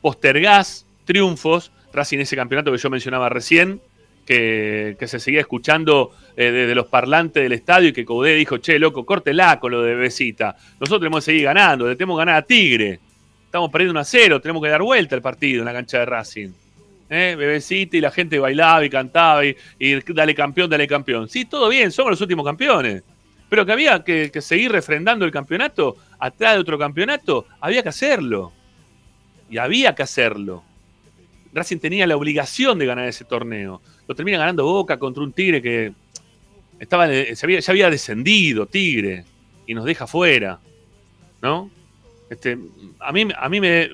postergás 0.00 0.86
triunfos, 1.10 1.72
Racing 1.92 2.20
ese 2.20 2.36
campeonato 2.36 2.70
que 2.70 2.78
yo 2.78 2.88
mencionaba 2.88 3.28
recién, 3.28 3.80
que, 4.24 4.96
se 5.08 5.18
seguía 5.18 5.40
escuchando 5.40 6.12
eh, 6.36 6.52
desde 6.52 6.72
los 6.76 6.86
parlantes 6.86 7.42
del 7.42 7.50
estadio 7.50 7.88
y 7.88 7.92
que 7.92 8.04
Coudé 8.04 8.36
dijo, 8.36 8.58
che, 8.58 8.78
loco, 8.78 9.04
córtela 9.04 9.58
con 9.58 9.72
lo 9.72 9.82
de 9.82 9.96
Besita. 9.96 10.54
Nosotros 10.78 11.00
tenemos 11.00 11.24
que 11.24 11.32
seguir 11.32 11.44
ganando, 11.46 11.88
le 11.88 11.96
tenemos 11.96 12.16
que 12.16 12.20
ganar 12.20 12.36
a 12.36 12.42
Tigre. 12.42 13.00
Estamos 13.44 13.72
perdiendo 13.72 13.90
1 13.90 14.00
a 14.00 14.04
0, 14.04 14.40
tenemos 14.40 14.62
que 14.62 14.68
dar 14.68 14.82
vuelta 14.82 15.16
el 15.16 15.22
partido 15.22 15.62
en 15.62 15.64
la 15.64 15.72
cancha 15.72 15.98
de 15.98 16.06
Racing. 16.06 16.50
¿Eh? 17.08 17.34
Bebecita 17.36 17.96
y 17.96 18.00
la 18.00 18.12
gente 18.12 18.38
bailaba 18.38 18.84
y 18.84 18.88
cantaba 18.88 19.44
y, 19.44 19.56
dale 20.14 20.32
campeón, 20.32 20.70
dale 20.70 20.86
campeón. 20.86 21.28
Sí, 21.28 21.44
todo 21.44 21.68
bien, 21.68 21.90
somos 21.90 22.12
los 22.12 22.20
últimos 22.20 22.46
campeones. 22.46 23.02
Pero 23.48 23.66
que 23.66 23.72
había 23.72 24.04
que, 24.04 24.30
que 24.32 24.40
seguir 24.40 24.70
refrendando 24.70 25.24
el 25.24 25.32
campeonato 25.32 25.96
atrás 26.20 26.54
de 26.54 26.60
otro 26.60 26.78
campeonato, 26.78 27.46
había 27.60 27.82
que 27.82 27.88
hacerlo. 27.88 28.52
Y 29.50 29.58
había 29.58 29.92
que 29.96 30.04
hacerlo. 30.04 30.62
Racing 31.52 31.78
tenía 31.78 32.06
la 32.06 32.16
obligación 32.16 32.78
de 32.78 32.86
ganar 32.86 33.08
ese 33.08 33.24
torneo. 33.24 33.80
Lo 34.06 34.14
termina 34.14 34.38
ganando 34.38 34.64
Boca 34.64 34.98
contra 34.98 35.22
un 35.22 35.32
Tigre 35.32 35.60
que 35.60 35.92
estaba, 36.78 37.08
se 37.08 37.38
había, 37.42 37.60
ya 37.60 37.72
había 37.72 37.90
descendido, 37.90 38.66
Tigre, 38.66 39.24
y 39.66 39.74
nos 39.74 39.84
deja 39.84 40.06
fuera. 40.06 40.60
¿No? 41.42 41.70
Este, 42.28 42.58
a 43.00 43.12
mí, 43.12 43.28
a 43.36 43.48
mí 43.48 43.60
me, 43.60 43.90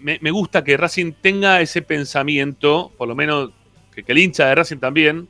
me, 0.00 0.30
gusta 0.30 0.62
que 0.62 0.76
Racing 0.76 1.12
tenga 1.20 1.60
ese 1.60 1.82
pensamiento, 1.82 2.92
por 2.96 3.08
lo 3.08 3.14
menos 3.14 3.50
que, 3.94 4.04
el 4.06 4.18
hincha 4.18 4.46
de 4.46 4.54
Racing 4.54 4.78
también, 4.78 5.28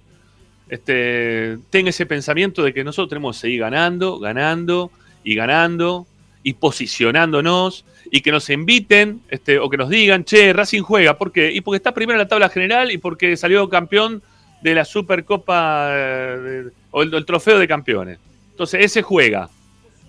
este, 0.68 1.58
tenga 1.70 1.90
ese 1.90 2.06
pensamiento 2.06 2.62
de 2.62 2.74
que 2.74 2.84
nosotros 2.84 3.08
tenemos 3.08 3.36
que 3.36 3.40
seguir 3.42 3.60
ganando, 3.60 4.18
ganando 4.18 4.90
y 5.24 5.34
ganando 5.34 6.06
y 6.42 6.54
posicionándonos 6.54 7.84
y 8.10 8.20
que 8.20 8.32
nos 8.32 8.48
inviten 8.50 9.22
este, 9.28 9.58
o 9.58 9.68
que 9.68 9.76
nos 9.76 9.88
digan, 9.88 10.24
che, 10.24 10.52
Racing 10.52 10.82
juega. 10.82 11.18
¿Por 11.18 11.32
qué? 11.32 11.52
Y 11.52 11.60
porque 11.60 11.76
está 11.76 11.92
primero 11.92 12.16
en 12.16 12.24
la 12.24 12.28
tabla 12.28 12.48
general 12.48 12.90
y 12.90 12.98
porque 12.98 13.36
salió 13.36 13.68
campeón 13.68 14.22
de 14.62 14.74
la 14.74 14.84
Supercopa 14.84 15.90
eh, 15.92 16.64
o 16.90 17.02
el, 17.02 17.24
trofeo 17.24 17.58
de 17.58 17.68
campeones. 17.68 18.18
Entonces, 18.50 18.84
ese 18.84 19.02
juega. 19.02 19.48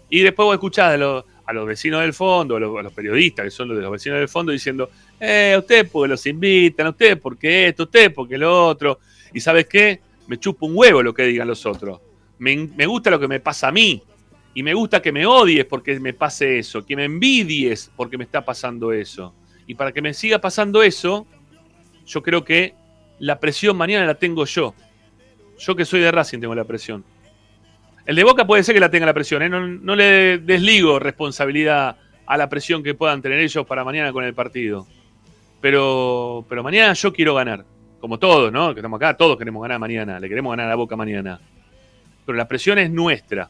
Y 0.10 0.22
después 0.22 0.45
vos 0.45 0.54
escuchás 0.54 0.93
a 0.93 0.97
los, 0.97 1.26
a 1.45 1.54
los 1.54 1.68
vecinos 1.68 2.02
del 2.02 2.14
fondo, 2.14 2.56
a 2.56 2.60
los, 2.60 2.93
periodistas 2.93 3.45
que 3.45 3.52
son 3.52 3.68
los 3.68 3.78
de 3.78 3.84
los 3.84 3.91
vecinos 3.91 4.20
del 4.20 4.30
fondo, 4.30 4.52
diciendo, 4.52 4.89
eh, 5.20 5.56
usted 5.58 5.88
porque 5.91 6.10
los 6.10 6.26
invitan, 6.26 6.88
usted 6.88 7.20
porque 7.20 7.68
esto, 7.68 7.84
usted 7.84 8.14
porque 8.14 8.38
lo 8.38 8.68
otro. 8.68 9.00
Y 9.34 9.39
sabes 9.39 9.68
qué? 9.68 10.00
Me 10.28 10.39
chupo 10.39 10.66
un 10.66 10.74
huevo 10.76 11.04
lo 11.04 11.14
que 11.14 11.24
digan 11.24 11.47
los 11.47 11.66
otros. 11.66 12.00
Me 12.39 12.86
gusta 12.86 13.10
lo 13.10 13.20
que 13.20 13.28
me 13.28 13.39
pasa 13.39 13.68
a 13.68 13.72
mí. 13.72 14.02
Y 14.54 14.64
me 14.64 14.74
gusta 14.74 15.02
que 15.02 15.12
me 15.12 15.26
odies 15.26 15.66
porque 15.66 16.00
me 16.00 16.14
pase 16.14 16.60
eso, 16.60 16.86
que 16.86 16.95
me 16.95 17.06
envidies 17.06 17.91
porque 17.95 18.18
me 18.18 18.24
está 18.24 18.43
pasando 18.43 18.91
eso. 18.91 19.34
Y 19.68 19.76
para 19.76 19.91
que 19.91 20.02
me 20.02 20.14
siga 20.14 20.39
pasando 20.39 20.82
eso, 20.82 21.28
yo 22.06 22.24
creo 22.24 22.43
que 22.43 22.74
la 23.20 23.39
presión 23.39 23.78
mañana 23.78 24.06
la 24.06 24.16
tengo 24.16 24.45
yo. 24.45 24.74
Yo 25.60 25.76
que 25.76 25.86
soy 25.86 26.00
de 26.00 26.12
Racing 26.12 26.39
tengo 26.39 26.56
la 26.56 26.64
presión. 26.64 27.04
El 28.06 28.16
de 28.16 28.24
Boca 28.24 28.47
puede 28.47 28.64
ser 28.64 28.74
que 28.74 28.80
la 28.80 28.89
tenga 28.89 29.06
la 29.06 29.14
presión, 29.14 29.43
¿eh? 29.43 29.50
no, 29.50 29.95
le 29.95 30.39
desligo 30.39 30.97
responsabilidad 30.97 31.97
a 32.26 32.38
la 32.38 32.50
presión 32.50 32.82
que 32.82 32.95
puedan 32.95 33.22
tener 33.22 33.39
ellos 33.39 33.66
para 33.68 33.84
mañana 33.84 34.12
con 34.12 34.24
el 34.24 34.34
partido. 34.34 34.88
Pero, 35.62 36.45
pero 36.50 36.64
mañana 36.64 36.93
yo 36.93 37.14
quiero 37.14 37.36
ganar. 37.36 37.66
Como 38.00 38.18
todos, 38.18 38.52
¿no? 38.52 38.74
Que 38.74 38.80
estamos 38.80 38.97
acá, 38.97 39.16
todos 39.16 39.38
queremos 39.38 39.62
ganar 39.62 39.78
mañana. 39.78 40.20
Le 40.20 40.30
queremos 40.30 40.52
ganar 40.52 40.72
a 40.72 40.76
Boca 40.76 40.95
mañana. 40.95 41.39
Pero 42.26 42.38
la 42.38 42.47
presión 42.47 42.80
es 42.80 42.89
nuestra. 42.89 43.50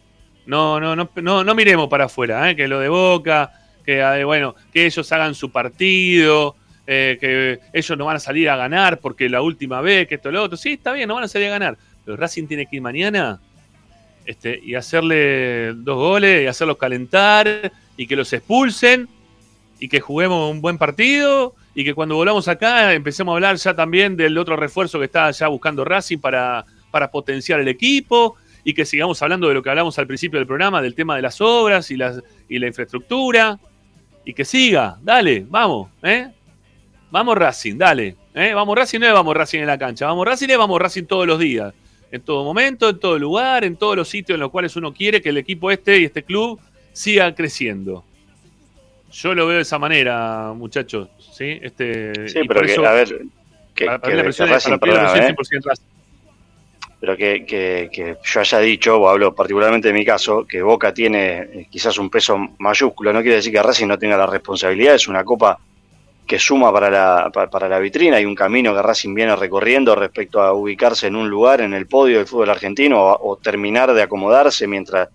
No, 0.49 0.79
no, 0.79 0.95
no, 0.95 1.07
no, 1.21 1.43
no 1.43 1.53
miremos 1.53 1.87
para 1.89 2.05
afuera, 2.05 2.49
¿eh? 2.49 2.55
que 2.55 2.67
lo 2.67 2.79
de 2.79 2.89
Boca, 2.89 3.51
que 3.85 3.99
eh, 3.99 4.23
bueno, 4.23 4.55
que 4.73 4.87
ellos 4.87 5.11
hagan 5.11 5.35
su 5.35 5.51
partido, 5.51 6.55
eh, 6.87 7.19
que 7.21 7.59
ellos 7.71 7.95
no 7.95 8.05
van 8.05 8.15
a 8.15 8.19
salir 8.19 8.49
a 8.49 8.55
ganar 8.55 8.97
porque 8.97 9.29
la 9.29 9.43
última 9.43 9.79
vez, 9.79 10.07
que 10.07 10.15
esto 10.15 10.31
lo 10.31 10.41
otro. 10.41 10.57
Sí, 10.57 10.73
está 10.73 10.93
bien, 10.93 11.07
no 11.07 11.13
van 11.13 11.25
a 11.25 11.27
salir 11.27 11.49
a 11.49 11.51
ganar. 11.51 11.77
Pero 12.03 12.17
Racing 12.17 12.47
tiene 12.47 12.65
que 12.65 12.77
ir 12.77 12.81
mañana 12.81 13.39
este, 14.25 14.59
y 14.63 14.73
hacerle 14.73 15.73
dos 15.75 15.97
goles 15.97 16.43
y 16.43 16.47
hacerlos 16.47 16.77
calentar 16.77 17.71
y 17.95 18.07
que 18.07 18.15
los 18.15 18.33
expulsen 18.33 19.07
y 19.79 19.87
que 19.87 19.99
juguemos 19.99 20.49
un 20.49 20.61
buen 20.61 20.79
partido 20.79 21.53
y 21.75 21.83
que 21.83 21.93
cuando 21.93 22.15
volvamos 22.15 22.47
acá 22.47 22.95
empecemos 22.95 23.33
a 23.33 23.35
hablar 23.35 23.55
ya 23.57 23.75
también 23.75 24.17
del 24.17 24.35
otro 24.35 24.55
refuerzo 24.55 24.97
que 24.97 25.05
está 25.05 25.29
ya 25.29 25.47
buscando 25.47 25.85
Racing 25.85 26.17
para, 26.17 26.65
para 26.89 27.11
potenciar 27.11 27.59
el 27.59 27.67
equipo 27.67 28.35
y 28.63 28.73
que 28.73 28.85
sigamos 28.85 29.21
hablando 29.21 29.47
de 29.47 29.53
lo 29.53 29.63
que 29.63 29.69
hablamos 29.69 29.97
al 29.99 30.07
principio 30.07 30.39
del 30.39 30.47
programa, 30.47 30.81
del 30.81 30.95
tema 30.95 31.15
de 31.15 31.21
las 31.21 31.39
obras 31.41 31.89
y, 31.91 31.97
las, 31.97 32.21
y 32.47 32.59
la 32.59 32.67
infraestructura. 32.67 33.59
Y 34.25 34.33
que 34.33 34.45
siga, 34.45 34.97
dale, 35.01 35.45
vamos, 35.47 35.89
¿eh? 36.03 36.29
Vamos 37.11 37.37
Racing, 37.37 37.77
dale. 37.77 38.15
¿eh? 38.33 38.53
Vamos 38.53 38.77
Racing, 38.77 38.99
no 38.99 39.13
vamos 39.13 39.35
Racing 39.35 39.59
en 39.59 39.67
la 39.67 39.77
cancha, 39.77 40.05
vamos 40.05 40.25
Racing, 40.25 40.47
vamos 40.57 40.79
Racing 40.79 41.05
todos 41.05 41.25
los 41.25 41.39
días. 41.39 41.73
En 42.11 42.21
todo 42.21 42.43
momento, 42.43 42.89
en 42.89 42.99
todo 42.99 43.17
lugar, 43.17 43.63
en 43.63 43.75
todos 43.75 43.95
los 43.95 44.09
sitios 44.09 44.35
en 44.35 44.41
los 44.41 44.51
cuales 44.51 44.75
uno 44.75 44.93
quiere 44.93 45.21
que 45.21 45.29
el 45.29 45.37
equipo 45.37 45.71
este 45.71 45.99
y 45.99 46.05
este 46.05 46.23
club 46.23 46.59
siga 46.91 47.33
creciendo. 47.33 48.03
Yo 49.11 49.33
lo 49.33 49.47
veo 49.47 49.57
de 49.57 49.63
esa 49.63 49.79
manera, 49.79 50.53
muchachos. 50.55 51.09
Sí, 51.17 51.59
este, 51.61 52.27
sí 52.29 52.41
pero 52.47 52.61
que, 52.61 52.85
a 52.85 52.91
ver, 52.91 53.21
que, 53.73 53.85
para, 53.85 53.99
que, 53.99 54.15
la 54.15 54.23
presión, 54.23 54.49
Racing. 54.49 54.77
Pero 56.99 57.15
que, 57.15 57.45
que, 57.45 58.17
yo 58.21 58.39
haya 58.39 58.59
dicho, 58.59 58.97
o 58.97 59.07
hablo 59.07 59.33
particularmente 59.33 59.87
de 59.87 59.93
mi 59.93 60.03
caso, 60.03 60.45
que 60.45 60.61
Boca 60.61 60.93
tiene 60.93 61.39
eh, 61.39 61.67
quizás 61.69 61.97
un 61.97 62.09
peso 62.09 62.37
mayúsculo, 62.57 63.13
no 63.13 63.21
quiere 63.21 63.37
decir 63.37 63.53
que 63.53 63.63
Racing 63.63 63.87
no 63.87 63.97
tenga 63.97 64.17
la 64.17 64.25
responsabilidad, 64.25 64.95
es 64.95 65.07
una 65.07 65.23
copa 65.23 65.57
que 66.27 66.37
suma 66.37 66.71
para 66.71 66.91
la, 66.91 67.31
para 67.31 67.67
la 67.67 67.79
vitrina 67.79 68.19
y 68.19 68.25
un 68.25 68.35
camino 68.35 68.75
que 68.75 68.83
Racing 68.83 69.15
viene 69.15 69.35
recorriendo 69.35 69.95
respecto 69.95 70.41
a 70.41 70.53
ubicarse 70.53 71.07
en 71.07 71.15
un 71.15 71.27
lugar 71.27 71.61
en 71.61 71.73
el 71.73 71.87
podio 71.87 72.17
del 72.17 72.27
fútbol 72.27 72.51
argentino 72.51 73.01
o, 73.01 73.37
terminar 73.37 73.91
de 73.93 74.03
acomodarse 74.03 74.67
mientras 74.67 75.09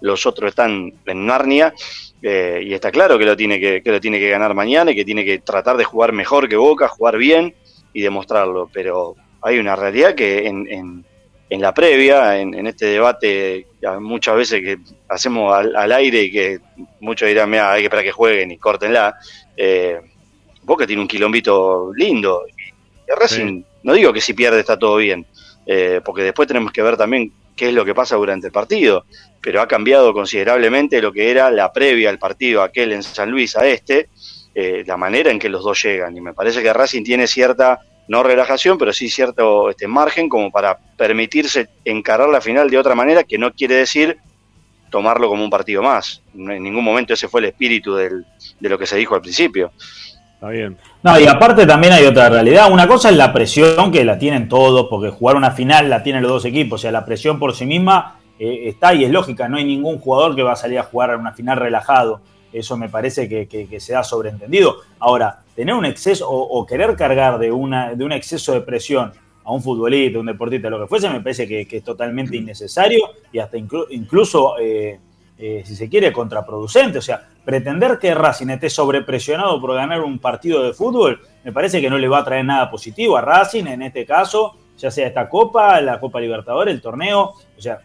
los 0.00 0.26
otros 0.26 0.50
están 0.50 0.92
en 1.06 1.26
Narnia. 1.26 1.74
Eh, 2.22 2.62
y 2.64 2.74
está 2.74 2.92
claro 2.92 3.18
que 3.18 3.24
lo, 3.24 3.36
tiene 3.36 3.58
que, 3.58 3.82
que 3.82 3.90
lo 3.90 4.00
tiene 4.00 4.20
que 4.20 4.28
ganar 4.28 4.54
mañana 4.54 4.92
y 4.92 4.94
que 4.94 5.04
tiene 5.04 5.24
que 5.24 5.38
tratar 5.40 5.76
de 5.76 5.84
jugar 5.84 6.12
mejor 6.12 6.48
que 6.48 6.56
Boca, 6.56 6.86
jugar 6.86 7.16
bien 7.16 7.52
y 7.92 8.02
demostrarlo. 8.02 8.70
Pero 8.72 9.16
hay 9.42 9.58
una 9.58 9.74
realidad 9.74 10.14
que 10.14 10.46
en 10.46 10.68
en 10.70 11.04
la 11.58 11.74
previa, 11.74 12.38
en, 12.38 12.66
este 12.66 12.86
debate 12.86 13.66
muchas 13.98 14.36
veces 14.36 14.60
que 14.60 14.78
hacemos 15.08 15.52
al, 15.52 15.92
aire 15.92 16.22
y 16.22 16.30
que 16.30 16.60
muchos 17.00 17.28
dirán, 17.28 17.50
mira, 17.50 17.72
hay 17.72 17.80
que 17.80 17.86
esperar 17.86 18.04
que 18.04 18.12
jueguen 18.12 18.52
y 18.52 18.58
córtenla, 18.58 19.16
eh, 19.56 20.00
Boca 20.62 20.86
tiene 20.86 21.02
un 21.02 21.08
quilombito 21.08 21.92
lindo. 21.96 22.44
Y 22.46 23.12
Racing, 23.18 23.64
no 23.82 23.94
digo 23.94 24.12
que 24.12 24.20
si 24.20 24.34
pierde 24.34 24.60
está 24.60 24.78
todo 24.78 24.96
bien, 24.96 25.26
eh, 25.66 26.00
porque 26.04 26.22
después 26.22 26.46
tenemos 26.46 26.70
que 26.70 26.82
ver 26.82 26.96
también 26.96 27.32
qué 27.56 27.68
es 27.68 27.74
lo 27.74 27.84
que 27.84 27.94
pasa 27.94 28.14
durante 28.14 28.46
el 28.46 28.52
partido, 28.52 29.04
pero 29.40 29.60
ha 29.60 29.66
cambiado 29.66 30.12
considerablemente 30.12 31.02
lo 31.02 31.12
que 31.12 31.30
era 31.30 31.50
la 31.50 31.72
previa 31.72 32.10
al 32.10 32.18
partido 32.18 32.62
aquel 32.62 32.92
en 32.92 33.02
San 33.02 33.30
Luis 33.30 33.56
a 33.56 33.66
este, 33.66 34.08
eh, 34.54 34.84
la 34.86 34.96
manera 34.96 35.30
en 35.30 35.38
que 35.38 35.48
los 35.48 35.64
dos 35.64 35.82
llegan. 35.82 36.16
Y 36.16 36.20
me 36.20 36.32
parece 36.32 36.62
que 36.62 36.72
Racing 36.72 37.02
tiene 37.02 37.26
cierta 37.26 37.80
no 38.10 38.24
relajación, 38.24 38.76
pero 38.76 38.92
sí 38.92 39.08
cierto 39.08 39.70
este 39.70 39.86
margen 39.86 40.28
como 40.28 40.50
para 40.50 40.76
permitirse 40.96 41.68
encarar 41.84 42.28
la 42.28 42.40
final 42.40 42.68
de 42.68 42.76
otra 42.76 42.96
manera, 42.96 43.22
que 43.22 43.38
no 43.38 43.52
quiere 43.52 43.76
decir 43.76 44.18
tomarlo 44.90 45.28
como 45.28 45.44
un 45.44 45.48
partido 45.48 45.80
más. 45.80 46.20
En 46.34 46.60
ningún 46.60 46.82
momento 46.82 47.14
ese 47.14 47.28
fue 47.28 47.40
el 47.40 47.46
espíritu 47.46 47.94
del, 47.94 48.26
de 48.58 48.68
lo 48.68 48.76
que 48.76 48.86
se 48.86 48.96
dijo 48.96 49.14
al 49.14 49.20
principio. 49.20 49.70
Está 50.34 50.48
bien. 50.48 50.76
No, 51.04 51.20
y 51.20 51.26
aparte 51.28 51.64
también 51.66 51.92
hay 51.92 52.04
otra 52.04 52.28
realidad. 52.28 52.72
Una 52.72 52.88
cosa 52.88 53.10
es 53.10 53.16
la 53.16 53.32
presión 53.32 53.92
que 53.92 54.04
la 54.04 54.18
tienen 54.18 54.48
todos, 54.48 54.88
porque 54.90 55.10
jugar 55.10 55.36
una 55.36 55.52
final 55.52 55.88
la 55.88 56.02
tienen 56.02 56.22
los 56.22 56.32
dos 56.32 56.44
equipos. 56.46 56.80
O 56.80 56.82
sea, 56.82 56.90
la 56.90 57.04
presión 57.04 57.38
por 57.38 57.54
sí 57.54 57.64
misma 57.64 58.18
eh, 58.40 58.62
está 58.64 58.92
y 58.92 59.04
es 59.04 59.12
lógica. 59.12 59.48
No 59.48 59.56
hay 59.56 59.64
ningún 59.64 60.00
jugador 60.00 60.34
que 60.34 60.42
va 60.42 60.54
a 60.54 60.56
salir 60.56 60.80
a 60.80 60.82
jugar 60.82 61.16
una 61.16 61.30
final 61.30 61.58
relajado. 61.58 62.22
Eso 62.52 62.76
me 62.76 62.88
parece 62.88 63.28
que, 63.28 63.46
que 63.46 63.78
se 63.78 63.94
ha 63.94 64.02
sobreentendido. 64.02 64.78
Ahora, 64.98 65.44
tener 65.60 65.74
un 65.74 65.84
exceso 65.84 66.26
o, 66.26 66.64
querer 66.64 66.96
cargar 66.96 67.38
de, 67.38 67.52
una, 67.52 67.94
de 67.94 68.02
un 68.02 68.12
exceso 68.12 68.54
de 68.54 68.62
presión 68.62 69.12
a 69.44 69.52
un 69.52 69.62
futbolista, 69.62 70.18
un 70.18 70.24
deportista, 70.24 70.70
lo 70.70 70.80
que 70.80 70.86
fuese, 70.86 71.10
me 71.10 71.20
parece 71.20 71.46
que, 71.46 71.68
es 71.70 71.84
totalmente 71.84 72.34
innecesario 72.34 73.10
y 73.30 73.40
hasta 73.40 73.58
incluso, 73.58 74.58
eh, 74.58 74.98
eh, 75.36 75.62
si 75.66 75.76
se 75.76 75.90
quiere, 75.90 76.14
contraproducente. 76.14 76.96
O 76.96 77.02
sea, 77.02 77.28
pretender 77.44 77.98
que 77.98 78.14
Racing 78.14 78.48
esté 78.48 78.70
sobrepresionado 78.70 79.60
por 79.60 79.74
ganar 79.74 80.00
un 80.00 80.18
partido 80.18 80.62
de 80.62 80.72
fútbol, 80.72 81.20
me 81.44 81.52
parece 81.52 81.82
que 81.82 81.90
no 81.90 81.98
le 81.98 82.08
va 82.08 82.20
a 82.20 82.24
traer 82.24 82.46
nada 82.46 82.70
positivo 82.70 83.18
a 83.18 83.20
Racing 83.20 83.66
en 83.66 83.82
este 83.82 84.06
caso, 84.06 84.56
ya 84.78 84.90
sea 84.90 85.08
esta 85.08 85.28
Copa, 85.28 85.78
la 85.82 86.00
Copa 86.00 86.20
Libertadores, 86.20 86.74
el 86.74 86.80
torneo. 86.80 87.34
O 87.58 87.60
sea, 87.60 87.80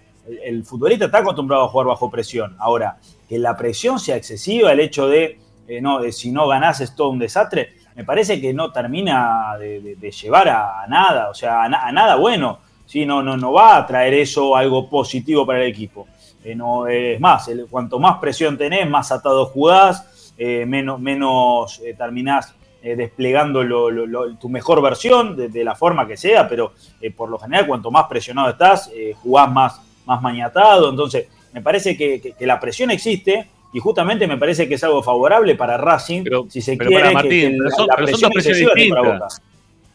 el 0.46 0.64
futbolista 0.64 1.08
está 1.08 1.18
acostumbrado 1.18 1.66
a 1.66 1.68
jugar 1.68 1.88
bajo 1.88 2.10
presión. 2.10 2.56
Ahora, 2.58 3.00
que 3.28 3.38
la 3.38 3.58
presión 3.58 4.00
sea 4.00 4.16
excesiva, 4.16 4.72
el 4.72 4.80
hecho 4.80 5.10
de 5.10 5.40
eh, 5.68 5.82
no, 5.82 6.12
si 6.12 6.32
no 6.32 6.48
ganás 6.48 6.82
es 6.82 6.96
todo 6.96 7.10
un 7.10 7.20
desastre, 7.20 7.74
me 7.96 8.04
parece 8.04 8.40
que 8.40 8.54
no 8.54 8.72
termina 8.72 9.58
de, 9.58 10.12
llevar 10.12 10.50
a, 10.50 10.86
nada, 10.88 11.30
o 11.30 11.34
sea, 11.34 11.64
a, 11.64 11.92
nada 11.92 12.16
bueno. 12.16 12.60
¿sí? 12.86 13.06
No, 13.06 13.24
no, 13.24 13.36
no 13.38 13.54
va 13.54 13.78
a 13.78 13.86
traer 13.88 14.14
eso 14.16 14.56
algo 14.56 14.90
positivo 14.90 15.46
para 15.46 15.64
el 15.64 15.70
equipo. 15.70 16.08
Eh, 16.44 16.56
no, 16.56 16.88
es 16.88 17.20
más, 17.20 17.50
cuanto 17.70 18.00
más 18.00 18.18
presión 18.20 18.58
tenés, 18.58 18.88
más 18.88 19.12
atado 19.12 19.46
jugás, 19.48 20.34
eh, 20.38 20.66
menos, 20.66 21.00
menos 21.00 21.82
terminás 21.98 22.54
desplegando 22.84 23.64
tu 24.40 24.48
mejor 24.48 24.80
versión 24.80 25.36
de, 25.36 25.64
la 25.64 25.74
forma 25.74 26.06
que 26.06 26.18
sea, 26.18 26.48
pero 26.48 26.74
por 27.18 27.32
lo 27.32 27.40
general 27.40 27.66
cuanto 27.66 27.90
más 27.90 28.06
presionado 28.06 28.50
estás, 28.50 28.92
jugás 29.24 29.52
más, 29.52 29.82
más 30.06 30.22
maniatado. 30.22 30.92
Entonces, 30.92 31.28
me 31.52 31.64
parece 31.64 31.98
que 31.98 32.36
la 32.42 32.60
presión 32.60 32.92
existe, 32.92 33.50
y 33.76 33.80
justamente 33.80 34.26
me 34.26 34.38
parece 34.38 34.70
que 34.70 34.76
es 34.76 34.84
algo 34.86 35.04
favorable 35.04 35.54
para 35.56 35.76
Racing, 35.76 36.24
si 36.48 36.62
se 36.62 36.78
quiere. 36.78 36.96
Para 36.96 37.12
Martín, 37.12 37.58
pero, 37.58 37.72
son, 37.72 37.88
dos 38.22 38.30
presiones 38.32 38.58
distintas. 38.58 39.42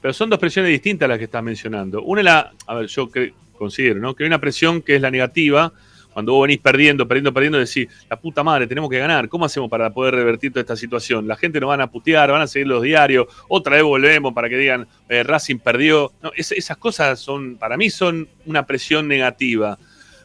Pero 0.03 0.13
son 0.13 0.29
dos 0.29 0.39
presiones 0.39 0.71
distintas 0.71 1.09
las 1.09 1.17
que 1.17 1.25
estás 1.25 1.43
mencionando. 1.43 2.03
Una 2.03 2.21
es 2.21 2.25
la, 2.27 2.53
a 2.67 2.75
ver, 2.75 2.89
yo 2.89 3.09
considero, 3.57 3.99
¿no? 3.99 4.15
Que 4.15 4.25
hay 4.25 4.27
una 4.27 4.39
presión 4.39 4.83
que 4.83 4.97
es 4.97 5.01
la 5.01 5.11
negativa, 5.11 5.73
cuando 6.13 6.35
vos 6.35 6.43
venís 6.43 6.59
perdiendo, 6.59 7.09
perdiendo, 7.09 7.33
perdiendo, 7.33 7.59
decís, 7.59 7.89
la 8.11 8.21
puta 8.21 8.45
madre, 8.45 8.67
tenemos 8.67 8.91
que 8.91 8.99
ganar. 8.99 9.31
¿Cómo 9.31 9.47
hacemos 9.47 9.71
para 9.71 9.89
poder 9.89 10.15
revertir 10.15 10.53
toda 10.53 10.61
esta 10.61 10.77
situación? 10.77 11.27
La 11.27 11.37
gente 11.37 11.59
nos 11.59 11.69
van 11.69 11.81
a 11.81 11.91
putear, 11.91 12.31
van 12.31 12.43
a 12.43 12.47
seguir 12.47 12.67
los 12.67 12.83
diarios, 12.83 13.29
otra 13.49 13.77
vez 13.77 13.83
volvemos 13.83 14.35
para 14.35 14.51
que 14.51 14.59
digan, 14.59 14.87
eh, 15.09 15.23
Racing 15.23 15.57
perdió. 15.57 16.13
No, 16.23 16.33
esas 16.37 16.77
cosas 16.77 17.19
son, 17.19 17.57
para 17.57 17.79
mí 17.79 17.89
son 17.89 18.29
una 18.45 18.67
presión 18.67 19.09
negativa. 19.09 19.79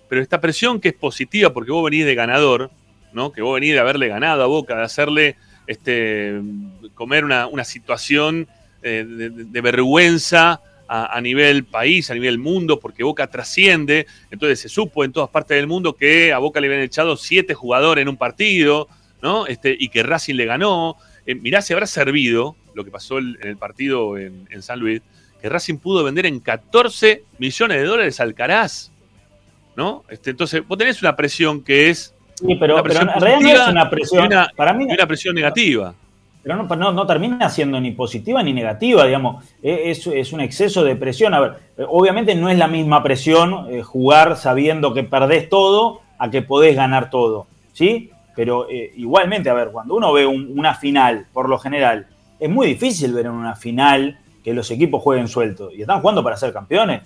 Pero 0.10 0.22
esta 0.22 0.42
presión 0.42 0.82
que 0.82 0.90
es 0.90 0.94
positiva 0.94 1.54
porque 1.54 1.72
vos 1.72 1.86
venís 1.86 2.04
de 2.04 2.16
ganador, 2.16 2.70
que 3.34 3.42
vos 3.42 3.56
venís 3.56 3.74
de 3.74 3.80
haberle 3.80 4.08
ganado 4.08 4.44
a 4.44 4.48
Boca, 4.48 4.76
de 4.76 4.84
hacerle 4.84 5.36
este, 5.68 6.40
comer 6.94 7.26
una, 7.26 7.64
situación 7.64 8.48
eh, 8.84 9.06
de, 9.06 9.62
vergüenza 9.62 10.62
a, 10.88 11.20
nivel 11.22 11.64
país, 11.64 12.12
a 12.12 12.14
nivel 12.14 12.38
mundo, 12.38 12.80
porque 12.80 13.04
Boca 13.04 13.28
trasciende. 13.28 14.06
Entonces 14.30 14.60
se 14.60 14.70
supo 14.70 15.04
en 15.04 15.12
todas 15.12 15.30
partes 15.30 15.58
del 15.58 15.68
mundo 15.68 15.96
que 15.96 16.32
a 16.32 16.38
Boca 16.38 16.60
le 16.60 16.68
habían 16.68 16.82
echado 16.82 17.18
siete 17.18 17.54
jugadores 17.54 18.04
en 18.04 18.10
un 18.10 18.18
partido. 18.18 18.88
Este, 19.48 19.76
y 19.78 19.90
que 19.90 20.04
Racing 20.04 20.36
le 20.36 20.46
ganó. 20.46 20.98
Eh, 21.26 21.36
mirá, 21.36 21.62
se 21.62 21.74
habrá 21.74 21.88
servido 21.88 22.56
lo 22.74 22.86
que 22.86 22.92
pasó 22.92 23.18
en 23.18 23.38
el 23.42 23.58
partido 23.58 24.18
en, 24.18 24.62
San 24.62 24.80
Luis, 24.80 25.02
que 25.42 25.50
Racing 25.50 25.78
pudo 25.78 26.04
vender 26.04 26.26
en 26.26 26.40
14 26.40 27.24
millones 27.40 27.78
de 27.78 27.86
dólares 27.86 28.20
al 28.20 28.36
Caraz. 28.36 28.92
Este, 30.10 30.30
entonces, 30.30 30.66
vos 30.68 30.78
tenés 30.78 31.02
una 31.02 31.16
presión 31.16 31.64
que 31.64 31.90
es 31.90 32.14
Sí, 32.36 32.56
pero, 32.56 32.84
pero 32.84 33.02
en 33.02 33.22
realidad 33.22 33.58
no 33.58 33.64
es 33.64 33.70
una 33.70 33.90
presión. 33.90 34.30
para 34.56 34.74
mí, 34.74 34.86
una 34.86 35.08
presión 35.08 35.36
negativa. 35.36 35.94
Pero 36.44 36.62
no, 36.62 36.92
no, 36.92 37.08
termina 37.08 37.50
siendo 37.50 37.80
ni 37.82 37.92
positiva 37.92 38.44
ni 38.44 38.54
negativa, 38.54 39.06
digamos. 39.06 39.44
E, 39.64 39.90
es, 39.90 40.06
es, 40.06 40.32
un 40.32 40.42
exceso 40.42 40.84
de 40.84 40.96
presión. 40.96 41.34
A 41.34 41.40
ver, 41.40 41.54
obviamente 41.88 42.36
no 42.36 42.50
es 42.50 42.58
la 42.58 42.68
misma 42.68 43.02
presión 43.02 43.68
eh, 43.72 43.82
jugar 43.82 44.36
sabiendo 44.38 44.94
que 44.94 45.04
perdés 45.04 45.50
todo 45.50 46.02
a 46.20 46.30
que 46.30 46.42
podés 46.42 46.76
ganar 46.76 47.10
todo. 47.10 47.48
¿Sí? 47.74 48.12
Pero 48.36 48.70
eh, 48.70 48.92
igualmente, 48.98 49.50
a 49.50 49.54
ver, 49.54 49.70
cuando 49.72 49.96
uno 49.96 50.14
ve 50.14 50.28
una 50.28 50.76
final, 50.76 51.26
por 51.34 51.50
lo 51.50 51.58
general, 51.58 52.06
es 52.40 52.50
muy 52.50 52.68
difícil 52.68 53.14
ver 53.14 53.26
en 53.26 53.32
una 53.32 53.56
final 53.56 54.20
que 54.44 54.54
los 54.54 54.70
equipos 54.70 55.02
jueguen 55.02 55.28
suelto. 55.28 55.72
Y 55.72 55.82
están 55.82 56.02
jugando 56.02 56.24
para 56.24 56.38
ser 56.38 56.54
campeones. 56.54 57.02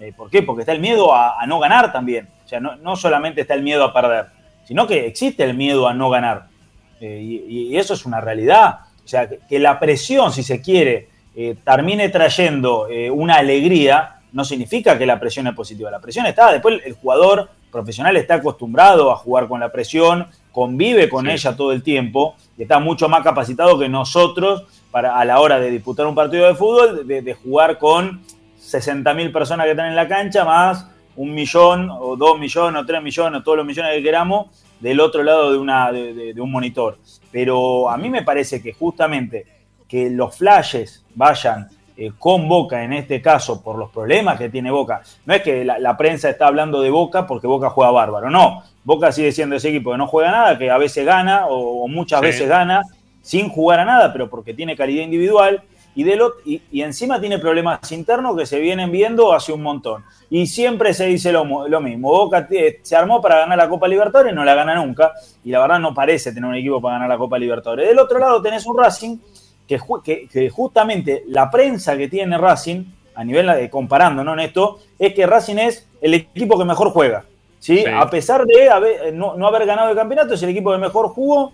Eh, 0.00 0.12
¿Por 0.14 0.28
qué? 0.28 0.42
Porque 0.42 0.62
está 0.62 0.72
el 0.72 0.80
miedo 0.80 1.14
a, 1.14 1.46
no 1.46 1.60
ganar 1.60 1.92
también. 1.92 2.28
O 2.44 2.48
sea, 2.48 2.60
no, 2.60 2.76
no 2.76 2.96
solamente 2.96 3.40
está 3.40 3.54
el 3.54 3.62
miedo 3.62 3.84
a 3.84 3.92
perder 3.94 4.41
sino 4.64 4.86
que 4.86 5.06
existe 5.06 5.44
el 5.44 5.54
miedo 5.54 5.88
a 5.88 5.94
no 5.94 6.10
ganar. 6.10 6.46
Eh, 7.00 7.20
y, 7.20 7.76
eso 7.76 7.94
es 7.94 8.06
una 8.06 8.20
realidad. 8.20 8.80
O 9.04 9.08
sea, 9.08 9.28
que, 9.28 9.58
la 9.58 9.80
presión, 9.80 10.32
si 10.32 10.42
se 10.42 10.60
quiere, 10.60 11.08
eh, 11.34 11.56
termine 11.64 12.08
trayendo 12.08 12.86
eh, 12.88 13.10
una 13.10 13.36
alegría, 13.36 14.20
no 14.32 14.44
significa 14.44 14.96
que 14.96 15.06
la 15.06 15.18
presión 15.18 15.46
es 15.48 15.54
positiva. 15.54 15.90
La 15.90 16.00
presión 16.00 16.26
está, 16.26 16.52
después 16.52 16.80
el 16.84 16.92
jugador 16.94 17.50
profesional 17.70 18.16
está 18.16 18.34
acostumbrado 18.34 19.10
a 19.10 19.16
jugar 19.16 19.48
con 19.48 19.60
la 19.60 19.72
presión, 19.72 20.28
convive 20.52 21.08
con 21.08 21.28
ella 21.28 21.56
todo 21.56 21.72
el 21.72 21.82
tiempo 21.82 22.36
y 22.56 22.62
está 22.62 22.78
mucho 22.78 23.08
más 23.08 23.22
capacitado 23.22 23.78
que 23.78 23.88
nosotros 23.88 24.64
para, 24.90 25.18
a 25.18 25.24
la 25.24 25.40
hora 25.40 25.58
de 25.58 25.70
disputar 25.70 26.06
un 26.06 26.14
partido 26.14 26.46
de 26.46 26.54
fútbol, 26.54 27.06
de, 27.06 27.22
de 27.22 27.34
jugar 27.34 27.78
con 27.78 28.22
60.000 28.60 29.32
personas 29.32 29.64
que 29.64 29.72
están 29.72 29.86
en 29.86 29.96
la 29.96 30.06
cancha, 30.06 30.44
más 30.44 30.86
un 31.16 31.34
millón 31.34 31.90
o 31.90 32.16
dos 32.16 32.38
millones 32.38 32.82
o 32.82 32.86
tres 32.86 33.02
millones 33.02 33.40
o 33.40 33.42
todos 33.42 33.58
los 33.58 33.66
millones 33.66 33.94
que 33.96 34.02
queramos 34.02 34.46
del 34.80 35.00
otro 35.00 35.22
lado 35.22 35.52
de, 35.52 35.58
una, 35.58 35.92
de, 35.92 36.34
un 36.38 36.50
monitor. 36.50 36.98
Pero 37.30 37.88
a 37.88 37.96
mí 37.96 38.10
me 38.10 38.22
parece 38.22 38.60
que 38.62 38.72
justamente 38.72 39.46
que 39.86 40.10
los 40.10 40.36
flashes 40.36 41.04
vayan 41.14 41.68
eh, 41.96 42.12
con 42.18 42.48
Boca 42.48 42.82
en 42.82 42.94
este 42.94 43.20
caso 43.20 43.62
por 43.62 43.76
los 43.76 43.90
problemas 43.90 44.38
que 44.38 44.48
tiene 44.48 44.70
Boca. 44.70 45.02
No 45.24 45.34
es 45.34 45.42
que 45.42 45.64
la, 45.64 45.96
prensa 45.96 46.30
está 46.30 46.46
hablando 46.46 46.80
de 46.80 46.90
Boca 46.90 47.26
porque 47.26 47.46
Boca 47.46 47.70
juega 47.70 47.92
bárbaro, 47.92 48.30
no. 48.30 48.62
Boca 48.82 49.12
sigue 49.12 49.30
siendo 49.30 49.54
ese 49.54 49.68
equipo 49.68 49.92
que 49.92 49.98
no 49.98 50.06
juega 50.06 50.32
nada, 50.32 50.58
que 50.58 50.70
a 50.70 50.78
veces 50.78 51.06
gana 51.06 51.46
o, 51.48 51.86
muchas 51.86 52.20
veces 52.20 52.48
gana 52.48 52.82
sin 53.20 53.48
jugar 53.48 53.78
a 53.80 53.84
nada, 53.84 54.12
pero 54.12 54.28
porque 54.28 54.54
tiene 54.54 54.74
calidad 54.74 55.04
individual. 55.04 55.62
Y, 55.94 56.04
de 56.04 56.18
y, 56.44 56.82
encima 56.82 57.20
tiene 57.20 57.38
problemas 57.38 57.92
internos 57.92 58.36
que 58.36 58.46
se 58.46 58.58
vienen 58.58 58.90
viendo 58.90 59.32
hace 59.32 59.52
un 59.52 59.62
montón. 59.62 60.04
Y 60.30 60.46
siempre 60.46 60.94
se 60.94 61.06
dice 61.06 61.32
lo, 61.32 61.44
mismo. 61.80 62.08
Boca 62.08 62.48
se 62.82 62.96
armó 62.96 63.20
para 63.20 63.40
ganar 63.40 63.58
la 63.58 63.68
Copa 63.68 63.88
Libertadores, 63.88 64.34
no 64.34 64.44
la 64.44 64.54
gana 64.54 64.74
nunca. 64.74 65.12
Y 65.44 65.50
la 65.50 65.60
verdad 65.60 65.78
no 65.78 65.92
parece 65.92 66.32
tener 66.32 66.48
un 66.48 66.56
equipo 66.56 66.80
para 66.80 66.94
ganar 66.94 67.10
la 67.10 67.18
Copa 67.18 67.38
Libertadores. 67.38 67.88
Del 67.88 67.98
otro 67.98 68.18
lado 68.18 68.40
tenés 68.40 68.64
un 68.66 68.78
Racing 68.78 69.18
que, 69.66 70.50
justamente 70.50 71.24
la 71.28 71.50
prensa 71.50 71.96
que 71.96 72.08
tiene 72.08 72.38
Racing, 72.38 72.84
a 73.14 73.24
nivel 73.24 73.46
de 73.46 73.68
comparando 73.68 74.24
¿no, 74.24 74.32
en 74.34 74.40
esto, 74.40 74.78
es 74.98 75.12
que 75.14 75.26
Racing 75.26 75.56
es 75.56 75.86
el 76.00 76.14
equipo 76.14 76.58
que 76.58 76.64
mejor 76.64 76.90
juega. 76.90 77.24
¿sí? 77.58 77.84
A 77.86 78.08
pesar 78.10 78.44
de 78.44 78.68
haber, 78.68 79.14
no, 79.14 79.46
haber 79.46 79.66
ganado 79.66 79.90
el 79.90 79.96
campeonato, 79.96 80.34
es 80.34 80.42
el 80.42 80.50
equipo 80.50 80.72
que 80.72 80.78
mejor 80.78 81.08
jugó, 81.08 81.52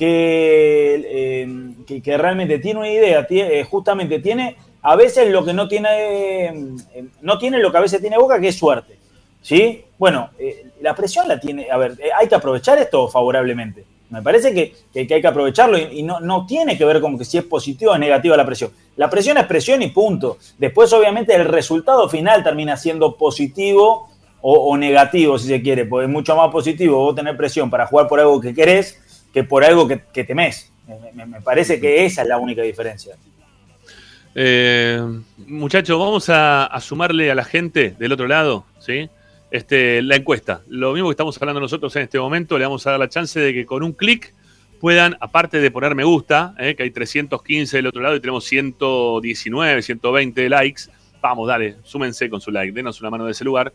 que, 0.00 1.44
eh, 1.86 2.00
que, 2.02 2.16
realmente 2.16 2.58
tiene 2.58 2.80
una 2.80 2.88
idea, 2.88 3.26
eh, 3.28 3.66
justamente 3.68 4.18
tiene 4.20 4.56
a 4.80 4.96
veces 4.96 5.30
lo 5.30 5.44
que 5.44 5.52
no 5.52 5.68
tiene, 5.68 6.46
eh, 6.46 7.04
no 7.20 7.36
tiene 7.36 7.58
lo 7.58 7.70
que 7.70 7.76
a 7.76 7.82
veces 7.82 8.00
tiene 8.00 8.16
Boca, 8.16 8.40
que 8.40 8.48
es 8.48 8.56
suerte. 8.56 8.96
¿sí? 9.42 9.84
Bueno, 9.98 10.30
la 10.80 10.94
presión 10.94 11.28
la 11.28 11.38
tiene, 11.38 11.70
a 11.70 11.76
ver, 11.76 11.98
hay 12.18 12.26
que 12.28 12.34
aprovechar 12.34 12.78
esto 12.78 13.08
favorablemente. 13.08 13.84
Me 14.08 14.22
parece 14.22 14.54
que, 14.54 14.74
hay 14.98 15.20
que 15.20 15.26
aprovecharlo 15.26 15.76
y, 15.76 16.02
no, 16.02 16.46
tiene 16.46 16.78
que 16.78 16.86
ver 16.86 17.02
con 17.02 17.18
que 17.18 17.26
si 17.26 17.36
es 17.36 17.44
positivo 17.44 17.92
o 17.92 17.98
negativa 17.98 18.38
la 18.38 18.46
presión. 18.46 18.70
La 18.96 19.10
presión 19.10 19.36
es 19.36 19.44
presión 19.44 19.82
y 19.82 19.88
punto. 19.88 20.38
Después, 20.56 20.90
obviamente, 20.94 21.34
el 21.34 21.44
resultado 21.44 22.08
final 22.08 22.42
termina 22.42 22.78
siendo 22.78 23.18
positivo 23.18 24.08
o, 24.40 24.74
negativo, 24.78 25.38
si 25.38 25.48
se 25.48 25.60
quiere, 25.60 25.84
porque 25.84 26.06
es 26.06 26.10
mucho 26.10 26.34
más 26.34 26.50
positivo 26.50 26.96
vos 26.96 27.14
tener 27.14 27.36
presión 27.36 27.68
para 27.68 27.86
jugar 27.86 28.08
por 28.08 28.18
algo 28.18 28.40
que 28.40 28.54
querés 28.54 28.98
que 29.32 29.44
por 29.44 29.64
algo 29.64 29.88
que, 29.88 30.24
temés. 30.24 30.72
Me, 31.14 31.40
parece 31.40 31.80
que 31.80 32.04
esa 32.04 32.22
es 32.22 32.28
la 32.28 32.38
única 32.38 32.62
diferencia. 32.62 33.16
Eh, 34.34 35.00
muchachos, 35.38 35.98
vamos 35.98 36.28
a, 36.28 36.66
a 36.66 36.80
sumarle 36.80 37.30
a 37.30 37.34
la 37.34 37.44
gente 37.44 37.94
del 37.98 38.12
otro 38.12 38.26
lado, 38.26 38.64
¿sí? 38.78 39.08
este, 39.50 40.02
la 40.02 40.16
encuesta. 40.16 40.62
Lo 40.68 40.92
mismo 40.92 41.08
que 41.08 41.12
estamos 41.12 41.36
hablando 41.40 41.60
nosotros 41.60 41.94
en 41.96 42.02
este 42.02 42.18
momento, 42.18 42.58
le 42.58 42.64
vamos 42.64 42.86
a 42.86 42.92
dar 42.92 43.00
la 43.00 43.08
chance 43.08 43.38
de 43.38 43.52
que 43.52 43.66
con 43.66 43.82
un 43.82 43.92
clic 43.92 44.34
puedan, 44.80 45.16
aparte 45.20 45.60
de 45.60 45.70
poner 45.70 45.94
me 45.94 46.04
gusta, 46.04 46.54
eh, 46.58 46.74
que 46.74 46.84
hay 46.84 46.90
315 46.90 47.76
del 47.76 47.86
otro 47.86 48.00
lado 48.00 48.16
y 48.16 48.20
tenemos 48.20 48.44
119, 48.44 49.82
120 49.82 50.48
likes, 50.48 50.82
vamos, 51.20 51.48
dale, 51.48 51.76
súmense 51.82 52.30
con 52.30 52.40
su 52.40 52.50
like, 52.50 52.72
denos 52.72 53.00
una 53.00 53.10
mano 53.10 53.26
de 53.26 53.32
ese 53.32 53.44
lugar. 53.44 53.72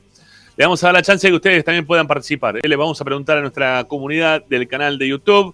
Le 0.57 0.65
vamos 0.65 0.81
a 0.83 0.87
dar 0.87 0.93
la 0.93 1.01
chance 1.01 1.27
de 1.27 1.31
que 1.31 1.35
ustedes 1.35 1.65
también 1.65 1.85
puedan 1.85 2.07
participar. 2.07 2.57
Eh, 2.57 2.67
le 2.67 2.75
vamos 2.75 2.99
a 3.01 3.03
preguntar 3.03 3.37
a 3.37 3.41
nuestra 3.41 3.83
comunidad 3.85 4.43
del 4.45 4.67
canal 4.67 4.97
de 4.97 5.09
YouTube 5.09 5.53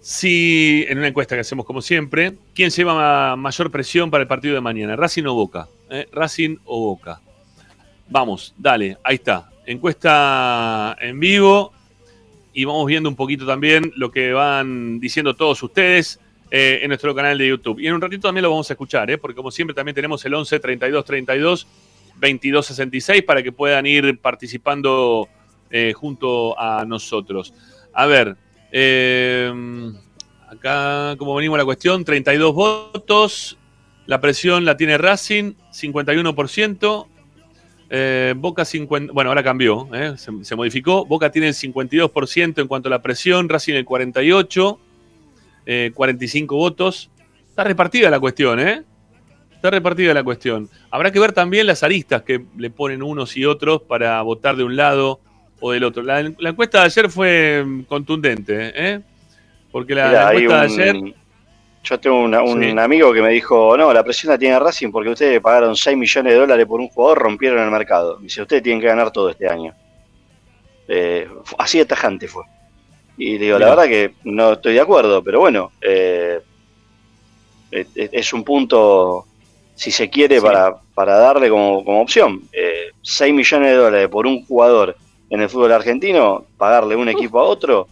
si, 0.00 0.84
en 0.88 0.98
una 0.98 1.08
encuesta 1.08 1.34
que 1.34 1.42
hacemos 1.42 1.66
como 1.66 1.82
siempre, 1.82 2.32
¿quién 2.54 2.70
lleva 2.70 3.36
mayor 3.36 3.70
presión 3.70 4.10
para 4.10 4.22
el 4.22 4.28
partido 4.28 4.54
de 4.54 4.60
mañana? 4.60 4.96
¿Racing 4.96 5.24
o 5.24 5.34
Boca? 5.34 5.68
Eh, 5.90 6.08
¿Racing 6.10 6.56
o 6.64 6.80
Boca? 6.80 7.20
Vamos, 8.08 8.54
dale, 8.56 8.96
ahí 9.04 9.16
está. 9.16 9.50
Encuesta 9.66 10.96
en 11.00 11.20
vivo 11.20 11.72
y 12.52 12.64
vamos 12.64 12.86
viendo 12.86 13.08
un 13.08 13.14
poquito 13.14 13.46
también 13.46 13.92
lo 13.94 14.10
que 14.10 14.32
van 14.32 14.98
diciendo 14.98 15.34
todos 15.34 15.62
ustedes 15.62 16.18
eh, 16.50 16.80
en 16.82 16.88
nuestro 16.88 17.14
canal 17.14 17.38
de 17.38 17.46
YouTube. 17.46 17.78
Y 17.78 17.86
en 17.86 17.94
un 17.94 18.00
ratito 18.00 18.26
también 18.26 18.42
lo 18.42 18.50
vamos 18.50 18.68
a 18.70 18.72
escuchar, 18.72 19.10
¿eh? 19.10 19.18
porque 19.18 19.36
como 19.36 19.50
siempre 19.50 19.74
también 19.74 19.94
tenemos 19.94 20.24
el 20.24 20.34
11 20.34 20.58
32 20.58 21.04
32 21.04 21.66
22 22.20 22.66
66 22.66 23.22
para 23.22 23.42
que 23.42 23.52
puedan 23.52 23.86
ir 23.86 24.18
participando 24.20 25.28
eh, 25.70 25.92
junto 25.94 26.58
a 26.58 26.84
nosotros. 26.84 27.54
A 27.92 28.06
ver, 28.06 28.36
eh, 28.70 29.52
acá 30.48 31.16
como 31.18 31.34
venimos 31.34 31.58
la 31.58 31.64
cuestión, 31.64 32.04
32 32.04 32.54
votos, 32.54 33.58
la 34.06 34.20
presión 34.20 34.64
la 34.64 34.76
tiene 34.76 34.98
Racing, 34.98 35.54
51%. 35.72 37.06
Eh, 37.92 38.34
Boca 38.36 38.64
50, 38.64 39.12
bueno, 39.12 39.30
ahora 39.30 39.42
cambió, 39.42 39.88
eh, 39.92 40.14
se, 40.16 40.56
modificó. 40.56 41.04
Boca 41.04 41.30
tiene 41.32 41.48
el 41.48 41.54
52% 41.54 42.60
en 42.60 42.68
cuanto 42.68 42.88
a 42.88 42.90
la 42.90 43.02
presión, 43.02 43.48
Racing 43.48 43.74
el 43.74 43.84
48, 43.84 44.80
45 45.94 46.54
eh, 46.54 46.58
votos. 46.58 47.10
Está 47.48 47.64
repartida 47.64 48.08
la 48.08 48.20
cuestión, 48.20 48.60
¿eh? 48.60 48.84
Está 49.60 49.68
repartida 49.68 50.14
la 50.14 50.24
cuestión. 50.24 50.70
Habrá 50.90 51.12
que 51.12 51.20
ver 51.20 51.32
también 51.32 51.66
las 51.66 51.82
aristas 51.82 52.22
que 52.22 52.42
le 52.56 52.70
ponen 52.70 53.02
unos 53.02 53.36
y 53.36 53.44
otros 53.44 53.82
para 53.82 54.22
votar 54.22 54.56
de 54.56 54.64
un 54.64 54.74
lado 54.74 55.20
o 55.60 55.72
del 55.72 55.84
otro. 55.84 56.02
La, 56.02 56.20
encuesta 56.20 56.78
de 56.80 56.84
ayer 56.86 57.10
fue 57.10 57.62
contundente, 57.86 58.72
¿eh? 58.74 59.00
Porque 59.70 59.94
la, 59.94 60.32
encuesta 60.32 60.62
de 60.62 60.64
ayer 60.64 61.14
yo 61.82 62.00
tengo 62.00 62.22
un 62.22 62.78
amigo 62.78 63.12
que 63.12 63.20
me 63.20 63.28
dijo, 63.28 63.76
no, 63.76 63.92
la 63.92 64.02
presión 64.02 64.32
la 64.32 64.38
tiene 64.38 64.58
Racing 64.58 64.90
porque 64.90 65.10
ustedes 65.10 65.42
pagaron 65.42 65.76
6 65.76 65.94
millones 65.94 66.32
de 66.32 66.38
dólares 66.38 66.64
por 66.64 66.80
un 66.80 66.88
jugador, 66.88 67.18
rompieron 67.18 67.62
el 67.62 67.70
mercado. 67.70 68.16
Dice, 68.16 68.40
ustedes 68.40 68.62
tienen 68.62 68.80
que 68.80 68.86
ganar 68.86 69.10
todo 69.10 69.28
este 69.28 69.46
año. 69.46 69.74
Eh, 70.88 71.28
así 71.58 71.76
de 71.76 71.84
tajante 71.84 72.28
fue. 72.28 72.44
Y 73.18 73.36
digo, 73.36 73.58
la 73.58 73.68
verdad 73.68 73.84
que 73.84 74.14
no 74.24 74.54
estoy 74.54 74.72
de 74.72 74.80
acuerdo, 74.80 75.22
pero 75.22 75.40
bueno, 75.40 75.72
eh, 75.82 76.40
es 77.70 78.32
un 78.32 78.44
punto, 78.44 79.26
si 79.80 79.90
se 79.90 80.10
quiere, 80.10 80.42
para, 80.42 80.76
para 80.94 81.16
darle 81.16 81.48
como, 81.48 81.82
como 81.82 82.02
opción. 82.02 82.42
Eh, 82.52 82.90
6 83.00 83.32
millones 83.32 83.70
de 83.70 83.76
dólares 83.76 84.08
por 84.10 84.26
un 84.26 84.44
jugador 84.44 84.94
en 85.30 85.40
el 85.40 85.48
fútbol 85.48 85.72
argentino, 85.72 86.44
pagarle 86.58 86.96
un 86.96 87.08
equipo 87.08 87.40
a 87.40 87.44
otro, 87.44 87.88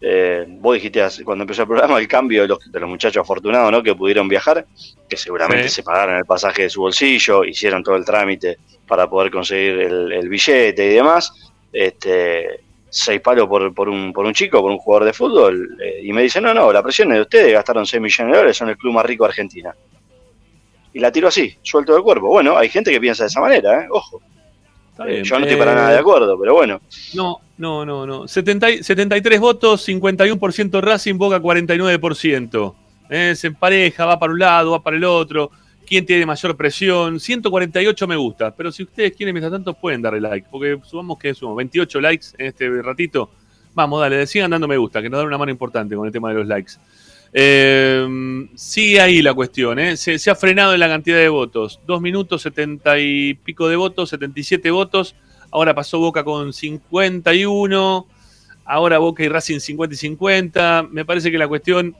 eh, 0.00 0.44
vos 0.48 0.74
dijiste 0.74 1.00
cuando 1.24 1.44
empezó 1.44 1.62
el 1.62 1.68
programa 1.68 2.00
el 2.00 2.08
cambio 2.08 2.42
de 2.42 2.48
los, 2.48 2.88
muchachos 2.88 3.20
afortunados 3.22 3.70
¿no? 3.70 3.80
que 3.80 3.94
pudieron 3.94 4.26
viajar, 4.26 4.66
que 5.08 5.16
seguramente 5.16 5.68
se 5.68 5.84
pagaron 5.84 6.16
el 6.16 6.24
pasaje 6.24 6.62
de 6.62 6.70
su 6.70 6.80
bolsillo, 6.80 7.44
hicieron 7.44 7.84
todo 7.84 7.94
el 7.94 8.04
trámite 8.04 8.58
para 8.88 9.08
poder 9.08 9.30
conseguir 9.30 9.82
el, 9.82 10.28
billete 10.28 10.84
y 10.84 10.94
demás. 10.94 11.32
Este, 11.72 12.64
seis 12.88 13.20
palos 13.20 13.46
por, 13.46 13.72
por, 13.72 13.88
un, 13.88 14.12
por 14.12 14.26
un 14.26 14.34
chico, 14.34 14.60
por 14.60 14.72
un 14.72 14.78
jugador 14.78 15.06
de 15.06 15.12
fútbol, 15.12 15.78
eh, 15.80 16.00
y 16.02 16.12
me 16.12 16.22
dicen, 16.22 16.42
no, 16.42 16.52
no, 16.52 16.72
la 16.72 16.82
presión 16.82 17.12
es 17.12 17.18
de 17.18 17.22
ustedes, 17.22 17.52
gastaron 17.52 17.86
6 17.86 18.02
millones 18.02 18.32
de 18.32 18.36
dólares, 18.36 18.56
son 18.56 18.68
el 18.68 18.76
club 18.76 18.94
más 18.94 19.06
rico 19.06 19.22
de 19.22 19.28
Argentina. 19.28 19.72
Y 20.92 21.00
la 21.00 21.12
tiro 21.12 21.28
así, 21.28 21.56
suelto 21.62 21.94
del 21.94 22.02
cuerpo. 22.02 22.28
Bueno, 22.28 22.56
hay 22.56 22.68
gente 22.68 22.90
que 22.90 23.00
piensa 23.00 23.24
de 23.24 23.28
esa 23.28 23.40
manera, 23.40 23.82
¿eh? 23.82 23.88
ojo. 23.90 24.20
Eh, 25.06 25.22
yo 25.24 25.38
no 25.38 25.46
estoy 25.46 25.58
para 25.58 25.74
nada 25.74 25.92
de 25.92 25.98
acuerdo, 25.98 26.38
pero 26.38 26.54
bueno. 26.54 26.80
No, 27.14 27.40
no, 27.58 27.86
no, 27.86 28.06
no. 28.06 28.28
73 28.28 29.40
votos, 29.40 29.88
51% 29.88 30.80
Racing, 30.80 31.16
Boca 31.16 31.40
49%. 31.40 32.74
Eh, 33.08 33.34
se 33.34 33.46
empareja, 33.46 34.04
va 34.04 34.18
para 34.18 34.32
un 34.32 34.38
lado, 34.38 34.72
va 34.72 34.82
para 34.82 34.96
el 34.96 35.04
otro. 35.04 35.50
¿Quién 35.86 36.06
tiene 36.06 36.26
mayor 36.26 36.56
presión? 36.56 37.18
148 37.18 38.06
me 38.06 38.16
gusta. 38.16 38.54
Pero 38.54 38.70
si 38.70 38.82
ustedes 38.82 39.12
quieren, 39.16 39.34
mientras 39.34 39.52
tanto, 39.52 39.74
pueden 39.74 40.02
darle 40.02 40.20
like. 40.20 40.46
Porque 40.50 40.78
subamos 40.84 41.18
que 41.18 41.34
sumamos 41.34 41.56
28 41.56 42.00
likes 42.00 42.26
en 42.38 42.46
este 42.46 42.82
ratito. 42.82 43.30
Vamos, 43.74 44.00
dale, 44.00 44.26
sigan 44.26 44.50
dando 44.50 44.68
me 44.68 44.76
gusta, 44.76 45.00
que 45.00 45.08
nos 45.08 45.18
dan 45.18 45.26
una 45.28 45.38
mano 45.38 45.50
importante 45.50 45.94
con 45.94 46.06
el 46.06 46.12
tema 46.12 46.28
de 46.30 46.36
los 46.36 46.46
likes. 46.46 46.72
Eh, 47.32 48.48
sigue 48.56 49.00
ahí 49.00 49.22
la 49.22 49.32
cuestión, 49.32 49.78
¿eh? 49.78 49.96
se, 49.96 50.30
ha 50.30 50.34
frenado 50.34 50.74
en 50.74 50.80
la 50.80 50.88
cantidad 50.88 51.18
de 51.18 51.28
votos. 51.28 51.80
Dos 51.86 52.00
minutos, 52.00 52.42
setenta 52.42 52.98
y 52.98 53.34
pico 53.34 53.68
de 53.68 53.76
votos, 53.76 54.10
77 54.10 54.70
votos. 54.70 55.14
Ahora 55.50 55.74
pasó 55.74 55.98
Boca 55.98 56.24
con 56.24 56.52
51. 56.52 58.06
Ahora 58.64 58.98
Boca 58.98 59.24
y 59.24 59.28
Racing 59.28 59.58
50 59.58 59.94
y 59.94 59.98
50. 59.98 60.88
Me 60.90 61.04
parece 61.04 61.30
que 61.30 61.38
la 61.38 61.48
cuestión 61.48 61.96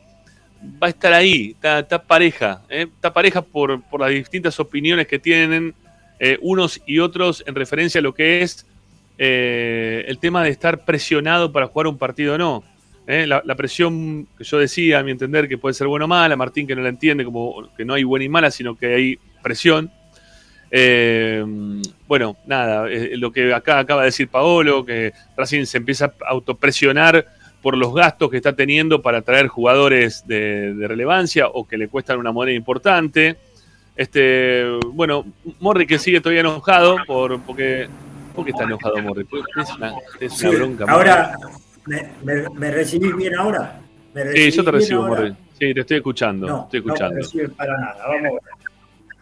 va 0.82 0.88
a 0.88 0.90
estar 0.90 1.12
ahí, 1.12 1.56
está, 1.62 2.02
pareja. 2.02 2.62
¿eh? 2.68 2.86
Está 2.94 3.12
pareja 3.12 3.42
por, 3.42 3.82
las 3.98 4.10
distintas 4.10 4.58
opiniones 4.60 5.06
que 5.06 5.18
tienen 5.18 5.74
eh, 6.18 6.38
unos 6.42 6.80
y 6.86 6.98
otros 6.98 7.42
en 7.46 7.54
referencia 7.54 7.98
a 7.98 8.02
lo 8.02 8.14
que 8.14 8.42
es 8.42 8.66
eh, 9.18 10.04
el 10.06 10.18
tema 10.18 10.42
de 10.42 10.50
estar 10.50 10.84
presionado 10.84 11.50
para 11.52 11.66
jugar 11.66 11.86
un 11.86 11.98
partido 11.98 12.34
o 12.34 12.38
no. 12.38 12.64
¿Eh? 13.06 13.26
La, 13.26 13.54
presión 13.54 14.26
que 14.36 14.44
yo 14.44 14.58
decía, 14.58 14.98
a 14.98 15.02
mi 15.02 15.10
entender, 15.10 15.48
que 15.48 15.58
puede 15.58 15.74
ser 15.74 15.86
buena 15.86 16.04
o 16.04 16.08
mala, 16.08 16.36
Martín 16.36 16.66
que 16.66 16.74
no 16.74 16.82
la 16.82 16.88
entiende 16.88 17.24
como 17.24 17.68
que 17.76 17.84
no 17.84 17.94
hay 17.94 18.04
buena 18.04 18.24
y 18.24 18.28
mala, 18.28 18.50
sino 18.50 18.76
que 18.76 18.94
hay 18.94 19.18
presión. 19.42 19.90
Eh, 20.70 21.44
bueno, 22.06 22.36
nada, 22.46 22.88
eh, 22.88 23.16
lo 23.16 23.32
que 23.32 23.52
acá 23.52 23.80
acaba 23.80 24.02
de 24.02 24.06
decir 24.06 24.28
Paolo, 24.28 24.84
que 24.84 25.12
Racing 25.36 25.64
se 25.64 25.78
empieza 25.78 26.06
a 26.06 26.30
autopresionar 26.30 27.26
por 27.60 27.76
los 27.76 27.94
gastos 27.94 28.30
que 28.30 28.36
está 28.36 28.54
teniendo 28.54 29.02
para 29.02 29.22
traer 29.22 29.48
jugadores 29.48 30.26
de, 30.26 30.74
relevancia 30.78 31.48
o 31.48 31.66
que 31.66 31.76
le 31.76 31.88
cuestan 31.88 32.18
una 32.18 32.32
moneda 32.32 32.56
importante. 32.56 33.36
Este, 33.96 34.64
bueno, 34.92 35.26
Morri 35.58 35.86
que 35.86 35.98
sigue 35.98 36.20
todavía 36.20 36.40
enojado 36.40 36.98
por 37.06 37.40
porque 37.42 37.88
¿por 38.34 38.44
qué 38.44 38.52
está 38.52 38.64
enojado 38.64 39.02
Morri? 39.02 39.26
Es 39.60 39.76
una, 39.76 39.94
es 40.20 40.42
una 40.42 40.50
bronca. 40.52 40.84
Ahora, 40.88 41.36
¿Me, 41.86 42.12
me, 42.54 42.70
recibís 42.70 43.16
bien 43.16 43.34
ahora? 43.36 43.80
sí, 44.34 44.50
yo 44.50 44.64
te 44.64 44.70
recibo, 44.70 45.06
Morri. 45.06 45.32
Sí, 45.58 45.74
te 45.74 45.80
estoy 45.80 45.96
escuchando. 45.98 46.46
No, 46.46 46.62
estoy 46.64 46.80
no 46.80 46.86
me 46.86 46.92
escuchando. 46.92 47.16
reciben 47.16 47.50
para 47.54 47.78
nada. 47.78 48.06
Vamos. 48.06 48.40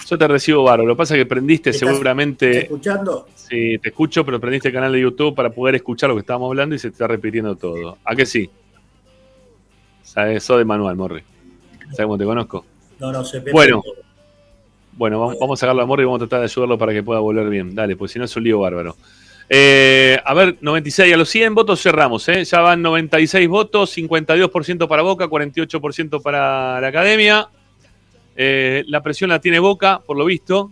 Yo 0.08 0.18
te 0.18 0.28
recibo 0.28 0.62
bárbaro. 0.64 0.88
Lo 0.88 0.94
que 0.94 0.98
pasa 0.98 1.14
es 1.14 1.20
que 1.22 1.26
prendiste 1.26 1.70
¿Estás 1.70 1.88
seguramente. 1.88 2.62
escuchando? 2.62 3.28
Sí, 3.34 3.78
te 3.78 3.88
escucho, 3.90 4.24
pero 4.24 4.40
prendiste 4.40 4.68
el 4.68 4.74
canal 4.74 4.92
de 4.92 5.00
YouTube 5.00 5.34
para 5.34 5.50
poder 5.50 5.74
escuchar 5.74 6.08
lo 6.08 6.16
que 6.16 6.20
estábamos 6.20 6.48
hablando 6.48 6.74
y 6.74 6.78
se 6.78 6.88
te 6.88 6.92
está 6.92 7.06
repitiendo 7.06 7.56
todo. 7.56 7.98
¿A 8.04 8.14
qué 8.14 8.24
sí? 8.24 8.48
Sabes, 10.02 10.42
sos 10.44 10.58
de 10.58 10.64
manual, 10.64 10.96
Morri. 10.96 11.22
¿Sabes 11.90 12.02
cómo 12.04 12.18
te 12.18 12.24
conozco? 12.24 12.64
No, 12.98 13.12
no, 13.12 13.24
se 13.24 13.40
me 13.40 13.52
Bueno. 13.52 13.82
todo. 13.82 13.94
Bueno, 14.92 15.20
vamos, 15.20 15.36
vamos 15.38 15.58
a 15.58 15.60
sacarlo 15.60 15.82
a 15.82 15.86
Morri 15.86 16.02
y 16.02 16.06
vamos 16.06 16.18
a 16.18 16.26
tratar 16.26 16.40
de 16.40 16.44
ayudarlo 16.46 16.76
para 16.76 16.92
que 16.92 17.02
pueda 17.04 17.20
volver 17.20 17.48
bien. 17.48 17.74
Dale, 17.74 17.94
pues 17.96 18.10
si 18.10 18.18
no 18.18 18.24
es 18.24 18.36
un 18.36 18.42
lío 18.44 18.58
bárbaro. 18.60 18.96
Eh, 19.50 20.18
a 20.24 20.34
ver, 20.34 20.58
96 20.60 21.14
a 21.14 21.16
los 21.16 21.28
100 21.30 21.54
votos 21.54 21.80
cerramos, 21.82 22.28
¿eh? 22.28 22.44
Ya 22.44 22.60
van 22.60 22.82
96 22.82 23.48
votos, 23.48 23.96
52% 23.96 24.86
para 24.86 25.02
Boca, 25.02 25.26
48% 25.26 26.22
para 26.22 26.80
la 26.80 26.88
Academia. 26.88 27.48
Eh, 28.36 28.84
la 28.88 29.02
presión 29.02 29.30
la 29.30 29.40
tiene 29.40 29.58
Boca, 29.58 30.00
por 30.04 30.16
lo 30.16 30.24
visto. 30.26 30.70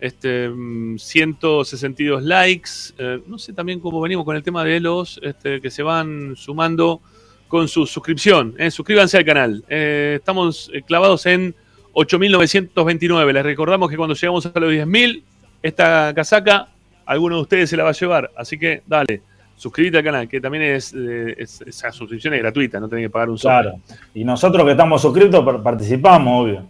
Este, 0.00 0.48
mm, 0.48 0.96
162 0.96 2.22
likes. 2.22 2.70
Eh, 2.96 3.20
no 3.26 3.38
sé 3.38 3.52
también 3.52 3.80
cómo 3.80 4.00
venimos 4.00 4.24
con 4.24 4.34
el 4.34 4.42
tema 4.42 4.64
de 4.64 4.80
los 4.80 5.20
este, 5.22 5.60
que 5.60 5.70
se 5.70 5.82
van 5.82 6.36
sumando 6.36 7.02
con 7.48 7.68
su 7.68 7.84
suscripción. 7.84 8.54
Suscríbanse 8.70 9.18
al 9.18 9.24
canal. 9.24 9.64
Estamos 9.68 10.70
clavados 10.86 11.26
en 11.26 11.54
8.929. 11.94 13.32
Les 13.32 13.42
recordamos 13.42 13.90
que 13.90 13.96
cuando 13.96 14.14
llegamos 14.14 14.46
a 14.46 14.60
los 14.60 14.72
10.000, 14.72 15.22
esta 15.60 16.12
casaca, 16.14 16.68
alguno 17.06 17.36
de 17.36 17.42
ustedes 17.42 17.70
se 17.70 17.76
la 17.76 17.84
va 17.84 17.90
a 17.90 17.94
llevar. 17.94 18.30
Así 18.36 18.58
que 18.58 18.82
dale, 18.86 19.22
suscríbete 19.56 19.98
al 19.98 20.04
canal, 20.04 20.28
que 20.28 20.40
también 20.40 20.64
es, 20.64 20.94
eh, 20.96 21.34
es- 21.38 21.60
esa 21.62 21.92
suscripción 21.92 22.34
es 22.34 22.40
gratuita, 22.40 22.80
no 22.80 22.88
tenés 22.88 23.06
que 23.06 23.10
pagar 23.10 23.30
un 23.30 23.38
sol. 23.38 23.50
Claro. 23.50 23.80
Y 24.14 24.24
nosotros 24.24 24.64
que 24.64 24.70
estamos 24.72 25.02
suscritos 25.02 25.44
par- 25.44 25.62
participamos, 25.62 26.44
obvio. 26.44 26.64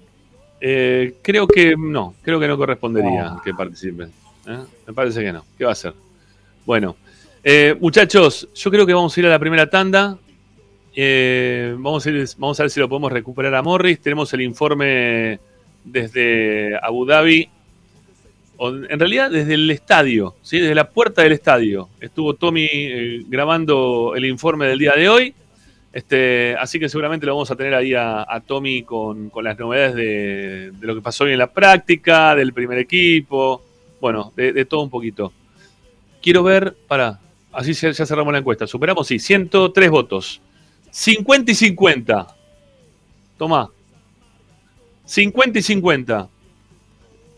Eh, 0.60 1.14
creo 1.22 1.46
que 1.46 1.74
no, 1.78 2.14
creo 2.22 2.38
que 2.38 2.46
no 2.48 2.56
correspondería 2.58 3.24
No. 3.24 3.42
que 3.42 3.54
participen. 3.54 4.10
¿eh? 4.46 4.58
Me 4.86 4.92
parece 4.92 5.22
que 5.22 5.32
no. 5.32 5.44
¿Qué 5.56 5.64
va 5.64 5.70
a 5.70 5.72
hacer? 5.72 5.94
Bueno, 6.66 6.96
eh, 7.42 7.74
muchachos, 7.80 8.48
yo 8.54 8.70
creo 8.70 8.84
que 8.86 8.92
vamos 8.92 9.16
a 9.16 9.20
ir 9.20 9.26
a 9.26 9.30
la 9.30 9.38
primera 9.38 9.68
tanda. 9.70 10.18
Vamos, 11.78 12.06
a 12.06 12.10
ir- 12.10 12.28
vamos 12.36 12.60
a 12.60 12.64
ver 12.64 12.70
si 12.70 12.80
lo 12.80 12.88
podemos 12.88 13.10
recuperar 13.12 13.54
a 13.54 13.62
Morris. 13.62 14.00
Tenemos 14.00 14.32
el 14.34 14.42
informe 14.42 15.38
desde 15.84 16.76
Abu 16.82 17.06
Dhabi. 17.06 17.48
En 18.62 18.98
realidad, 18.98 19.30
desde 19.30 19.54
el 19.54 19.70
estadio, 19.70 20.34
¿sí? 20.42 20.58
desde 20.58 20.74
la 20.74 20.90
puerta 20.90 21.22
del 21.22 21.32
estadio. 21.32 21.88
Estuvo 21.98 22.34
Tommy 22.34 22.68
eh, 22.70 23.24
grabando 23.26 24.12
el 24.14 24.26
informe 24.26 24.66
del 24.66 24.78
día 24.78 24.92
de 24.92 25.08
hoy. 25.08 25.34
Este, 25.92 26.54
así 26.58 26.78
que 26.78 26.88
seguramente 26.90 27.24
lo 27.24 27.34
vamos 27.34 27.50
a 27.50 27.56
tener 27.56 27.74
ahí 27.74 27.94
a, 27.94 28.42
Tommy 28.46 28.82
con, 28.82 29.30
con 29.30 29.44
las 29.44 29.58
novedades 29.58 29.94
de, 29.94 30.72
lo 30.80 30.94
que 30.94 31.00
pasó 31.00 31.24
hoy 31.24 31.32
en 31.32 31.38
la 31.38 31.50
práctica, 31.50 32.34
del 32.34 32.52
primer 32.52 32.78
equipo, 32.78 33.62
bueno, 34.00 34.32
de, 34.36 34.52
de 34.52 34.64
todo 34.66 34.82
un 34.82 34.90
poquito. 34.90 35.32
Quiero 36.22 36.42
ver, 36.42 36.76
para, 36.86 37.18
así 37.52 37.72
ya, 37.72 37.90
ya 37.90 38.04
cerramos 38.04 38.32
la 38.32 38.40
encuesta. 38.40 38.66
Superamos, 38.66 39.06
sí, 39.06 39.18
103 39.18 39.90
votos. 39.90 40.42
50 40.90 41.52
y 41.52 41.54
50. 41.54 42.36
Tomá. 43.38 43.70
50 45.06 45.58
y 45.58 45.62
50. 45.62 46.29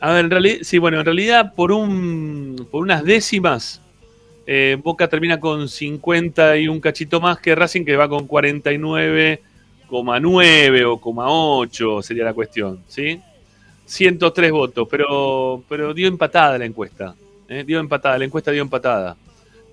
A 0.03 0.13
ver, 0.13 0.25
en 0.25 0.31
realidad, 0.33 0.59
sí, 0.63 0.79
bueno, 0.79 0.99
en 0.99 1.05
realidad 1.05 1.55
por 1.55 1.71
un 1.71 2.67
por 2.73 2.83
unas 2.83 3.05
décimas 3.05 3.81
eh, 4.49 4.77
Boca 4.83 5.07
termina 5.07 5.39
con 5.39 5.69
50 5.69 6.57
y 6.57 6.67
un 6.67 6.81
cachito 6.81 7.21
más 7.21 7.39
que 7.39 7.55
Racing, 7.55 7.85
que 7.85 7.95
va 7.95 8.09
con 8.09 8.27
49,9 8.27 10.85
o 10.85 11.59
8 11.59 12.03
sería 12.03 12.25
la 12.25 12.35
cuestión, 12.35 12.81
¿sí? 12.89 13.21
103 13.87 14.51
votos, 14.51 14.89
pero, 14.91 15.63
pero 15.69 15.95
dio 15.95 16.09
empatada 16.09 16.59
la 16.59 16.65
encuesta. 16.65 17.15
¿eh? 17.49 17.63
Dio 17.65 17.79
empatada, 17.79 18.19
la 18.19 18.25
encuesta 18.25 18.51
dio 18.51 18.63
empatada. 18.63 19.17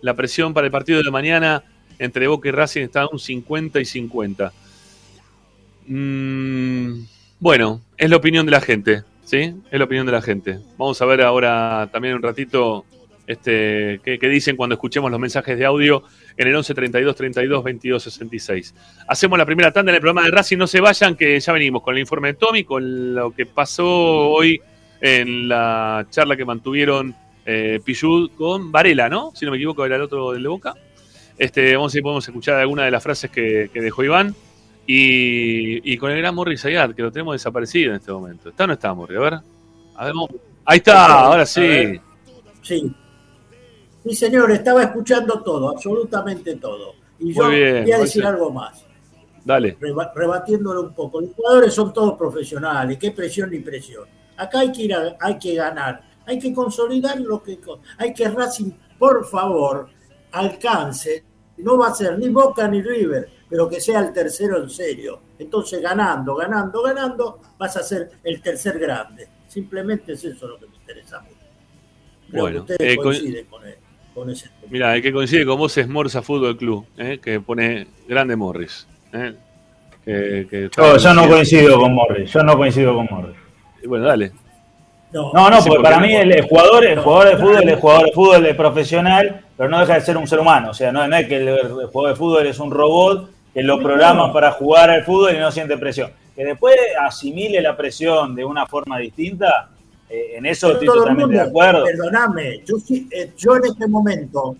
La 0.02 0.14
presión 0.14 0.54
para 0.54 0.68
el 0.68 0.72
partido 0.72 1.02
de 1.02 1.10
mañana 1.10 1.64
entre 1.98 2.28
Boca 2.28 2.50
y 2.50 2.52
Racing 2.52 2.84
está 2.84 3.08
un 3.08 3.18
50 3.18 3.80
y 3.80 3.86
50. 3.86 4.54
Mm, 5.88 7.00
bueno, 7.40 7.82
es 7.98 8.10
la 8.12 8.18
opinión 8.18 8.46
de 8.46 8.52
la 8.52 8.62
gente, 8.62 9.02
¿sí? 9.30 9.54
Es 9.70 9.78
la 9.78 9.86
opinión 9.86 10.08
de 10.08 10.12
la 10.12 10.24
gente. 10.24 10.60
Vamos 10.76 11.00
a 11.02 11.06
ver 11.06 11.22
ahora 11.22 11.88
también 11.92 12.16
un 12.16 12.24
ratito 12.24 12.84
este, 13.28 14.02
qué, 14.04 14.18
dicen 14.28 14.56
cuando 14.56 14.74
escuchemos 14.74 15.12
los 15.12 15.20
mensajes 15.20 15.56
de 15.56 15.66
audio 15.66 16.02
en 16.36 16.48
el 16.48 16.56
11 16.56 16.74
32 16.74 17.16
32 17.16 17.64
22 17.64 18.04
66. 18.04 18.76
Hacemos 19.08 19.38
la 19.38 19.46
primera 19.46 19.72
tanda 19.72 19.92
en 19.92 19.98
el 19.98 20.02
programa 20.02 20.24
de 20.24 20.32
Racing, 20.32 20.58
no 20.58 20.66
se 20.66 20.82
vayan, 20.82 21.16
que 21.16 21.40
ya 21.40 21.54
venimos 21.54 21.84
con 21.84 21.94
el 21.94 22.00
informe 22.00 22.30
de 22.30 22.34
Tommy, 22.34 22.64
con 22.64 23.14
lo 23.14 23.30
que 23.30 23.46
pasó 23.46 23.88
hoy 24.32 24.60
en 25.00 25.48
la 25.48 26.08
charla 26.10 26.36
que 26.36 26.44
mantuvieron 26.44 27.14
eh, 27.46 27.80
con 28.36 28.72
Varela, 28.72 29.10
¿no? 29.10 29.32
Si 29.36 29.46
no 29.46 29.52
me 29.52 29.58
equivoco, 29.58 29.86
era 29.86 29.98
el 29.98 30.02
otro 30.02 30.32
de 30.32 30.48
Boca. 30.48 30.74
Este, 31.38 31.76
vamos 31.76 31.94
a 31.94 31.94
ver 31.94 32.00
si 32.00 32.02
podemos 32.02 32.28
escuchar 32.28 32.56
alguna 32.56 32.84
de 32.84 32.92
las 32.92 33.04
frases 33.04 33.30
que 33.30 33.70
dejó 33.76 34.04
Iván. 34.04 34.36
Y, 34.92 35.94
y 35.94 35.98
con 36.00 36.10
el 36.10 36.18
gran 36.18 36.34
Morris 36.34 36.66
Ayat, 36.66 36.96
que 36.96 37.04
lo 37.04 37.12
tenemos 37.12 37.36
desaparecido 37.36 37.92
en 37.92 37.98
este 37.98 38.12
momento. 38.12 38.50
¿Está 38.50 38.64
o 38.64 38.68
no 38.68 38.74
está, 38.74 38.92
Morris? 38.92 39.20
A 39.20 39.22
ver. 39.22 39.34
A 39.34 40.06
ver, 40.06 40.14
vamos. 40.16 40.30
Ahí 40.66 40.78
está, 40.80 41.20
ahora 41.26 41.46
sí. 41.46 42.00
Sí. 42.64 42.92
Sí, 44.04 44.16
señor, 44.16 44.50
estaba 44.52 44.82
escuchando 44.82 45.44
todo, 45.44 45.70
absolutamente 45.70 46.56
todo. 46.56 46.96
Y 47.20 47.36
yo 47.36 47.50
bien, 47.50 47.84
voy 47.84 47.92
a 47.92 47.98
decir 48.00 48.26
algo 48.26 48.50
más, 48.50 48.84
Dale. 49.46 49.78
reba- 49.80 50.12
rebatiéndolo 50.16 50.82
un 50.82 50.94
poco. 50.96 51.22
Los 51.22 51.36
jugadores 51.36 51.72
son 51.72 51.94
todos 51.94 52.18
profesionales, 52.18 52.98
qué 52.98 53.12
presión 53.12 53.52
ni 53.52 53.60
presión. 53.60 54.06
Acá 54.38 54.62
hay 54.62 54.72
que 54.72 54.82
ir 54.84 54.94
a- 54.96 55.16
hay 55.20 55.38
que 55.38 55.54
ganar, 55.54 56.02
hay 56.26 56.40
que 56.40 56.52
consolidar 56.52 57.20
lo 57.20 57.44
que 57.44 57.60
hay 58.00 58.12
que 58.12 58.28
Racing, 58.28 58.72
por 58.98 59.24
favor, 59.28 59.88
alcance. 60.32 61.24
No 61.58 61.78
va 61.78 61.90
a 61.90 61.94
ser 61.94 62.18
ni 62.18 62.30
Boca 62.30 62.68
ni 62.68 62.82
River, 62.82 63.30
pero 63.50 63.68
que 63.68 63.80
sea 63.82 64.00
el 64.02 64.14
tercero 64.14 64.62
en 64.62 64.70
serio. 64.70 65.20
Entonces, 65.40 65.82
ganando, 65.82 66.36
ganando, 66.36 66.82
ganando, 66.84 67.40
vas 67.58 67.76
a 67.78 67.84
ser 67.84 68.12
el 68.24 68.42
tercer 68.42 68.78
grande. 68.80 69.28
Simplemente 69.48 70.14
es 70.14 70.24
eso 70.24 70.48
lo 70.48 70.58
que 70.60 70.68
me 70.68 70.76
interesa 70.76 71.18
a 71.18 71.22
mí. 71.22 71.30
Creo 72.30 72.42
Bueno, 72.44 72.66
que 72.66 72.74
ustedes 72.74 72.94
eh, 72.94 72.96
con- 72.98 73.06
coinciden 73.06 73.46
con, 73.48 73.66
él, 73.68 73.76
con 74.14 74.30
ese 74.30 74.50
punto. 74.50 74.68
Mira, 74.70 74.96
el 74.96 75.02
que 75.02 75.12
coincide 75.12 75.46
con 75.46 75.58
vos 75.58 75.76
es 75.78 75.88
Morsa 75.88 76.22
Fútbol 76.22 76.56
Club, 76.58 76.86
¿eh? 76.98 77.20
que 77.22 77.40
pone 77.42 77.88
grande 78.08 78.36
Morris. 78.36 78.88
¿eh? 79.14 79.34
Que, 80.06 80.70
Yo, 80.76 80.98
yo 80.98 81.14
no 81.14 81.28
coincido 81.28 81.80
con 81.80 81.94
Morris. 81.94 82.32
Yo 82.32 82.44
no 82.44 82.56
coincido 82.58 82.94
con 82.96 83.08
Morris. 83.10 83.36
Bueno, 83.86 84.06
dale. 84.06 84.32
No, 85.12 85.32
No, 85.34 85.50
porque 85.50 85.70
porque 85.70 85.84
para 85.84 86.00
no- 86.00 86.06
mí 86.06 86.16
el, 86.16 86.32
el 86.32 86.42
jugador, 86.44 86.86
el 86.86 87.00
jugador 87.00 87.30
de 87.30 87.38
fútbol, 87.38 87.64
el 87.70 87.76
jugador 87.80 88.06
de 88.06 88.12
fútbol 88.12 88.46
es 88.46 88.56
profesional, 88.56 89.46
pero 89.58 89.70
no 89.70 89.80
deja 89.80 89.96
de 89.96 90.02
ser 90.02 90.18
un 90.18 90.28
ser 90.28 90.40
humano. 90.40 90.70
O 90.70 90.74
sea, 90.74 90.92
no, 90.92 91.08
no 91.08 91.16
es 91.16 91.28
que 91.28 91.38
el, 91.38 91.48
el 91.48 91.68
jugador 91.88 92.10
de 92.12 92.16
fútbol 92.16 92.46
es 92.48 92.60
un 92.60 92.70
robot 92.72 93.30
que 93.60 93.68
lo 93.68 93.80
programan 93.80 94.32
para 94.34 94.52
jugar 94.52 94.90
al 94.90 95.04
fútbol 95.04 95.36
y 95.36 95.40
no 95.40 95.52
siente 95.52 95.78
presión. 95.78 96.12
Que 96.36 96.46
después 96.46 96.76
asimile 97.00 97.62
la 97.62 97.76
presión 97.76 98.34
de 98.34 98.46
una 98.46 98.66
forma 98.66 98.98
distinta, 98.98 99.70
eh, 100.10 100.38
en 100.38 100.46
eso 100.46 100.72
estoy 100.72 100.88
totalmente 100.88 101.36
de 101.36 101.42
acuerdo. 101.42 101.84
Perdóname, 101.84 102.64
yo, 102.66 102.78
eh, 103.12 103.34
yo 103.38 103.56
en 103.58 103.66
este 103.66 103.88
momento, 103.88 104.56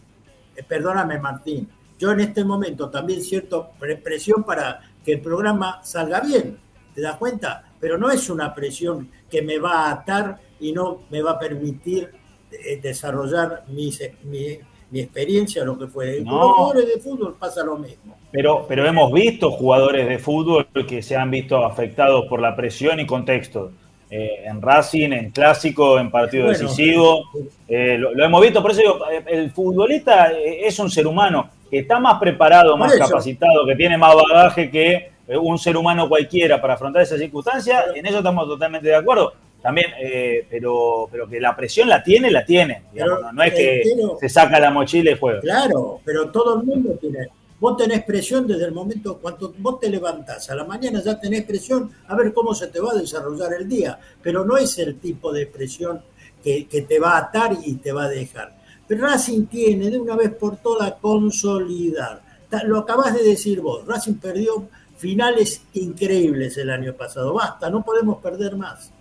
eh, 0.56 0.64
perdóname 0.68 1.18
Martín, 1.20 1.70
yo 1.98 2.12
en 2.12 2.20
este 2.20 2.44
momento 2.44 2.90
también 2.90 3.22
siento 3.22 3.72
pre- 3.80 3.96
presión 3.96 4.44
para 4.44 4.82
que 5.04 5.14
el 5.14 5.22
programa 5.22 5.80
salga 5.84 6.20
bien, 6.20 6.58
¿te 6.94 7.02
das 7.02 7.16
cuenta? 7.16 7.64
Pero 7.80 7.98
no 7.98 8.12
es 8.12 8.30
una 8.30 8.54
presión 8.54 9.10
que 9.30 9.42
me 9.42 9.58
va 9.58 9.86
a 9.86 9.92
atar 9.92 10.38
y 10.60 10.74
no 10.74 11.04
me 11.10 11.22
va 11.22 11.32
a 11.32 11.40
permitir 11.40 12.12
eh, 12.52 12.80
desarrollar 12.82 13.64
mis, 13.70 14.02
mi, 14.24 14.60
mi 14.92 15.00
experiencia, 15.00 15.64
lo 15.64 15.80
que 15.80 15.88
fuere. 15.88 16.24
Con 16.26 16.38
los 16.38 16.52
jugadores 16.52 16.88
de 16.94 17.00
fútbol 17.00 17.38
pasa 17.40 17.64
lo 17.64 17.78
mismo. 17.78 18.19
Pero, 18.32 18.66
pero 18.68 18.86
hemos 18.86 19.12
visto 19.12 19.52
jugadores 19.52 20.08
de 20.08 20.20
fútbol 20.20 20.68
que 20.88 21.02
se 21.02 21.16
han 21.16 21.32
visto 21.32 21.66
afectados 21.66 22.26
por 22.28 22.42
la 22.42 22.56
presión 22.56 23.00
y 23.00 23.06
contexto. 23.06 23.72
Eh, 24.12 24.44
en 24.46 24.62
Racing, 24.62 25.12
en 25.14 25.30
clásico, 25.32 26.00
en 26.00 26.10
partido 26.10 26.46
Bueno, 26.46 26.58
decisivo. 26.60 27.24
Eh, 27.68 27.96
lo, 27.98 28.14
lo 28.14 28.26
hemos 28.26 28.42
visto, 28.42 28.62
por 28.62 28.72
eso 28.72 28.82
digo, 28.82 29.00
eh, 29.12 29.24
el 29.28 29.52
futbolista 29.52 30.32
es 30.32 30.78
un 30.80 30.90
ser 30.90 31.06
humano 31.06 31.50
que 31.70 31.80
está 31.80 32.00
más 32.00 32.20
preparado, 32.20 32.76
más 32.76 32.94
eso. 32.94 33.06
capacitado, 33.06 33.66
que 33.68 33.76
tiene 33.76 33.98
más 33.98 34.16
bagaje 34.16 34.70
que 34.72 35.12
un 35.40 35.60
ser 35.60 35.78
humano 35.78 36.10
cualquiera 36.10 36.60
para 36.60 36.74
afrontar 36.74 37.04
esas 37.04 37.20
circunstancias. 37.20 37.86
En 37.96 38.04
eso 38.06 38.18
estamos 38.18 38.48
totalmente 38.48 38.88
de 38.88 38.96
acuerdo. 38.96 39.34
También, 39.62 39.88
eh, 40.02 40.46
pero, 40.50 41.08
pero 41.12 41.28
que 41.28 41.40
la 41.40 41.56
presión 41.56 41.88
la 41.90 42.02
tiene, 42.02 42.32
la 42.32 42.44
tiene. 42.46 42.82
digamos, 42.94 43.18
Pero, 43.18 43.28
no, 43.28 43.34
no 43.34 43.44
es 43.44 43.54
que 43.54 43.82
pero- 43.96 44.18
se 44.20 44.30
saca 44.30 44.60
la 44.60 44.72
mochila 44.72 45.12
y 45.12 45.18
juega. 45.20 45.42
Claro, 45.42 46.00
pero 46.04 46.30
todo 46.32 46.60
el 46.60 46.66
mundo 46.66 46.98
tiene. 47.00 47.28
Vos 47.60 47.76
tenés 47.76 48.04
presión 48.04 48.48
desde 48.48 48.66
el 48.66 48.72
momento 48.72 49.18
cuando 49.18 49.54
vos 49.58 49.80
te 49.80 49.90
levantás 49.90 50.50
a 50.50 50.56
la 50.56 50.64
mañana 50.64 51.02
ya 51.04 51.20
tenés 51.20 51.44
presión 51.44 51.92
a 52.08 52.16
ver 52.16 52.34
cómo 52.34 52.54
se 52.54 52.68
te 52.68 52.80
va 52.80 52.92
a 52.92 52.96
desarrollar 52.96 53.54
el 53.54 53.68
día, 53.68 54.00
pero 54.22 54.46
no 54.46 54.56
es 54.56 54.78
el 54.80 54.98
tipo 55.00 55.34
de 55.34 55.46
presión 55.46 56.02
que, 56.42 56.68
que 56.68 56.84
te 56.84 57.00
va 57.00 57.18
a 57.18 57.20
atar 57.20 57.58
y 57.64 57.76
te 57.76 57.92
va 57.92 58.04
a 58.04 58.10
dejar. 58.10 58.58
Pero 58.88 59.06
Racing 59.06 59.46
tiene 59.48 59.92
de 59.92 60.00
una 60.00 60.16
vez 60.16 60.34
por 60.34 60.58
todas 60.58 60.94
consolidar. 60.96 62.24
Lo 62.66 62.80
acabás 62.80 63.14
de 63.14 63.24
decir 63.24 63.62
vos, 63.62 63.86
Racing 63.86 64.16
perdió 64.16 64.68
finales 64.98 65.62
increíbles 65.74 66.58
el 66.58 66.70
año 66.70 66.94
pasado. 66.94 67.34
Basta, 67.34 67.70
no 67.70 67.84
podemos 67.84 68.18
perder 68.18 68.56
más. 68.56 68.92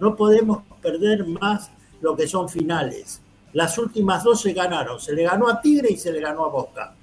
No 0.00 0.16
podemos 0.16 0.64
perder 0.82 1.26
más 1.26 1.70
lo 2.00 2.16
que 2.16 2.26
son 2.26 2.48
finales. 2.48 3.20
Las 3.52 3.78
últimas 3.78 4.24
dos 4.24 4.40
se 4.40 4.52
ganaron. 4.52 4.98
Se 4.98 5.12
le 5.12 5.22
ganó 5.22 5.48
a 5.48 5.60
Tigre 5.60 5.92
y 5.92 5.96
se 5.96 6.12
le 6.12 6.20
ganó 6.20 6.44
a 6.44 6.48
Boca. 6.48 6.95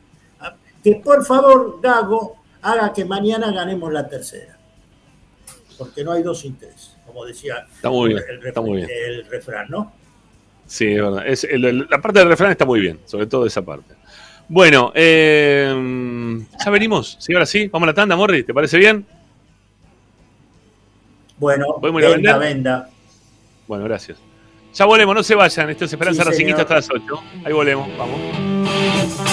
Que 0.83 0.95
por 0.95 1.25
favor, 1.25 1.79
Gago, 1.81 2.35
haga 2.61 2.91
que 2.93 3.05
mañana 3.05 3.51
ganemos 3.51 3.91
la 3.93 4.07
tercera. 4.07 4.57
Porque 5.77 6.03
no 6.03 6.11
hay 6.11 6.23
dos 6.23 6.39
sin 6.41 6.55
tres, 6.57 6.95
como 7.05 7.25
decía 7.25 7.65
Está 7.75 7.89
muy 7.89 8.09
bien, 8.09 8.23
el, 8.29 8.45
está 8.47 8.61
muy 8.61 8.77
bien. 8.77 8.89
el 8.91 9.25
refrán, 9.25 9.67
¿no? 9.69 9.91
Sí, 10.67 10.87
es 10.93 11.01
verdad. 11.01 11.27
Es- 11.27 11.43
el- 11.45 11.65
el- 11.65 11.87
la 11.89 11.99
parte 12.01 12.19
del 12.19 12.27
refrán 12.29 12.51
está 12.51 12.65
muy 12.65 12.79
bien, 12.79 12.99
sobre 13.05 13.25
todo 13.27 13.45
esa 13.45 13.61
parte. 13.63 13.95
Bueno, 14.47 14.91
eh, 14.93 15.73
ya 16.63 16.69
venimos. 16.71 17.17
Sí, 17.19 17.33
ahora 17.33 17.45
sí. 17.45 17.67
Vamos 17.69 17.87
a 17.87 17.91
la 17.91 17.93
tanda, 17.93 18.15
Morri. 18.15 18.43
¿Te 18.43 18.53
parece 18.53 18.77
bien? 18.77 19.05
Bueno, 21.37 21.65
¿Podemos 21.79 22.01
ir 22.01 22.07
a 22.07 22.11
venda, 22.11 22.37
venda. 22.37 22.89
Bueno, 23.67 23.83
gracias. 23.85 24.17
Ya 24.73 24.85
volvemos, 24.85 25.15
no 25.15 25.23
se 25.23 25.35
vayan. 25.35 25.69
Esto 25.69 25.85
es 25.85 25.93
Esperanza 25.93 26.31
Sí, 26.31 26.49
hasta 26.51 26.75
las 26.75 26.89
8. 26.89 27.21
Ahí 27.45 27.53
volvemos, 27.53 27.87
vamos. 27.97 29.32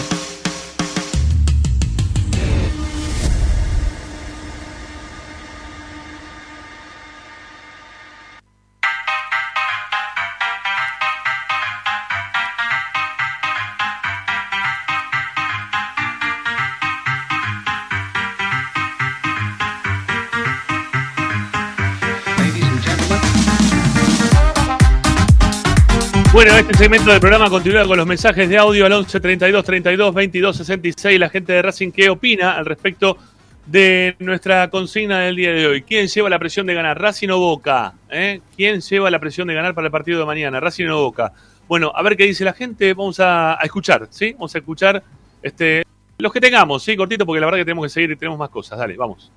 Segmento 26.81 27.11
del 27.11 27.19
programa 27.19 27.47
continúa 27.47 27.85
con 27.85 27.95
los 27.95 28.07
mensajes 28.07 28.49
de 28.49 28.57
audio 28.57 28.87
al 28.87 28.93
11 28.93 29.19
32 29.19 29.63
32 29.63 30.15
22 30.15 30.57
66. 30.57 31.19
La 31.19 31.29
gente 31.29 31.53
de 31.53 31.61
Racing, 31.61 31.91
¿qué 31.91 32.09
opina 32.09 32.57
al 32.57 32.65
respecto 32.65 33.19
de 33.67 34.15
nuestra 34.17 34.67
consigna 34.71 35.19
del 35.19 35.35
día 35.35 35.53
de 35.53 35.67
hoy. 35.67 35.83
¿Quién 35.83 36.07
lleva 36.07 36.27
la 36.27 36.39
presión 36.39 36.65
de 36.65 36.73
ganar? 36.73 36.99
¿Racing 36.99 37.29
o 37.29 37.37
Boca? 37.37 37.93
¿Eh? 38.09 38.41
¿Quién 38.57 38.81
lleva 38.81 39.11
la 39.11 39.19
presión 39.19 39.47
de 39.47 39.53
ganar 39.53 39.75
para 39.75 39.85
el 39.85 39.91
partido 39.91 40.21
de 40.21 40.25
mañana? 40.25 40.59
¿Racing 40.59 40.87
o 40.87 41.03
Boca? 41.03 41.31
Bueno, 41.67 41.91
a 41.93 42.01
ver 42.01 42.17
qué 42.17 42.23
dice 42.23 42.43
la 42.43 42.53
gente. 42.53 42.95
Vamos 42.95 43.19
a, 43.19 43.61
a 43.61 43.63
escuchar, 43.63 44.07
¿sí? 44.09 44.33
Vamos 44.33 44.55
a 44.55 44.57
escuchar 44.57 45.03
este, 45.43 45.83
los 46.17 46.33
que 46.33 46.41
tengamos, 46.41 46.81
¿sí? 46.81 46.95
Cortito, 46.95 47.27
porque 47.27 47.41
la 47.41 47.45
verdad 47.45 47.59
que 47.59 47.65
tenemos 47.65 47.85
que 47.85 47.89
seguir 47.89 48.09
y 48.09 48.15
tenemos 48.15 48.39
más 48.39 48.49
cosas. 48.49 48.79
Dale, 48.79 48.97
vamos. 48.97 49.31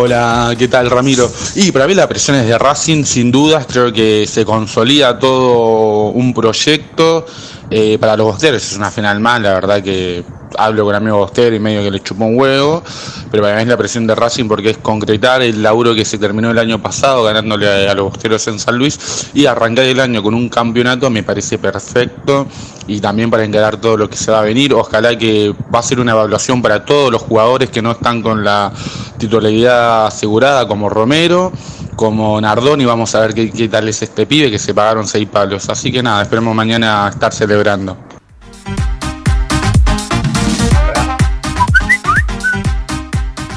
Hola, 0.00 0.54
¿qué 0.56 0.68
tal 0.68 0.88
Ramiro? 0.88 1.28
Y 1.56 1.72
para 1.72 1.88
mí 1.88 1.92
la 1.92 2.08
presión 2.08 2.36
es 2.36 2.46
de 2.46 2.56
Racing, 2.56 3.02
sin 3.02 3.32
dudas, 3.32 3.66
creo 3.68 3.92
que 3.92 4.28
se 4.28 4.44
consolida 4.44 5.18
todo 5.18 6.10
un 6.10 6.32
proyecto. 6.32 7.26
Eh, 7.68 7.98
para 7.98 8.16
los 8.16 8.26
bosteros 8.26 8.62
es 8.62 8.76
una 8.76 8.92
final 8.92 9.18
más, 9.18 9.40
la 9.40 9.54
verdad 9.54 9.82
que 9.82 10.22
hablo 10.56 10.84
con 10.84 10.94
amigos 10.94 11.18
bostero 11.18 11.54
y 11.54 11.60
medio 11.60 11.82
que 11.82 11.90
le 11.90 12.00
chupó 12.00 12.24
un 12.24 12.38
huevo, 12.38 12.82
pero 13.30 13.42
para 13.42 13.56
mí 13.56 13.62
es 13.62 13.68
la 13.68 13.76
presión 13.76 14.06
de 14.06 14.14
Racing 14.14 14.48
porque 14.48 14.70
es 14.70 14.78
concretar 14.78 15.42
el 15.42 15.62
laburo 15.62 15.94
que 15.94 16.04
se 16.04 16.18
terminó 16.18 16.50
el 16.50 16.58
año 16.58 16.80
pasado 16.80 17.24
ganándole 17.24 17.88
a, 17.88 17.94
los 17.94 18.10
bosteros 18.10 18.46
en 18.48 18.58
San 18.58 18.78
Luis 18.78 19.30
y 19.34 19.46
arrancar 19.46 19.84
el 19.84 20.00
año 20.00 20.22
con 20.22 20.34
un 20.34 20.48
campeonato 20.48 21.10
me 21.10 21.22
parece 21.22 21.58
perfecto 21.58 22.46
y 22.86 23.00
también 23.00 23.30
para 23.30 23.44
encarar 23.44 23.76
todo 23.76 23.96
lo 23.96 24.08
que 24.08 24.16
se 24.16 24.32
va 24.32 24.40
a 24.40 24.42
venir. 24.42 24.72
Ojalá 24.72 25.16
que 25.16 25.54
va 25.72 25.78
a 25.80 25.82
ser 25.82 26.00
una 26.00 26.12
evaluación 26.12 26.62
para 26.62 26.84
todos 26.84 27.12
los 27.12 27.22
jugadores 27.22 27.68
que 27.68 27.82
no 27.82 27.92
están 27.92 28.22
con 28.22 28.42
la 28.42 28.72
titularidad 29.18 30.06
asegurada, 30.06 30.66
como 30.66 30.88
Romero, 30.88 31.52
como 31.96 32.40
Nardoni. 32.40 32.86
Vamos 32.86 33.14
a 33.14 33.20
ver 33.20 33.34
qué, 33.34 33.50
qué 33.50 33.68
tal 33.68 33.88
es 33.88 34.00
este 34.02 34.24
pibe 34.24 34.50
que 34.50 34.58
se 34.58 34.72
pagaron 34.72 35.06
seis 35.06 35.28
palos. 35.28 35.68
Así 35.68 35.92
que 35.92 36.02
nada, 36.02 36.22
esperemos 36.22 36.54
mañana 36.54 37.08
estar 37.12 37.32
celebrando. 37.32 38.07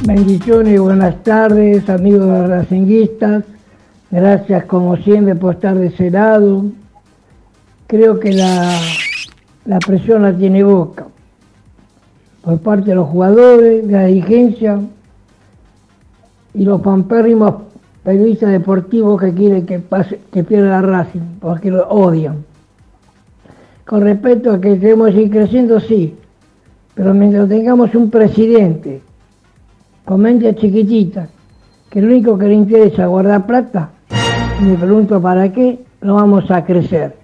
Bendiciones 0.04 0.74
y 0.74 0.78
buenas 0.80 1.22
tardes, 1.22 1.88
amigos 1.88 2.50
racinguistas. 2.50 3.44
Gracias 4.10 4.66
como 4.66 4.98
siempre 4.98 5.36
por 5.36 5.54
estar 5.54 5.78
de 5.78 5.88
ese 5.88 6.10
lado. 6.10 6.66
Creo 7.86 8.20
que 8.20 8.34
la, 8.34 8.80
la 9.66 9.78
presión 9.78 10.24
la 10.24 10.36
tiene 10.36 10.64
Boca 10.64 11.06
por 12.42 12.60
parte 12.62 12.90
de 12.90 12.96
los 12.96 13.10
jugadores, 13.10 13.86
de 13.86 13.94
la 13.94 14.06
dirigencia 14.06 14.80
y 16.56 16.66
los 16.66 16.82
pampérrimos 16.82 17.62
periodistas 18.04 18.50
deportivos 18.50 19.22
que 19.22 19.32
quieren 19.36 19.68
que, 19.68 19.78
pase, 19.78 20.20
que 20.34 20.44
pierda 20.44 20.82
la 20.82 20.82
Racing, 20.82 21.38
porque 21.40 21.70
lo 21.70 21.88
odian. 21.88 22.44
Con 23.86 24.02
respecto 24.02 24.52
a 24.52 24.60
que 24.60 24.80
queremos 24.80 25.14
ir 25.14 25.30
creciendo, 25.30 25.80
sí, 25.80 26.16
pero 26.96 27.14
mientras 27.14 27.48
tengamos 27.48 27.94
un 27.94 28.10
presidente 28.10 29.04
con 30.06 30.22
mente 30.22 30.56
chiquitita, 30.56 31.30
que 31.90 32.02
lo 32.02 32.08
único 32.08 32.38
que 32.38 32.46
le 32.46 32.54
interesa 32.56 33.04
es 33.04 33.08
guardar 33.08 33.46
plata, 33.46 33.92
y 34.60 34.64
me 34.64 34.78
pregunto 34.78 35.22
para 35.22 35.52
qué, 35.52 35.80
no 36.02 36.16
vamos 36.16 36.50
a 36.50 36.64
crecer. 36.66 37.16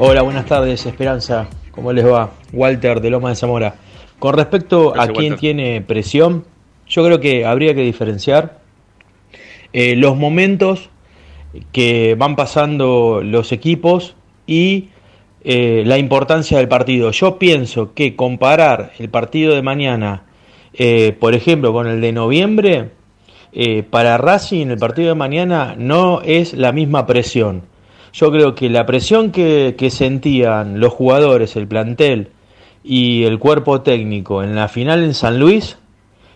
Hola, 0.00 0.22
buenas 0.22 0.46
tardes, 0.46 0.86
Esperanza. 0.86 1.48
¿Cómo 1.72 1.92
les 1.92 2.06
va? 2.06 2.30
Walter 2.52 3.00
de 3.00 3.10
Loma 3.10 3.30
de 3.30 3.34
Zamora. 3.34 3.74
Con 4.18 4.34
respecto 4.34 4.92
Gracias, 4.92 5.08
a 5.08 5.12
quién 5.12 5.32
Walter. 5.32 5.40
tiene 5.40 5.80
presión, 5.80 6.44
yo 6.86 7.04
creo 7.04 7.20
que 7.20 7.44
habría 7.44 7.74
que 7.74 7.82
diferenciar 7.82 8.60
eh, 9.72 9.96
los 9.96 10.16
momentos 10.16 10.90
que 11.72 12.14
van 12.18 12.36
pasando 12.36 13.20
los 13.22 13.52
equipos 13.52 14.16
y 14.46 14.88
eh, 15.50 15.82
la 15.86 15.96
importancia 15.96 16.58
del 16.58 16.68
partido. 16.68 17.10
Yo 17.10 17.38
pienso 17.38 17.94
que 17.94 18.14
comparar 18.14 18.92
el 18.98 19.08
partido 19.08 19.54
de 19.54 19.62
mañana, 19.62 20.24
eh, 20.74 21.16
por 21.18 21.34
ejemplo, 21.34 21.72
con 21.72 21.86
el 21.86 22.02
de 22.02 22.12
noviembre, 22.12 22.90
eh, 23.54 23.82
para 23.82 24.18
Racing 24.18 24.66
el 24.66 24.76
partido 24.76 25.08
de 25.08 25.14
mañana 25.14 25.74
no 25.78 26.20
es 26.20 26.52
la 26.52 26.72
misma 26.72 27.06
presión. 27.06 27.62
Yo 28.12 28.30
creo 28.30 28.54
que 28.54 28.68
la 28.68 28.84
presión 28.84 29.32
que, 29.32 29.74
sentían 29.90 30.80
los 30.80 30.92
jugadores, 30.92 31.56
el 31.56 31.66
plantel 31.66 32.28
y 32.84 33.24
el 33.24 33.38
cuerpo 33.38 33.80
técnico 33.80 34.42
en 34.42 34.54
la 34.54 34.68
final 34.68 35.02
en 35.02 35.14
San 35.14 35.40
Luis 35.40 35.78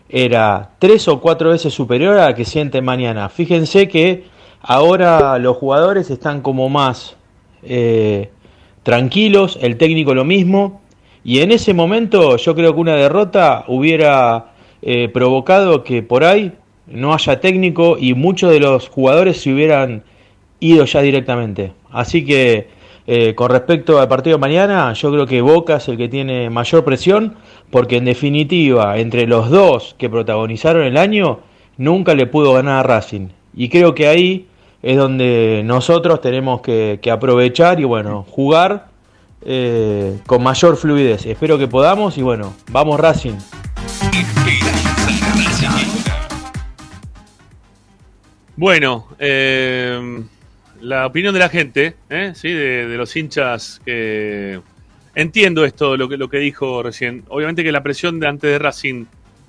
era 0.08 0.70
tres 0.78 1.06
o 1.08 1.20
cuatro 1.20 1.50
veces 1.50 1.74
superior 1.74 2.16
a 2.16 2.28
la 2.28 2.34
que 2.34 2.46
sienten 2.46 2.82
mañana. 2.82 3.28
Fíjense 3.28 3.88
que 3.88 4.24
ahora 4.62 5.38
los 5.38 5.58
jugadores 5.58 6.08
están 6.08 6.40
como 6.40 6.70
más 6.70 7.18
tranquilos, 8.82 9.58
el 9.60 9.76
técnico 9.76 10.14
lo 10.14 10.24
mismo, 10.24 10.80
y 11.24 11.40
en 11.40 11.52
ese 11.52 11.74
momento 11.74 12.36
yo 12.36 12.54
creo 12.54 12.74
que 12.74 12.80
una 12.80 12.96
derrota 12.96 13.64
hubiera 13.68 14.52
eh, 14.82 15.08
provocado 15.08 15.84
que 15.84 16.02
por 16.02 16.24
ahí 16.24 16.52
no 16.86 17.14
haya 17.14 17.40
técnico 17.40 17.96
y 17.98 18.14
muchos 18.14 18.50
de 18.50 18.60
los 18.60 18.88
jugadores 18.88 19.40
se 19.40 19.52
hubieran 19.52 20.02
ido 20.58 20.84
ya 20.84 21.00
directamente. 21.00 21.72
Así 21.90 22.24
que 22.24 22.68
eh, 23.06 23.34
con 23.34 23.50
respecto 23.50 24.00
al 24.00 24.08
partido 24.08 24.36
de 24.36 24.40
mañana, 24.40 24.92
yo 24.92 25.10
creo 25.12 25.26
que 25.26 25.40
Boca 25.40 25.76
es 25.76 25.88
el 25.88 25.96
que 25.96 26.08
tiene 26.08 26.50
mayor 26.50 26.84
presión, 26.84 27.34
porque 27.70 27.96
en 27.96 28.04
definitiva, 28.04 28.98
entre 28.98 29.26
los 29.26 29.50
dos 29.50 29.94
que 29.98 30.10
protagonizaron 30.10 30.84
el 30.84 30.96
año, 30.96 31.40
nunca 31.76 32.14
le 32.14 32.26
pudo 32.26 32.52
ganar 32.52 32.78
a 32.78 32.82
Racing. 32.82 33.28
Y 33.54 33.68
creo 33.68 33.94
que 33.94 34.06
ahí 34.06 34.46
es 34.82 34.96
donde 34.96 35.62
nosotros 35.64 36.20
tenemos 36.20 36.60
que, 36.60 36.98
aprovechar 37.10 37.80
y 37.80 37.84
bueno, 37.84 38.26
jugar 38.28 38.88
eh, 39.44 40.18
con 40.26 40.42
mayor 40.42 40.76
fluidez. 40.76 41.24
Espero 41.26 41.56
que 41.56 41.68
podamos 41.68 42.18
y 42.18 42.22
bueno, 42.22 42.54
vamos 42.70 42.98
Racing. 42.98 43.38
Bueno, 48.56 49.08
eh, 49.18 50.22
la 50.80 51.06
opinión 51.06 51.32
de 51.32 51.40
la 51.40 51.48
gente, 51.48 51.94
¿eh? 52.10 52.32
¿Sí? 52.34 52.50
De, 52.50 52.96
los 52.96 53.14
hinchas 53.16 53.80
que... 53.84 54.60
Entiendo 55.14 55.64
esto, 55.64 55.96
lo 55.96 56.08
que, 56.08 56.16
lo 56.16 56.28
que 56.30 56.38
dijo 56.38 56.82
recién. 56.82 57.24
Obviamente 57.28 57.62
que 57.62 57.70
la 57.70 57.82
presión 57.82 58.18
de 58.18 58.28
antes 58.28 58.50
de 58.50 58.58
Racing, 58.58 59.04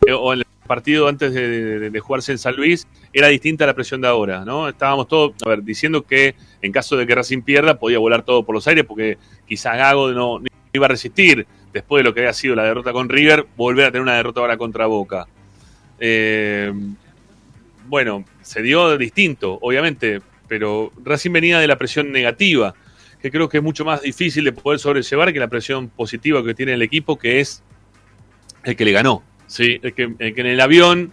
eh, 0.06 0.12
o 0.12 0.34
en 0.34 0.44
partido 0.64 1.08
antes 1.08 1.34
de, 1.34 2.00
jugarse 2.00 2.32
en 2.32 2.38
San 2.38 2.56
Luis, 2.56 2.88
era 3.12 3.28
distinta 3.28 3.64
a 3.64 3.68
la 3.68 3.74
presión 3.74 4.02
de 4.02 4.08
ahora, 4.08 4.46
¿no? 4.46 4.68
Estábamos 4.68 5.08
todos, 5.08 5.34
a 5.46 5.50
ver, 5.50 5.64
diciendo 5.64 6.04
que 6.04 6.36
en 6.62 6.72
caso 6.72 6.98
de 6.98 7.06
que 7.06 7.16
Racing 7.16 7.42
pierda, 7.42 7.78
podía 7.78 8.00
volar 8.00 8.24
todo 8.24 8.44
por 8.44 8.56
los 8.56 8.68
aires, 8.68 8.86
porque 8.86 9.18
quizá 9.48 9.76
Gago 9.76 10.12
no, 10.12 10.40
no 10.40 10.46
iba 10.74 10.86
a 10.86 10.90
resistir, 10.90 11.46
después 11.72 12.00
de 12.00 12.10
lo 12.10 12.14
que 12.14 12.22
había 12.22 12.34
sido 12.34 12.56
la 12.56 12.64
derrota 12.64 12.92
con 12.94 13.10
River, 13.10 13.48
volver 13.56 13.86
a 13.86 13.92
tener 13.92 14.02
una 14.02 14.16
derrota 14.16 14.42
ahora 14.42 14.58
contra 14.58 14.86
Boca. 14.86 15.28
Eh, 16.00 16.74
bueno, 17.88 18.26
se 18.42 18.62
dio 18.62 18.98
distinto, 18.98 19.60
obviamente, 19.62 20.22
pero 20.48 20.92
Racing 21.04 21.32
venía 21.32 21.60
de 21.60 21.68
la 21.68 21.78
presión 21.78 22.12
negativa, 22.12 22.74
que 23.22 23.32
creo 23.32 23.50
que 23.50 23.58
es 23.58 23.64
mucho 23.64 23.86
más 23.86 24.02
difícil 24.02 24.44
de 24.44 24.52
poder 24.52 24.80
sobrellevar 24.80 25.34
que 25.34 25.40
la 25.40 25.48
presión 25.48 25.90
positiva 25.90 26.44
que 26.44 26.54
tiene 26.54 26.74
el 26.74 26.82
equipo, 26.82 27.18
que 27.18 27.40
es 27.40 27.64
el 28.64 28.76
que 28.76 28.86
le 28.86 28.92
ganó. 28.92 29.24
¿Sí? 29.54 29.80
El, 29.84 29.94
que, 29.94 30.04
en 30.18 30.46
el 30.48 30.60
avión 30.60 31.12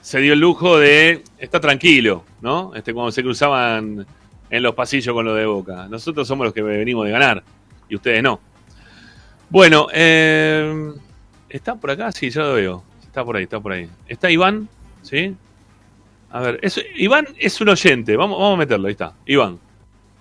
se 0.00 0.18
dio 0.20 0.32
el 0.32 0.40
lujo 0.40 0.78
de 0.78 1.22
estar 1.38 1.60
tranquilo, 1.60 2.24
¿no? 2.40 2.74
Este, 2.74 2.94
cuando 2.94 3.12
se 3.12 3.22
cruzaban 3.22 4.06
en 4.50 4.62
los 4.62 4.74
pasillos 4.74 5.14
con 5.14 5.24
lo 5.26 5.34
de 5.34 5.44
Boca. 5.46 5.86
Nosotros 5.88 6.26
somos 6.26 6.46
los 6.46 6.54
que 6.54 6.62
venimos 6.62 7.04
de 7.04 7.12
ganar 7.12 7.42
y 7.88 7.94
ustedes 7.96 8.22
no. 8.22 8.40
Bueno, 9.50 9.88
eh, 9.92 10.90
¿está 11.50 11.74
por 11.74 11.90
acá? 11.90 12.10
Sí, 12.12 12.30
ya 12.30 12.40
lo 12.42 12.54
veo. 12.54 12.82
Está 13.04 13.22
por 13.24 13.36
ahí, 13.36 13.42
está 13.44 13.60
por 13.60 13.72
ahí. 13.72 13.88
¿Está 14.08 14.30
Iván? 14.30 14.68
¿Sí? 15.02 15.36
A 16.30 16.40
ver, 16.40 16.58
es- 16.62 16.82
Iván 16.96 17.26
es 17.38 17.60
un 17.60 17.68
oyente. 17.68 18.16
Vamos, 18.16 18.38
vamos 18.38 18.54
a 18.54 18.58
meterlo, 18.58 18.88
ahí 18.88 18.92
está. 18.92 19.12
Iván. 19.26 19.58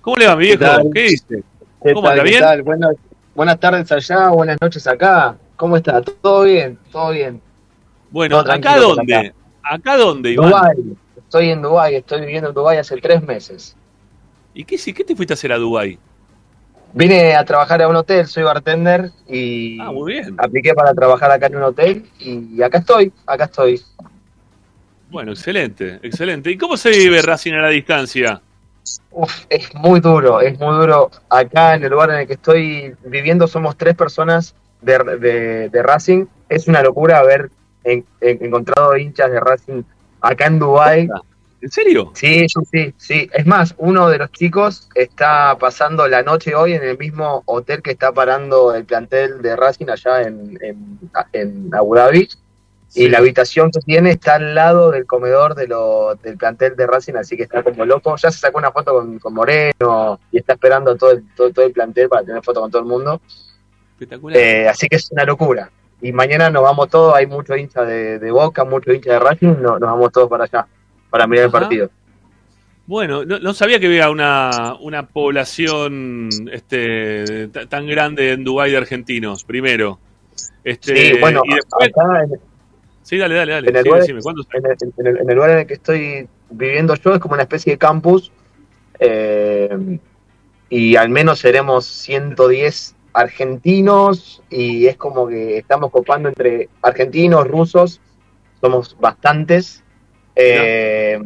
¿Cómo 0.02 0.18
le 0.18 0.28
va, 0.28 0.36
mi 0.36 0.44
¿Qué 0.48 0.58
viejo? 0.58 0.64
tal? 0.76 0.90
¿Qué 0.94 1.02
dice? 1.04 1.44
¿Qué 1.82 1.94
¿Cómo 1.94 2.02
tal? 2.10 2.12
anda? 2.20 2.24
¿Qué 2.26 2.30
¿Bien? 2.30 2.42
tal? 2.42 2.62
Buenas, 2.64 2.96
buenas 3.34 3.60
tardes 3.60 3.90
allá, 3.94 4.28
buenas 4.30 4.58
noches 4.60 4.86
acá. 4.88 5.38
¿Cómo 5.56 5.78
está? 5.78 6.02
¿Todo 6.02 6.44
bien? 6.44 6.78
¿Todo 6.92 7.12
bien? 7.12 7.42
Bueno, 8.12 8.40
No, 8.40 8.52
¿acá 8.52 8.78
dónde? 8.78 9.16
acá. 9.16 9.34
¿Acá 9.64 9.98
dónde, 9.98 10.32
Iván? 10.32 10.50
Dubái. 10.52 10.76
Estoy 11.16 11.50
en 11.50 11.62
Dubái, 11.62 11.96
estoy 11.96 12.22
viviendo 12.22 12.50
en 12.50 12.56
Dubái 12.56 12.78
hace 12.78 12.98
tres 12.98 13.22
meses. 13.24 13.76
¿Y 14.54 14.64
qué, 14.66 14.78
qué 14.78 15.04
te 15.04 15.16
fuiste 15.16 15.34
a 15.34 15.36
hacer 15.36 15.52
a 15.54 15.58
Dubái? 15.58 15.98
Vine 16.94 17.36
a 17.36 17.46
trabajar 17.46 17.82
a 17.82 17.88
un 17.88 17.96
hotel, 17.96 18.28
soy 18.28 18.44
bartender 18.44 19.12
y 19.30 19.80
Ah, 19.80 19.92
muy 19.94 20.12
bien. 20.12 20.36
apliqué 20.38 20.74
para 20.74 20.94
trabajar 20.94 21.32
acá 21.32 21.48
en 21.48 21.56
un 21.56 21.64
hotel 21.64 22.06
y 22.20 22.62
acá 22.62 22.80
estoy, 22.80 23.14
acá 23.26 23.46
estoy. 23.46 23.82
Bueno, 25.10 25.32
excelente, 25.32 26.00
excelente. 26.04 26.52
¿Y 26.52 26.58
cómo 26.58 26.76
se 26.76 26.90
vive 26.90 27.22
Racing 27.22 27.54
a 27.54 27.62
la 27.62 27.70
distancia? 27.70 28.42
Uf, 29.12 29.46
es 29.50 29.74
muy 29.76 30.00
duro, 30.02 30.42
es 30.42 30.60
muy 30.60 30.76
duro. 30.76 31.12
Acá 31.30 31.76
en 31.76 31.84
el 31.84 31.92
lugar 31.92 32.10
en 32.12 32.20
el 32.20 32.28
que 32.28 32.34
estoy 32.34 32.94
viviendo 33.06 33.48
somos 33.48 33.78
tres 33.78 33.96
personas 33.96 34.54
de, 34.82 34.98
de- 35.20 35.70
de 35.70 35.84
Racing. 35.84 36.26
Es 36.50 36.68
una 36.68 36.82
locura 36.82 37.22
ver 37.24 37.50
en- 37.84 38.06
encontrado 38.20 38.96
hinchas 38.98 39.32
de 39.32 39.40
Racing 39.40 39.84
acá 40.22 40.46
en 40.48 40.60
Dubái. 40.60 41.10
¿En 41.62 41.70
serio? 41.70 42.12
Sí, 42.16 42.48
sí, 42.50 42.60
sí, 42.72 42.94
sí. 42.98 43.30
Es 43.32 43.46
más, 43.46 43.76
uno 43.78 44.10
de 44.10 44.18
los 44.18 44.32
chicos 44.32 44.90
está 44.96 45.56
pasando 45.60 46.08
la 46.08 46.24
noche 46.24 46.56
hoy 46.56 46.74
en 46.74 46.84
el 46.84 46.98
mismo 46.98 47.44
hotel 47.46 47.84
que 47.84 47.92
está 47.92 48.12
parando 48.12 48.74
el 48.74 48.86
plantel 48.86 49.44
de 49.44 49.56
Racing 49.56 49.88
allá 49.90 50.24
en, 50.24 50.58
en, 50.62 51.00
en 51.34 51.70
Abu 51.76 51.94
Dhabi. 51.96 52.28
Sí. 52.88 53.04
Y 53.04 53.10
la 53.10 53.20
habitación 53.20 53.70
que 53.72 53.80
tiene 53.80 54.10
está 54.10 54.36
al 54.36 54.54
lado 54.54 54.92
del 54.92 55.06
comedor 55.06 55.56
de 55.56 55.68
lo, 55.68 56.16
del 56.16 56.36
plantel 56.36 56.76
de 56.76 56.88
Racing, 56.88 57.14
así 57.14 57.38
que 57.38 57.44
está 57.44 57.64
como 57.64 57.86
loco. 57.86 58.16
Ya 58.18 58.32
se 58.32 58.40
sacó 58.40 58.58
una 58.58 58.72
foto 58.72 58.94
con, 58.94 59.18
con 59.20 59.34
Moreno 59.34 60.20
y 60.32 60.40
está 60.40 60.54
esperando 60.54 60.96
todo 60.98 61.12
el, 61.12 61.24
todo, 61.36 61.52
todo 61.52 61.66
el 61.66 61.72
plantel 61.72 62.10
para 62.10 62.24
tener 62.26 62.44
foto 62.44 62.60
con 62.60 62.72
todo 62.72 62.82
el 62.82 62.88
mundo. 62.88 63.22
Espectacular. 63.94 64.38
Eh, 64.38 64.68
así 64.68 64.88
que 64.88 64.96
es 64.96 65.10
una 65.12 65.24
locura. 65.26 65.70
Y 66.02 66.12
mañana 66.12 66.50
nos 66.50 66.64
vamos 66.64 66.90
todos, 66.90 67.16
hay 67.16 67.28
muchos 67.28 67.58
hinchas 67.58 67.88
de, 67.88 68.18
de 68.20 68.32
Boca, 68.32 68.64
muchos 68.66 68.96
hinchas 68.96 69.14
de 69.14 69.20
Racing, 69.20 69.56
no- 69.62 69.78
nos 69.80 69.82
vamos 69.90 70.12
todos 70.12 70.30
para 70.30 70.46
allá, 70.46 70.66
para 71.10 71.28
mirar 71.28 71.46
el 71.46 71.52
partido. 71.52 71.90
Bueno, 72.88 73.24
no, 73.24 73.40
no 73.40 73.54
sabía 73.54 73.80
que 73.80 73.86
había 73.86 74.10
una, 74.10 74.76
una 74.82 75.06
población 75.08 76.30
este, 76.52 77.48
ta- 77.50 77.68
tan 77.68 77.86
grande 77.88 78.32
en 78.34 78.44
Dubái 78.44 78.72
de 78.72 78.78
argentinos, 78.78 79.44
primero. 79.44 80.00
Este, 80.64 80.96
Sí, 81.14 81.20
bueno, 81.20 81.42
y 81.46 81.54
después, 81.56 81.90
acá 81.90 82.24
en, 82.24 82.40
sí, 83.04 83.18
dale, 83.18 83.36
dale, 83.36 83.52
dale. 83.54 83.70
en 83.70 83.76
el 83.76 83.84
Sí, 83.84 83.88
lugar, 83.88 84.02
decime, 84.02 84.22
¿cuántos? 84.22 84.48
en, 84.54 84.66
el, 84.66 84.72
en 84.98 85.08
el- 85.08 85.18
en 85.22 85.30
el 85.30 85.36
lugar 85.36 85.50
en 85.52 85.58
el 85.60 85.68
que 85.68 85.74
estoy 85.76 86.28
viviendo 86.50 86.96
yo 86.96 87.14
es 87.14 87.20
como 87.20 87.34
una 87.36 87.44
especie 87.44 87.74
de 87.74 87.78
campus 87.78 88.32
eh, 89.00 90.00
y 90.70 90.96
al 90.96 91.10
menos 91.10 91.40
seremos 91.40 91.86
110 91.86 92.96
argentinos 93.14 94.42
y 94.50 94.88
es 94.88 94.98
como 94.98 95.28
que 95.28 95.58
estamos 95.58 95.92
copando 95.92 96.30
entre 96.30 96.70
argentinos, 96.82 97.48
rusos, 97.48 98.02
somos 98.60 98.98
bastantes. 99.00 99.84
eh, 100.36 101.20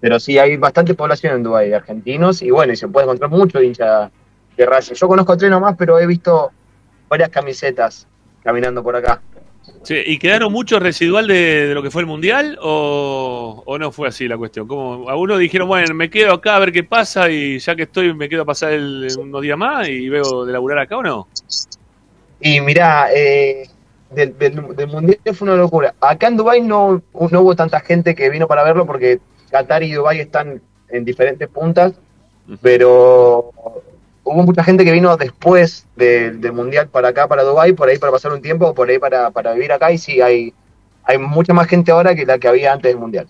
pero 0.00 0.18
sí, 0.18 0.36
hay 0.36 0.56
bastante 0.56 0.94
población 0.94 1.36
en 1.36 1.42
Dubái 1.44 1.68
de 1.68 1.76
argentinos 1.76 2.42
y 2.42 2.50
bueno, 2.50 2.72
y 2.72 2.76
se 2.76 2.88
puede 2.88 3.04
encontrar 3.04 3.30
mucho 3.30 3.62
hincha 3.62 4.10
de 4.56 4.66
Racing. 4.66 4.94
Yo 4.94 5.06
conozco 5.06 5.36
tres 5.36 5.48
nomás, 5.48 5.76
pero 5.78 6.00
he 6.00 6.06
visto 6.08 6.50
varias 7.08 7.28
camisetas 7.28 8.08
caminando 8.42 8.82
por 8.82 8.96
acá. 8.96 9.22
Sí, 9.84 9.96
¿Y 10.06 10.18
quedaron 10.18 10.52
mucho 10.52 10.78
residual 10.78 11.26
de, 11.26 11.66
de 11.68 11.74
lo 11.74 11.82
que 11.82 11.90
fue 11.90 12.02
el 12.02 12.06
Mundial 12.06 12.56
o, 12.62 13.62
o 13.66 13.78
no 13.78 13.90
fue 13.90 14.06
así 14.08 14.28
la 14.28 14.38
cuestión? 14.38 14.68
Como 14.68 15.08
algunos 15.08 15.40
dijeron, 15.40 15.66
bueno, 15.66 15.92
me 15.92 16.08
quedo 16.08 16.34
acá 16.34 16.54
a 16.54 16.60
ver 16.60 16.70
qué 16.70 16.84
pasa 16.84 17.28
y 17.28 17.58
ya 17.58 17.74
que 17.74 17.82
estoy 17.82 18.14
me 18.14 18.28
quedo 18.28 18.42
a 18.42 18.44
pasar 18.44 18.72
el- 18.74 19.08
unos 19.18 19.42
días 19.42 19.58
más 19.58 19.88
y 19.88 20.08
veo 20.08 20.44
de 20.44 20.52
laburar 20.52 20.78
acá 20.78 20.98
o 20.98 21.02
no? 21.02 21.26
Y 22.40 22.60
mirá, 22.60 23.08
eh, 23.12 23.68
del, 24.10 24.38
del- 24.38 24.76
del 24.76 24.86
Mundial 24.86 25.18
fue 25.34 25.48
una 25.48 25.56
locura. 25.56 25.94
Acá 26.00 26.28
en 26.28 26.36
Dubái 26.36 26.60
no, 26.60 27.02
no 27.30 27.40
hubo 27.40 27.56
tanta 27.56 27.80
gente 27.80 28.14
que 28.14 28.30
vino 28.30 28.46
para 28.46 28.62
verlo 28.62 28.86
porque 28.86 29.18
Qatar 29.50 29.82
y 29.82 29.92
Dubái 29.92 30.20
están 30.20 30.62
en 30.90 31.04
diferentes 31.04 31.48
puntas, 31.48 31.92
pero 32.60 33.50
hubo 34.24 34.42
mucha 34.42 34.64
gente 34.64 34.84
que 34.84 34.92
vino 34.92 35.16
después 35.16 35.86
del, 35.96 36.40
del 36.40 36.52
Mundial 36.52 36.88
para 36.88 37.08
acá, 37.08 37.28
para 37.28 37.42
Dubái, 37.42 37.72
por 37.72 37.88
ahí 37.88 37.98
para 37.98 38.12
pasar 38.12 38.32
un 38.32 38.42
tiempo, 38.42 38.66
o 38.66 38.74
por 38.74 38.88
ahí 38.88 38.98
para, 38.98 39.30
para 39.30 39.52
vivir 39.52 39.72
acá, 39.72 39.92
y 39.92 39.98
sí, 39.98 40.20
hay, 40.20 40.52
hay 41.04 41.18
mucha 41.18 41.52
más 41.52 41.66
gente 41.66 41.92
ahora 41.92 42.14
que 42.14 42.26
la 42.26 42.38
que 42.38 42.48
había 42.48 42.72
antes 42.72 42.90
del 42.90 43.00
Mundial. 43.00 43.26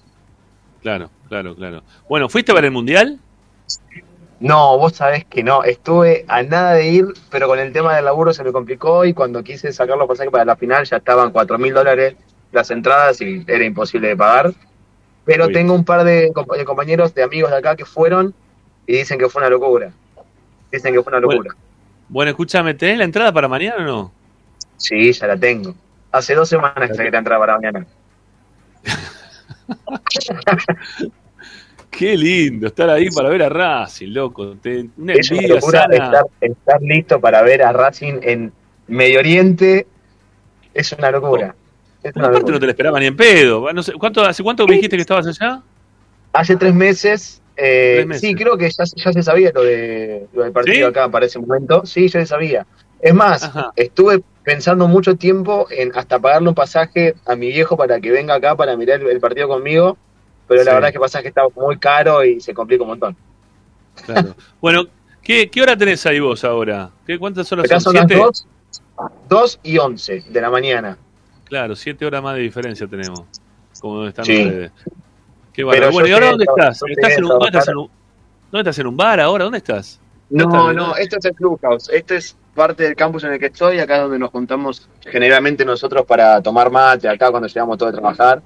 Claro, 0.83 1.11
claro, 1.29 1.55
claro. 1.55 1.83
Bueno, 2.09 2.29
¿fuiste 2.29 2.53
a 2.53 2.55
ver 2.55 2.65
el 2.67 2.73
Mundial? 2.73 3.19
No, 4.41 4.77
vos 4.77 4.95
sabés 4.95 5.25
que 5.25 5.45
no. 5.45 5.63
Estuve 5.63 6.25
a 6.27 6.43
nada 6.43 6.73
de 6.75 6.89
ir, 6.89 7.07
pero 7.31 7.47
con 7.47 7.61
el 7.61 7.73
tema 7.73 7.95
del 7.95 8.05
laburo 8.05 8.35
se 8.35 8.43
me 8.43 8.51
complicó 8.51 9.05
y 9.05 9.15
cuando 9.15 9.45
quise 9.45 9.73
sacar 9.73 9.97
los 9.97 10.09
pasajes 10.09 10.33
para 10.33 10.45
la 10.45 10.57
final 10.57 10.85
ya 10.85 10.97
estaban 10.97 11.31
cuatro 11.31 11.59
mil 11.59 11.73
dólares 11.73 12.17
las 12.51 12.71
entradas 12.73 13.21
y 13.21 13.45
era 13.47 13.65
imposible 13.65 14.09
de 14.09 14.17
pagar. 14.17 14.53
Pero 15.25 15.47
Uy. 15.47 15.53
tengo 15.53 15.75
un 15.75 15.85
par 15.85 16.03
de, 16.03 16.33
de 16.33 16.65
compañeros, 16.65 17.15
de 17.15 17.23
amigos 17.23 17.53
de 17.53 17.59
acá 17.59 17.77
que 17.77 17.85
fueron 17.85 18.35
y 18.85 18.97
dicen 18.97 19.17
que 19.17 19.29
fue 19.29 19.43
una 19.43 19.49
locura. 19.49 19.93
Dicen 20.73 20.93
que 20.95 21.03
fue 21.03 21.11
una 21.13 21.21
locura. 21.21 21.55
Bueno, 22.09 22.31
escúchame, 22.31 22.75
¿tenés 22.75 22.99
la 22.99 23.05
entrada 23.05 23.33
para 23.33 23.49
mañana 23.49 23.77
o 23.79 23.83
no? 23.83 24.13
Sí, 24.77 25.13
ya 25.13 25.27
la 25.29 25.37
tengo. 25.37 25.75
Hace 26.11 26.35
dos 26.35 26.49
semanas 26.49 26.89
que 26.91 26.95
saqué 26.95 27.11
la 27.11 27.19
entrada 27.19 27.41
para 27.41 27.55
mañana. 27.59 27.87
Qué 31.91 32.17
lindo 32.17 32.69
estar 32.69 32.89
ahí 32.89 33.11
para 33.11 33.29
ver 33.29 33.43
a 33.43 33.49
Racing, 33.51 34.09
loco. 34.13 34.57
Te- 34.57 34.87
una 34.97 35.13
Es 35.13 35.31
una 35.31 35.43
locura 35.47 35.83
sana. 35.83 35.95
estar, 36.05 36.25
estar 36.41 36.81
listo 36.83 37.21
para 37.21 37.43
ver 37.43 37.63
a 37.63 37.73
Racing 37.73 38.15
en 38.23 38.53
Medio 38.89 39.19
Oriente. 39.19 39.87
Es 40.73 40.91
una 40.93 41.11
locura. 41.11 41.55
Es 42.03 42.17
una 42.17 42.25
Aparte 42.29 42.39
locura. 42.41 42.55
no 42.55 42.61
te 42.61 42.67
la 42.67 42.73
esperaba 42.73 42.99
ni 42.99 43.07
en 43.07 43.17
pedo. 43.17 43.71
No 43.73 43.83
sé, 43.83 43.93
¿cuánto, 43.93 44.23
¿Hace 44.25 44.43
cuánto 44.43 44.67
me 44.67 44.75
dijiste 44.77 44.97
que 44.97 45.03
estabas 45.03 45.27
allá? 45.27 45.63
Hace 46.33 46.57
tres 46.57 46.73
meses, 46.75 47.42
eh, 47.57 48.07
sí, 48.19 48.35
creo 48.35 48.57
que 48.57 48.71
ya, 48.71 48.85
ya 48.85 49.13
se 49.13 49.23
sabía 49.23 49.51
lo, 49.55 49.63
de, 49.63 50.27
lo 50.33 50.43
del 50.45 50.53
partido 50.53 50.77
¿Sí? 50.77 50.83
acá 50.85 51.09
para 51.11 51.27
ese 51.27 51.39
momento. 51.39 51.85
Sí, 51.87 52.09
ya 52.09 52.21
se 52.21 52.27
sabía. 52.27 52.67
Es 53.01 53.15
más, 53.15 53.43
Ajá. 53.45 53.73
estuve 53.77 54.23
pensando 54.45 54.89
mucho 54.89 55.17
tiempo 55.17 55.67
en 55.71 55.93
hasta 55.97 56.19
pagarle 56.19 56.49
un 56.49 56.55
pasaje 56.55 57.15
a 57.27 57.37
mi 57.37 57.49
viejo 57.49 57.77
para 57.77 58.01
que 58.01 58.11
venga 58.11 58.35
acá 58.35 58.57
para 58.57 58.77
mirar 58.77 59.01
el, 59.01 59.09
el 59.09 59.21
partido 59.21 59.49
conmigo, 59.49 59.97
pero 60.49 60.65
la 60.65 60.75
verdad 60.75 60.89
es 60.89 60.93
que 60.93 60.99
el 60.99 61.03
pasaje 61.03 61.29
estaba 61.29 61.49
muy 61.55 61.79
caro 61.79 62.25
y 62.25 62.41
se 62.41 62.55
complica 62.55 62.83
un 62.83 62.91
montón. 62.91 63.17
Claro. 64.07 64.35
Bueno, 64.61 64.85
¿qué, 65.23 65.49
¿qué 65.51 65.63
hora 65.63 65.77
tenés 65.77 66.05
ahí 66.07 66.21
vos 66.21 66.45
ahora? 66.45 66.91
¿Qué, 67.07 67.19
¿Cuántas 67.19 67.51
horas 67.53 67.67
Acá 67.67 67.81
son? 67.81 67.93
son 67.93 67.95
las 67.95 68.07
¿Siete? 68.09 68.23
2, 68.23 68.47
2 69.29 69.61
y 69.65 69.79
11 69.79 70.25
de 70.29 70.41
la 70.41 70.51
mañana. 70.51 70.97
Claro, 71.45 71.77
siete 71.77 72.07
horas 72.07 72.23
más 72.23 72.37
de 72.37 72.41
diferencia 72.43 72.87
tenemos. 72.87 73.25
Como 73.81 73.97
donde 73.97 74.09
están 74.11 74.25
Sí. 74.25 74.43
ustedes. 74.45 74.73
Qué 75.53 75.65
Pero 75.65 75.87
yo 75.87 75.93
Bueno, 75.93 76.09
¿y 76.09 76.13
ahora 76.13 76.27
dónde 76.31 76.45
estás? 76.45 76.81
¿Estás 76.89 77.19
en 77.19 77.25
un, 77.25 77.31
¿dónde, 77.31 77.47
estás 77.47 77.69
en 77.69 77.77
un, 77.77 77.91
¿Dónde 78.51 78.71
estás? 78.71 78.79
¿En 78.79 78.87
un 78.87 78.97
bar 78.97 79.21
ahora? 79.21 79.45
¿Dónde 79.45 79.59
estás? 79.59 80.01
No, 80.31 80.45
estás? 80.45 80.75
no, 80.75 80.97
esto 80.97 81.17
es 81.19 81.25
el 81.27 81.35
Clubhouse. 81.35 81.89
Este 81.91 82.17
es 82.17 82.37
parte 82.55 82.85
del 82.85 82.97
campus 82.97 83.25
en 83.25 83.33
el 83.33 83.39
que 83.39 83.47
estoy, 83.47 83.79
acá 83.79 83.97
es 83.97 84.03
donde 84.03 84.19
nos 84.19 84.31
juntamos 84.31 84.89
generalmente 85.01 85.65
nosotros 85.65 86.05
para 86.07 86.41
tomar 86.43 86.71
mate, 86.71 87.09
acá 87.09 87.31
cuando 87.31 87.49
llegamos 87.49 87.79
todos 87.79 87.93
a 87.93 87.97
trabajar. 87.97 88.43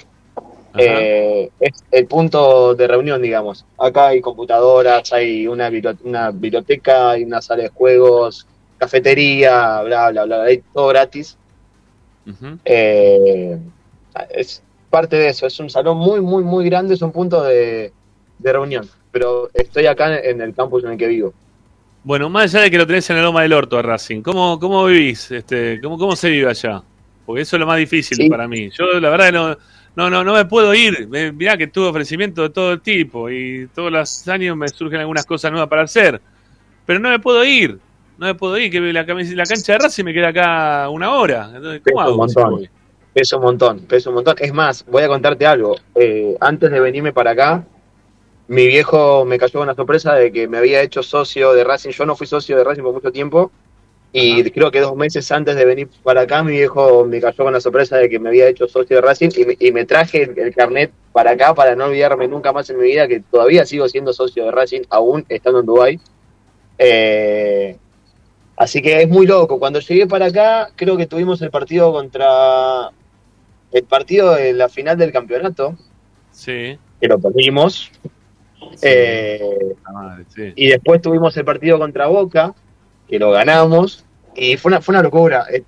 Eh, 0.79 1.51
es 1.59 1.85
el 1.91 2.07
punto 2.07 2.75
de 2.75 2.87
reunión, 2.87 3.23
digamos. 3.23 3.65
Acá 3.79 4.09
hay 4.09 4.21
computadoras, 4.21 5.13
hay 5.13 5.47
una, 5.47 5.71
bibli- 5.71 5.97
una 6.05 6.31
biblioteca, 6.31 7.11
hay 7.11 7.25
una 7.25 7.41
sala 7.41 7.63
de 7.63 7.69
juegos, 7.71 8.47
cafetería, 8.79 9.81
bla, 9.83 10.11
bla, 10.11 10.25
bla, 10.25 10.43
hay 10.43 10.63
todo 10.73 10.89
gratis. 10.89 11.39
Eh, 12.65 13.59
es 14.31 14.63
parte 14.91 15.17
de 15.17 15.29
eso, 15.29 15.47
es 15.47 15.59
un 15.61 15.71
salón 15.71 15.99
muy, 15.99 16.21
muy, 16.21 16.43
muy 16.43 16.65
grande, 16.65 16.95
es 16.95 17.03
un 17.03 17.13
punto 17.13 17.43
de, 17.43 17.93
de 18.39 18.53
reunión. 18.53 18.89
Pero 19.11 19.49
estoy 19.55 19.87
acá 19.87 20.19
en 20.19 20.41
el 20.41 20.55
campus 20.55 20.85
en 20.85 20.93
el 20.93 20.99
que 20.99 21.07
vivo. 21.07 21.33
Bueno, 22.05 22.29
más 22.29 22.55
allá 22.55 22.65
de 22.65 22.71
que 22.71 22.79
lo 22.79 22.87
tenés 22.87 23.09
en 23.11 23.17
la 23.17 23.23
loma 23.23 23.43
del 23.43 23.53
orto 23.53 23.79
a 23.79 23.83
Racing, 23.83 24.23
¿cómo, 24.23 24.61
cómo 24.61 24.85
vivís? 24.87 25.31
Este, 25.31 25.81
¿cómo, 25.81 25.99
¿Cómo 25.99 26.15
se 26.15 26.31
vive 26.31 26.49
allá? 26.49 26.83
Porque 27.25 27.43
eso 27.43 27.57
es 27.57 27.61
lo 27.61 27.67
más 27.67 27.79
difícil 27.79 28.17
Sí. 28.17 28.29
para 28.29 28.47
mí. 28.47 28.71
Yo, 28.71 29.01
la 29.01 29.11
verdad, 29.11 29.33
no, 29.33 29.57
no, 29.97 30.11
no, 30.11 30.23
no 30.23 30.35
me 30.35 30.45
puedo 30.45 30.73
ir. 30.73 31.09
Mirá 31.09 31.57
que 31.57 31.67
tuve 31.67 31.89
ofrecimientos 31.89 32.45
de 32.49 32.51
todo 32.55 32.79
tipo 32.79 33.29
y 33.29 33.69
todos 33.75 33.91
los 33.91 34.29
años 34.29 34.57
me 34.57 34.69
surgen 34.69 35.01
algunas 35.01 35.27
cosas 35.27 35.51
nuevas 35.51 35.69
para 35.69 35.83
hacer. 35.83 36.21
Pero 36.85 37.01
no 37.01 37.09
me 37.11 37.19
puedo 37.19 37.45
ir. 37.45 37.81
No 38.19 38.27
me 38.27 38.35
puedo 38.35 38.57
ir, 38.57 38.71
que 38.71 38.81
la, 38.81 39.03
la 39.03 39.45
cancha 39.45 39.73
de 39.73 39.79
Racing 39.79 40.05
me 40.05 40.15
queda 40.15 40.29
acá 40.29 40.89
una 40.89 41.11
hora. 41.11 41.51
Entonces, 41.55 41.83
¿Cómo 41.85 42.01
hago? 42.01 42.61
Pesa 43.17 43.39
un 43.39 43.45
montón, 43.45 43.81
pesa 43.87 44.11
un 44.11 44.17
montón. 44.17 44.35
Es 44.39 44.53
más, 44.53 44.85
voy 44.85 45.03
a 45.03 45.09
contarte 45.09 45.47
algo. 45.47 45.75
Eh, 45.95 46.37
antes 46.39 46.71
de 46.71 46.81
venirme 46.81 47.15
para 47.15 47.31
acá, 47.31 47.65
mi 48.47 48.67
viejo 48.67 49.25
me 49.25 49.39
cayó 49.39 49.61
con 49.61 49.67
la 49.67 49.75
sorpresa 49.75 50.13
de 50.13 50.31
que 50.31 50.47
me 50.49 50.59
había 50.59 50.83
hecho 50.83 51.03
socio 51.03 51.55
de 51.55 51.65
Racing. 51.65 51.93
Yo 51.93 52.05
no 52.05 52.15
fui 52.15 52.27
socio 52.27 52.59
de 52.59 52.63
Racing 52.63 52.83
por 52.83 52.93
mucho 52.93 53.11
tiempo. 53.11 53.51
Y 54.13 54.45
creo 54.51 54.71
que 54.71 54.81
dos 54.81 54.95
meses 54.97 55.33
antes 55.33 55.57
de 55.57 55.65
venir 55.65 55.89
para 56.03 56.21
acá, 56.21 56.43
mi 56.43 56.53
viejo 56.53 57.07
me 57.07 57.19
cayó 57.19 57.43
con 57.43 57.55
la 57.55 57.61
sorpresa 57.63 57.97
de 57.97 58.11
que 58.11 58.19
me 58.19 58.29
había 58.29 58.49
hecho 58.49 58.69
socio 58.69 58.97
de 58.97 59.01
Racing 59.01 59.31
y 59.35 59.47
me, 59.47 59.57
y 59.61 59.73
me 59.73 59.87
traje 59.87 60.25
el, 60.25 60.39
el 60.39 60.55
carnet 60.55 60.93
para 61.15 61.31
acá 61.31 61.55
para 61.55 61.75
no 61.75 61.87
olvidarme 61.87 62.29
nunca 62.29 62.53
más 62.53 62.69
en 62.69 62.77
mi 62.77 62.85
vida 62.85 63.09
que 63.09 63.21
todavía 63.21 63.65
sigo 63.65 63.89
siendo 63.89 64.13
socio 64.13 64.45
de 64.45 64.51
Racing, 64.51 64.83
aún 64.91 65.25
estando 65.31 65.61
en 65.61 65.65
Dubái. 65.65 66.01
Eh, 66.77 67.79
así 68.59 68.83
que 68.83 69.01
es 69.01 69.09
muy 69.09 69.27
loco. 69.27 69.59
Cuando 69.59 69.81
llegué 69.81 70.07
para 70.07 70.27
acá, 70.27 70.69
creo 70.77 70.99
que 70.99 71.07
tuvimos 71.07 71.41
el 71.41 71.51
partido 71.51 71.91
contra 71.95 72.93
el 73.79 73.85
partido 73.85 74.35
de 74.35 74.53
la 74.53 74.69
final 74.69 74.97
del 74.99 75.13
campeonato, 75.13 75.77
Sí. 76.31 76.79
que 77.01 77.09
lo 77.09 77.19
perdimos. 77.19 77.91
Eh, 78.83 79.41
La 79.85 79.93
madre, 79.93 80.25
sí. 80.35 80.53
y 80.57 80.69
después 80.69 81.01
tuvimos 81.01 81.37
el 81.37 81.45
partido 81.45 81.79
contra 81.79 82.07
Boca, 82.07 82.55
que 83.09 83.19
lo 83.19 83.31
ganamos. 83.31 84.05
Y 84.35 84.57
fue 84.57 84.71
una, 84.71 84.81
fue 84.81 84.93
una 84.95 85.03
locura. 85.03 85.47
Eh, 85.53 85.63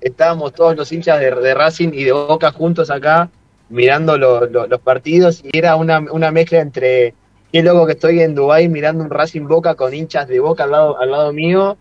Estábamos 0.00 0.52
todos 0.52 0.76
los 0.76 0.92
hinchas 0.92 1.18
de, 1.18 1.30
de 1.34 1.54
Racing 1.54 1.88
y 1.94 2.04
de 2.04 2.12
Boca 2.12 2.52
juntos 2.52 2.90
acá, 2.90 3.30
mirando 3.70 4.18
lo- 4.18 4.44
lo- 4.46 4.66
los 4.66 4.80
partidos. 4.80 5.42
Y 5.42 5.56
era 5.56 5.76
una, 5.76 5.98
una 6.10 6.30
mezcla 6.30 6.60
entre 6.60 7.14
qué 7.50 7.62
loco 7.62 7.86
que 7.86 7.92
estoy 7.92 8.20
en 8.20 8.34
Dubái 8.34 8.68
mirando 8.68 9.02
un 9.02 9.08
Racing 9.08 9.46
Boca 9.46 9.74
con 9.76 9.94
hinchas 9.94 10.28
de 10.28 10.40
Boca 10.40 10.64
al 10.64 10.72
lado, 10.72 11.00
al 11.00 11.10
lado 11.10 11.32
mío. 11.32 11.78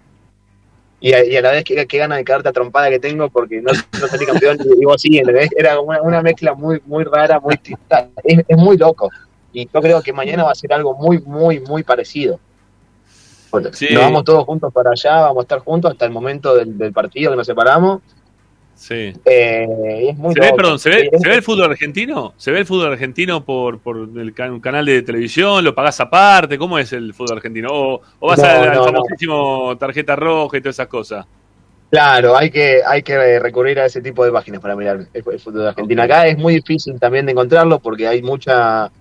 Y 1.03 1.11
a, 1.11 1.25
y 1.25 1.35
a 1.35 1.41
la 1.41 1.51
vez 1.51 1.65
qué, 1.65 1.85
qué 1.85 1.97
gana 1.97 2.15
de 2.15 2.23
quedarte 2.23 2.49
trompada 2.53 2.89
que 2.89 2.97
tengo 2.97 3.30
porque 3.30 3.61
no, 3.61 3.73
no 3.73 4.07
salí 4.07 4.25
campeón 4.25 4.57
y, 4.63 4.85
vos 4.85 5.01
sí, 5.01 5.17
¿entendés? 5.17 5.49
Era 5.53 5.77
una, 5.81 6.01
una 6.01 6.21
mezcla 6.21 6.53
muy, 6.53 6.81
muy 6.85 7.03
rara, 7.03 7.41
muy. 7.41 7.59
Es, 8.23 8.39
es 8.47 8.57
muy 8.57 8.77
loco. 8.77 9.09
Y 9.51 9.67
yo 9.71 9.81
creo 9.81 10.01
que 10.01 10.13
mañana 10.13 10.45
va 10.45 10.51
a 10.51 10.55
ser 10.55 10.71
algo 10.71 10.95
muy, 10.95 11.19
muy, 11.19 11.59
muy 11.59 11.84
parecido. 11.84 12.39
Sí. 13.73 13.89
Nos 13.91 14.01
vamos 14.01 14.23
todos 14.23 14.45
juntos 14.45 14.71
para 14.71 14.91
allá, 14.91 15.19
vamos 15.23 15.39
a 15.39 15.41
estar 15.41 15.59
juntos 15.59 15.91
hasta 15.91 16.05
el 16.05 16.11
momento 16.11 16.55
del, 16.55 16.77
del 16.77 16.93
partido 16.93 17.31
que 17.31 17.38
nos 17.38 17.47
separamos. 17.47 18.01
Sí. 18.75 19.13
Eh, 19.25 20.07
es 20.09 20.17
muy 20.17 20.33
¿Se 20.33 20.39
ve, 20.41 20.53
perdón, 20.55 20.79
¿se 20.79 20.89
ve, 20.89 21.09
¿se 21.21 21.29
ve 21.29 21.35
el 21.35 21.41
fútbol 21.43 21.71
argentino? 21.71 22.33
¿Se 22.37 22.51
ve 22.51 22.59
el 22.59 22.65
fútbol 22.65 22.91
argentino 22.91 23.45
por, 23.45 23.79
por 23.79 23.97
el 23.97 24.33
can- 24.33 24.51
un 24.51 24.59
canal 24.59 24.85
de 24.85 25.01
televisión? 25.03 25.63
¿Lo 25.63 25.73
pagás 25.73 25.99
aparte? 26.01 26.57
¿Cómo 26.57 26.77
es 26.79 26.91
el 26.91 27.13
fútbol 27.13 27.37
argentino? 27.37 27.69
¿O, 27.71 28.01
o 28.19 28.27
vas 28.27 28.39
No, 28.39 28.45
al, 28.45 28.73
no. 28.73 28.83
famosísimo 28.85 29.77
tarjeta 29.77 30.15
roja 30.15 30.57
y 30.57 30.61
todas 30.61 30.75
esas 30.75 30.87
cosas? 30.87 31.25
Claro, 31.89 32.35
hay 32.35 32.49
que, 32.49 32.81
hay 32.85 33.03
que 33.03 33.39
recurrir 33.39 33.79
a 33.79 33.85
ese 33.85 34.01
tipo 34.01 34.25
de 34.25 34.31
páginas 34.31 34.59
para 34.59 34.75
mirar 34.75 34.95
el, 34.97 35.07
el 35.13 35.39
fútbol 35.39 35.61
de 35.61 35.69
Argentina. 35.69 36.03
Acá 36.03 36.27
es 36.27 36.37
muy 36.37 36.55
difícil 36.55 36.99
también 36.99 37.25
de 37.27 37.33
encontrarlo 37.33 37.79
porque 37.79 38.07
hay 38.07 38.21
mucha 38.23 38.91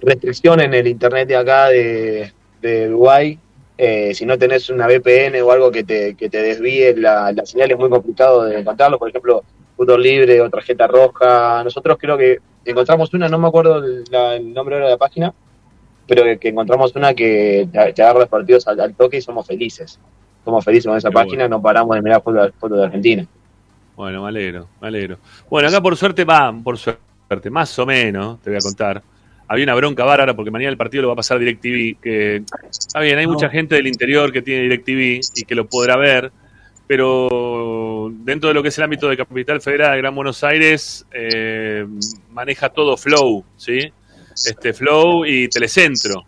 restricción 0.00 0.60
en 0.60 0.72
el 0.74 0.86
internet 0.88 1.28
de 1.28 1.36
acá 1.36 1.68
de, 1.68 2.32
de 2.62 2.88
Uruguay. 2.88 3.38
Eh, 3.76 4.14
si 4.14 4.24
no 4.24 4.38
tenés 4.38 4.70
una 4.70 4.86
VPN 4.86 5.40
o 5.42 5.50
algo 5.50 5.70
que 5.70 5.82
te, 5.84 6.14
que 6.14 6.30
te 6.30 6.40
desvíe 6.42 6.94
la, 6.96 7.32
la 7.32 7.44
señal 7.44 7.70
es 7.72 7.78
muy 7.78 7.90
complicado 7.90 8.44
de 8.44 8.60
encontrarlo. 8.60 8.98
Por 8.98 9.08
ejemplo, 9.08 9.42
fútbol 9.76 10.02
libre 10.02 10.40
o 10.40 10.48
tarjeta 10.50 10.86
roja. 10.86 11.62
Nosotros 11.64 11.96
creo 12.00 12.16
que 12.16 12.38
encontramos 12.64 13.12
una, 13.14 13.28
no 13.28 13.38
me 13.38 13.48
acuerdo 13.48 13.78
el, 13.84 14.04
la- 14.10 14.36
el 14.36 14.52
nombre 14.52 14.76
ahora 14.76 14.86
de 14.86 14.92
la 14.92 14.98
página, 14.98 15.34
pero 16.06 16.22
que, 16.22 16.38
que 16.38 16.48
encontramos 16.50 16.94
una 16.94 17.14
que 17.14 17.68
te, 17.72 17.92
te 17.92 18.02
agarra 18.02 18.20
los 18.20 18.28
partidos 18.28 18.66
al, 18.68 18.78
al 18.80 18.94
toque 18.94 19.16
y 19.16 19.20
somos 19.22 19.46
felices. 19.46 19.98
Somos 20.44 20.64
felices 20.64 20.86
con 20.86 20.96
esa 20.96 21.08
página, 21.10 21.48
no 21.48 21.60
paramos 21.62 21.96
de 21.96 22.02
mirar 22.02 22.22
fútbol, 22.22 22.52
fútbol 22.60 22.78
de 22.78 22.84
Argentina. 22.84 23.26
Bueno, 23.96 24.22
me 24.22 24.28
alegro, 24.28 24.68
me 24.80 24.88
alegro. 24.88 25.18
Bueno, 25.50 25.68
acá 25.68 25.80
por 25.80 25.96
suerte 25.96 26.24
va, 26.24 26.54
por 26.62 26.76
suerte, 26.78 27.50
más 27.50 27.76
o 27.78 27.86
menos, 27.86 28.40
te 28.42 28.50
voy 28.50 28.58
a 28.58 28.60
contar. 28.60 29.02
Había 29.46 29.64
una 29.64 29.74
bronca 29.74 30.04
bárbara 30.04 30.34
porque 30.34 30.50
mañana 30.50 30.70
el 30.70 30.76
partido 30.76 31.02
lo 31.02 31.08
va 31.08 31.14
a 31.14 31.16
pasar 31.16 31.38
DirecTV, 31.38 32.00
que 32.00 32.42
está 32.70 33.00
bien, 33.00 33.18
hay 33.18 33.26
mucha 33.26 33.48
gente 33.50 33.74
del 33.74 33.86
interior 33.86 34.32
que 34.32 34.42
tiene 34.42 34.62
DirecTV 34.62 35.20
y 35.36 35.44
que 35.44 35.54
lo 35.54 35.66
podrá 35.66 35.96
ver, 35.96 36.32
pero 36.86 38.10
dentro 38.10 38.48
de 38.48 38.54
lo 38.54 38.62
que 38.62 38.68
es 38.68 38.78
el 38.78 38.84
ámbito 38.84 39.08
de 39.08 39.16
Capital 39.16 39.60
Federal 39.60 39.92
de 39.92 39.98
Gran 39.98 40.14
Buenos 40.14 40.42
Aires, 40.44 41.06
eh, 41.12 41.86
maneja 42.30 42.70
todo 42.70 42.96
Flow, 42.96 43.44
¿sí? 43.56 43.80
Este 44.34 44.72
Flow 44.72 45.24
y 45.26 45.48
Telecentro. 45.48 46.24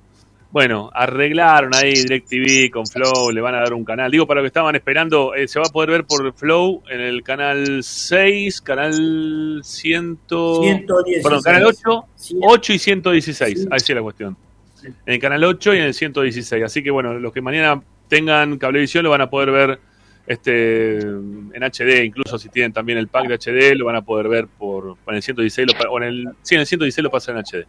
Bueno, 0.51 0.90
arreglaron 0.94 1.74
ahí 1.74 1.93
DirecTV 1.93 2.70
con 2.70 2.86
Flow, 2.86 3.31
le 3.31 3.40
van 3.40 3.55
a 3.55 3.59
dar 3.59 3.74
un 3.74 3.85
canal. 3.85 4.10
Digo, 4.10 4.27
para 4.27 4.40
lo 4.40 4.44
que 4.44 4.48
estaban 4.48 4.74
esperando, 4.74 5.35
eh, 5.35 5.48
se 5.48 5.59
va 5.59 5.66
a 5.66 5.73
poder 5.73 5.90
ver 5.90 6.05
por 6.05 6.32
Flow 6.35 6.82
en 6.89 7.01
el 7.01 7.23
canal 7.23 7.82
6, 7.82 8.60
canal 8.62 9.60
100, 9.62 10.18
116. 10.27 11.23
perdón, 11.23 11.43
canal 11.43 11.64
8, 11.64 12.05
8 12.40 12.73
y 12.73 12.78
116. 12.78 13.68
Ahí 13.70 13.81
sí 13.81 13.93
es 13.93 13.97
la 13.97 14.02
cuestión. 14.02 14.36
En 14.82 15.14
el 15.14 15.18
canal 15.18 15.43
8 15.43 15.74
y 15.74 15.78
en 15.78 15.85
el 15.85 15.94
116. 15.94 16.62
Así 16.62 16.82
que 16.82 16.90
bueno, 16.90 17.14
los 17.18 17.32
que 17.32 17.40
mañana 17.40 17.82
tengan 18.09 18.56
cablevisión 18.59 19.05
lo 19.05 19.10
van 19.10 19.23
a 19.23 19.31
poder 19.31 19.51
ver 19.51 19.81
este 20.27 20.98
en 20.98 21.62
HD, 21.62 22.05
incluso 22.05 22.39
si 22.39 22.48
tienen 22.48 22.73
también 22.73 22.98
el 22.98 23.09
pack 23.09 23.28
de 23.28 23.35
HD, 23.36 23.77
lo 23.77 23.86
van 23.86 23.97
a 23.97 24.02
poder 24.02 24.28
ver 24.28 24.47
por, 24.47 24.97
por 24.98 25.14
el 25.14 25.23
116 25.23 25.68
lo 25.68 25.90
o 25.90 25.98
en 25.98 26.05
el, 26.05 26.28
sí, 26.43 26.55
en 26.55 26.62
el 26.62 26.66
116 26.66 27.02
lo 27.02 27.10
pasan 27.10 27.36
en 27.36 27.44
HD. 27.44 27.66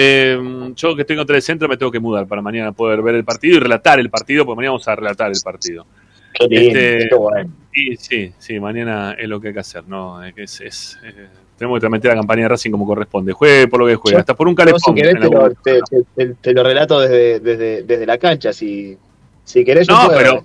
Eh, 0.00 0.72
yo 0.76 0.94
que 0.94 1.02
estoy 1.02 1.16
contra 1.16 1.34
el 1.34 1.42
centro 1.42 1.66
me 1.68 1.76
tengo 1.76 1.90
que 1.90 1.98
mudar 1.98 2.24
para 2.28 2.40
mañana 2.40 2.70
poder 2.70 3.02
ver 3.02 3.16
el 3.16 3.24
partido 3.24 3.56
y 3.56 3.58
relatar 3.58 3.98
el 3.98 4.10
partido, 4.10 4.46
porque 4.46 4.56
mañana 4.58 4.70
vamos 4.72 4.86
a 4.86 4.94
relatar 4.94 5.28
el 5.32 5.40
partido. 5.42 5.86
Qué 6.32 6.46
lindo, 6.46 6.78
Este, 6.78 7.08
qué 7.08 7.14
bueno. 7.16 7.50
Sí, 7.72 7.96
sí, 7.96 8.32
sí, 8.38 8.60
mañana 8.60 9.16
es 9.18 9.28
lo 9.28 9.40
que 9.40 9.48
hay 9.48 9.54
que 9.54 9.60
hacer, 9.60 9.82
¿no? 9.88 10.22
Es, 10.22 10.60
es, 10.60 10.98
eh, 11.02 11.26
tenemos 11.56 11.80
que 11.80 11.88
meter 11.88 12.10
la 12.12 12.16
campaña 12.18 12.42
de 12.42 12.48
Racing 12.50 12.70
como 12.70 12.86
corresponde. 12.86 13.32
Juegue 13.32 13.66
por 13.66 13.80
lo 13.80 13.86
que 13.88 13.96
juegue, 13.96 14.14
Yo- 14.14 14.20
hasta 14.20 14.34
por 14.34 14.46
un 14.46 14.52
Yo, 14.52 14.56
calefón. 14.58 14.80
si 14.80 14.94
querés, 14.94 15.14
en 15.16 15.20
te 15.20 15.28
lo, 15.30 15.50
te, 15.50 15.80
te- 15.90 16.04
te- 16.14 16.34
te 16.34 16.52
lo 16.52 16.62
relato 16.62 17.00
desde, 17.00 17.40
desde, 17.40 17.82
desde 17.82 18.06
la 18.06 18.18
cancha. 18.18 18.52
Si, 18.52 18.96
si 19.42 19.64
querés, 19.64 19.88
yo 19.88 19.94
No, 19.94 20.06
puedo. 20.06 20.18
pero 20.18 20.44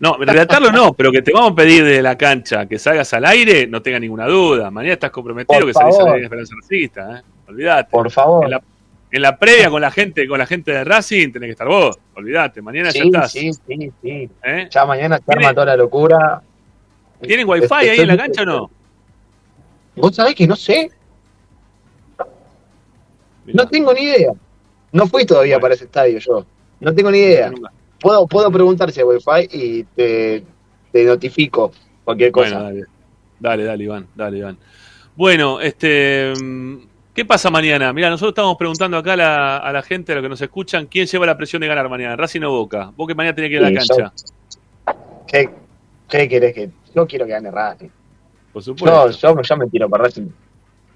no, 0.00 0.16
relatarlo 0.18 0.70
no, 0.70 0.92
pero 0.92 1.10
que 1.12 1.22
te 1.22 1.32
vamos 1.32 1.52
a 1.52 1.54
pedir 1.54 1.82
desde 1.84 2.02
la 2.02 2.18
cancha 2.18 2.66
que 2.66 2.78
salgas 2.78 3.10
al 3.14 3.24
aire, 3.24 3.66
no 3.66 3.80
tenga 3.80 3.98
ninguna 3.98 4.26
duda. 4.26 4.70
Mañana 4.70 4.92
estás 4.94 5.10
comprometido 5.10 5.58
Por 5.60 5.66
que 5.68 5.72
salís 5.72 5.94
favor. 5.96 6.08
al 6.10 6.14
aire 6.16 6.20
de 6.20 6.26
Esperanza 6.26 6.54
Racingista, 6.60 7.18
¿eh? 7.18 7.22
Olvídate. 7.48 7.90
Por 7.90 8.10
favor. 8.10 8.44
En 8.44 8.50
la, 8.50 8.62
en 9.12 9.22
la 9.22 9.38
previa 9.38 9.70
con 9.70 9.80
la 9.82 9.90
gente, 9.90 10.26
con 10.26 10.38
la 10.38 10.46
gente 10.46 10.72
de 10.72 10.82
Racing 10.84 11.30
tenés 11.32 11.48
que 11.48 11.52
estar 11.52 11.68
vos, 11.68 11.98
olvídate. 12.16 12.60
Mañana 12.62 12.88
ya 12.90 13.02
Sí, 13.02 13.06
estás. 13.08 13.30
sí, 13.32 13.50
sí, 13.52 13.92
sí. 14.02 14.28
¿eh? 14.42 14.68
Ya 14.70 14.84
mañana 14.86 15.18
se 15.18 15.24
¿Tiene- 15.24 15.44
arma 15.46 15.54
toda 15.54 15.66
la 15.66 15.76
locura. 15.76 16.42
¿Tienen 17.20 17.48
wifi 17.48 17.64
Estoy- 17.64 17.88
ahí 17.88 18.00
en 18.00 18.08
la 18.08 18.16
cancha 18.16 18.42
o 18.42 18.46
no? 18.46 18.70
¿Vos 19.96 20.16
sabés 20.16 20.34
que 20.34 20.46
no 20.46 20.56
sé? 20.56 20.90
No 23.46 23.66
tengo 23.68 23.92
ni 23.92 24.00
idea. 24.02 24.32
No 24.92 25.06
fui 25.06 25.24
todavía 25.26 25.58
para 25.58 25.74
ese 25.74 25.84
estadio 25.84 26.18
yo. 26.18 26.46
No 26.80 26.94
tengo 26.94 27.10
ni 27.10 27.18
idea. 27.18 27.50
Puedo, 28.00 28.26
puedo 28.26 28.50
preguntar 28.50 28.90
si 28.92 29.00
hay 29.00 29.06
wifi 29.06 29.48
y 29.52 29.84
te, 29.84 30.44
te 30.90 31.04
notifico 31.04 31.72
cualquier 32.04 32.32
cosa. 32.32 32.54
Bueno, 32.54 32.64
dale. 32.64 32.84
Dale, 33.38 33.64
dale, 33.64 33.84
Iván, 33.84 34.06
dale, 34.14 34.38
Iván. 34.38 34.58
Bueno, 35.16 35.60
este, 35.60 36.32
mm, 36.40 36.76
¿qué 37.14 37.24
pasa 37.24 37.50
mañana? 37.50 37.92
Mira, 37.92 38.10
nosotros 38.10 38.30
estamos 38.32 38.56
preguntando 38.56 38.96
acá 38.96 39.12
a 39.14 39.16
la, 39.16 39.56
a 39.58 39.72
la 39.72 39.82
gente, 39.82 40.12
a 40.12 40.16
los 40.16 40.22
que 40.22 40.28
nos 40.28 40.40
escuchan, 40.40 40.86
¿quién 40.86 41.06
lleva 41.06 41.26
la 41.26 41.36
presión 41.36 41.60
de 41.60 41.68
ganar 41.68 41.88
mañana? 41.88 42.16
¿Racing 42.16 42.42
o 42.42 42.50
Boca? 42.50 42.90
Vos 42.96 43.06
que 43.08 43.14
mañana 43.14 43.34
tenés 43.34 43.50
que 43.50 43.56
ir 43.56 43.64
a 43.64 43.70
la 43.70 43.76
cancha. 43.78 44.12
¿Qué, 45.26 45.50
qué 46.08 46.28
querés 46.28 46.54
que.? 46.54 46.70
Yo 46.94 47.06
quiero 47.06 47.24
que 47.26 47.32
gane 47.32 47.50
Racing. 47.50 47.88
Por 48.52 48.62
supuesto. 48.62 49.10
Yo, 49.10 49.34
yo, 49.34 49.42
yo 49.42 49.56
me 49.56 49.66
tiro 49.68 49.88
por 49.88 50.00
Racing. 50.00 50.26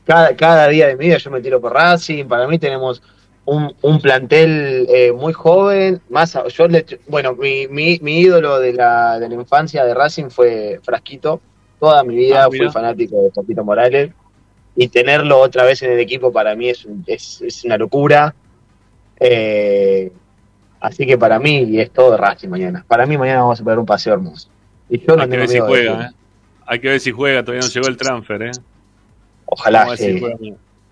Cada, 0.05 0.37
cada 0.37 0.69
día 0.69 0.87
de 0.89 0.97
mi 0.97 1.07
vida 1.07 1.17
yo 1.19 1.31
me 1.31 1.41
tiro 1.41 1.61
por 1.61 1.73
Racing. 1.73 2.27
Para 2.27 2.47
mí 2.47 2.59
tenemos 2.59 3.03
un, 3.47 3.75
un 3.83 4.01
plantel 4.01 4.87
eh, 4.91 5.13
muy 5.13 5.33
joven. 5.33 6.03
Más 6.11 6.39
yo 6.55 6.69
le- 6.69 6.85
bueno, 7.09 7.35
mi, 7.35 7.67
mi, 7.69 7.99
mi 8.03 8.21
ídolo 8.21 8.59
de 8.61 8.73
la, 8.75 9.19
de 9.19 9.29
la 9.29 9.35
infancia 9.37 9.85
de 9.85 9.95
Racing 9.95 10.29
fue 10.29 10.81
Frasquito. 10.83 11.41
Toda 11.81 12.03
mi 12.05 12.15
vida 12.17 12.45
Ah, 12.45 12.49
fui 12.49 12.59
fanático 12.71 13.23
de 13.23 13.31
Papito 13.31 13.65
Morales. 13.65 14.11
Y 14.77 14.89
tenerlo 14.89 15.39
otra 15.41 15.65
vez 15.65 15.83
en 15.83 15.93
el 15.93 15.99
equipo 16.01 16.31
para 16.33 16.55
mí 16.55 16.69
es, 16.69 16.85
un- 16.85 17.03
es, 17.07 17.41
es 17.43 17.65
una 17.65 17.79
locura. 17.79 18.35
Eh, 19.19 20.13
así 20.81 21.07
que 21.07 21.17
para 21.17 21.39
mí 21.39 21.79
es 21.81 21.91
todo 21.91 22.17
Racing 22.17 22.49
mañana. 22.49 22.85
Para 22.87 23.07
mí 23.07 23.17
mañana 23.17 23.41
vamos 23.41 23.61
a 23.61 23.65
poner 23.65 23.79
un 23.79 23.87
paseo 23.87 24.15
hermoso. 24.15 24.49
Y 24.89 24.99
yo 25.01 25.17
no 25.17 25.23
Hay 25.23 25.31
que 25.31 25.37
ver 25.39 25.49
si 25.49 25.55
de 25.55 25.61
juega. 25.61 26.07
¿eh? 26.07 26.11
Hay 26.67 26.81
que 26.81 26.89
ver 26.89 27.01
si 27.01 27.11
juega, 27.13 27.43
todavía 27.43 27.67
no 27.67 27.73
llegó 27.73 27.89
el 27.89 27.97
transfer, 27.97 28.43
¿eh? 28.43 28.51
Ojalá 29.47 29.97
si. 29.97 30.21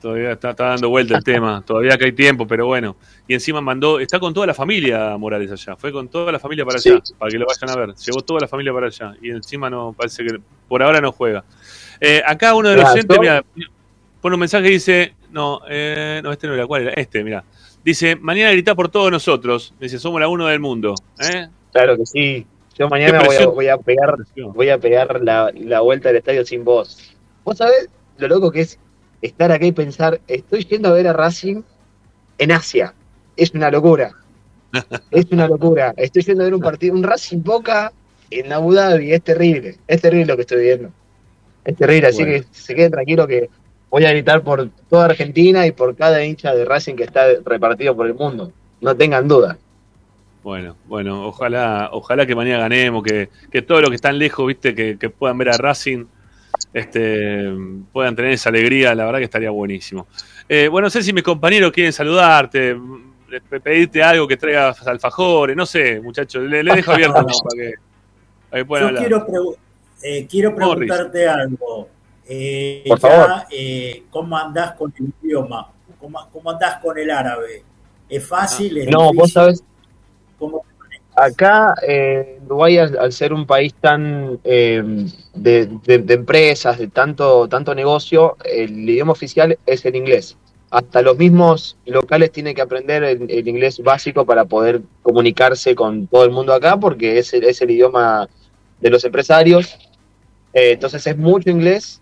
Todavía 0.00 0.32
está, 0.32 0.50
está 0.50 0.64
dando 0.66 0.90
vuelta 0.90 1.16
el 1.16 1.24
tema, 1.24 1.62
todavía 1.66 1.96
que 1.96 2.04
hay 2.04 2.12
tiempo, 2.12 2.46
pero 2.46 2.66
bueno. 2.66 2.94
Y 3.26 3.32
encima 3.34 3.60
mandó, 3.62 3.98
está 4.00 4.18
con 4.18 4.34
toda 4.34 4.46
la 4.46 4.52
familia 4.54 5.16
Morales 5.16 5.50
allá, 5.50 5.76
fue 5.76 5.92
con 5.92 6.08
toda 6.08 6.30
la 6.30 6.38
familia 6.38 6.64
para 6.64 6.76
allá, 6.78 7.00
para 7.18 7.30
que 7.30 7.38
lo 7.38 7.46
vayan 7.46 7.70
a 7.70 7.80
ver. 7.86 7.94
Llevó 7.96 8.20
toda 8.20 8.40
la 8.40 8.48
familia 8.48 8.72
para 8.72 8.86
allá 8.88 9.14
y 9.22 9.30
encima 9.30 9.70
no 9.70 9.94
parece 9.96 10.24
que 10.24 10.38
por 10.68 10.82
ahora 10.82 11.00
no 11.00 11.10
juega. 11.10 11.42
Eh, 12.00 12.22
acá 12.26 12.54
uno 12.54 12.68
de 12.68 12.76
los 12.76 12.90
oyentes, 12.90 13.18
mira, 13.18 13.42
pone 14.24 14.36
un 14.36 14.40
mensaje 14.40 14.64
que 14.64 14.70
dice, 14.70 15.12
no, 15.32 15.60
eh, 15.68 16.22
no, 16.24 16.32
este 16.32 16.46
no 16.46 16.54
era, 16.54 16.66
¿cuál 16.66 16.80
era? 16.84 16.92
Este, 16.94 17.22
mira. 17.22 17.44
Dice, 17.84 18.16
mañana 18.16 18.52
grita 18.52 18.74
por 18.74 18.88
todos 18.88 19.10
nosotros. 19.10 19.74
Dice, 19.78 19.98
somos 19.98 20.18
la 20.18 20.28
uno 20.28 20.46
del 20.46 20.60
mundo. 20.60 20.94
¿eh? 21.20 21.46
Claro 21.74 21.98
que 21.98 22.06
sí. 22.06 22.46
Yo 22.78 22.88
mañana 22.88 23.18
voy 23.18 23.26
a, 23.26 23.28
presión. 23.28 23.54
voy 23.54 23.68
a 23.68 23.76
pegar, 23.76 24.16
voy 24.54 24.70
a 24.70 24.78
pegar 24.78 25.20
la, 25.22 25.52
la 25.54 25.80
vuelta 25.80 26.08
del 26.08 26.16
estadio 26.16 26.46
sin 26.46 26.64
voz. 26.64 27.14
¿Vos 27.44 27.58
sabés 27.58 27.90
lo 28.16 28.28
loco 28.28 28.50
que 28.50 28.62
es 28.62 28.78
estar 29.20 29.52
acá 29.52 29.66
y 29.66 29.72
pensar, 29.72 30.18
estoy 30.26 30.64
yendo 30.64 30.88
a 30.88 30.92
ver 30.92 31.06
a 31.06 31.12
Racing 31.12 31.60
en 32.38 32.52
Asia? 32.52 32.94
Es 33.36 33.50
una 33.52 33.70
locura. 33.70 34.12
Es 35.10 35.26
una 35.32 35.46
locura. 35.48 35.92
Estoy 35.98 36.22
yendo 36.22 36.44
a 36.44 36.46
ver 36.46 36.54
un 36.54 36.62
partido, 36.62 36.94
un 36.94 37.02
Racing 37.02 37.42
Boca 37.42 37.92
en 38.30 38.50
Abu 38.54 38.72
Dhabi. 38.72 39.12
Es 39.12 39.22
terrible. 39.22 39.76
Es 39.86 40.00
terrible 40.00 40.24
lo 40.24 40.36
que 40.36 40.42
estoy 40.42 40.62
viendo. 40.62 40.88
Es 41.62 41.76
terrible. 41.76 42.08
Así 42.08 42.24
Bueno. 42.24 42.38
que 42.38 42.46
se 42.58 42.74
queden 42.74 42.90
tranquilos 42.90 43.26
que 43.26 43.50
voy 43.94 44.04
a 44.06 44.10
gritar 44.10 44.42
por 44.42 44.68
toda 44.90 45.04
Argentina 45.04 45.64
y 45.68 45.70
por 45.70 45.94
cada 45.94 46.24
hincha 46.24 46.52
de 46.52 46.64
Racing 46.64 46.96
que 46.96 47.04
está 47.04 47.26
repartido 47.44 47.94
por 47.94 48.08
el 48.08 48.14
mundo. 48.14 48.50
No 48.80 48.96
tengan 48.96 49.28
duda. 49.28 49.56
Bueno, 50.42 50.76
bueno, 50.86 51.28
ojalá, 51.28 51.90
ojalá 51.92 52.26
que 52.26 52.34
mañana 52.34 52.58
ganemos, 52.58 53.04
que, 53.04 53.28
que 53.52 53.62
todos 53.62 53.82
los 53.82 53.90
que 53.90 53.94
están 53.96 54.18
lejos, 54.18 54.44
viste, 54.48 54.74
que, 54.74 54.98
que 54.98 55.10
puedan 55.10 55.38
ver 55.38 55.50
a 55.50 55.56
Racing, 55.56 56.06
este, 56.72 57.44
puedan 57.92 58.16
tener 58.16 58.32
esa 58.32 58.48
alegría, 58.48 58.96
la 58.96 59.04
verdad 59.04 59.20
que 59.20 59.26
estaría 59.26 59.50
buenísimo. 59.50 60.08
Eh, 60.48 60.66
bueno, 60.66 60.86
no 60.86 60.90
sé 60.90 61.00
si 61.04 61.12
mis 61.12 61.22
compañeros 61.22 61.70
quieren 61.70 61.92
saludarte, 61.92 62.76
pedirte 63.62 64.02
algo 64.02 64.26
que 64.26 64.36
traigas 64.36 64.84
alfajores, 64.84 65.54
no 65.56 65.66
sé, 65.66 66.00
muchachos, 66.00 66.42
le, 66.42 66.64
le 66.64 66.74
dejo 66.74 66.90
abierto 66.90 67.22
¿no? 67.22 67.28
para 67.44 67.62
que, 67.62 67.74
para 68.50 68.60
que 68.60 68.66
puedan 68.66 68.82
Yo 68.82 68.88
hablar. 68.88 69.02
quiero, 69.06 69.26
pregu- 69.28 69.56
eh, 70.02 70.26
quiero 70.28 70.50
Morris. 70.50 70.90
preguntarte 70.90 71.28
algo. 71.28 71.88
Eh, 72.26 72.84
Por 72.88 73.00
ya, 73.00 73.08
favor. 73.08 73.30
eh, 73.50 74.04
¿Cómo 74.10 74.36
andás 74.36 74.72
con 74.72 74.92
el 74.98 75.12
idioma? 75.22 75.70
¿Cómo, 76.00 76.18
cómo 76.32 76.50
andás 76.50 76.78
con 76.82 76.96
el 76.98 77.10
árabe? 77.10 77.62
¿Es 78.08 78.26
fácil? 78.26 78.78
¿Es 78.78 78.88
No, 78.88 79.06
vos 79.06 79.12
difícil? 79.12 79.32
sabés, 79.32 79.64
¿Cómo- 80.38 80.62
acá 81.16 81.74
eh, 81.86 82.40
Dubái, 82.46 82.78
al, 82.78 82.98
al 82.98 83.12
ser 83.12 83.32
un 83.32 83.46
país 83.46 83.72
tan 83.80 84.38
eh, 84.44 84.82
de, 85.34 85.66
de- 85.84 85.98
de 85.98 86.14
empresas, 86.14 86.78
de 86.78 86.88
tanto, 86.88 87.48
tanto 87.48 87.74
negocio, 87.74 88.36
el 88.44 88.88
idioma 88.88 89.12
oficial 89.12 89.58
es 89.66 89.84
el 89.84 89.94
inglés. 89.96 90.36
Hasta 90.70 91.02
los 91.02 91.16
mismos 91.16 91.76
locales 91.86 92.32
tienen 92.32 92.54
que 92.54 92.62
aprender 92.62 93.04
el, 93.04 93.30
el 93.30 93.46
inglés 93.48 93.80
básico 93.80 94.24
para 94.26 94.44
poder 94.44 94.82
comunicarse 95.02 95.74
con 95.76 96.08
todo 96.08 96.24
el 96.24 96.30
mundo 96.30 96.52
acá, 96.52 96.76
porque 96.78 97.18
es 97.18 97.32
el, 97.32 97.44
es 97.44 97.60
el 97.62 97.70
idioma 97.70 98.28
de 98.80 98.90
los 98.90 99.04
empresarios. 99.04 99.76
Eh, 100.52 100.72
entonces 100.72 101.06
es 101.06 101.16
mucho 101.16 101.48
inglés, 101.50 102.00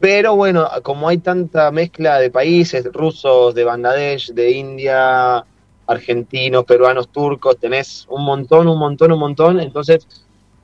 pero 0.00 0.36
bueno, 0.36 0.68
como 0.82 1.08
hay 1.08 1.18
tanta 1.18 1.70
mezcla 1.70 2.18
de 2.18 2.30
países, 2.30 2.84
rusos, 2.92 3.54
de 3.54 3.64
Bangladesh, 3.64 4.32
de 4.32 4.50
India, 4.52 5.44
argentinos, 5.86 6.64
peruanos, 6.64 7.08
turcos, 7.08 7.58
tenés 7.58 8.06
un 8.08 8.24
montón, 8.24 8.68
un 8.68 8.78
montón, 8.78 9.10
un 9.12 9.18
montón, 9.18 9.60
entonces 9.60 10.06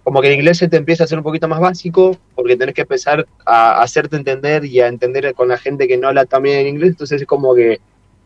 como 0.05 0.20
que 0.20 0.28
el 0.28 0.35
inglés 0.35 0.59
se 0.59 0.69
te 0.69 0.77
empieza 0.77 1.02
a 1.02 1.06
hacer 1.06 1.16
un 1.16 1.24
poquito 1.24 1.48
más 1.48 1.61
básico, 1.61 2.16
porque 2.35 2.56
tenés 2.56 2.74
que 2.74 2.82
empezar 2.82 3.27
a 3.47 3.81
hacerte 3.81 4.16
entender 4.16 4.65
y 4.66 4.81
a 4.81 4.86
entender 4.86 5.35
con 5.35 5.48
la 5.48 5.56
gente 5.56 5.89
que 5.89 5.97
no 5.97 6.09
habla 6.09 6.27
también 6.27 6.59
en 6.59 6.66
inglés, 6.69 6.90
entonces 6.90 7.23
es 7.23 7.27
como 7.27 7.55
que 7.55 7.81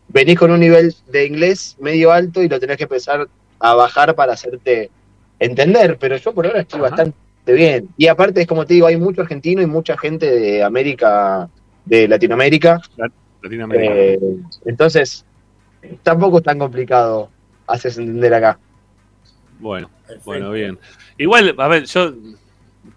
venís 0.09 0.37
con 0.37 0.51
un 0.51 0.59
nivel 0.59 0.93
de 1.07 1.25
inglés 1.25 1.77
medio 1.79 2.11
alto 2.11 2.43
y 2.43 2.49
lo 2.49 2.59
tenés 2.59 2.77
que 2.77 2.83
empezar 2.83 3.29
a 3.59 3.73
bajar 3.75 4.13
para 4.13 4.33
hacerte 4.33 4.91
entender, 5.39 5.97
pero 5.97 6.17
yo 6.17 6.33
por 6.33 6.45
ahora 6.45 6.61
estoy 6.61 6.81
bastante 6.81 7.15
bien. 7.45 7.89
Y 7.97 8.07
aparte 8.07 8.41
es 8.41 8.47
como 8.47 8.65
te 8.65 8.73
digo, 8.75 8.87
hay 8.87 8.97
mucho 8.97 9.21
argentino 9.21 9.61
y 9.61 9.65
mucha 9.65 9.97
gente 9.97 10.29
de 10.31 10.63
América, 10.63 11.49
de 11.85 12.07
Latinoamérica, 12.07 12.79
Latinoamérica. 13.41 13.93
eh, 13.93 14.19
entonces, 14.65 15.25
tampoco 16.03 16.37
es 16.39 16.43
tan 16.43 16.59
complicado 16.59 17.29
hacerse 17.67 18.01
entender 18.01 18.33
acá. 18.33 18.59
Bueno, 19.59 19.89
bueno, 20.25 20.51
bien. 20.51 20.77
Igual, 21.17 21.55
a 21.57 21.67
ver, 21.67 21.85
yo 21.85 22.13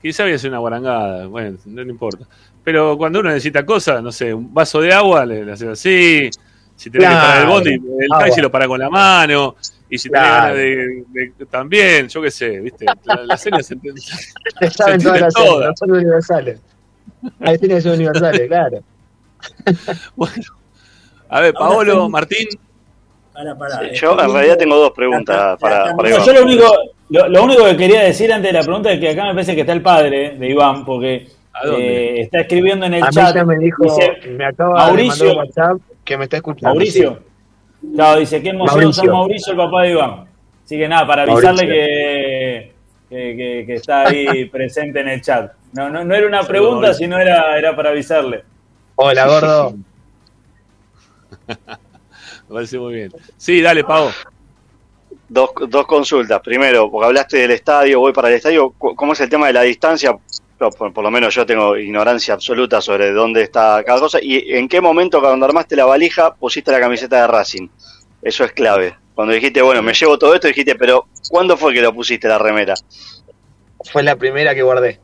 quizá 0.01 0.25
voy 0.25 0.33
a 0.33 0.37
hacer 0.37 0.51
una 0.51 0.59
guarangada, 0.59 1.27
bueno, 1.27 1.59
no, 1.65 1.85
no 1.85 1.91
importa. 1.91 2.27
Pero 2.63 2.97
cuando 2.97 3.21
uno 3.21 3.31
necesita 3.31 3.67
cosas, 3.67 4.03
no 4.03 4.13
sé, 4.13 4.33
un 4.33 4.53
vaso 4.55 4.81
de 4.81 4.93
agua, 4.93 5.27
le, 5.27 5.45
le 5.45 5.53
haces 5.53 5.69
así. 5.69 6.31
Si 6.77 6.91
tenés 6.91 7.09
que 7.09 7.15
parar 7.15 7.39
el 7.39 7.47
Claro, 7.47 7.53
bondi, 7.55 7.71
el 7.75 8.09
taxi 8.19 8.41
lo 8.41 8.51
para 8.51 8.67
con 8.69 8.79
la 8.81 8.89
mano. 8.89 9.57
Y 9.95 9.99
si 9.99 10.09
tenés 10.09 10.27
Claro. 10.27 10.43
ganas 10.43 10.57
de, 10.57 11.05
de- 11.37 11.47
También, 11.51 12.09
yo 12.09 12.23
qué 12.23 12.31
sé, 12.31 12.61
¿viste? 12.61 12.87
La- 13.05 13.25
Las 13.27 13.43
señas 13.43 13.67
se 13.67 13.75
entienden. 13.75 14.03
Se 14.03 14.71
saben 14.71 14.99
Se 15.01 15.07
todas 15.07 15.21
las 15.21 15.35
series, 15.35 15.79
son 15.79 15.91
universales. 15.93 16.61
Hay 17.41 17.59
series 17.59 17.83
son 17.83 17.93
universales, 17.93 18.49
claro. 18.49 18.79
A 21.29 21.41
ver, 21.41 21.53
Paolo, 21.55 22.09
Martín. 22.09 22.49
Para, 23.33 23.57
para. 23.57 23.81
Sí, 23.81 23.95
yo 23.95 24.13
en 24.19 24.33
realidad 24.33 24.57
tengo 24.59 24.77
dos 24.77 24.93
preguntas 24.93 25.59
para, 25.59 25.95
para 25.97 26.09
No, 26.09 26.15
Iván. 26.17 26.27
yo 26.27 26.33
lo 26.35 26.43
único, 26.45 26.67
lo, 27.11 27.29
lo 27.29 27.43
único 27.45 27.65
que 27.65 27.77
quería 27.77 28.03
decir 28.03 28.33
antes 28.33 28.53
de 28.53 28.59
la 28.59 28.65
pregunta 28.65 28.93
es 28.93 29.01
que 29.01 29.11
acá 29.11 29.25
me 29.25 29.33
parece 29.35 29.55
que 29.55 29.63
está 29.63 29.73
el 29.73 29.83
padre 29.83 30.37
de 30.39 30.49
Iván, 30.51 30.85
porque 30.85 31.29
eh, 31.67 32.15
está 32.21 32.41
escribiendo 32.41 32.85
en 32.87 32.95
el 32.95 33.03
A 33.03 33.07
mí 33.09 33.13
chat. 33.15 33.35
ya 33.35 33.45
me 33.45 33.57
dijo, 33.59 33.85
dice, 33.85 34.19
me 34.31 34.45
acaba 34.47 34.75
Mauricio, 34.87 35.27
de 35.27 35.33
WhatsApp 35.35 35.79
que 36.05 36.17
me 36.19 36.25
está 36.25 36.37
escuchando. 36.39 36.69
Mauricio. 36.75 37.21
Claro, 37.95 38.21
dice, 38.21 38.43
qué 38.43 38.51
emoción 38.51 38.79
Mauricio. 38.81 39.03
San 39.05 39.13
Mauricio, 39.13 39.53
el 39.53 39.57
papá 39.59 39.83
de 39.83 39.91
Iván. 39.91 40.25
Así 40.65 40.79
que 40.79 40.89
nada, 40.89 41.07
para 41.07 41.23
avisarle 41.25 41.67
que, 41.67 42.73
que, 43.11 43.37
que- 43.37 43.65
que 43.67 43.75
está 43.75 44.09
ahí 44.09 44.45
presente 44.51 45.01
en 45.01 45.09
el 45.09 45.21
chat. 45.21 45.53
No, 45.73 45.89
no, 45.91 46.05
no 46.05 46.15
era 46.15 46.27
una 46.27 46.43
pregunta, 46.45 46.95
sino 46.95 47.19
era, 47.19 47.59
era 47.59 47.75
para 47.75 47.91
avisarle. 47.91 48.45
Hola, 48.97 49.27
gordo. 49.27 49.75
Me 52.49 52.55
parece 52.55 52.79
muy 52.79 52.95
bien. 52.95 53.13
Sí, 53.37 53.61
dale, 53.63 53.83
Pau. 53.85 54.11
Dos, 55.29 55.51
dos 55.69 55.87
consultas. 55.87 56.41
Primero, 56.41 56.91
porque 56.91 57.07
hablaste 57.07 57.39
del 57.39 57.53
estadio, 57.53 58.01
voy 58.01 58.13
para 58.13 58.29
el 58.29 58.35
estadio. 58.35 58.71
¿Cómo 58.79 59.15
es 59.15 59.21
el 59.21 59.31
tema 59.31 59.47
de 59.47 59.55
la 59.55 59.63
distancia? 59.63 60.15
Por, 60.71 60.75
por- 60.77 60.93
por 60.93 61.05
lo 61.05 61.11
menos 61.11 61.35
yo 61.35 61.45
tengo 61.45 61.77
ignorancia 61.77 62.35
absoluta 62.35 62.81
sobre 62.81 63.13
dónde 63.13 63.43
está 63.43 63.83
cada 63.85 63.99
cosa. 64.01 64.19
¿Y 64.23 64.55
en 64.55 64.69
qué 64.69 64.81
momento, 64.81 65.21
cuando 65.21 65.45
armaste 65.47 65.75
la 65.77 65.85
valija, 65.85 66.35
pusiste 66.35 66.71
la 66.71 66.81
camiseta 66.81 67.21
de 67.23 67.27
Racing? 67.27 67.69
Eso 68.23 68.45
es 68.45 68.53
clave. 68.53 68.95
Cuando 69.15 69.35
dijiste, 69.35 69.61
bueno, 69.63 69.83
me 69.83 69.93
llevo 69.93 70.17
todo 70.19 70.35
esto, 70.35 70.47
dijiste, 70.49 70.75
pero 70.77 71.07
¿cuándo 71.31 71.57
fue 71.57 71.73
que 71.75 71.81
lo 71.83 71.93
pusiste 71.93 72.29
la 72.29 72.39
remera? 72.39 72.75
Fue 73.91 74.03
la 74.03 74.17
primera 74.17 74.55
que 74.55 74.63
guardé. 74.63 75.01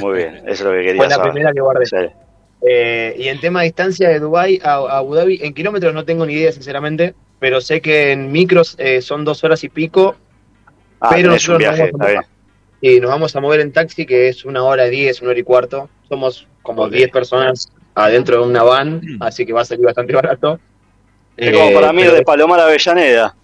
Muy 0.00 0.16
bien, 0.18 0.36
eso 0.46 0.50
es 0.50 0.60
lo 0.62 0.70
que 0.72 0.78
quería 0.78 0.96
Fue 0.96 1.08
la 1.08 1.14
saber. 1.16 1.32
primera 1.32 1.52
que 1.52 1.60
guardé. 1.60 1.86
Sí. 1.86 1.96
Eh, 2.68 3.16
y 3.18 3.28
en 3.28 3.40
tema 3.40 3.60
de 3.60 3.66
distancia 3.66 4.08
de 4.08 4.18
Dubai 4.20 4.60
a, 4.62 4.74
a 4.74 4.98
Abu 4.98 5.14
Dhabi, 5.14 5.40
en 5.42 5.52
kilómetros 5.54 5.92
no 5.94 6.04
tengo 6.04 6.24
ni 6.26 6.34
idea, 6.34 6.52
sinceramente, 6.52 7.14
pero 7.38 7.60
sé 7.60 7.80
que 7.80 8.12
en 8.12 8.30
micros 8.32 8.74
eh, 8.78 9.00
son 9.02 9.24
dos 9.24 9.42
horas 9.44 9.62
y 9.64 9.68
pico. 9.68 10.16
Ah, 11.00 11.08
pero 11.10 11.30
tenés 11.30 11.48
un 11.48 11.58
viaje, 11.58 11.84
está 11.92 12.06
bien. 12.06 12.22
Y 12.84 12.98
nos 12.98 13.10
vamos 13.10 13.34
a 13.36 13.40
mover 13.40 13.60
en 13.60 13.72
taxi, 13.72 14.04
que 14.04 14.28
es 14.28 14.44
una 14.44 14.64
hora 14.64 14.86
diez, 14.86 15.22
una 15.22 15.30
hora 15.30 15.38
y 15.38 15.44
cuarto. 15.44 15.88
Somos 16.08 16.48
como. 16.62 16.88
10 16.88 17.12
personas 17.12 17.68
adentro 17.94 18.42
de 18.42 18.50
una 18.50 18.64
van, 18.64 19.00
así 19.20 19.46
que 19.46 19.52
va 19.52 19.60
a 19.60 19.64
salir 19.64 19.86
bastante 19.86 20.12
barato. 20.14 20.58
Es 21.36 21.56
como 21.56 21.72
para 21.72 21.92
mí 21.92 22.02
Eh, 22.02 22.06
pero 22.06 22.16
de 22.16 22.22
Palomar 22.24 22.58
a 22.58 22.64
Avellaneda. 22.64 23.36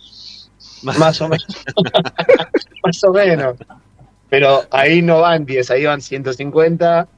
Más 0.82 1.20
o 1.20 1.28
menos. 1.28 1.46
Más 2.84 3.04
o 3.04 3.12
menos. 3.12 3.56
Pero 4.28 4.64
ahí 4.72 5.02
no 5.02 5.20
van 5.20 5.46
10, 5.46 5.70
ahí 5.70 5.84
van 5.84 6.00
150 6.00 7.08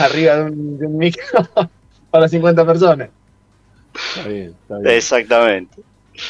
arriba 0.00 0.36
de 0.36 0.42
un, 0.44 0.78
de 0.78 0.86
un 0.86 0.98
micro 0.98 1.48
para 2.10 2.28
50 2.28 2.66
personas. 2.66 3.08
Está 3.94 4.28
bien, 4.28 4.54
está 4.62 4.78
bien. 4.80 4.96
Exactamente. 4.96 5.82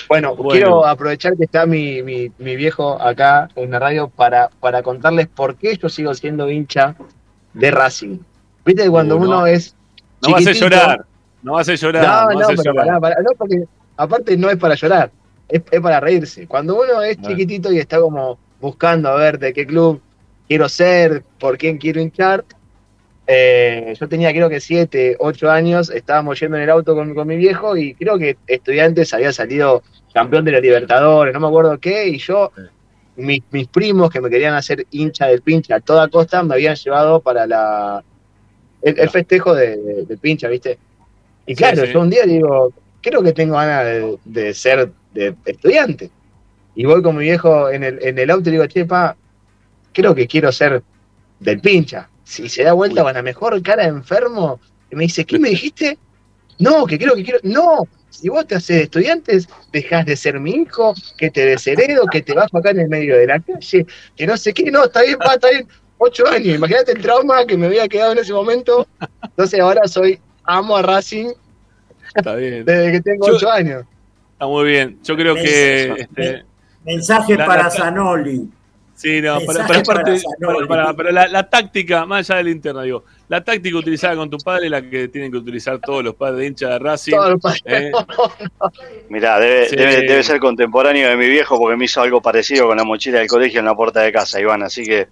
Bueno, 0.08 0.34
Bueno. 0.36 0.50
quiero 0.50 0.86
aprovechar 0.86 1.36
que 1.36 1.44
está 1.44 1.66
mi, 1.66 2.02
mi, 2.02 2.30
mi 2.38 2.56
viejo 2.56 3.00
acá 3.00 3.48
en 3.56 3.70
la 3.70 3.78
radio 3.78 4.08
para, 4.08 4.48
para 4.60 4.82
contarles 4.82 5.28
por 5.28 5.56
qué 5.56 5.76
yo 5.76 5.88
sigo 5.88 6.14
siendo 6.14 6.50
hincha 6.50 6.94
de 7.54 7.70
Racing. 7.70 8.18
Viste 8.64 8.82
que 8.84 8.90
cuando 8.90 9.16
Uh, 9.16 9.20
no. 9.20 9.26
uno 9.26 9.46
es. 9.46 9.74
No 10.22 10.32
va 10.32 10.38
a 10.38 10.40
llorar. 10.40 11.04
No 11.42 11.52
va 11.54 11.60
a 11.60 11.64
llorar. 11.64 12.04
No, 12.34 12.40
No, 12.40 12.46
pero 12.48 12.62
llorar. 12.62 13.00
pará, 13.00 13.16
no, 13.22 13.30
porque 13.36 13.64
aparte 13.96 14.36
no 14.36 14.50
es 14.50 14.56
para 14.56 14.74
llorar, 14.74 15.10
es, 15.48 15.62
es 15.70 15.80
para 15.80 16.00
reírse. 16.00 16.46
Cuando 16.46 16.80
uno 16.80 17.00
es 17.02 17.20
chiquitito 17.20 17.72
y 17.72 17.78
está 17.78 18.00
como 18.00 18.38
buscando 18.60 19.08
a 19.08 19.14
ver 19.14 19.38
de 19.38 19.52
qué 19.52 19.66
club 19.66 20.00
quiero 20.48 20.68
ser, 20.68 21.22
por 21.38 21.56
quién 21.56 21.78
quiero 21.78 22.00
hinchar, 22.00 22.44
eh, 23.30 23.94
yo 24.00 24.08
tenía 24.08 24.30
creo 24.32 24.48
que 24.48 24.58
siete, 24.58 25.14
ocho 25.18 25.50
años, 25.50 25.90
estábamos 25.90 26.40
yendo 26.40 26.56
en 26.56 26.62
el 26.62 26.70
auto 26.70 26.94
con, 26.94 27.14
con 27.14 27.28
mi 27.28 27.36
viejo 27.36 27.76
y 27.76 27.94
creo 27.94 28.18
que 28.18 28.38
Estudiantes 28.46 29.12
había 29.12 29.34
salido 29.34 29.82
campeón 30.14 30.46
de 30.46 30.52
la 30.52 30.60
Libertadores, 30.60 31.34
no 31.34 31.40
me 31.40 31.46
acuerdo 31.46 31.78
qué, 31.78 32.08
y 32.08 32.16
yo, 32.18 32.50
mis, 33.16 33.42
mis 33.50 33.68
primos 33.68 34.10
que 34.10 34.22
me 34.22 34.30
querían 34.30 34.54
hacer 34.54 34.86
hincha 34.90 35.26
del 35.26 35.42
pincha 35.42 35.76
a 35.76 35.80
toda 35.80 36.08
costa, 36.08 36.42
me 36.42 36.54
habían 36.54 36.74
llevado 36.74 37.20
para 37.20 37.46
la 37.46 38.02
el, 38.80 38.98
el 38.98 39.10
festejo 39.10 39.54
de, 39.54 40.06
pincha, 40.20 40.48
¿viste? 40.48 40.78
Y 41.46 41.54
Sí, 41.54 41.56
claro, 41.56 41.84
sí. 41.84 41.92
yo 41.92 42.00
un 42.00 42.10
día 42.10 42.24
digo, 42.24 42.72
creo 43.02 43.22
que 43.22 43.32
tengo 43.32 43.56
ganas 43.56 43.84
de, 43.84 44.18
de 44.24 44.54
ser 44.54 44.90
de 45.12 45.34
estudiante. 45.44 46.10
Y 46.74 46.84
voy 46.86 47.02
con 47.02 47.16
mi 47.16 47.24
viejo 47.24 47.70
en 47.70 47.84
el, 47.84 47.98
en 48.02 48.18
el 48.18 48.30
auto 48.30 48.48
y 48.48 48.52
digo, 48.52 48.66
che, 48.66 48.84
pa, 48.84 49.16
creo 49.92 50.14
que 50.14 50.26
quiero 50.26 50.52
ser 50.52 50.82
del 51.40 51.60
pincha. 51.60 52.08
Si 52.28 52.46
se 52.50 52.62
da 52.62 52.74
vuelta 52.74 53.02
con 53.02 53.14
la 53.14 53.22
mejor 53.22 53.60
cara 53.62 53.84
de 53.84 53.88
enfermo, 53.88 54.60
y 54.90 54.96
me 54.96 55.04
dice, 55.04 55.24
¿qué 55.24 55.38
me 55.38 55.48
dijiste? 55.48 55.96
No, 56.58 56.84
que 56.84 56.98
creo 56.98 57.14
que 57.14 57.24
quiero. 57.24 57.38
No, 57.42 57.84
si 58.10 58.28
vos 58.28 58.46
te 58.46 58.54
haces 58.56 58.82
estudiantes, 58.82 59.48
dejás 59.72 60.04
de 60.04 60.14
ser 60.14 60.38
mi 60.38 60.50
hijo, 60.50 60.94
que 61.16 61.30
te 61.30 61.46
desheredo, 61.46 62.04
que 62.06 62.20
te 62.20 62.34
bajo 62.34 62.58
acá 62.58 62.70
en 62.70 62.80
el 62.80 62.88
medio 62.90 63.16
de 63.16 63.26
la 63.28 63.40
calle, 63.40 63.86
que 64.14 64.26
no 64.26 64.36
sé 64.36 64.52
qué, 64.52 64.70
no, 64.70 64.84
está 64.84 65.02
bien, 65.02 65.16
pa, 65.18 65.34
está 65.34 65.48
bien. 65.48 65.66
Ocho 65.96 66.28
años, 66.28 66.54
imagínate 66.56 66.92
el 66.92 67.00
trauma 67.00 67.46
que 67.46 67.56
me 67.56 67.64
había 67.66 67.88
quedado 67.88 68.12
en 68.12 68.18
ese 68.18 68.32
momento. 68.34 68.86
Entonces 69.22 69.58
ahora 69.58 69.88
soy, 69.88 70.20
amo 70.44 70.76
a 70.76 70.82
Racing 70.82 71.28
Está 72.14 72.34
bien. 72.34 72.64
desde 72.66 72.92
que 72.92 73.00
tengo 73.00 73.26
Yo- 73.26 73.36
ocho 73.36 73.50
años. 73.50 73.84
Está 74.34 74.46
muy 74.46 74.66
bien. 74.68 74.98
Yo 75.02 75.16
creo 75.16 75.34
que. 75.34 75.94
Men- 75.96 76.00
Este, 76.26 76.44
Mensaje 76.84 77.36
La- 77.36 77.46
para 77.46 77.62
la- 77.64 77.70
Zanoli. 77.70 78.48
Sí, 78.98 79.22
no, 79.22 79.38
pero, 79.46 79.60
pero 79.66 79.80
aparte. 79.80 80.20
para 80.68 80.92
para- 80.94 81.12
la, 81.12 81.28
la 81.28 81.48
táctica, 81.48 82.04
más 82.04 82.28
allá 82.28 82.38
de 82.38 82.44
la 82.44 82.50
interna, 82.50 82.82
digo. 82.82 83.04
La 83.28 83.42
táctica 83.44 83.76
utilizada 83.76 84.16
con 84.16 84.30
tu 84.30 84.38
padre 84.38 84.66
es 84.66 84.70
la 84.70 84.82
que 84.82 85.08
tienen 85.08 85.30
que 85.30 85.36
utilizar 85.38 85.78
todos 85.80 86.02
los 86.02 86.14
padres 86.14 86.38
de 86.38 86.46
hincha 86.46 86.68
de 86.70 86.78
Racing. 86.78 87.12
Todos 87.12 87.30
los 87.32 87.40
padres. 87.40 87.62
¿eh? 87.66 87.92
Mirá, 89.08 89.38
debe, 89.38 89.68
Sí. 89.68 89.76
debe, 89.76 90.02
debe 90.02 90.22
ser 90.22 90.38
contemporáneo 90.40 91.08
de 91.08 91.16
mi 91.16 91.26
viejo 91.28 91.58
porque 91.58 91.76
me 91.76 91.84
hizo 91.86 92.00
algo 92.00 92.20
parecido 92.20 92.66
con 92.66 92.76
la 92.76 92.84
mochila 92.84 93.18
del 93.18 93.28
colegio 93.28 93.60
en 93.60 93.66
la 93.66 93.74
puerta 93.74 94.00
de 94.00 94.12
casa, 94.12 94.40
Iván. 94.40 94.62
Así 94.62 94.82
que, 94.84 95.08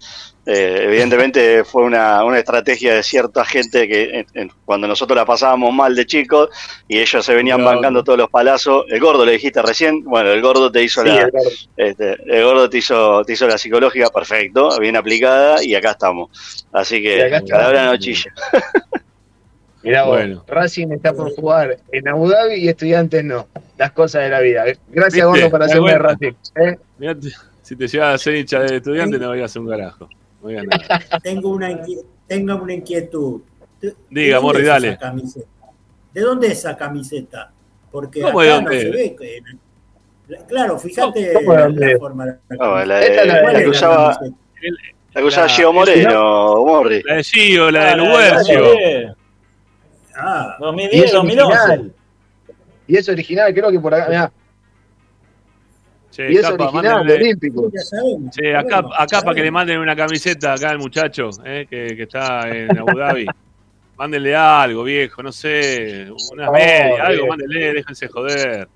eh, 0.47 0.81
evidentemente, 0.85 1.65
fue 1.65 1.83
una, 1.83 2.25
una 2.25 2.39
estrategia 2.39 2.95
de 2.95 3.03
cierta 3.03 3.45
gente 3.45 3.89
que 3.89 4.21
en- 4.21 4.27
en- 4.35 4.53
cuando 4.65 4.87
nosotros 4.87 5.17
la 5.17 5.25
pasábamos 5.25 5.73
mal 5.75 5.95
de 5.95 6.07
chicos 6.07 6.49
y 6.89 6.99
ellos 6.99 7.25
se 7.25 7.35
venían 7.35 7.65
bancando 7.65 8.03
todos 8.05 8.19
los 8.19 8.31
palazos. 8.31 8.85
El 8.89 9.01
gordo 9.01 9.25
le 9.25 9.33
dijiste 9.33 9.61
recién, 9.63 10.03
bueno, 10.05 10.31
el 10.31 10.41
gordo 10.43 10.71
te 10.73 10.83
hizo 10.83 11.03
Sí, 11.03 11.09
la. 11.09 11.23
el 11.23 11.31
gordo. 11.31 11.51
este, 11.77 12.17
el 12.27 12.45
gordo 12.45 12.71
te 12.71 12.79
hizo, 12.79 13.23
te 13.25 13.33
hizo 13.35 13.47
la 13.47 13.59
psicológica 13.59 14.09
perfecto, 14.11 14.71
bien 14.81 14.97
aplicada, 14.97 15.63
y 15.63 15.75
acá 15.75 15.93
estamos. 15.93 16.31
Así 16.73 17.01
que, 17.03 17.23
acá 17.25 17.37
estamos. 17.39 18.06
Chilla. 18.15 18.33
Mirá 19.83 20.03
vos, 20.05 20.17
Bueno. 20.17 20.45
Racing 20.49 20.89
está 20.93 21.13
por 21.13 21.33
jugar 21.35 21.79
en 21.93 22.09
Abu 22.09 22.29
Dhabi 22.29 22.55
y 22.55 22.69
Estudiantes 22.69 23.23
no. 23.25 23.47
Las 23.79 23.93
cosas 23.93 24.25
de 24.25 24.31
la 24.31 24.41
vida. 24.41 24.65
Gracias. 24.89 25.25
Gordo, 25.27 25.51
por 25.51 25.63
hacerme 25.63 25.93
de. 25.93 25.99
Racing. 25.99 26.33
¿eh? 26.57 26.79
Mirá, 26.99 27.17
si 27.63 27.77
te 27.77 27.87
llevas 27.87 28.15
a 28.15 28.19
ser 28.19 28.37
hincha 28.37 28.61
de 28.61 28.77
estudiante, 28.77 29.19
no 29.19 29.29
voy 29.29 29.43
a 29.43 29.45
hacer 29.45 29.63
un 29.63 29.69
carajo. 29.69 30.09
No 30.09 30.43
voy 30.43 30.57
a 30.57 30.63
nada. 30.65 31.01
Tengo 31.23 31.51
una, 31.51 31.69
tengo 32.27 32.57
una 32.63 32.75
inquietud. 32.75 33.43
¿De- 33.81 33.89
de 33.89 33.95
Diga, 34.11 34.41
Morri, 34.41 34.63
es 34.63 34.67
dale. 34.67 34.99
¿De 36.13 36.21
dónde 36.21 36.47
es 36.49 36.55
esa 36.59 36.77
camiseta? 36.77 37.53
Porque 37.93 38.21
¿Cómo 38.23 38.41
acá 38.41 38.49
de 38.49 38.55
dónde? 38.55 38.75
no 38.75 38.81
se 38.81 38.91
ve. 38.91 39.17
que- 39.17 39.43
Claro, 40.49 40.77
fíjate 40.79 41.33
¿Cómo 41.35 41.53
de 41.53 41.59
la, 41.59 41.65
dónde? 41.67 41.93
la 41.93 41.99
forma. 42.01 42.27
No, 42.51 42.85
la, 42.85 43.01
Esta 43.03 43.21
es 43.23 43.27
la- 43.29 43.35
de, 43.37 43.41
¿Cuál 43.43 43.53
la 43.53 43.59
es 43.61 43.65
que 43.65 43.71
usaba, 43.71 44.15
camiseta? 44.19 44.37
La 45.17 45.21
que 45.23 45.27
usaba 45.27 45.49
Gio 45.49 45.73
Moreno, 45.73 46.65
Morri. 46.65 47.03
La 47.03 47.15
de 47.17 47.25
Gio, 47.25 47.71
la 47.71 47.81
de 47.85 47.91
Ah, 47.91 47.97
Luguercio. 47.97 48.61
2010, 48.61 49.15
Ah, 50.19 50.57
2010, 50.61 51.05
es 51.05 51.13
2011. 51.13 51.59
original. 51.59 51.93
Y 52.89 52.97
es 52.97 53.09
original, 53.09 53.53
creo 53.55 53.71
que 53.71 53.81
por 53.81 53.95
acá. 53.95 54.07
Mirá, 54.09 54.33
Che, 56.11 56.33
y 56.33 56.37
es 56.37 56.43
capa, 56.43 56.65
original, 56.69 56.95
mándenle- 57.05 57.15
olímpico. 57.15 57.71
Che, 58.31 58.57
acá, 58.57 59.21
para 59.23 59.35
que 59.35 59.43
le 59.43 59.51
manden 59.51 59.79
una 59.81 59.95
camiseta 59.97 60.55
acá 60.55 60.71
al 60.71 60.79
muchacho 60.79 61.29
eh, 61.45 61.67
que, 61.69 61.89
que 61.97 62.03
está 62.05 62.49
en 62.49 62.79
Abu 62.79 62.97
Dhabi. 62.97 63.27
Mándenle 63.99 64.37
algo, 64.37 64.85
viejo, 64.85 65.23
no 65.23 65.33
sé, 65.33 66.07
una 66.33 66.51
Oh, 66.51 66.53
media, 66.53 67.03
algo, 67.07 67.27
mándenle, 67.29 67.73
déjense 67.75 68.09
joder. 68.09 68.69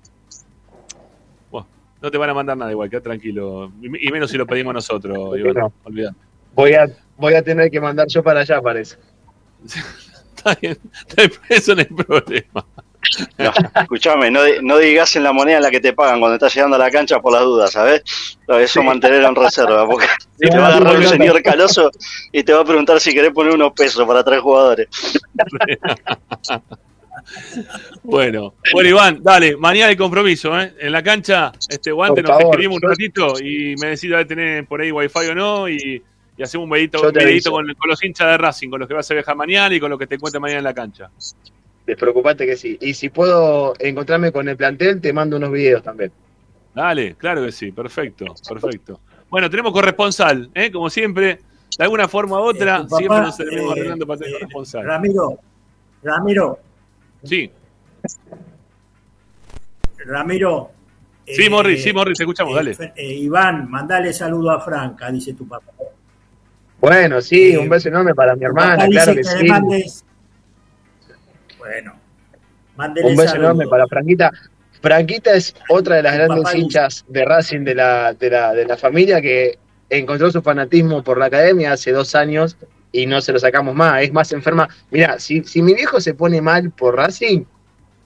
Bueno, 1.51 1.67
no 2.01 2.09
te 2.11 2.17
van 2.17 2.29
a 2.31 2.33
mandar 2.33 2.57
nada 2.57 2.71
igual, 2.71 2.89
queda 2.89 3.01
tranquilo. 3.01 3.71
Y 3.81 4.07
y 4.07 4.11
menos 4.11 4.31
si 4.31 4.37
lo 4.37 4.45
pedimos 4.47 4.73
nosotros, 4.73 5.37
Iván, 5.37 5.53
No. 5.55 5.73
olvidate. 5.83 6.15
Voy 6.53 6.73
a, 6.73 6.87
voy 7.17 7.33
a 7.33 7.41
tener 7.41 7.71
que 7.71 7.79
mandar 7.79 8.07
yo 8.07 8.23
para 8.23 8.41
allá, 8.41 8.61
parece. 8.61 8.97
Está 10.35 10.57
bien, 10.59 10.77
eso 11.49 11.75
no 11.75 11.81
hay 11.81 11.85
problema. 11.85 12.65
No, 13.37 13.51
escuchame, 13.81 14.31
no, 14.31 14.41
no 14.61 14.77
digas 14.77 15.15
en 15.15 15.23
la 15.23 15.33
moneda 15.33 15.57
en 15.57 15.63
la 15.63 15.71
que 15.71 15.79
te 15.79 15.93
pagan 15.93 16.19
cuando 16.19 16.35
estás 16.35 16.53
llegando 16.53 16.75
a 16.75 16.79
la 16.79 16.89
cancha 16.89 17.19
por 17.19 17.33
las 17.33 17.41
dudas, 17.41 17.71
¿sabes? 17.71 18.03
Eso 18.47 18.83
mantenerlo 18.83 19.27
en 19.27 19.35
reserva, 19.35 19.85
porque 19.87 20.07
te 20.37 20.57
va 20.57 20.67
a 20.67 20.69
agarrar 20.69 20.97
un 20.97 21.07
señor 21.07 21.41
caloso 21.41 21.91
y 22.31 22.43
te 22.43 22.53
va 22.53 22.61
a 22.61 22.65
preguntar 22.65 22.99
si 22.99 23.13
querés 23.13 23.31
poner 23.31 23.53
unos 23.53 23.73
pesos 23.73 24.05
para 24.07 24.23
tres 24.23 24.39
jugadores. 24.39 24.87
Bueno, 28.03 28.55
bueno, 28.73 28.89
Iván, 28.89 29.19
dale, 29.21 29.57
mañana 29.57 29.91
el 29.91 29.97
compromiso, 29.97 30.59
¿eh? 30.59 30.73
En 30.79 30.91
la 30.91 31.03
cancha, 31.03 31.51
este 31.69 31.91
guante, 31.91 32.21
Por 32.21 32.29
nos 32.29 32.39
favor, 32.39 32.55
escribimos 32.55 32.79
un 32.81 32.89
ratito 32.89 33.39
y 33.39 33.75
me 33.79 33.87
decís 33.89 34.11
a 34.13 34.25
tener 34.25 34.65
por 34.65 34.81
ahí 34.81 34.91
wifi 34.91 35.27
o 35.29 35.35
no 35.35 35.69
y, 35.69 36.01
y 36.37 36.43
hacemos 36.43 36.67
un 36.67 36.73
aviso. 36.75 37.51
con, 37.51 37.65
con 37.73 37.89
los 37.89 38.03
hinchas 38.03 38.27
de 38.27 38.37
Racing, 38.37 38.69
con 38.69 38.79
los 38.79 38.87
que 38.87 38.93
vas 38.95 39.09
a 39.11 39.13
viajar 39.13 39.35
mañana 39.35 39.75
y 39.75 39.79
con 39.79 39.89
los 39.89 39.99
que 39.99 40.07
te 40.07 40.15
encuentres 40.15 40.41
mañana 40.41 40.59
en 40.59 40.63
la 40.65 40.73
cancha. 40.73 41.09
Despreocupate 41.85 42.45
que 42.45 42.55
sí. 42.55 42.77
Y 42.81 42.93
si 42.93 43.09
puedo 43.09 43.73
encontrarme 43.79 44.31
con 44.31 44.47
el 44.47 44.55
plantel, 44.55 45.01
te 45.01 45.11
mando 45.13 45.37
unos 45.37 45.51
videos 45.51 45.83
también. 45.83 46.11
Dale, 46.73 47.15
claro 47.15 47.43
que 47.45 47.51
sí, 47.51 47.71
perfecto, 47.71 48.25
perfecto. 48.47 48.99
Bueno, 49.29 49.49
tenemos 49.49 49.71
corresponsal, 49.73 50.49
¿eh? 50.53 50.71
Como 50.71 50.89
siempre, 50.89 51.39
de 51.77 51.83
alguna 51.83 52.07
forma 52.07 52.39
u 52.39 52.43
otra, 52.43 52.77
Eh, 52.77 52.83
papá, 52.83 52.97
siempre 52.97 53.19
nos 53.21 53.37
tenemos 53.37 53.67
eh, 53.69 53.71
arreglando 53.79 54.07
para 54.07 54.19
tener 54.19 54.33
eh, 54.33 54.39
corresponsal. 54.39 54.85
Ramiro, 54.85 55.39
Ramiro, 56.03 56.59
Sí, 57.23 57.51
Ramiro. 60.05 60.71
sí, 61.25 61.43
eh, 61.43 61.49
Morri, 61.49 61.77
sí, 61.77 61.93
Morri, 61.93 62.13
te 62.13 62.23
escuchamos, 62.23 62.53
eh, 62.53 62.55
dale. 62.55 62.93
Eh, 62.95 63.13
Iván, 63.15 63.69
mandale 63.69 64.11
saludo 64.13 64.51
a 64.51 64.59
Franca, 64.59 65.11
dice 65.11 65.33
tu 65.33 65.47
papá. 65.47 65.71
Bueno, 66.81 67.21
sí, 67.21 67.53
Eh, 67.53 67.57
un 67.59 67.69
beso 67.69 67.89
enorme 67.89 68.13
para 68.15 68.35
mi 68.35 68.43
hermana, 68.43 68.87
claro 68.87 69.13
que 69.15 69.23
sí. 69.23 69.45
mandes- 69.47 70.03
Bueno, 71.59 71.93
mándele 72.75 73.07
Un 73.09 73.15
beso 73.15 73.29
saludo. 73.29 73.45
enorme 73.51 73.67
para 73.67 73.87
Franquita. 73.87 74.31
Franquita 74.81 75.33
es 75.35 75.53
otra 75.69 75.97
de 75.97 76.03
las 76.03 76.15
grandes 76.15 76.55
hinchas 76.55 77.05
de 77.07 77.23
Racing 77.23 77.59
de 77.63 77.75
la, 77.75 78.13
de, 78.15 78.29
la, 78.31 78.53
de 78.53 78.65
la 78.65 78.77
familia 78.77 79.21
que 79.21 79.59
encontró 79.91 80.31
su 80.31 80.41
fanatismo 80.41 81.03
por 81.03 81.19
la 81.19 81.25
academia 81.25 81.73
hace 81.73 81.91
dos 81.91 82.15
años 82.15 82.57
y 82.91 83.05
no 83.05 83.21
se 83.21 83.31
lo 83.31 83.37
sacamos 83.37 83.75
más. 83.75 84.01
Es 84.01 84.11
más 84.11 84.31
enferma. 84.31 84.67
Mira, 84.89 85.19
si, 85.19 85.43
si 85.43 85.61
mi 85.61 85.75
viejo 85.75 86.01
se 86.01 86.15
pone 86.15 86.41
mal 86.41 86.71
por 86.71 86.95
Racing, 86.95 87.43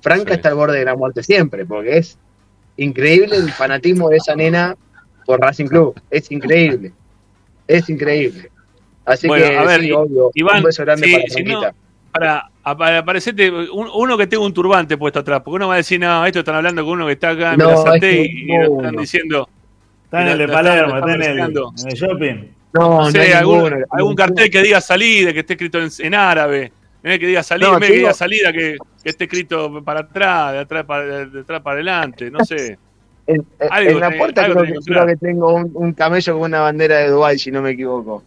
Franca 0.02 0.32
Sí. 0.32 0.36
está 0.36 0.50
al 0.50 0.56
borde 0.56 0.80
de 0.80 0.86
la 0.86 0.96
muerte 0.96 1.24
siempre, 1.24 1.66
porque 1.66 1.98
es 2.00 2.18
increíble 2.76 3.38
el 3.38 3.52
fanatismo 3.54 4.10
de 4.10 4.18
esa 4.18 4.36
nena 4.36 4.76
por 5.26 5.40
Racing 5.40 5.68
Club. 5.68 5.98
Es 6.12 6.30
increíble. 6.30 6.92
Es 7.68 7.90
increíble. 7.90 8.52
Así 9.06 9.28
Bueno, 9.28 9.46
que, 9.48 9.56
a 9.58 9.64
ver, 9.64 9.82
sí, 9.82 9.92
obvio, 9.92 10.32
Iván, 10.34 10.58
un 10.58 10.64
beso 10.64 10.84
grande 10.84 11.06
sí, 11.08 11.14
para 11.14 11.24
si 11.28 11.44
no- 11.44 11.62
para, 12.12 12.50
para 12.64 12.98
aparecerte, 13.00 13.52
un- 13.52 13.90
uno 13.94 14.18
que 14.18 14.26
tenga 14.28 14.44
un 14.44 14.54
turbante 14.54 14.98
puesto 14.98 15.20
atrás, 15.20 15.42
porque 15.44 15.56
uno 15.58 15.68
va 15.68 15.74
a 15.76 15.78
decir, 15.78 16.00
no, 16.00 16.26
esto 16.26 16.40
están 16.40 16.56
hablando 16.56 16.84
con 16.84 16.94
uno 16.94 17.06
que 17.06 17.12
está 17.14 17.30
acá 17.30 17.54
en 17.54 17.60
No, 17.60 17.94
es 17.94 18.00
que 18.02 18.22
y, 18.22 18.52
están 18.52 18.96
diciendo, 18.96 19.50
Está 20.06 20.22
en 20.22 20.28
el 20.30 20.38
de 20.40 20.48
Palermo, 20.48 20.96
están- 20.98 21.10
está 21.22 21.32
en 21.32 21.40
el, 21.40 21.40
están 21.40 21.64
en 21.84 21.88
el 21.90 21.94
shopping. 21.96 22.48
No, 22.74 22.90
no 23.02 23.12
sé, 23.12 23.18
no 23.18 23.24
hay 23.24 23.32
algún, 23.34 23.64
ninguno. 23.64 23.86
algún 23.92 24.16
cartel 24.16 24.50
que 24.50 24.62
diga 24.64 24.82
salida, 24.82 25.34
que 25.34 25.40
esté 25.40 25.54
escrito 25.54 25.80
en, 25.80 25.90
en 26.00 26.14
árabe, 26.16 26.72
que 27.04 27.18
diga 27.20 27.44
salida, 27.44 27.72
No, 27.72 27.80
que 27.80 27.92
diga 27.92 28.14
salida, 28.14 28.52
que, 28.52 28.78
que 29.04 29.10
esté 29.10 29.26
escrito 29.26 29.84
para 29.84 30.02
atrás, 30.02 30.54
de 30.54 30.60
atrás 30.60 30.86
para, 30.86 31.04
de 31.26 31.40
atrás 31.42 31.62
para 31.62 31.74
adelante, 31.76 32.32
no 32.32 32.44
sé. 32.46 32.78
En, 33.28 33.36
en- 33.60 33.68
Algo 33.72 33.90
en 33.92 34.00
la 34.00 34.12
puerta 34.18 34.46
creo 34.46 34.64
creo 34.86 35.06
que 35.06 35.16
tengo 35.18 35.54
un, 35.54 35.72
un 35.74 35.94
camello 35.94 36.34
con 36.34 36.44
una 36.44 36.62
bandera 36.62 36.98
de 37.00 37.10
Dubái, 37.10 37.38
si 37.40 37.52
no 37.52 37.62
me 37.62 37.72
equivoco. 37.72 38.24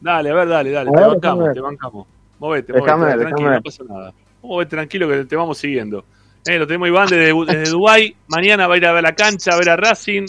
Dale, 0.00 0.30
a 0.30 0.34
ver, 0.34 0.48
dale, 0.48 0.70
dale, 0.70 0.90
A 0.90 0.92
te 0.92 0.98
ver, 1.00 1.08
bancamos, 1.08 1.38
déjame 1.38 1.54
te 1.54 1.60
bancamos. 1.60 2.06
Movete, 2.38 2.72
Déjame 2.72 3.04
movete, 3.04 3.18
tranquilo, 3.20 3.50
no 3.50 3.62
pasa 3.62 3.84
nada. 3.88 4.12
Movete 4.42 4.70
tranquilo 4.70 5.08
que 5.08 5.24
te 5.24 5.36
vamos 5.36 5.58
siguiendo. 5.58 6.04
Eh, 6.46 6.58
lo 6.58 6.66
tenemos 6.66 6.88
Iván 6.88 7.08
desde, 7.08 7.34
desde 7.46 7.70
Dubái. 7.70 8.14
Mañana 8.28 8.66
va 8.68 8.74
a 8.74 8.76
ir 8.76 8.86
a 8.86 8.92
ver 8.92 9.02
la 9.02 9.14
cancha, 9.14 9.52
a 9.54 9.58
ver 9.58 9.70
a 9.70 9.76
Racing. 9.76 10.26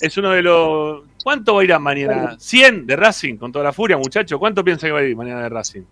Es 0.00 0.16
uno 0.18 0.30
de 0.30 0.42
los. 0.42 1.02
¿Cuánto 1.22 1.54
va 1.54 1.60
a 1.60 1.64
ir 1.64 1.72
a 1.72 1.78
mañana? 1.78 2.36
¿100 2.36 2.84
de 2.84 2.96
Racing 2.96 3.36
con 3.36 3.52
toda 3.52 3.64
la 3.64 3.72
furia, 3.72 3.96
muchacho? 3.96 4.38
¿Cuánto 4.38 4.62
piensa 4.64 4.86
que 4.86 4.92
va 4.92 5.00
a 5.00 5.04
ir 5.04 5.16
mañana 5.16 5.42
de 5.42 5.48
Racing? 5.48 5.82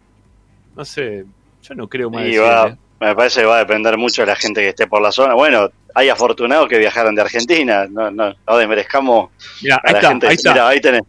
No 0.77 0.85
sé, 0.85 1.25
yo 1.63 1.75
no 1.75 1.89
creo 1.89 2.11
más 2.11 2.25
100, 2.25 2.43
va, 2.43 2.69
eh. 2.69 2.77
me 3.01 3.15
parece 3.15 3.41
que 3.41 3.47
va 3.47 3.57
a 3.57 3.59
depender 3.61 3.97
mucho 3.97 4.23
de 4.23 4.27
la 4.27 4.37
gente 4.37 4.61
que 4.61 4.69
esté 4.71 4.87
por 4.87 5.01
la 5.01 5.13
zona. 5.13 5.35
Bueno, 5.35 5.71
hay 5.95 6.09
afortunados 6.09 6.69
que 6.69 6.79
viajaron 6.79 7.15
de 7.15 7.23
Argentina, 7.23 7.87
no, 7.89 8.11
no, 8.11 8.33
no 8.47 8.57
desmerezcamos 8.57 9.31
Mirá, 9.63 9.77
a 9.77 9.81
ahí 9.85 9.93
la 9.93 9.99
está, 9.99 10.09
gente. 10.11 10.27
ahí 10.27 10.35
está. 10.35 10.53
Mirá, 10.53 10.69
ahí 10.69 10.81
tenés. 10.81 11.03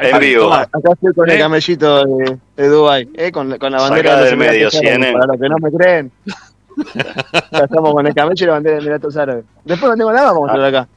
En 0.00 0.18
vivo. 0.18 0.52
Acá 0.52 0.68
estoy 0.92 1.12
con 1.14 1.28
¿Eh? 1.30 1.34
el 1.34 1.38
camellito 1.40 2.04
de, 2.04 2.38
de 2.56 2.68
Dubái, 2.68 3.08
¿eh? 3.14 3.30
con, 3.32 3.48
la- 3.50 3.58
con 3.58 3.72
la 3.72 3.78
bandera 3.80 4.10
Sacá 4.10 4.16
de 4.16 4.20
los 4.22 4.30
del 4.30 4.38
medio, 4.38 4.68
Emiratos 4.68 4.74
Árabes, 4.80 4.92
CNN. 4.92 5.12
Para 5.12 5.26
los 5.26 5.40
que 5.40 5.48
no 5.48 5.56
me 5.58 5.72
creen. 5.72 6.12
ya 7.52 7.58
estamos 7.64 7.92
con 7.92 8.06
el 8.06 8.14
camello 8.14 8.44
y 8.44 8.46
la 8.46 8.52
bandera 8.52 8.76
de 8.76 8.80
Emiratos 8.82 9.16
Árabes. 9.16 9.44
Después 9.64 9.90
no 9.90 9.96
tengo 9.96 10.12
nada 10.12 10.28
para 10.28 10.38
mostrar 10.40 10.64
acá. 10.64 10.88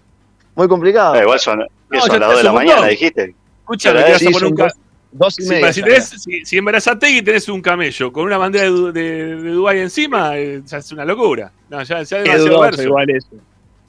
Muy 0.56 0.68
complicado. 0.68 1.16
Eh, 1.16 1.22
igual 1.24 1.40
son, 1.40 1.60
¿qué 1.92 1.98
No, 1.98 2.02
son 2.06 2.20
las 2.20 2.30
te 2.30 2.34
2 2.34 2.38
de 2.38 2.44
la 2.44 2.52
mañana, 2.54 2.76
montón. 2.76 2.90
dijiste. 2.92 3.36
Escúchame, 3.62 3.96
Pero 4.04 4.06
te 4.06 4.12
vas 4.14 4.22
a 4.22 4.32
poner 4.40 4.48
un 4.52 4.56
dos, 4.56 4.74
dos 5.12 5.40
y 5.40 5.44
Sí, 5.44 5.50
media. 5.50 5.74
si, 5.74 5.82
tenés, 5.84 6.10
si, 6.10 6.46
si 6.46 6.58
en 6.58 6.66
Berazategui 6.66 7.22
tenés 7.22 7.50
un 7.50 7.62
camello 7.62 8.12
con 8.14 8.26
una 8.26 8.38
bandera 8.38 8.66
de, 8.72 8.92
de, 8.92 9.36
de 9.38 9.50
Dubái 9.52 9.80
encima, 9.80 10.38
eh, 10.38 10.62
ya 10.66 10.78
es 10.78 10.92
una 10.92 11.06
locura. 11.06 11.52
No, 11.70 11.82
ya, 11.84 12.04
ya 12.04 12.24
Qué 12.24 12.38
dudoso 12.38 12.60
verso. 12.62 12.84
igual 12.84 13.10
eso. 13.10 13.28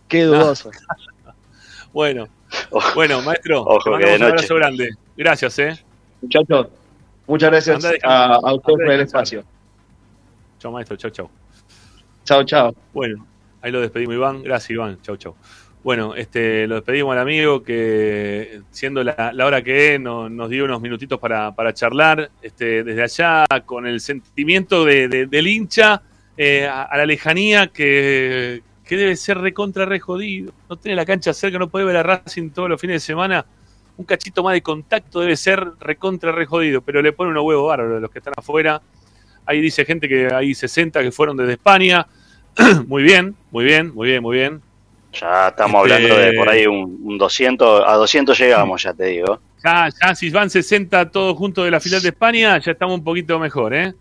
Qué 0.08 0.22
dudoso. 0.24 0.70
Bueno, 1.92 2.26
bueno, 2.96 3.22
maestro, 3.22 3.62
Ojo 3.62 3.78
te 3.78 3.84
que 3.84 3.90
mandamos 3.90 4.08
de 4.08 4.14
un 4.14 4.20
noche. 4.20 4.26
abrazo 4.32 4.54
grande. 4.56 4.88
Gracias, 5.16 5.58
eh. 5.58 5.78
Muchachos, 6.22 6.68
muchas 7.26 7.50
gracias 7.50 7.84
a 8.02 8.34
a, 8.34 8.34
a 8.36 8.56
por 8.58 8.82
el 8.90 9.00
espacio. 9.02 9.44
Chao, 10.58 10.72
maestro, 10.72 10.96
chao, 10.96 11.10
chao. 11.10 11.30
Chao, 12.24 12.42
chao. 12.44 12.74
Bueno, 12.92 13.26
ahí 13.62 13.70
lo 13.70 13.80
despedimos, 13.80 14.14
Iván. 14.14 14.42
Gracias, 14.42 14.70
Iván. 14.70 14.98
Chau, 15.02 15.16
chau. 15.16 15.34
Bueno, 15.82 16.14
este, 16.14 16.66
lo 16.66 16.76
despedimos 16.76 17.12
al 17.12 17.18
amigo 17.18 17.62
que, 17.62 18.62
siendo 18.70 19.04
la, 19.04 19.32
la 19.34 19.44
hora 19.44 19.62
que 19.62 19.94
es, 19.94 20.00
no- 20.00 20.30
nos 20.30 20.48
dio 20.48 20.64
unos 20.64 20.80
minutitos 20.80 21.20
para, 21.20 21.54
para 21.54 21.74
charlar 21.74 22.30
este, 22.40 22.82
desde 22.82 23.02
allá, 23.02 23.44
con 23.66 23.86
el 23.86 24.00
sentimiento 24.00 24.86
de- 24.86 25.08
de- 25.08 25.26
del 25.26 25.46
hincha 25.46 26.00
eh, 26.38 26.66
a, 26.66 26.84
a 26.84 26.96
la 26.96 27.04
lejanía 27.04 27.66
que, 27.66 28.62
que 28.82 28.96
debe 28.96 29.14
ser 29.16 29.36
recontra 29.38 29.84
re 29.84 30.00
jodido. 30.00 30.52
No 30.70 30.76
tiene 30.76 30.96
la 30.96 31.04
cancha 31.04 31.34
cerca, 31.34 31.58
no 31.58 31.68
puede 31.68 31.84
ver 31.84 31.98
a 31.98 32.02
Racing 32.02 32.48
todos 32.48 32.70
los 32.70 32.80
fines 32.80 32.94
de 32.96 33.00
semana. 33.00 33.44
Un 33.96 34.04
cachito 34.04 34.42
más 34.42 34.54
de 34.54 34.62
contacto 34.62 35.20
debe 35.20 35.36
ser 35.36 35.64
recontra 35.80 36.32
re 36.32 36.46
jodido, 36.46 36.80
pero 36.82 37.00
le 37.00 37.12
pone 37.12 37.30
unos 37.30 37.44
huevos 37.44 37.68
bárbaros 37.68 37.98
a 37.98 38.00
los 38.00 38.10
que 38.10 38.18
están 38.18 38.34
afuera. 38.36 38.80
Ahí 39.46 39.60
dice 39.60 39.84
gente 39.84 40.08
que 40.08 40.28
hay 40.32 40.54
60 40.54 41.00
que 41.02 41.12
fueron 41.12 41.36
desde 41.36 41.52
España. 41.52 42.06
muy 42.86 43.02
bien, 43.02 43.36
muy 43.50 43.64
bien, 43.64 43.92
muy 43.94 44.08
bien, 44.08 44.22
muy 44.22 44.36
bien. 44.36 44.60
Ya 45.12 45.48
estamos 45.48 45.82
Este- 45.88 45.94
hablando 45.94 46.18
de 46.18 46.32
por 46.32 46.48
ahí 46.48 46.66
un, 46.66 46.98
un 47.04 47.18
200, 47.18 47.84
a 47.86 47.92
200 47.94 48.36
llegamos, 48.38 48.82
ya 48.82 48.92
te 48.94 49.04
digo. 49.06 49.38
Ya, 49.62 49.88
ya 50.02 50.14
si 50.14 50.28
van 50.30 50.50
60 50.50 51.10
todos 51.10 51.36
juntos 51.36 51.64
de 51.64 51.70
la 51.70 51.78
final 51.80 52.02
de 52.02 52.08
España, 52.08 52.58
ya 52.58 52.72
estamos 52.72 52.98
un 52.98 53.04
poquito 53.04 53.38
mejor, 53.38 53.74
¿eh? 53.74 53.94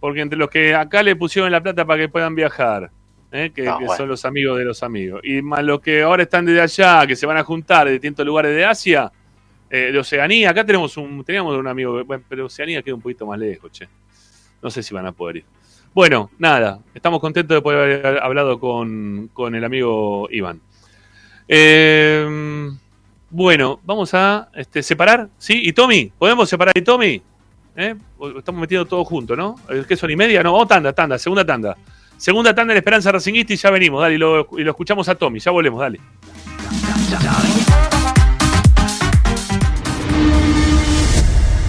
Porque 0.00 0.20
entre 0.22 0.36
los 0.38 0.50
que 0.50 0.74
acá 0.74 1.02
le 1.04 1.14
pusieron 1.14 1.50
la 1.52 1.62
plata 1.62 1.84
para 1.84 2.00
que 2.02 2.08
puedan 2.08 2.34
viajar, 2.34 2.90
¿eh? 3.32 3.50
que, 3.54 3.66
Ah, 3.68 3.76
que 3.78 3.84
bueno. 3.84 3.96
son 3.96 4.08
los 4.08 4.24
amigos 4.24 4.58
de 4.58 4.64
los 4.64 4.82
amigos, 4.82 5.20
y 5.24 5.40
más 5.40 5.62
los 5.62 5.80
que 5.80 6.02
ahora 6.02 6.24
están 6.24 6.44
desde 6.44 6.60
allá, 6.60 7.06
que 7.06 7.14
se 7.16 7.26
van 7.26 7.36
a 7.38 7.44
juntar 7.44 7.86
de 7.86 7.92
distintos 7.92 8.26
lugares 8.26 8.54
de 8.54 8.64
Asia, 8.64 9.10
eh, 9.70 9.90
de 9.92 9.98
Oceanía, 9.98 10.50
acá 10.50 10.64
tenemos 10.64 10.96
un, 10.96 11.24
teníamos 11.24 11.56
un 11.56 11.66
amigo, 11.66 12.04
bueno, 12.04 12.24
pero 12.28 12.46
Oceanía 12.46 12.82
queda 12.82 12.94
un 12.94 13.00
poquito 13.00 13.26
más 13.26 13.38
lejos, 13.38 13.70
che. 13.72 13.88
No 14.62 14.70
sé 14.70 14.82
si 14.82 14.94
van 14.94 15.06
a 15.06 15.12
poder 15.12 15.36
ir. 15.36 15.44
Bueno, 15.94 16.30
nada, 16.38 16.80
estamos 16.94 17.20
contentos 17.20 17.54
de 17.54 17.62
poder 17.62 18.04
haber 18.04 18.22
hablado 18.22 18.58
con, 18.60 19.30
con 19.32 19.54
el 19.54 19.64
amigo 19.64 20.28
Iván. 20.30 20.60
Eh, 21.48 22.70
bueno, 23.30 23.80
vamos 23.84 24.14
a 24.14 24.48
este, 24.54 24.82
separar, 24.82 25.28
¿sí? 25.38 25.60
¿Y 25.64 25.72
Tommy? 25.72 26.12
¿Podemos 26.18 26.48
separar 26.48 26.76
y 26.76 26.82
Tommy? 26.82 27.22
¿Eh? 27.76 27.94
Estamos 28.38 28.60
metiendo 28.60 28.86
todo 28.86 29.04
junto, 29.04 29.36
¿no? 29.36 29.56
¿Qué 29.86 29.96
son 29.96 30.10
y 30.10 30.16
media? 30.16 30.42
No, 30.42 30.54
oh, 30.54 30.66
tanda, 30.66 30.92
tanda, 30.92 31.18
segunda 31.18 31.44
tanda. 31.44 31.76
Segunda 32.16 32.54
tanda 32.54 32.72
en 32.72 32.78
Esperanza 32.78 33.12
Racinguista 33.12 33.52
y 33.52 33.56
ya 33.56 33.70
venimos, 33.70 34.00
dale, 34.00 34.14
y 34.14 34.18
lo, 34.18 34.48
y 34.56 34.64
lo 34.64 34.70
escuchamos 34.70 35.08
a 35.08 35.14
Tommy, 35.14 35.38
ya 35.38 35.50
volvemos, 35.50 35.80
dale. 35.80 36.00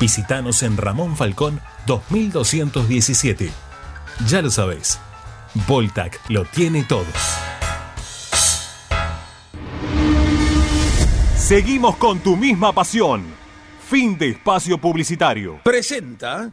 Visítanos 0.00 0.62
en 0.62 0.76
Ramón 0.76 1.16
Falcón 1.16 1.60
2217. 1.86 3.50
Ya 4.26 4.42
lo 4.42 4.50
sabés, 4.50 4.98
Voltac 5.66 6.20
lo 6.28 6.44
tiene 6.44 6.84
todo. 6.84 7.06
Seguimos 11.36 11.96
con 11.96 12.20
tu 12.20 12.36
misma 12.36 12.72
pasión. 12.72 13.24
Fin 13.88 14.18
de 14.18 14.30
espacio 14.30 14.76
publicitario. 14.78 15.60
Presenta 15.64 16.52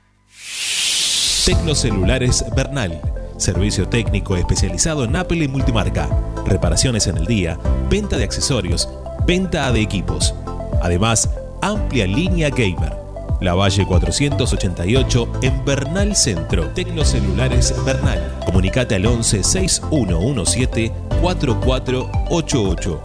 Tecnocelulares 1.45 2.45
Bernal. 2.55 3.01
Servicio 3.37 3.87
técnico 3.89 4.37
especializado 4.37 5.03
en 5.03 5.15
Apple 5.15 5.43
y 5.43 5.47
multimarca. 5.47 6.09
Reparaciones 6.45 7.07
en 7.07 7.17
el 7.17 7.25
día, 7.25 7.59
venta 7.89 8.17
de 8.17 8.23
accesorios, 8.23 8.89
venta 9.27 9.71
de 9.71 9.81
equipos. 9.81 10.33
Además, 10.81 11.29
amplia 11.61 12.07
línea 12.07 12.49
gamer. 12.49 13.04
La 13.41 13.53
Valle 13.53 13.85
488 13.85 15.27
en 15.41 15.65
Bernal 15.65 16.15
Centro. 16.15 16.69
Tecnocelulares 16.69 17.73
Bernal. 17.85 18.39
Comunicate 18.45 18.95
al 18.95 19.05
11 19.05 19.43
6117 19.43 20.91
4488. 21.21 23.01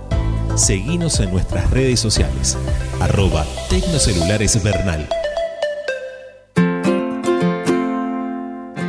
Seguinos 0.56 1.20
en 1.20 1.30
nuestras 1.30 1.70
redes 1.70 2.00
sociales. 2.00 2.56
Arroba 3.00 3.44
Tecnocelulares 3.68 4.62
Bernal. 4.62 5.08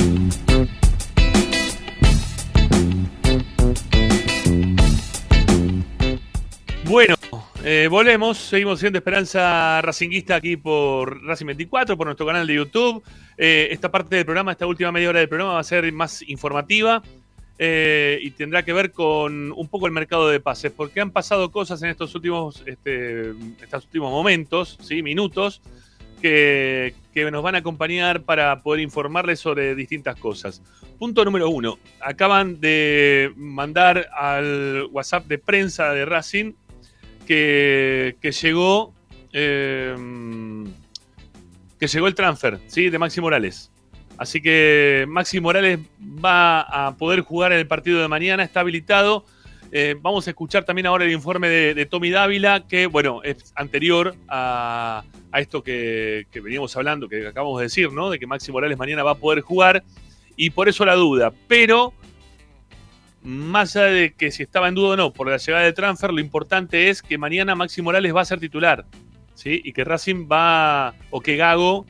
Bueno, 6.84 7.14
eh, 7.64 7.84
Eh, 7.86 7.88
volvemos, 7.88 8.38
seguimos 8.38 8.78
siendo 8.78 8.98
Esperanza 8.98 9.82
Racinguista 9.82 10.36
aquí 10.36 10.56
por 10.56 11.20
Racing 11.24 11.46
24, 11.46 11.96
por 11.96 12.06
nuestro 12.06 12.24
canal 12.24 12.46
de 12.46 12.54
YouTube. 12.54 13.02
Eh, 13.38 13.68
esta 13.70 13.90
parte 13.90 14.16
del 14.16 14.24
programa, 14.24 14.52
esta 14.52 14.66
última 14.66 14.92
media 14.92 15.10
hora 15.10 15.20
del 15.20 15.28
programa 15.28 15.54
va 15.54 15.60
a 15.60 15.64
ser 15.64 15.90
más 15.92 16.22
informativa 16.28 17.02
eh, 17.58 18.18
y 18.22 18.30
tendrá 18.30 18.64
que 18.64 18.72
ver 18.72 18.92
con 18.92 19.52
un 19.52 19.68
poco 19.68 19.86
el 19.86 19.92
mercado 19.92 20.28
de 20.28 20.40
pases, 20.40 20.72
porque 20.72 21.00
han 21.00 21.10
pasado 21.10 21.50
cosas 21.50 21.82
en 21.82 21.90
estos 21.90 22.14
últimos, 22.14 22.62
este, 22.66 23.30
estos 23.62 23.84
últimos 23.84 24.10
momentos, 24.10 24.78
¿sí? 24.82 25.02
minutos, 25.02 25.62
que, 26.20 26.94
nos 27.30 27.42
van 27.42 27.54
a 27.54 27.58
acompañar 27.58 28.22
para 28.22 28.62
poder 28.62 28.82
informarles 28.82 29.40
sobre 29.40 29.74
distintas 29.74 30.16
cosas. 30.16 30.62
Punto 30.98 31.24
número 31.24 31.48
uno, 31.48 31.78
acaban 32.00 32.60
de 32.60 33.32
mandar 33.36 34.08
al 34.14 34.88
WhatsApp 34.92 35.26
de 35.26 35.38
prensa 35.38 35.92
de 35.92 36.04
Racing 36.04 36.52
que, 37.26 38.16
que 38.20 38.32
llegó 38.32 38.92
eh, 39.32 39.94
que 41.78 41.86
llegó 41.86 42.06
el 42.06 42.14
transfer 42.14 42.58
¿sí? 42.66 42.90
de 42.90 42.98
Maxi 42.98 43.20
Morales. 43.20 43.70
Así 44.18 44.40
que 44.40 45.04
Maxi 45.08 45.40
Morales 45.40 45.78
va 46.00 46.60
a 46.60 46.96
poder 46.96 47.20
jugar 47.20 47.52
en 47.52 47.58
el 47.58 47.66
partido 47.66 48.00
de 48.00 48.08
mañana, 48.08 48.42
está 48.42 48.60
habilitado. 48.60 49.26
Eh, 49.72 49.96
vamos 50.00 50.26
a 50.26 50.30
escuchar 50.30 50.64
también 50.64 50.86
ahora 50.86 51.04
el 51.04 51.10
informe 51.10 51.48
de, 51.48 51.86
Tommy 51.86 52.10
Dávila, 52.10 52.66
que 52.66 52.86
bueno, 52.86 53.20
es 53.24 53.52
anterior 53.56 54.14
a, 54.28 55.02
a 55.32 55.40
esto 55.40 55.62
que, 55.62 56.26
que, 56.30 56.40
veníamos 56.40 56.74
hablando, 56.76 57.08
que 57.08 57.26
acabamos 57.26 57.58
de 57.58 57.64
decir, 57.64 57.92
¿no? 57.92 58.08
De 58.08 58.18
que 58.18 58.26
Maxi 58.26 58.52
Morales 58.52 58.78
mañana 58.78 59.02
va 59.02 59.12
a 59.12 59.16
poder 59.16 59.40
jugar. 59.40 59.82
Y 60.36 60.50
por 60.50 60.68
eso 60.68 60.84
la 60.84 60.94
duda. 60.94 61.32
Pero 61.48 61.92
más 63.26 63.74
allá 63.74 63.86
de 63.86 64.14
que 64.14 64.30
si 64.30 64.44
estaba 64.44 64.68
en 64.68 64.74
duda 64.74 64.90
o 64.90 64.96
no 64.96 65.12
por 65.12 65.28
la 65.28 65.36
llegada 65.36 65.64
del 65.64 65.74
transfer, 65.74 66.12
lo 66.12 66.20
importante 66.20 66.88
es 66.88 67.02
que 67.02 67.18
mañana 67.18 67.54
Maxi 67.54 67.82
Morales 67.82 68.14
va 68.14 68.20
a 68.20 68.24
ser 68.24 68.38
titular. 68.38 68.86
¿Sí? 69.36 69.60
Y 69.64 69.72
que 69.72 69.84
Racing 69.84 70.26
va, 70.30 70.94
o 71.10 71.20
que 71.20 71.36
Gago 71.36 71.86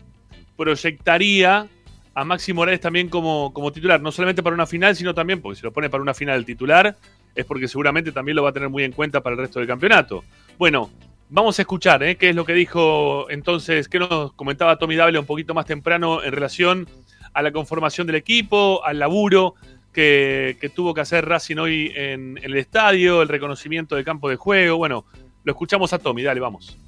proyectaría 0.57 1.67
a 2.15 2.25
Maxi 2.25 2.53
Morales 2.53 2.81
también 2.81 3.09
como, 3.09 3.53
como 3.53 3.73
titular, 3.73 4.01
no 4.01 4.13
solamente 4.13 4.43
para 4.43 4.55
una 4.55 4.67
final, 4.67 4.95
sino 4.97 5.15
también, 5.15 5.41
porque 5.41 5.57
si 5.57 5.63
lo 5.63 5.73
pone 5.73 5.89
para 5.89 6.03
una 6.03 6.15
final 6.15 6.45
titular, 6.45 6.97
es 7.35 7.45
porque 7.45 7.69
seguramente 7.69 8.13
también 8.13 8.37
lo 8.37 8.43
va 8.43 8.51
a 8.51 8.53
tener 8.53 8.69
muy 8.69 8.85
en 8.85 8.93
cuenta 8.93 9.23
para 9.23 9.35
el 9.35 9.41
resto 9.41 9.59
del 9.59 9.69
campeonato. 9.69 10.25
Bueno, 10.59 10.91
vamos 11.29 11.59
a 11.59 11.63
escuchar 11.63 12.03
¿eh? 12.03 12.17
qué 12.17 12.31
es 12.31 12.37
lo 12.37 12.45
que 12.45 12.55
dijo 12.55 13.31
entonces, 13.31 13.89
qué 13.89 13.99
nos 13.99 14.33
comentaba 14.33 14.79
Tommy 14.79 14.97
Dable 14.97 15.19
un 15.19 15.27
poquito 15.27 15.55
más 15.55 15.67
temprano 15.67 16.23
en 16.23 16.33
relación 16.33 16.89
a 17.35 17.43
la 17.43 17.53
conformación 17.53 18.07
del 18.07 18.17
equipo, 18.17 18.83
al 18.85 18.99
laburo 18.99 19.55
que, 19.93 20.57
que 20.61 20.69
tuvo 20.71 20.95
que 20.95 21.03
hacer 21.03 21.27
Racing 21.27 21.57
hoy 21.57 21.93
en, 21.95 22.39
el 22.43 22.57
estadio, 22.57 23.23
el 23.23 23.29
reconocimiento 23.29 23.95
del 23.95 24.05
campo 24.05 24.31
de 24.31 24.37
juego. 24.37 24.79
Bueno, 24.79 25.05
lo 25.45 25.53
escuchamos 25.53 25.93
a 25.93 25.99
Tommy, 25.99 26.23
dale, 26.23 26.41
vamos. 26.41 26.79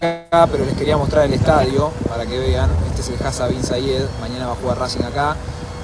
Pero 0.00 0.64
les 0.64 0.76
quería 0.76 0.96
mostrar 0.96 1.24
el 1.24 1.32
estadio 1.34 1.90
para 2.08 2.26
que 2.26 2.38
vean. 2.38 2.70
Este 2.88 3.00
es 3.00 3.08
el 3.08 3.16
Casa 3.16 3.46
Bin 3.48 3.60
mañana 4.20 4.46
va 4.46 4.52
a 4.52 4.56
jugar 4.56 4.78
Racing 4.78 5.04
acá. 5.04 5.36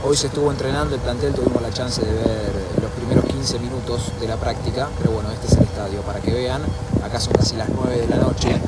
Hoy 0.05 0.16
se 0.16 0.27
estuvo 0.27 0.51
entrenando 0.51 0.95
el 0.95 1.01
plantel, 1.01 1.33
tuvimos 1.33 1.62
la 1.62 1.70
chance 1.70 2.05
de 2.05 2.12
ver 2.12 2.53
los 2.83 2.91
primeros 2.93 3.24
15 3.24 3.61
minutos 3.61 4.12
de 4.20 4.27
la 4.27 4.37
práctica, 4.37 4.89
pero 4.99 5.12
bueno, 5.12 5.31
este 5.31 5.47
es 5.47 5.53
el 5.53 5.62
estadio 5.62 6.01
para 6.03 6.20
que 6.20 6.33
vean. 6.33 6.61
Acá 7.05 7.20
son 7.20 7.35
casi 7.35 7.57
las 7.57 7.69
9 7.69 7.99
de 7.99 8.09
la 8.09 8.16
noche. 8.16 8.61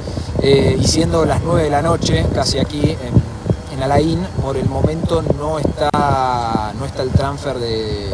Eh, 0.43 0.79
y 0.81 0.87
siendo 0.87 1.25
las 1.25 1.43
9 1.43 1.65
de 1.65 1.71
la 1.71 1.83
noche, 1.83 2.25
casi 2.35 2.59
aquí 2.59 2.91
en, 2.91 3.77
en 3.77 3.83
Alain, 3.83 4.25
por 4.43 4.57
el 4.57 4.69
momento 4.69 5.23
no 5.39 5.59
está, 5.59 6.73
no 6.79 6.85
está 6.85 7.03
el 7.03 7.11
transfer 7.11 7.59
de, 7.59 8.09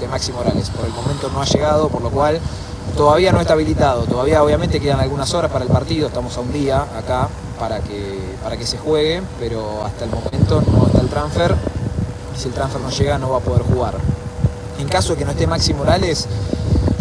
de 0.00 0.08
Maxi 0.08 0.32
Morales. 0.32 0.70
Por 0.70 0.86
el 0.86 0.92
momento 0.92 1.28
no 1.30 1.42
ha 1.42 1.44
llegado, 1.44 1.88
por 1.88 2.02
lo 2.02 2.10
cual 2.10 2.40
todavía 2.96 3.32
no 3.32 3.40
está 3.40 3.54
habilitado. 3.54 4.02
Todavía 4.04 4.42
obviamente 4.42 4.80
quedan 4.80 5.00
algunas 5.00 5.32
horas 5.34 5.50
para 5.50 5.64
el 5.64 5.70
partido, 5.70 6.08
estamos 6.08 6.36
a 6.36 6.40
un 6.40 6.52
día 6.52 6.82
acá 6.96 7.28
para 7.58 7.80
que, 7.80 8.18
para 8.42 8.56
que 8.56 8.66
se 8.66 8.78
juegue, 8.78 9.22
pero 9.38 9.84
hasta 9.84 10.04
el 10.04 10.10
momento 10.10 10.62
no 10.72 10.86
está 10.86 11.00
el 11.00 11.08
transfer. 11.08 11.54
Si 12.36 12.48
el 12.48 12.54
transfer 12.54 12.80
no 12.80 12.90
llega 12.90 13.18
no 13.18 13.30
va 13.30 13.38
a 13.38 13.40
poder 13.40 13.62
jugar. 13.62 13.94
En 14.78 14.88
caso 14.88 15.12
de 15.12 15.18
que 15.18 15.24
no 15.24 15.30
esté 15.30 15.46
Maxi 15.46 15.72
Morales, 15.72 16.26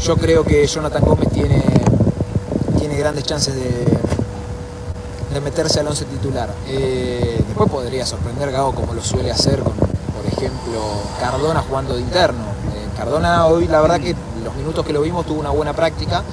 yo 0.04 0.16
creo 0.18 0.44
que 0.44 0.66
Jonathan 0.68 1.04
Gómez 1.04 1.30
tiene, 1.30 1.64
tiene 2.78 2.96
grandes 2.98 3.24
chances 3.24 3.56
de, 3.56 3.86
de 5.34 5.42
meterse 5.42 5.80
al 5.80 5.88
once 5.88 6.06
titular. 6.06 6.54
Eh, 6.68 7.44
después 7.48 7.70
podría 7.70 8.06
sorprender 8.06 8.52
Gago 8.52 8.74
como 8.76 8.94
lo 8.94 9.04
suele 9.04 9.32
hacer 9.32 9.60
con, 9.60 9.74
por 9.74 10.26
ejemplo, 10.28 10.82
Cardona 11.20 11.64
jugando 11.68 11.96
de 11.96 12.02
interno. 12.02 12.44
Eh, 12.44 12.88
Cardona 12.96 13.48
hoy 13.48 13.68
la 13.68 13.82
verdad 13.82 14.00
que 14.00 14.16
minutos 14.64 14.86
que 14.86 14.94
lo 14.94 15.02
vimos 15.02 15.26
tuvo 15.26 15.42
una 15.42 15.50
buena 15.50 15.74
práctica, 15.74 16.24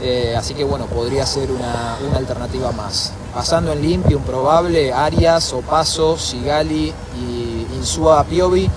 eh, 0.00 0.34
así 0.36 0.54
que 0.54 0.64
bueno, 0.64 0.86
podría 0.86 1.26
ser 1.26 1.50
una, 1.50 1.98
una, 2.08 2.16
alternativa 2.16 2.72
más. 2.72 3.12
Pasando 3.34 3.72
en 3.72 3.82
limpio, 3.82 4.16
un 4.16 4.24
probable, 4.24 4.92
Arias, 4.92 5.52
Opaso, 5.52 6.16
Sigali 6.16 6.92
y 7.20 7.66
Insúa 7.76 8.24
Piovi, 8.24 8.70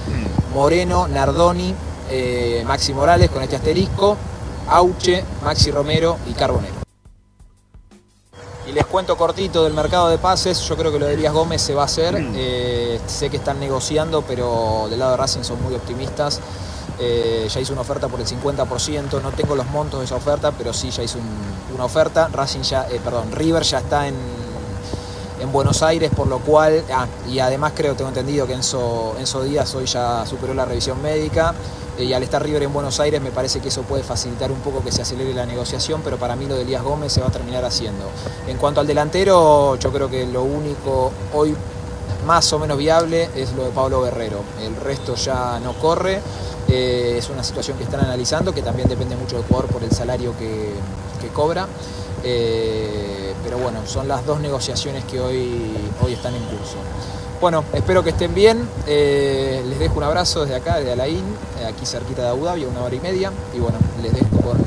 Moreno, 0.54 1.08
Nardoni, 1.08 1.74
eh, 2.10 2.64
Maxi 2.68 2.94
Morales 2.94 3.30
con 3.30 3.42
este 3.42 3.56
asterisco, 3.56 4.18
Auche, 4.68 5.24
Maxi 5.44 5.72
Romero 5.72 6.18
y 6.30 6.34
Carbonero. 6.34 6.76
Y 8.68 8.74
les 8.74 8.86
cuento 8.86 9.16
cortito 9.16 9.64
del 9.64 9.74
mercado 9.74 10.10
de 10.10 10.18
pases, 10.18 10.60
yo 10.60 10.76
creo 10.76 10.92
que 10.92 11.00
lo 11.00 11.06
de 11.06 11.14
Elías 11.14 11.32
Gómez 11.32 11.62
se 11.62 11.74
va 11.74 11.84
a 11.84 11.86
hacer, 11.86 12.16
eh, 12.36 13.00
sé 13.08 13.30
que 13.30 13.38
están 13.38 13.62
negociando, 13.62 14.24
pero 14.24 14.88
del 14.90 15.00
lado 15.00 15.12
de 15.12 15.18
Racing 15.18 15.44
son 15.44 15.64
muy 15.64 15.74
optimistas. 15.74 16.42
Eh, 17.00 17.48
ya 17.50 17.60
hizo 17.60 17.74
una 17.74 17.82
oferta 17.82 18.08
por 18.08 18.20
el 18.20 18.26
50%, 18.26 19.22
no 19.22 19.32
tengo 19.32 19.56
los 19.56 19.68
montos 19.68 20.00
de 20.00 20.06
esa 20.06 20.16
oferta, 20.16 20.52
pero 20.52 20.74
sí 20.74 20.90
ya 20.90 21.04
un, 21.04 21.76
una 21.76 21.86
oferta. 21.86 22.28
Racing 22.32 22.62
ya, 22.62 22.88
eh, 22.90 23.00
perdón, 23.04 23.32
River 23.32 23.64
ya 23.64 23.80
está 23.80 24.08
en, 24.08 24.16
en 25.40 25.52
Buenos 25.52 25.84
Aires, 25.84 26.12
por 26.16 26.28
lo 26.28 26.40
cual, 26.40 26.84
ah, 26.92 27.06
y 27.30 27.40
además 27.40 27.74
creo, 27.76 27.96
tengo 27.96 28.10
entendido 28.10 28.48
que 28.48 28.54
Enzo, 28.54 29.16
Enzo 29.20 29.44
Díaz 29.44 29.76
hoy 29.76 29.86
ya 29.86 30.26
superó 30.26 30.54
la 30.54 30.66
revisión 30.66 31.00
médica, 31.02 31.54
eh, 32.00 32.06
y 32.06 32.14
al 32.14 32.24
estar 32.24 32.42
River 32.44 32.64
en 32.64 32.74
Buenos 32.74 33.00
Aires 33.00 33.22
me 33.22 33.30
parece 33.30 33.60
que 33.60 33.68
eso 33.68 33.84
puede 33.84 34.02
facilitar 34.02 34.52
un 34.52 34.60
poco 34.60 34.84
que 34.84 34.92
se 34.92 35.04
acelere 35.04 35.34
la 35.36 35.46
negociación, 35.46 36.02
pero 36.04 36.18
para 36.18 36.36
mí 36.36 36.48
lo 36.48 36.56
de 36.56 36.64
Elías 36.64 36.82
Gómez 36.82 37.14
se 37.14 37.22
va 37.22 37.28
a 37.28 37.32
terminar 37.32 37.64
haciendo. 37.64 38.06
En 38.48 38.58
cuanto 38.58 38.82
al 38.82 38.88
delantero, 38.88 39.76
yo 39.76 39.92
creo 39.92 40.10
que 40.10 40.26
lo 40.26 40.42
único 40.42 41.12
hoy 41.34 41.56
más 42.26 42.52
o 42.54 42.60
menos 42.60 42.78
viable 42.78 43.30
es 43.36 43.54
lo 43.54 43.64
de 43.64 43.70
Pablo 43.70 44.02
Guerrero, 44.02 44.42
el 44.62 44.76
resto 44.76 45.16
ya 45.16 45.60
no 45.60 45.74
corre. 45.74 46.22
Eh, 46.70 47.16
es 47.18 47.30
una 47.30 47.44
situación 47.44 47.78
que 47.78 47.84
están 47.84 48.02
analizando, 48.02 48.54
que 48.54 48.62
también 48.62 48.90
depende 48.90 49.16
mucho 49.16 49.38
del 49.38 49.46
jugador 49.46 49.70
por 49.70 49.84
el 49.84 49.92
salario 49.92 50.38
que, 50.38 50.72
que 51.22 51.28
cobra. 51.30 51.68
Eh, 52.24 53.34
pero 53.44 53.58
bueno, 53.58 53.86
son 53.86 54.08
las 54.08 54.26
dos 54.26 54.40
negociaciones 54.40 55.04
que 55.06 55.20
hoy, 55.20 55.74
hoy 56.02 56.14
están 56.14 56.36
en 56.36 56.44
curso. 56.44 56.78
Bueno, 57.40 57.64
espero 57.74 58.04
que 58.04 58.10
estén 58.10 58.34
bien. 58.34 58.68
Eh, 58.88 59.64
les 59.68 59.80
dejo 59.80 59.98
un 59.98 60.04
abrazo 60.04 60.42
desde 60.42 60.56
acá, 60.56 60.78
desde 60.78 60.94
Alain, 60.94 61.24
aquí 61.68 61.86
cerquita 61.86 62.24
de 62.24 62.30
Abu 62.30 62.46
Dhabi, 62.46 62.66
una 62.66 62.82
hora 62.82 62.96
y 62.96 63.00
media. 63.00 63.32
Y 63.56 63.60
bueno, 63.60 63.78
les 64.02 64.14
dejo 64.14 64.42
con, 64.42 64.58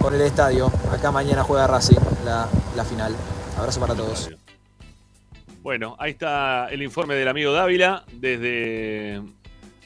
con 0.00 0.14
el 0.14 0.20
estadio. 0.20 0.70
Acá 0.92 1.10
mañana 1.10 1.42
juega 1.42 1.66
Racing 1.66 1.98
la, 2.24 2.48
la 2.76 2.84
final. 2.84 3.14
Abrazo 3.58 3.80
para 3.80 3.94
todos. 3.94 4.30
Bueno, 5.60 5.96
ahí 5.98 6.12
está 6.12 6.68
el 6.70 6.82
informe 6.82 7.16
del 7.16 7.28
amigo 7.28 7.52
Dávila 7.52 8.04
desde 8.12 9.20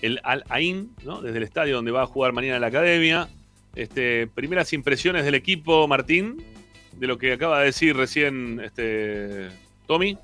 el 0.03 0.20
Al 0.24 0.45
Ain, 0.51 0.91
¿no? 1.05 1.23
desde 1.23 1.39
el 1.39 1.45
estadio 1.45 1.77
donde 1.77 1.93
va 1.93 2.03
a 2.03 2.07
jugar 2.07 2.33
mañana 2.33 2.59
la 2.59 2.66
academia. 2.66 3.29
Este, 3.74 4.27
primeras 4.27 4.73
impresiones 4.74 5.24
del 5.24 5.35
equipo, 5.35 5.89
Martín, 5.89 6.45
de 6.99 7.07
lo 7.07 7.16
que 7.16 7.33
acaba 7.33 7.61
de 7.61 7.66
decir 7.66 7.97
recién 7.97 8.61
este, 8.62 9.49
Tommy. 9.87 10.19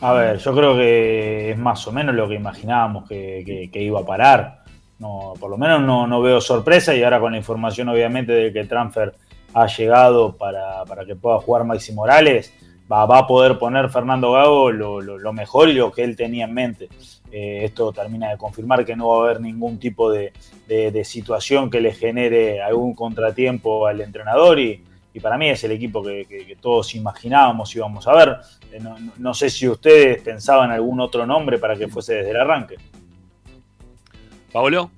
A 0.00 0.12
ver, 0.12 0.38
yo 0.38 0.54
creo 0.54 0.76
que 0.76 1.50
es 1.50 1.58
más 1.58 1.86
o 1.86 1.92
menos 1.92 2.14
lo 2.14 2.28
que 2.28 2.34
imaginábamos 2.34 3.08
que, 3.08 3.70
iba 3.72 4.00
a 4.00 4.04
parar. 4.04 4.64
No, 4.98 5.34
por 5.38 5.50
lo 5.50 5.58
menos 5.58 5.82
no, 5.82 6.06
no, 6.06 6.22
veo 6.22 6.40
sorpresa 6.40 6.94
y 6.94 7.02
ahora 7.02 7.20
con 7.20 7.32
la 7.32 7.38
información 7.38 7.88
obviamente 7.88 8.32
de 8.32 8.52
que 8.52 8.60
el 8.60 8.68
transfer 8.68 9.14
ha 9.52 9.66
llegado 9.66 10.36
para, 10.36 10.84
para 10.84 11.04
que 11.04 11.16
pueda 11.16 11.38
jugar 11.38 11.64
Maxi 11.64 11.92
Morales, 11.92 12.52
va, 12.90 13.04
va, 13.04 13.18
a 13.18 13.26
poder 13.26 13.58
poner 13.58 13.90
Fernando 13.90 14.32
Gago 14.32 14.70
lo, 14.70 15.00
lo, 15.00 15.18
lo, 15.18 15.32
mejor 15.32 15.68
y 15.68 15.74
lo 15.74 15.92
que 15.92 16.02
él 16.02 16.16
tenía 16.16 16.44
en 16.44 16.54
mente. 16.54 16.88
Eh, 17.38 17.66
esto 17.66 17.92
termina 17.92 18.30
de 18.30 18.38
confirmar 18.38 18.82
que 18.82 18.96
no 18.96 19.08
va 19.08 19.16
a 19.16 19.24
haber 19.26 19.42
ningún 19.42 19.78
tipo 19.78 20.10
de, 20.10 20.32
de, 20.66 20.90
de 20.90 21.04
situación 21.04 21.68
que 21.68 21.82
le 21.82 21.92
genere 21.92 22.62
algún 22.62 22.94
contratiempo 22.94 23.86
al 23.86 24.00
entrenador 24.00 24.58
y, 24.58 24.82
y 25.12 25.20
para 25.20 25.36
mí 25.36 25.50
es 25.50 25.62
el 25.62 25.72
equipo 25.72 26.02
que, 26.02 26.24
que, 26.24 26.46
que 26.46 26.56
todos 26.56 26.94
imaginábamos 26.94 27.76
íbamos 27.76 28.08
a 28.08 28.14
ver. 28.14 28.36
Eh, 28.72 28.80
no, 28.80 28.96
no, 29.18 29.34
sé 29.34 29.50
si 29.50 29.68
ustedes 29.68 30.22
pensaban 30.22 30.70
algún 30.70 30.98
otro 30.98 31.26
nombre 31.26 31.58
para 31.58 31.76
que 31.76 31.88
fuese 31.88 32.14
desde 32.14 32.30
el 32.30 32.36
arranque. 32.38 32.76
Pablo. 34.50 34.90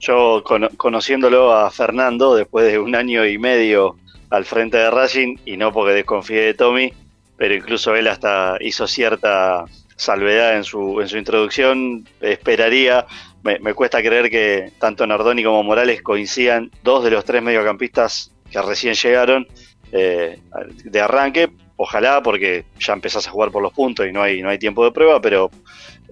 Yo 0.00 0.42
con, 0.44 0.66
conociéndolo 0.76 1.52
a 1.52 1.70
Fernando 1.70 2.34
después 2.34 2.66
de 2.66 2.80
un 2.80 2.96
año 2.96 3.24
y 3.24 3.38
medio 3.38 3.94
al 4.30 4.44
frente 4.44 4.78
de 4.78 4.90
Racing 4.90 5.36
y 5.44 5.58
no 5.58 5.72
porque 5.72 5.92
desconfíe 5.92 6.40
de 6.40 6.54
Tommy, 6.54 6.92
pero 7.36 7.54
incluso 7.54 7.94
él 7.94 8.08
hasta 8.08 8.56
hizo 8.60 8.88
cierta 8.88 9.64
salvedad 9.98 10.56
en 10.56 10.64
su, 10.64 11.00
en 11.02 11.08
su 11.08 11.18
introducción, 11.18 12.08
esperaría 12.20 13.06
me, 13.42 13.58
me 13.58 13.74
cuesta 13.74 14.00
creer 14.00 14.30
que 14.30 14.72
tanto 14.78 15.06
Nardoni 15.06 15.44
como 15.44 15.62
Morales 15.62 16.02
coincidan 16.02 16.70
dos 16.82 17.04
de 17.04 17.10
los 17.10 17.24
tres 17.24 17.42
mediocampistas 17.42 18.32
que 18.50 18.60
recién 18.62 18.94
llegaron 18.94 19.46
eh, 19.92 20.40
de 20.84 21.00
arranque. 21.00 21.50
Ojalá, 21.76 22.20
porque 22.22 22.64
ya 22.80 22.92
empezás 22.92 23.28
a 23.28 23.30
jugar 23.30 23.52
por 23.52 23.62
los 23.62 23.72
puntos 23.72 24.06
y 24.06 24.12
no 24.12 24.22
hay, 24.22 24.42
no 24.42 24.48
hay 24.48 24.58
tiempo 24.58 24.84
de 24.84 24.90
prueba, 24.90 25.20
pero 25.20 25.50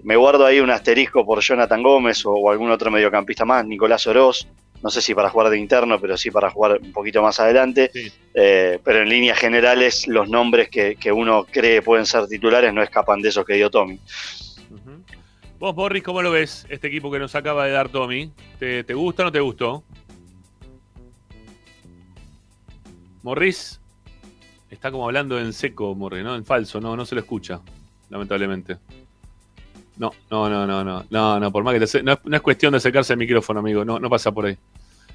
me 0.05 0.15
guardo 0.15 0.47
ahí 0.47 0.61
un 0.61 0.71
asterisco 0.71 1.27
por 1.27 1.41
Jonathan 1.41 1.83
Gómez 1.83 2.25
o, 2.25 2.33
o 2.33 2.51
algún 2.51 2.71
otro 2.71 2.91
mediocampista 2.91 3.45
más, 3.45 3.67
Nicolás 3.67 4.07
Oroz. 4.07 4.47
No 4.83 4.91
sé 4.91 5.01
si 5.01 5.15
para 5.15 5.31
jugar 5.31 5.51
de 5.51 5.59
interno, 5.59 6.01
pero 6.01 6.17
sí 6.17 6.31
para 6.31 6.51
jugar 6.51 6.79
un 6.81 6.93
poquito 6.93 7.23
más 7.23 7.41
adelante. 7.41 7.91
Eh, 8.35 8.79
pero 8.85 9.03
en 9.03 9.09
líneas 9.09 9.39
generales, 9.39 10.07
los 10.07 10.29
nombres 10.29 10.69
que, 10.69 10.97
que 10.97 11.11
uno 11.11 11.45
cree 11.45 11.83
pueden 11.83 12.07
ser 12.07 12.27
titulares 12.27 12.73
no 12.73 12.83
escapan 12.83 13.21
de 13.21 13.31
esos 13.31 13.45
que 13.45 13.55
dio 13.55 13.71
Tommy. 13.71 13.99
Vos, 15.59 15.75
Boris, 15.75 16.03
¿cómo 16.03 16.21
lo 16.21 16.31
ves? 16.31 16.67
Este 16.69 16.89
equipo 16.89 17.11
que 17.11 17.19
nos 17.19 17.35
acaba 17.35 17.65
de 17.65 17.73
dar 17.73 17.89
Tommy. 17.89 18.31
¿Te, 18.59 18.85
te 18.85 18.95
gusta 18.95 19.23
o 19.23 19.27
no 19.27 19.33
te 19.33 19.41
gustó? 19.41 19.83
Morris 23.23 23.81
está 24.71 24.93
como 24.93 25.07
hablando 25.07 25.41
en 25.41 25.53
seco, 25.53 25.95
Morris, 25.95 26.23
¿no? 26.23 26.37
En 26.37 26.45
falso, 26.45 26.81
no, 26.81 26.95
no 26.95 27.05
se 27.05 27.15
lo 27.15 27.23
escucha, 27.23 27.61
lamentablemente. 28.11 28.77
No, 29.99 30.11
no, 30.31 30.49
no, 30.51 30.67
no, 30.67 30.85
no, 30.85 31.05
no, 31.09 31.41
no, 31.41 31.51
por 31.53 31.65
más 31.65 31.75
que 31.79 31.87
te 31.87 32.03
no, 32.03 32.13
es- 32.13 32.19
no 32.25 32.37
es 32.37 32.43
cuestión 32.43 32.73
de 32.73 32.77
acercarse 32.79 33.15
al 33.15 33.19
micrófono, 33.19 33.61
amigo, 33.61 33.85
no, 33.85 33.99
no 33.99 34.11
pasa 34.11 34.31
por 34.33 34.47
ahí. 34.47 34.57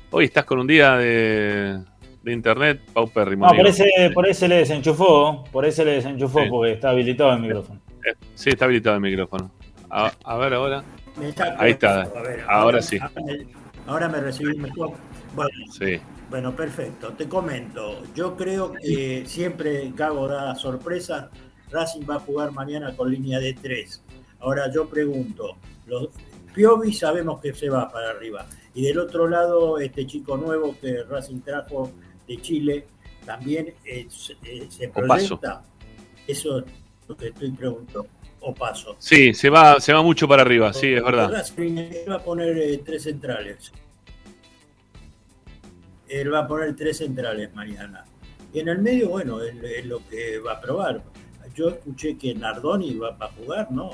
Hoy 0.10 0.26
estás 0.26 0.44
con 0.46 0.60
un 0.60 0.68
día 0.68 0.96
de, 0.98 1.80
de 2.24 2.34
internet 2.34 2.82
paupérrimo. 2.94 3.46
No, 3.48 3.54
por 3.56 3.68
ese, 3.68 3.86
por 4.14 4.28
ese 4.28 4.48
le 4.48 4.56
desenchufó, 4.56 5.44
por 5.52 5.66
ese 5.66 5.86
le 5.86 5.92
desenchufó 5.94 6.40
Sí. 6.44 6.50
porque 6.50 6.74
está 6.74 6.90
habilitado 6.90 7.32
el 7.34 7.40
micrófono. 7.42 7.80
Eh, 8.06 8.14
Sí, 8.34 8.50
está 8.50 8.66
habilitado 8.66 8.96
el 8.96 9.02
micrófono. 9.02 9.52
A, 9.90 10.12
a 10.24 10.38
ver 10.38 10.54
ahora. 10.56 10.84
Está- 11.22 11.56
Ahí 11.60 11.72
está. 11.72 12.02
A 12.04 12.22
ver, 12.22 12.44
Ahora 12.48 12.82
sí. 12.82 12.98
Ahora 13.00 13.22
me, 13.26 13.38
ahora 13.86 14.10
me 14.10 14.20
recibí 14.22 14.58
mejor. 14.58 14.92
Bueno, 15.36 15.52
Sí. 15.72 16.00
bueno, 16.30 16.56
perfecto. 16.56 17.10
Te 17.14 17.28
comento. 17.30 18.02
Yo 18.16 18.36
creo 18.36 18.74
que 18.74 19.24
siempre 19.28 19.92
Gago 19.96 20.28
da 20.28 20.56
sorpresa. 20.56 21.30
Racing 21.70 22.02
va 22.10 22.16
a 22.16 22.20
jugar 22.20 22.52
mañana 22.52 22.94
con 22.98 23.10
línea 23.12 23.40
de 23.40 23.54
3. 23.54 24.04
Ahora 24.42 24.72
yo 24.72 24.88
pregunto, 24.88 25.58
los, 25.86 26.10
Piovi 26.54 26.94
sabemos 26.94 27.40
que 27.40 27.54
se 27.54 27.70
va 27.70 27.90
para 27.90 28.10
arriba. 28.10 28.46
Y 28.74 28.84
del 28.84 29.00
otro 29.00 29.28
lado, 29.28 29.80
este 29.80 30.06
chico 30.06 30.38
nuevo 30.38 30.76
que 30.80 31.04
Racing 31.04 31.42
trajo 31.42 31.92
de 32.28 32.38
Chile, 32.42 32.88
también 33.26 33.74
eh, 33.86 34.08
se, 34.10 34.34
eh, 34.44 34.68
se 34.70 34.90
proyecta. 34.90 35.64
Eso 36.28 36.60
es 36.60 36.66
lo 37.08 37.16
que 37.16 37.28
estoy 37.28 37.52
preguntando. 37.52 38.08
O 38.44 38.56
paso. 38.56 38.96
Sí, 38.98 39.36
se 39.36 39.52
va, 39.52 39.80
se 39.80 39.94
va 39.94 40.02
mucho 40.02 40.28
para 40.28 40.42
arriba, 40.42 40.74
sí, 40.74 40.94
es 40.94 41.04
verdad. 41.04 41.32
Racing 41.32 41.76
va 42.10 42.16
a 42.16 42.24
poner 42.24 42.58
eh, 42.58 42.82
tres 42.84 43.04
centrales. 43.04 43.72
Él 46.08 46.34
va 46.34 46.40
a 46.40 46.48
poner 46.48 46.76
tres 46.76 46.98
centrales 46.98 47.54
mañana. 47.54 48.04
Y 48.52 48.60
en 48.60 48.70
el 48.70 48.80
medio, 48.80 49.10
bueno, 49.10 49.42
es, 49.42 49.56
es 49.64 49.86
lo 49.86 50.06
que 50.10 50.40
va 50.40 50.54
a 50.54 50.62
probar. 50.62 51.04
Yo 51.54 51.70
escuché 51.70 52.18
que 52.18 52.34
Nardoni 52.34 52.96
va, 52.96 53.12
va 53.12 53.28
a 53.28 53.32
jugar, 53.32 53.72
¿no? 53.72 53.92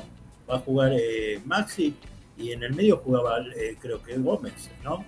Va 0.49 0.55
a 0.55 0.59
jugar 0.59 0.93
eh, 0.93 1.39
Maxi 1.45 1.93
y 2.37 2.51
en 2.51 2.63
el 2.63 2.73
medio 2.73 2.97
jugaba, 2.97 3.39
eh, 3.55 3.75
creo 3.79 4.01
que 4.01 4.17
Gómez, 4.17 4.69
¿no? 4.83 5.05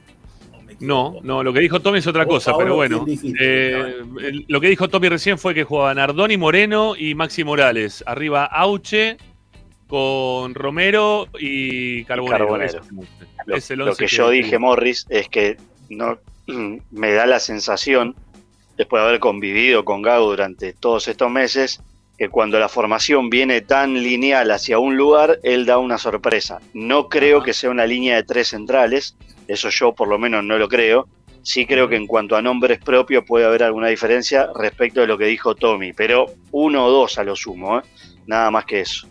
No, 0.80 1.16
no, 1.24 1.44
lo 1.44 1.52
que 1.52 1.60
dijo 1.60 1.80
Tommy 1.80 2.00
es 2.00 2.08
otra 2.08 2.26
cosa, 2.26 2.52
Paolo, 2.52 2.80
pero 2.80 3.00
bueno. 3.00 3.06
eh, 3.40 4.02
lo 4.48 4.62
que 4.62 4.70
dijo 4.70 4.88
Tommy 4.88 5.10
recién 5.10 5.38
fue 5.38 5.54
que 5.54 5.64
jugaba 5.64 5.94
Nardoni 5.94 6.38
Moreno 6.38 6.96
y 6.96 7.16
Maxi 7.16 7.44
Morales. 7.44 8.04
Arriba 8.06 8.46
Auche 8.46 9.18
con 9.88 10.54
Romero 10.54 11.28
y 11.40 12.04
Carbonero. 12.06 12.46
Carbonero. 12.46 12.82
Lo, 13.46 13.56
es 13.56 13.72
el 13.72 13.80
lo 13.80 13.96
que 13.96 14.08
yo 14.08 14.30
dije. 14.30 14.60
Morris, 14.60 15.06
es 15.10 15.28
que 15.28 15.58
no 15.90 16.20
me 16.92 17.12
da 17.14 17.26
la 17.26 17.40
sensación, 17.40 18.16
después 18.78 19.02
de 19.02 19.08
haber 19.08 19.20
convivido 19.20 19.84
con 19.84 20.02
Gago 20.02 20.28
durante 20.28 20.74
todos 20.74 21.08
estos 21.08 21.32
meses, 21.32 21.82
que 22.20 22.28
cuando 22.28 22.60
la 22.60 22.68
formación 22.68 23.30
viene 23.30 23.62
tan 23.62 23.94
lineal 23.94 24.52
hacia 24.52 24.78
un 24.78 24.98
lugar, 24.98 25.40
él 25.42 25.66
da 25.66 25.78
una 25.78 25.98
sorpresa. 25.98 26.60
No 26.74 27.08
creo 27.08 27.42
que 27.42 27.54
sea 27.54 27.70
una 27.70 27.86
línea 27.86 28.18
de 28.18 28.24
tres 28.24 28.50
centrales, 28.50 29.16
eso 29.48 29.70
yo 29.70 29.94
por 29.94 30.10
lo 30.10 30.20
menos 30.20 30.44
no 30.44 30.58
lo 30.58 30.68
creo. 30.68 31.08
Sí 31.44 31.66
creo 31.66 31.88
que 31.88 31.96
en 31.96 32.08
cuanto 32.08 32.36
a 32.36 32.42
nombres 32.42 32.80
propios 32.80 33.24
puede 33.26 33.46
haber 33.46 33.64
alguna 33.64 33.88
diferencia 33.88 34.50
respecto 34.54 35.00
de 35.00 35.08
lo 35.08 35.18
que 35.18 35.28
dijo 35.28 35.56
Tommy, 35.56 35.94
pero 35.94 36.26
uno 36.52 36.88
o 36.88 36.92
dos 36.92 37.18
a 37.18 37.24
lo 37.24 37.38
sumo, 37.38 37.80
¿eh? 37.80 37.84
nada 38.28 38.52
más 38.52 38.66
que 38.66 38.82
eso. 38.82 39.08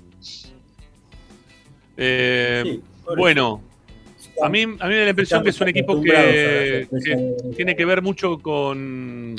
Eh, 1.97 2.79
bueno, 3.17 3.63
a 4.43 4.51
mí, 4.51 4.65
a 4.65 4.67
mí 4.67 4.77
me 4.79 4.99
da 4.99 5.05
la 5.05 5.11
impresión 5.11 5.43
que 5.43 5.49
es 5.49 5.61
un 5.63 5.69
equipo 5.69 5.99
que, 6.03 6.87
tiene 7.57 7.75
que 7.75 7.85
ver 7.87 8.03
mucho 8.03 8.39
con, 8.39 9.35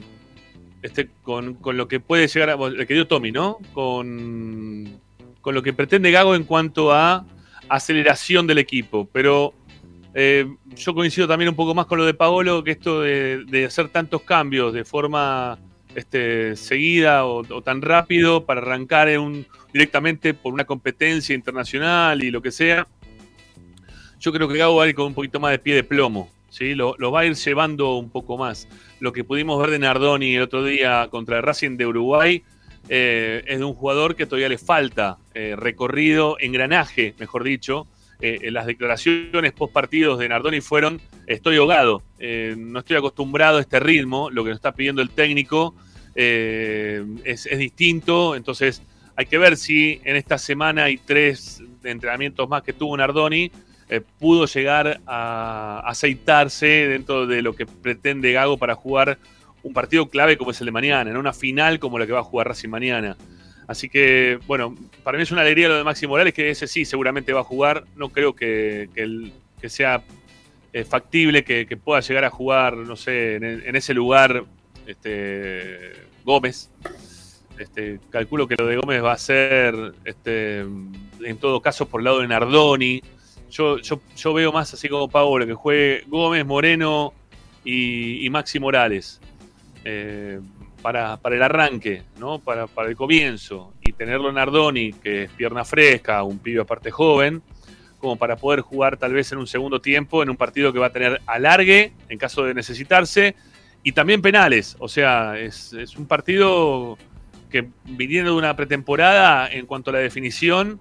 este, 0.81 1.09
con, 1.23 1.55
con 1.55 1.77
lo 1.77 1.87
que 1.87 1.99
puede 1.99 2.27
llegar 2.27 2.49
a. 2.49 2.53
El 2.53 2.87
que 2.87 2.93
dio 2.93 3.07
Tommy, 3.07 3.31
¿no? 3.31 3.57
Con, 3.73 4.99
con 5.41 5.55
lo 5.55 5.63
que 5.63 5.73
pretende 5.73 6.11
Gago 6.11 6.35
en 6.35 6.43
cuanto 6.43 6.93
a 6.93 7.25
aceleración 7.67 8.47
del 8.47 8.57
equipo. 8.57 9.07
Pero 9.11 9.53
eh, 10.13 10.47
yo 10.75 10.93
coincido 10.93 11.27
también 11.27 11.49
un 11.49 11.55
poco 11.55 11.75
más 11.75 11.85
con 11.85 11.97
lo 11.97 12.05
de 12.05 12.13
Paolo, 12.13 12.63
que 12.63 12.71
esto 12.71 13.01
de, 13.01 13.43
de 13.45 13.65
hacer 13.65 13.89
tantos 13.89 14.21
cambios 14.21 14.73
de 14.73 14.85
forma 14.85 15.59
este, 15.95 16.55
seguida 16.55 17.25
o, 17.25 17.39
o 17.39 17.61
tan 17.61 17.81
rápido 17.81 18.45
para 18.45 18.61
arrancar 18.61 19.09
en 19.09 19.21
un, 19.21 19.45
directamente 19.73 20.33
por 20.33 20.53
una 20.53 20.65
competencia 20.65 21.35
internacional 21.35 22.23
y 22.23 22.31
lo 22.31 22.41
que 22.41 22.51
sea. 22.51 22.87
Yo 24.19 24.33
creo 24.33 24.47
que 24.47 24.57
Gago 24.57 24.75
va 24.75 24.83
a 24.83 24.87
ir 24.87 24.95
con 24.95 25.07
un 25.07 25.13
poquito 25.13 25.39
más 25.39 25.51
de 25.51 25.59
pie 25.59 25.75
de 25.75 25.83
plomo. 25.83 26.29
¿Sí? 26.49 26.75
Lo, 26.75 26.95
va 27.11 27.21
a 27.21 27.25
ir 27.25 27.35
llevando 27.35 27.95
un 27.95 28.09
poco 28.09 28.37
más. 28.37 28.67
Lo 28.99 29.13
que 29.13 29.23
pudimos 29.23 29.59
ver 29.61 29.71
de 29.71 29.79
Nardoni 29.79 30.35
el 30.35 30.43
otro 30.43 30.63
día 30.63 31.07
contra 31.09 31.37
el 31.37 31.43
Racing 31.43 31.77
de 31.77 31.85
Uruguay 31.85 32.43
eh, 32.89 33.43
es 33.45 33.59
de 33.59 33.65
un 33.65 33.73
jugador 33.73 34.15
que 34.15 34.25
todavía 34.25 34.49
le 34.49 34.57
falta 34.57 35.17
eh, 35.33 35.55
recorrido, 35.57 36.37
engranaje, 36.39 37.15
mejor 37.19 37.43
dicho. 37.43 37.87
Eh, 38.21 38.51
las 38.51 38.65
declaraciones 38.65 39.53
post 39.53 39.71
partidos 39.71 40.19
de 40.19 40.27
Nardoni 40.27 40.61
fueron: 40.61 40.99
Estoy 41.25 41.57
ahogado, 41.57 42.03
no 42.19 42.79
estoy 42.79 42.97
acostumbrado 42.97 43.59
a 43.59 43.61
este 43.61 43.79
ritmo, 43.79 44.29
lo 44.29 44.43
que 44.43 44.49
nos 44.49 44.57
está 44.57 44.73
pidiendo 44.73 45.01
el 45.01 45.09
técnico 45.09 45.75
es, 46.15 47.45
es 47.45 47.57
distinto. 47.57 48.35
Entonces, 48.35 48.81
hay 49.15 49.25
que 49.25 49.37
ver 49.37 49.55
si 49.55 50.01
en 50.03 50.15
esta 50.15 50.37
semana 50.37 50.89
y 50.89 50.97
tres 50.97 51.61
entrenamientos 51.83 52.49
más 52.49 52.63
que 52.63 52.73
tuvo 52.73 52.97
Nardoni 52.97 53.51
eh, 53.89 54.01
pudo 54.19 54.45
llegar 54.45 55.01
a 55.05 55.81
aceitarse 55.85 56.67
dentro 56.87 57.27
de 57.27 57.41
lo 57.41 57.53
que 57.53 57.65
pretende 57.65 58.31
Gago 58.31 58.57
para 58.57 58.75
jugar 58.75 59.17
un 59.63 59.73
partido 59.73 60.07
clave 60.09 60.37
como 60.37 60.51
es 60.51 60.61
el 60.61 60.65
de 60.65 60.71
mañana, 60.71 61.09
en 61.09 61.17
una 61.17 61.33
final 61.33 61.79
como 61.79 61.99
la 61.99 62.05
que 62.05 62.13
va 62.13 62.19
a 62.19 62.23
jugar 62.23 62.47
Racing 62.47 62.69
mañana. 62.69 63.17
Así 63.67 63.89
que, 63.89 64.39
bueno, 64.47 64.75
para 65.03 65.17
mí 65.17 65.23
es 65.23 65.31
una 65.31 65.41
alegría 65.41 65.67
lo 65.67 65.77
de 65.77 65.83
Maxi 65.83 66.07
Morales, 66.07 66.33
que 66.33 66.49
ese 66.49 66.65
sí 66.65 66.85
seguramente 66.85 67.33
va 67.33 67.41
a 67.41 67.43
jugar. 67.43 67.83
No 67.95 68.09
creo 68.09 68.33
que, 68.33 68.89
que 69.61 69.69
sea 69.69 70.01
eh, 70.73 70.83
factible 70.83 71.43
que, 71.43 71.67
que 71.67 71.77
pueda 71.77 72.01
llegar 72.01 72.25
a 72.25 72.29
jugar, 72.29 72.77
no 72.77 72.95
sé, 72.95 73.35
en, 73.35 73.43
en 73.43 73.75
ese 73.75 73.93
lugar 73.93 74.43
este, 74.87 75.91
Gómez. 76.23 76.71
Este, 77.59 77.99
calculo 78.09 78.47
que 78.47 78.55
lo 78.55 78.65
de 78.65 78.77
Gómez 78.77 79.03
va 79.03 79.13
a 79.13 79.17
ser, 79.17 79.75
este, 80.05 80.59
en 80.59 81.37
todo 81.39 81.61
caso, 81.61 81.87
por 81.87 82.01
el 82.01 82.05
lado 82.05 82.19
de 82.19 82.27
Nardoni. 82.27 83.01
Yo, 83.49 83.77
yo, 83.79 83.99
yo 84.15 84.33
veo 84.33 84.51
más 84.51 84.73
así 84.73 84.87
como 84.87 85.09
Paolo, 85.09 85.45
que 85.45 85.53
juegue 85.53 86.03
Gómez, 86.07 86.45
Moreno 86.45 87.13
y, 87.63 88.27
Maxi 88.29 88.59
Morales. 88.59 89.19
eh, 89.83 90.39
para, 90.81 91.17
para 91.17 91.35
el 91.35 91.43
arranque, 91.43 92.03
¿no? 92.17 92.39
Para, 92.39 92.67
para 92.67 92.89
el 92.89 92.95
comienzo. 92.95 93.73
Y 93.81 93.93
tenerlo 93.93 94.31
Nardoni, 94.31 94.93
que 94.93 95.23
es 95.23 95.31
pierna 95.31 95.65
fresca, 95.65 96.23
un 96.23 96.39
pibe 96.39 96.61
aparte 96.61 96.91
joven, 96.91 97.41
como 97.99 98.15
para 98.15 98.37
poder 98.37 98.61
jugar 98.61 98.97
tal 98.97 99.13
vez 99.13 99.31
en 99.31 99.39
un 99.39 99.47
segundo 99.47 99.81
tiempo, 99.81 100.23
en 100.23 100.29
un 100.29 100.37
partido 100.37 100.71
que 100.71 100.79
va 100.79 100.87
a 100.87 100.91
tener 100.91 101.21
alargue 101.25 101.93
en 102.07 102.17
caso 102.17 102.43
de 102.43 102.53
necesitarse, 102.53 103.35
y 103.83 103.91
también 103.91 104.21
penales. 104.21 104.75
O 104.79 104.87
sea, 104.87 105.37
es, 105.37 105.73
es 105.73 105.95
un 105.95 106.05
partido 106.05 106.97
que 107.49 107.67
viniendo 107.85 108.31
de 108.31 108.37
una 108.37 108.55
pretemporada, 108.55 109.47
en 109.49 109.65
cuanto 109.65 109.89
a 109.89 109.93
la 109.93 109.99
definición, 109.99 110.79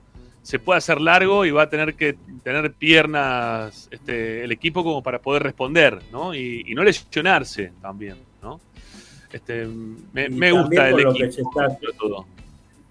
se 0.49 0.59
puede 0.59 0.79
hacer 0.79 0.99
largo 0.99 1.45
y 1.45 1.51
va 1.51 1.65
a 1.65 1.69
tener 1.69 1.95
que 1.95 2.15
tener 2.43 2.73
piernas 2.73 3.87
este, 3.91 4.43
el 4.45 4.51
equipo 4.51 4.83
como 4.83 5.03
para 5.03 5.21
poder 5.21 5.43
responder, 5.43 5.99
¿no? 6.11 6.35
Y, 6.35 6.65
y 6.67 6.75
no 6.75 6.83
lesionarse 6.85 7.73
también, 7.83 8.17
¿no? 8.43 8.59
Este, 9.31 9.67
me, 9.67 10.51
gusta 10.53 10.89
el 10.89 10.95
equipo. 11.01 11.13
que 11.13 11.31
se 11.33 11.43
está- 11.43 11.79
todo. 11.99 12.25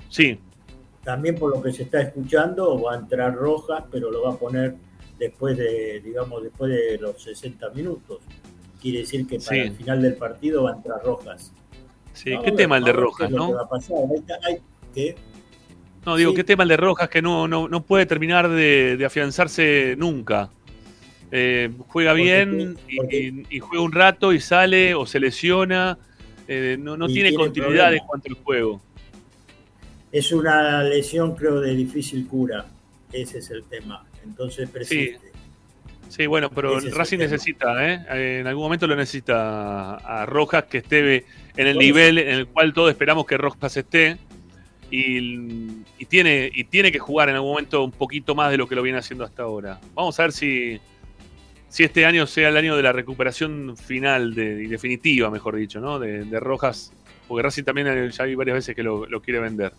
Sí, 0.07 0.37
También 1.03 1.33
por 1.33 1.55
lo 1.55 1.63
que 1.63 1.71
se 1.73 1.81
está 1.81 1.99
escuchando, 1.99 2.79
va 2.79 2.93
a 2.93 2.97
entrar 2.97 3.33
Rojas, 3.33 3.85
pero 3.91 4.11
lo 4.11 4.21
va 4.21 4.33
a 4.33 4.37
poner 4.37 4.75
después 5.17 5.57
de, 5.57 5.99
digamos, 6.05 6.43
después 6.43 6.69
de 6.69 6.99
los 6.99 7.19
60 7.23 7.71
minutos. 7.71 8.19
Quiere 8.79 8.99
decir 8.99 9.25
que 9.25 9.39
para 9.39 9.49
Sí. 9.49 9.59
el 9.61 9.71
final 9.71 9.99
del 10.03 10.13
partido 10.13 10.61
va 10.65 10.73
a 10.73 10.75
entrar 10.75 11.01
Rojas. 11.03 11.51
sí. 12.13 12.29
Vamos 12.29 12.45
¿Qué 12.45 12.51
ver, 12.51 12.57
tema 12.57 12.77
el 12.77 12.83
de 12.83 12.93
Rojas, 12.93 13.29
que 13.29 13.35
no? 13.35 13.51
va 13.55 13.63
a 13.63 13.67
pasar. 13.67 13.97
Hay- 13.97 14.53
hay- 14.53 14.61
¿qué? 14.93 15.15
No, 16.07 16.15
digo, 16.15 16.31
Sí. 16.31 16.37
¿qué 16.37 16.43
tema 16.45 16.63
el 16.63 16.69
de 16.69 16.77
Rojas 16.77 17.09
que 17.09 17.21
no, 17.21 17.49
no, 17.49 17.67
no 17.67 17.83
puede 17.83 18.05
terminar 18.05 18.47
de, 18.47 18.95
de 18.95 19.05
afianzarse 19.05 19.93
nunca? 19.97 20.49
Eh, 21.33 21.69
juega 21.89 22.11
Porque 22.11 22.23
bien 22.23 22.77
y- 22.87 22.95
porque- 22.95 23.19
y, 23.49 23.57
y 23.57 23.59
juega 23.59 23.83
un 23.83 23.91
rato 23.91 24.31
y 24.31 24.39
sale 24.39 24.95
o 24.95 25.05
se 25.05 25.19
lesiona. 25.19 25.97
Eh, 26.47 26.77
no 26.79 26.95
no 26.95 27.07
tiene 27.07 27.31
tiene 27.31 27.43
continuidad 27.43 27.93
en 27.93 27.99
cuanto 28.07 28.29
al 28.29 28.35
juego. 28.35 28.81
Es 30.13 30.31
una 30.31 30.81
lesión, 30.83 31.35
creo, 31.35 31.59
de 31.59 31.75
difícil 31.75 32.25
cura. 32.25 32.65
Ese 33.11 33.39
es 33.39 33.51
el 33.51 33.65
tema. 33.65 34.05
Entonces 34.23 34.69
persiste. 34.69 35.19
Sí, 36.07 36.25
bueno, 36.25 36.49
pero 36.49 36.77
Ese 36.77 36.89
Racing 36.89 37.17
necesita, 37.17 37.85
¿eh? 37.85 38.39
En 38.39 38.47
algún 38.47 38.63
momento 38.63 38.87
lo 38.87 38.95
necesita 38.95 39.95
a 39.95 40.25
Rojas 40.25 40.63
que 40.63 40.77
esté 40.77 41.25
en 41.57 41.67
el 41.67 41.77
nivel 41.77 42.17
en 42.17 42.29
el 42.29 42.47
cual 42.47 42.73
todos 42.73 42.91
esperamos 42.91 43.25
que 43.25 43.37
Rojas 43.37 43.75
esté. 43.75 44.17
Y 44.89 45.96
tiene, 46.07 46.49
y 46.53 46.63
tiene 46.65 46.91
que 46.91 46.99
jugar 46.99 47.29
en 47.29 47.35
algún 47.35 47.51
momento 47.51 47.83
un 47.83 47.91
poquito 47.91 48.35
más 48.35 48.51
de 48.51 48.57
lo 48.57 48.67
que 48.67 48.75
lo 48.75 48.81
viene 48.81 48.99
haciendo 48.99 49.23
hasta 49.23 49.43
ahora. 49.43 49.79
Vamos 49.93 50.19
a 50.19 50.23
ver 50.23 50.31
si, 50.31 50.79
si 51.69 51.83
este 51.83 52.05
año 52.05 52.27
sea 52.27 52.49
el 52.49 52.57
año 52.57 52.75
de 52.75 52.83
la 52.83 52.91
recuperación 52.93 53.75
final 53.77 54.33
de, 54.33 54.63
y 54.63 54.67
definitiva, 54.67 55.29
mejor 55.29 55.55
dicho, 55.55 55.79
¿no? 55.79 55.99
De, 55.99 56.23
de 56.23 56.39
Rojas. 56.39 56.93
Porque 57.27 57.43
Racing 57.43 57.63
también 57.63 58.09
ya 58.09 58.23
vi 58.23 58.35
varias 58.35 58.55
veces 58.55 58.75
que 58.75 58.83
lo, 58.83 59.05
lo 59.05 59.21
quiere 59.21 59.39
vender. 59.39 59.73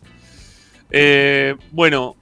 Eh, 0.91 1.55
bueno, 1.71 2.17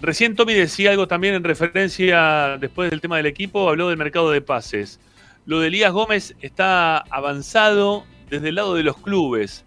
Recién 0.00 0.36
Tommy 0.36 0.52
decía 0.52 0.90
algo 0.90 1.08
también 1.08 1.34
en 1.34 1.44
referencia, 1.44 2.58
después 2.58 2.90
del 2.90 3.00
tema 3.00 3.16
del 3.16 3.24
equipo, 3.24 3.70
habló 3.70 3.88
del 3.88 3.96
mercado 3.96 4.30
de 4.30 4.42
pases. 4.42 5.00
Lo 5.46 5.60
de 5.60 5.68
Elías 5.68 5.92
Gómez 5.92 6.34
está 6.42 6.98
avanzado 6.98 8.04
desde 8.28 8.50
el 8.50 8.56
lado 8.56 8.74
de 8.74 8.82
los 8.82 8.98
clubes, 8.98 9.64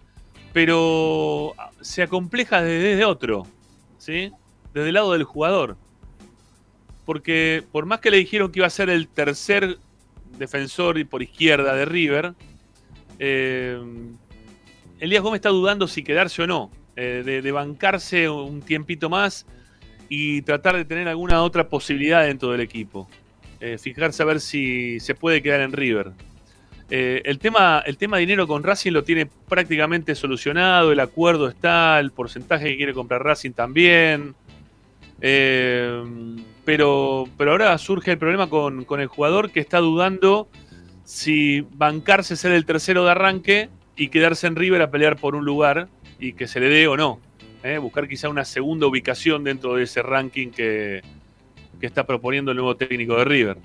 pero 0.58 1.54
se 1.80 2.02
acompleja 2.02 2.60
desde, 2.60 3.04
otro, 3.04 3.46
¿sí? 3.96 4.32
Desde 4.74 4.88
el 4.88 4.94
lado 4.94 5.12
del 5.12 5.22
jugador. 5.22 5.76
Porque 7.04 7.62
por 7.70 7.86
más 7.86 8.00
que 8.00 8.10
le 8.10 8.16
dijeron 8.16 8.50
que 8.50 8.58
iba 8.58 8.66
a 8.66 8.70
ser 8.70 8.90
el 8.90 9.06
tercer 9.06 9.78
defensor 10.36 11.06
por 11.06 11.22
izquierda 11.22 11.76
de 11.76 11.84
River, 11.84 12.34
eh, 13.20 13.80
Elías 14.98 15.22
Gómez 15.22 15.38
está 15.38 15.50
dudando 15.50 15.86
si 15.86 16.02
quedarse 16.02 16.42
o 16.42 16.48
no, 16.48 16.72
eh, 16.96 17.22
de, 17.24 17.40
de 17.40 17.52
bancarse 17.52 18.28
un 18.28 18.60
tiempito 18.60 19.08
más 19.08 19.46
y 20.08 20.42
tratar 20.42 20.74
de 20.74 20.84
tener 20.84 21.06
alguna 21.06 21.44
otra 21.44 21.68
posibilidad 21.68 22.26
dentro 22.26 22.50
del 22.50 22.62
equipo. 22.62 23.08
Eh, 23.60 23.78
fijarse 23.78 24.24
a 24.24 24.26
ver 24.26 24.40
si 24.40 24.98
se 24.98 25.14
puede 25.14 25.40
quedar 25.40 25.60
en 25.60 25.70
River. 25.70 26.14
Eh, 26.90 27.22
el, 27.24 27.38
tema, 27.38 27.82
el 27.84 27.98
tema 27.98 28.16
dinero 28.16 28.46
con 28.46 28.62
Racing 28.62 28.92
lo 28.92 29.04
tiene 29.04 29.26
prácticamente 29.26 30.14
solucionado, 30.14 30.90
el 30.90 31.00
acuerdo 31.00 31.48
está, 31.48 32.00
el 32.00 32.12
porcentaje 32.12 32.70
que 32.70 32.76
quiere 32.76 32.94
comprar 32.94 33.22
Racing 33.22 33.52
también. 33.52 34.34
Eh, 35.20 36.02
pero, 36.64 37.28
pero 37.36 37.52
ahora 37.52 37.76
surge 37.78 38.12
el 38.12 38.18
problema 38.18 38.48
con, 38.48 38.84
con 38.84 39.00
el 39.00 39.08
jugador 39.08 39.50
que 39.50 39.60
está 39.60 39.78
dudando 39.78 40.48
si 41.04 41.62
bancarse 41.72 42.36
ser 42.36 42.52
el 42.52 42.66
tercero 42.66 43.04
de 43.04 43.10
arranque 43.10 43.68
y 43.96 44.08
quedarse 44.08 44.46
en 44.46 44.56
River 44.56 44.82
a 44.82 44.90
pelear 44.90 45.16
por 45.16 45.34
un 45.34 45.44
lugar 45.44 45.88
y 46.18 46.34
que 46.34 46.46
se 46.46 46.60
le 46.60 46.68
dé 46.68 46.86
o 46.86 46.96
no. 46.96 47.20
¿eh? 47.62 47.78
Buscar 47.78 48.08
quizá 48.08 48.28
una 48.28 48.44
segunda 48.44 48.86
ubicación 48.86 49.44
dentro 49.44 49.74
de 49.74 49.84
ese 49.84 50.02
ranking 50.02 50.50
que, 50.50 51.02
que 51.80 51.86
está 51.86 52.06
proponiendo 52.06 52.50
el 52.50 52.58
nuevo 52.58 52.76
técnico 52.76 53.16
de 53.16 53.24
River. 53.24 53.58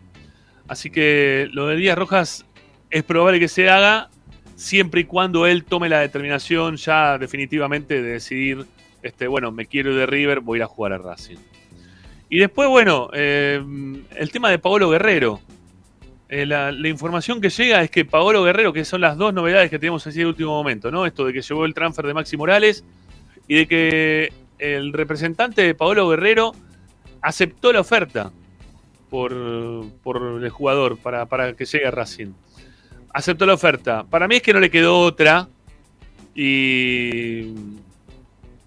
Así 0.68 0.90
que 0.90 1.50
lo 1.52 1.68
de 1.68 1.76
Díaz 1.76 1.98
Rojas 1.98 2.46
es 2.94 3.04
probable 3.04 3.40
que 3.40 3.48
se 3.48 3.72
haga 3.72 4.12
siempre 4.56 5.02
y 5.02 5.04
cuando 5.06 5.48
él 5.48 5.64
tome 5.64 5.90
la 5.90 6.00
determinación 6.00 6.78
ya 6.78 7.18
definitivamente 7.18 8.04
de 8.04 8.12
decidir, 8.14 8.68
este, 9.02 9.26
bueno, 9.26 9.52
me 9.52 9.66
quiero 9.66 9.92
ir 9.92 9.98
de 9.98 10.06
River, 10.06 10.42
voy 10.42 10.58
a 10.58 10.60
ir 10.60 10.64
a 10.64 10.68
jugar 10.68 10.94
a 10.94 11.00
Racing. 11.00 11.38
Y 12.30 12.38
después, 12.38 12.70
bueno, 12.70 13.10
eh, 13.12 13.60
el 14.16 14.32
tema 14.32 14.52
de 14.52 14.60
Paolo 14.60 14.92
Guerrero. 14.92 15.42
Eh, 16.30 16.46
la, 16.46 16.72
información 16.88 17.42
que 17.42 17.50
llega 17.50 17.82
es 17.82 17.90
que 17.90 18.06
Paolo 18.06 18.44
Guerrero, 18.44 18.72
que 18.72 18.86
son 18.86 19.02
las 19.02 19.18
dos 19.18 19.34
novedades 19.34 19.72
que 19.72 19.80
tenemos 19.80 20.06
así 20.06 20.20
de 20.20 20.28
último 20.28 20.52
momento, 20.52 20.92
¿no? 20.92 21.08
Esto 21.08 21.26
de 21.26 21.34
que 21.34 21.42
llegó 21.42 21.66
el 21.66 21.74
transfer 21.74 22.06
de 22.06 22.14
Maxi 22.14 22.38
Morales 22.38 22.84
y 23.48 23.56
de 23.56 23.68
que 23.68 24.34
el 24.60 24.94
representante 24.94 25.64
de 25.64 25.74
Paolo 25.74 26.08
Guerrero 26.10 26.54
aceptó 27.22 27.74
la 27.74 27.80
oferta 27.80 28.32
por, 29.10 29.34
por 30.04 30.44
el 30.44 30.50
jugador 30.50 30.98
para, 31.00 31.26
para 31.26 31.54
que 31.54 31.66
llegue 31.66 31.88
a 31.88 31.92
Racing. 31.92 32.34
Aceptó 33.14 33.46
la 33.46 33.54
oferta. 33.54 34.04
Para 34.10 34.28
mí 34.28 34.36
es 34.38 34.42
que 34.42 34.54
no 34.54 34.60
le 34.60 34.70
quedó 34.72 35.00
otra 35.00 35.48
y, 36.36 37.54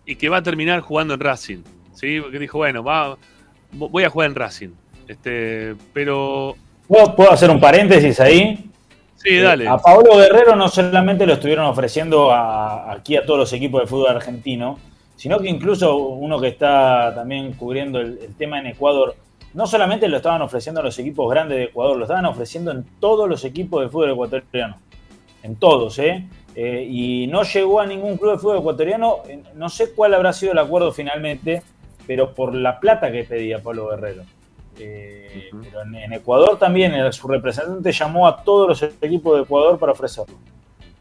y 0.06 0.16
que 0.16 0.28
va 0.28 0.38
a 0.38 0.42
terminar 0.42 0.80
jugando 0.80 1.14
en 1.14 1.20
Racing. 1.20 1.58
¿sí? 1.94 2.20
Porque 2.20 2.38
dijo, 2.38 2.58
bueno, 2.58 2.82
va, 2.82 3.16
voy 3.72 4.04
a 4.04 4.10
jugar 4.10 4.30
en 4.30 4.34
Racing. 4.36 4.68
Este, 5.08 5.74
pero 5.92 6.54
¿Puedo, 6.88 7.14
puedo 7.16 7.32
hacer 7.32 7.50
un 7.50 7.60
paréntesis 7.60 8.20
ahí? 8.20 8.70
sí, 9.16 9.36
dale. 9.38 9.64
Eh, 9.64 9.68
A 9.68 9.78
Pablo 9.78 10.16
Guerrero 10.16 10.54
no 10.54 10.68
solamente 10.68 11.26
lo 11.26 11.32
estuvieron 11.34 11.66
ofreciendo 11.66 12.30
a- 12.32 12.92
aquí 12.92 13.16
a 13.16 13.24
todos 13.26 13.38
los 13.40 13.52
equipos 13.52 13.80
de 13.80 13.86
fútbol 13.88 14.08
argentino, 14.10 14.78
sino 15.16 15.38
que 15.40 15.48
incluso 15.48 15.96
uno 15.96 16.38
que 16.40 16.48
está 16.48 17.12
también 17.14 17.52
cubriendo 17.54 18.00
el, 18.00 18.18
el 18.18 18.34
tema 18.36 18.60
en 18.60 18.66
Ecuador, 18.66 19.16
no 19.56 19.66
solamente 19.66 20.06
lo 20.06 20.18
estaban 20.18 20.42
ofreciendo 20.42 20.80
a 20.80 20.84
los 20.84 20.96
equipos 20.98 21.28
grandes 21.28 21.58
de 21.58 21.64
Ecuador, 21.64 21.96
lo 21.96 22.04
estaban 22.04 22.26
ofreciendo 22.26 22.70
en 22.70 22.84
todos 23.00 23.28
los 23.28 23.44
equipos 23.44 23.82
de 23.82 23.88
fútbol 23.88 24.10
ecuatoriano. 24.12 24.76
En 25.42 25.56
todos, 25.56 25.98
¿eh? 25.98 26.26
Eh, 26.54 26.86
y 26.88 27.26
no 27.26 27.42
llegó 27.42 27.80
a 27.80 27.86
ningún 27.86 28.16
club 28.16 28.32
de 28.32 28.38
fútbol 28.38 28.58
ecuatoriano. 28.58 29.18
No 29.54 29.68
sé 29.68 29.92
cuál 29.94 30.14
habrá 30.14 30.32
sido 30.32 30.52
el 30.52 30.58
acuerdo 30.58 30.92
finalmente, 30.92 31.62
pero 32.06 32.32
por 32.34 32.54
la 32.54 32.78
plata 32.78 33.10
que 33.10 33.24
pedía 33.24 33.62
Pablo 33.62 33.88
Guerrero. 33.88 34.22
Eh, 34.78 35.48
Pero 35.62 35.82
en, 35.82 35.94
en 35.94 36.12
Ecuador 36.12 36.58
también 36.58 36.94
eh, 36.94 37.12
su 37.12 37.26
representante 37.28 37.92
llamó 37.92 38.26
a 38.28 38.42
todos 38.42 38.68
los 38.68 38.82
equipos 39.00 39.36
de 39.36 39.42
Ecuador 39.44 39.78
para 39.78 39.92
ofrecerlo. 39.92 40.36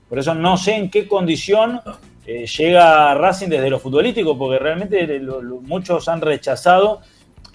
Por 0.08 0.18
eso 0.20 0.34
no 0.34 0.56
sé 0.58 0.76
en 0.76 0.90
qué 0.90 1.08
condición 1.08 1.82
eh, 2.26 2.46
llega 2.48 3.14
Racing 3.16 3.50
desde 3.50 3.70
lo 3.70 3.80
futbolístico, 3.80 4.38
porque 4.38 4.60
realmente 4.60 5.06
lo- 5.20 5.42
lo- 5.42 5.62
muchos 5.62 6.08
han 6.08 6.22
rechazado, 6.22 7.02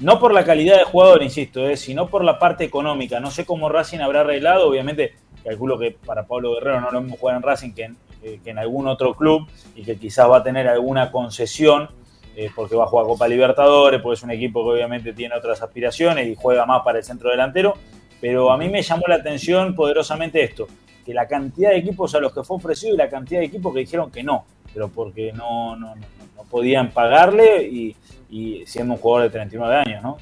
no 0.01 0.19
por 0.19 0.33
la 0.33 0.45
calidad 0.45 0.79
de 0.79 0.85
jugador, 0.85 1.23
insisto, 1.23 1.69
eh, 1.69 1.77
sino 1.77 2.09
por 2.09 2.25
la 2.25 2.39
parte 2.39 2.65
económica. 2.65 3.21
No 3.21 3.31
sé 3.31 3.45
cómo 3.45 3.69
Racing 3.69 3.99
habrá 3.99 4.21
arreglado, 4.21 4.69
obviamente 4.69 5.15
calculo 5.45 5.79
que 5.79 5.93
para 5.93 6.27
Pablo 6.27 6.55
Guerrero 6.55 6.81
no 6.81 6.91
lo 6.91 7.01
mismo 7.01 7.17
jugar 7.17 7.37
en 7.37 7.43
Racing 7.43 7.73
que 7.73 7.85
en, 7.85 7.97
eh, 8.23 8.41
que 8.45 8.51
en 8.51 8.59
algún 8.59 8.87
otro 8.89 9.15
club 9.15 9.49
y 9.75 9.83
que 9.83 9.97
quizás 9.97 10.29
va 10.29 10.39
a 10.39 10.43
tener 10.43 10.69
alguna 10.69 11.11
concesión 11.11 11.89
eh, 12.37 12.51
porque 12.55 12.77
va 12.77 12.85
a 12.85 12.87
jugar 12.87 13.07
Copa 13.07 13.27
Libertadores, 13.27 14.01
porque 14.01 14.15
es 14.15 14.23
un 14.23 14.31
equipo 14.31 14.63
que 14.65 14.71
obviamente 14.71 15.13
tiene 15.13 15.35
otras 15.35 15.61
aspiraciones 15.63 16.29
y 16.29 16.37
juega 16.37 16.65
más 16.65 16.83
para 16.83 16.99
el 16.99 17.05
centro 17.05 17.31
delantero. 17.31 17.75
Pero 18.21 18.53
a 18.53 18.57
mí 18.57 18.69
me 18.69 18.83
llamó 18.83 19.03
la 19.09 19.17
atención 19.17 19.75
poderosamente 19.75 20.43
esto, 20.43 20.67
que 21.05 21.15
la 21.15 21.27
cantidad 21.27 21.71
de 21.71 21.79
equipos 21.79 22.15
a 22.15 22.21
los 22.21 22.33
que 22.33 22.43
fue 22.43 22.59
ofrecido 22.59 22.95
y 22.95 22.99
la 22.99 23.09
cantidad 23.09 23.41
de 23.41 23.47
equipos 23.47 23.73
que 23.73 23.81
dijeron 23.81 24.11
que 24.11 24.23
no, 24.23 24.45
pero 24.73 24.89
porque 24.89 25.33
no, 25.33 25.75
no, 25.77 25.97
no, 25.97 26.03
no 26.37 26.43
podían 26.45 26.91
pagarle 26.91 27.65
y, 27.65 27.97
y 28.31 28.63
siendo 28.67 28.95
un 28.95 29.01
jugador 29.01 29.29
de 29.29 29.31
39 29.39 29.75
años, 29.77 30.03
¿no? 30.03 30.19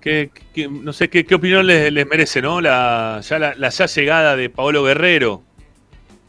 ¿Qué- 0.00 0.30
qué- 0.54 0.68
no 0.68 0.92
sé 0.92 1.08
qué, 1.08 1.24
qué 1.24 1.34
opinión 1.34 1.66
les, 1.66 1.92
les 1.92 2.06
merece, 2.06 2.40
¿no? 2.40 2.60
La 2.60 3.20
ya, 3.22 3.38
la, 3.38 3.54
la 3.56 3.68
ya 3.70 3.86
llegada 3.86 4.36
de 4.36 4.50
Paolo 4.50 4.82
Guerrero. 4.84 5.42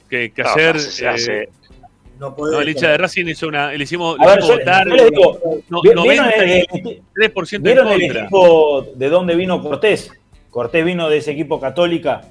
Que, 0.10 0.32
que 0.32 0.42
No, 0.42 0.50
ayer 0.50 0.76
hace- 0.78 1.04
eh, 1.06 1.08
hace- 1.10 1.50
No 2.20 2.30
no, 2.30 2.36
puede 2.36 2.60
el 2.64 2.70
hincha 2.70 2.90
de 2.90 2.98
Racing 2.98 3.26
hizo 3.28 3.48
una. 3.48 3.72
Le 3.74 3.84
hicimos, 3.84 4.18
A 4.20 4.24
le 4.24 4.30
ver, 4.32 4.40
hicimos 4.40 4.56
yo- 4.58 4.60
votar 4.66 4.88
yo 4.88 4.96
les 4.96 5.12
digo, 5.12 5.40
no- 5.70 5.82
¿vi- 5.84 5.90
¿vieron 5.90 6.26
el- 6.34 6.68
93% 6.72 7.56
en 7.58 7.64
¿Vieron 7.64 7.88
el 7.90 8.02
contra. 8.02 8.22
equipo 8.22 8.88
de 8.96 9.10
dónde 9.10 9.36
vino 9.36 9.62
Cortés? 9.62 10.12
Cortés 10.50 10.84
vino 10.84 11.10
de 11.10 11.18
ese 11.18 11.32
equipo 11.32 11.60
católica. 11.60 12.22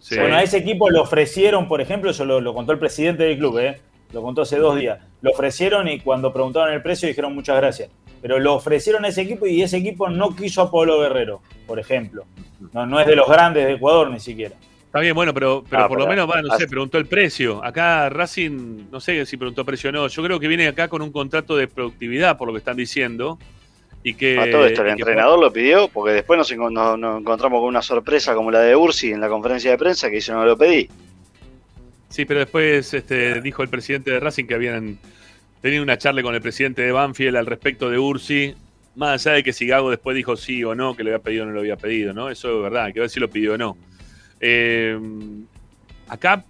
Sí. 0.00 0.18
Bueno, 0.18 0.34
a 0.34 0.42
ese 0.42 0.56
equipo 0.56 0.90
le 0.90 0.98
ofrecieron, 0.98 1.68
por 1.68 1.80
ejemplo, 1.80 2.10
eso 2.10 2.24
lo, 2.24 2.40
lo 2.40 2.52
contó 2.54 2.72
el 2.72 2.80
presidente 2.80 3.22
del 3.22 3.38
club, 3.38 3.58
¿eh? 3.58 3.80
Lo 4.12 4.22
contó 4.22 4.42
hace 4.42 4.58
dos 4.58 4.78
días. 4.78 4.98
Lo 5.20 5.30
ofrecieron 5.30 5.88
y 5.88 6.00
cuando 6.00 6.32
preguntaron 6.32 6.72
el 6.74 6.82
precio 6.82 7.08
dijeron 7.08 7.34
muchas 7.34 7.56
gracias. 7.56 7.90
Pero 8.20 8.38
lo 8.38 8.54
ofrecieron 8.54 9.04
a 9.04 9.08
ese 9.08 9.22
equipo 9.22 9.46
y 9.46 9.62
ese 9.62 9.78
equipo 9.78 10.08
no 10.08 10.34
quiso 10.36 10.62
a 10.62 10.70
Pablo 10.70 11.00
Guerrero, 11.00 11.40
por 11.66 11.78
ejemplo. 11.80 12.24
No, 12.72 12.86
no 12.86 13.00
es 13.00 13.06
de 13.06 13.16
los 13.16 13.28
grandes 13.28 13.66
de 13.66 13.72
Ecuador 13.72 14.10
ni 14.10 14.20
siquiera. 14.20 14.54
Está 14.86 15.00
bien, 15.00 15.14
bueno, 15.14 15.32
pero, 15.32 15.64
pero 15.68 15.84
Ah, 15.84 15.88
por 15.88 15.98
lo 15.98 16.06
menos, 16.06 16.30
va, 16.30 16.42
no 16.42 16.54
sé, 16.56 16.68
preguntó 16.68 16.98
el 16.98 17.06
precio. 17.06 17.64
Acá 17.64 18.10
Racing, 18.10 18.90
no 18.92 19.00
sé 19.00 19.24
si 19.26 19.36
preguntó 19.38 19.64
precio 19.64 19.88
o 19.90 19.92
no. 19.92 20.06
Yo 20.06 20.22
creo 20.22 20.38
que 20.38 20.46
viene 20.48 20.68
acá 20.68 20.86
con 20.88 21.00
un 21.02 21.10
contrato 21.10 21.56
de 21.56 21.66
productividad, 21.66 22.36
por 22.36 22.46
lo 22.48 22.52
que 22.52 22.58
están 22.58 22.76
diciendo. 22.76 23.38
Y 24.04 24.14
que, 24.14 24.38
A 24.38 24.50
todo 24.50 24.66
esto, 24.66 24.82
el 24.82 24.88
que- 24.88 24.92
entrenador 25.00 25.38
lo 25.40 25.52
pidió 25.52 25.88
porque 25.88 26.12
después 26.12 26.36
nos, 26.36 26.52
nos- 26.72 26.98
nos 26.98 27.20
encontramos 27.20 27.60
con 27.60 27.68
una 27.68 27.82
sorpresa 27.82 28.34
como 28.34 28.50
la 28.50 28.60
de 28.60 28.76
Ursi 28.76 29.12
en 29.12 29.20
la 29.20 29.28
conferencia 29.28 29.70
de 29.70 29.78
prensa 29.78 30.08
que 30.10 30.16
dice 30.16 30.32
no 30.32 30.44
lo 30.44 30.58
pedí. 30.58 30.88
Sí, 32.12 32.26
pero 32.26 32.40
después 32.40 32.92
este, 32.92 33.40
dijo 33.40 33.62
el 33.62 33.70
presidente 33.70 34.10
de 34.10 34.20
Racing 34.20 34.44
que 34.44 34.52
habían 34.52 34.98
tenido 35.62 35.82
una 35.82 35.96
charla 35.96 36.22
con 36.22 36.34
el 36.34 36.42
presidente 36.42 36.82
de 36.82 36.92
Banfield 36.92 37.38
al 37.38 37.46
respecto 37.46 37.88
de 37.88 37.98
Ursi. 37.98 38.54
Más 38.96 39.26
allá 39.26 39.36
de 39.36 39.42
que 39.42 39.54
si 39.54 39.66
Gago 39.66 39.88
después 39.88 40.14
dijo 40.14 40.36
sí 40.36 40.62
o 40.62 40.74
no, 40.74 40.94
que 40.94 41.04
lo 41.04 41.08
había 41.08 41.22
pedido 41.22 41.44
o 41.44 41.46
no 41.46 41.52
lo 41.52 41.60
había 41.60 41.78
pedido, 41.78 42.12
¿no? 42.12 42.28
Eso 42.28 42.54
es 42.54 42.62
verdad, 42.64 42.92
que 42.92 43.00
ver 43.00 43.08
si 43.08 43.18
lo 43.18 43.30
pidió 43.30 43.54
o 43.54 43.56
no. 43.56 43.78
Eh, 44.40 45.00
acá, 46.06 46.44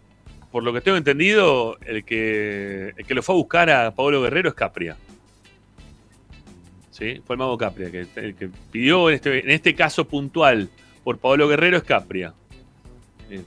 por 0.51 0.65
lo 0.65 0.73
que 0.73 0.81
tengo 0.81 0.97
entendido, 0.97 1.79
el 1.83 2.05
que, 2.05 2.95
el 2.97 3.07
que 3.07 3.15
lo 3.15 3.23
fue 3.23 3.37
a 3.37 3.39
buscar 3.39 3.71
a 3.71 3.95
Pablo 3.95 4.21
Guerrero 4.21 4.49
es 4.49 4.57
Capria. 4.57 4.97
¿sí? 6.91 7.23
Fue 7.25 7.35
el 7.35 7.39
mago 7.39 7.57
Capria. 7.57 7.89
Que, 7.89 8.09
el 8.17 8.35
que 8.35 8.51
pidió 8.73 9.11
en 9.11 9.15
este, 9.15 9.55
este 9.55 9.77
caso 9.77 10.09
puntual 10.09 10.69
por 11.05 11.19
Pablo 11.19 11.47
Guerrero 11.47 11.77
es 11.77 11.85
Capria. 11.85 12.35
Eh, 13.31 13.43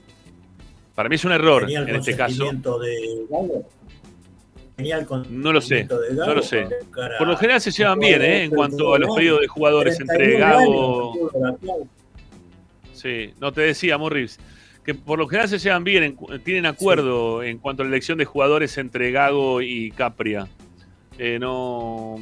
para 0.96 1.08
mí 1.10 1.14
es 1.14 1.24
un 1.24 1.32
error 1.32 1.62
¿Tenía 1.62 1.80
el 1.80 1.90
en 1.90 1.96
este 1.96 2.16
caso. 2.16 2.50
de 2.50 3.26
No 5.28 5.52
lo 5.52 5.60
sé, 5.60 5.84
de 5.84 6.14
no 6.14 6.34
lo 6.34 6.42
sé. 6.42 6.66
Por 7.18 7.28
lo 7.28 7.36
general 7.36 7.60
se 7.60 7.70
llevan 7.70 7.98
bien, 8.00 8.22
¿eh? 8.22 8.44
En 8.44 8.50
cuanto 8.50 8.94
a 8.94 8.98
los 8.98 9.14
pedidos 9.14 9.42
de 9.42 9.46
jugadores 9.46 10.00
entre 10.00 10.38
39 10.38 10.40
Gago. 10.40 11.88
Sí, 12.94 13.34
no 13.38 13.52
te 13.52 13.60
decía, 13.60 13.98
Morris, 13.98 14.38
que 14.84 14.94
por 14.94 15.18
lo 15.18 15.28
general 15.28 15.50
se 15.50 15.58
llevan 15.58 15.84
bien, 15.84 16.16
tienen 16.42 16.64
acuerdo 16.64 17.42
en 17.42 17.58
cuanto 17.58 17.82
a 17.82 17.84
la 17.84 17.90
elección 17.90 18.16
de 18.16 18.24
jugadores 18.24 18.78
entre 18.78 19.10
Gago 19.10 19.60
y 19.60 19.90
Capria. 19.90 20.48
Eh, 21.18 21.38
no, 21.38 22.16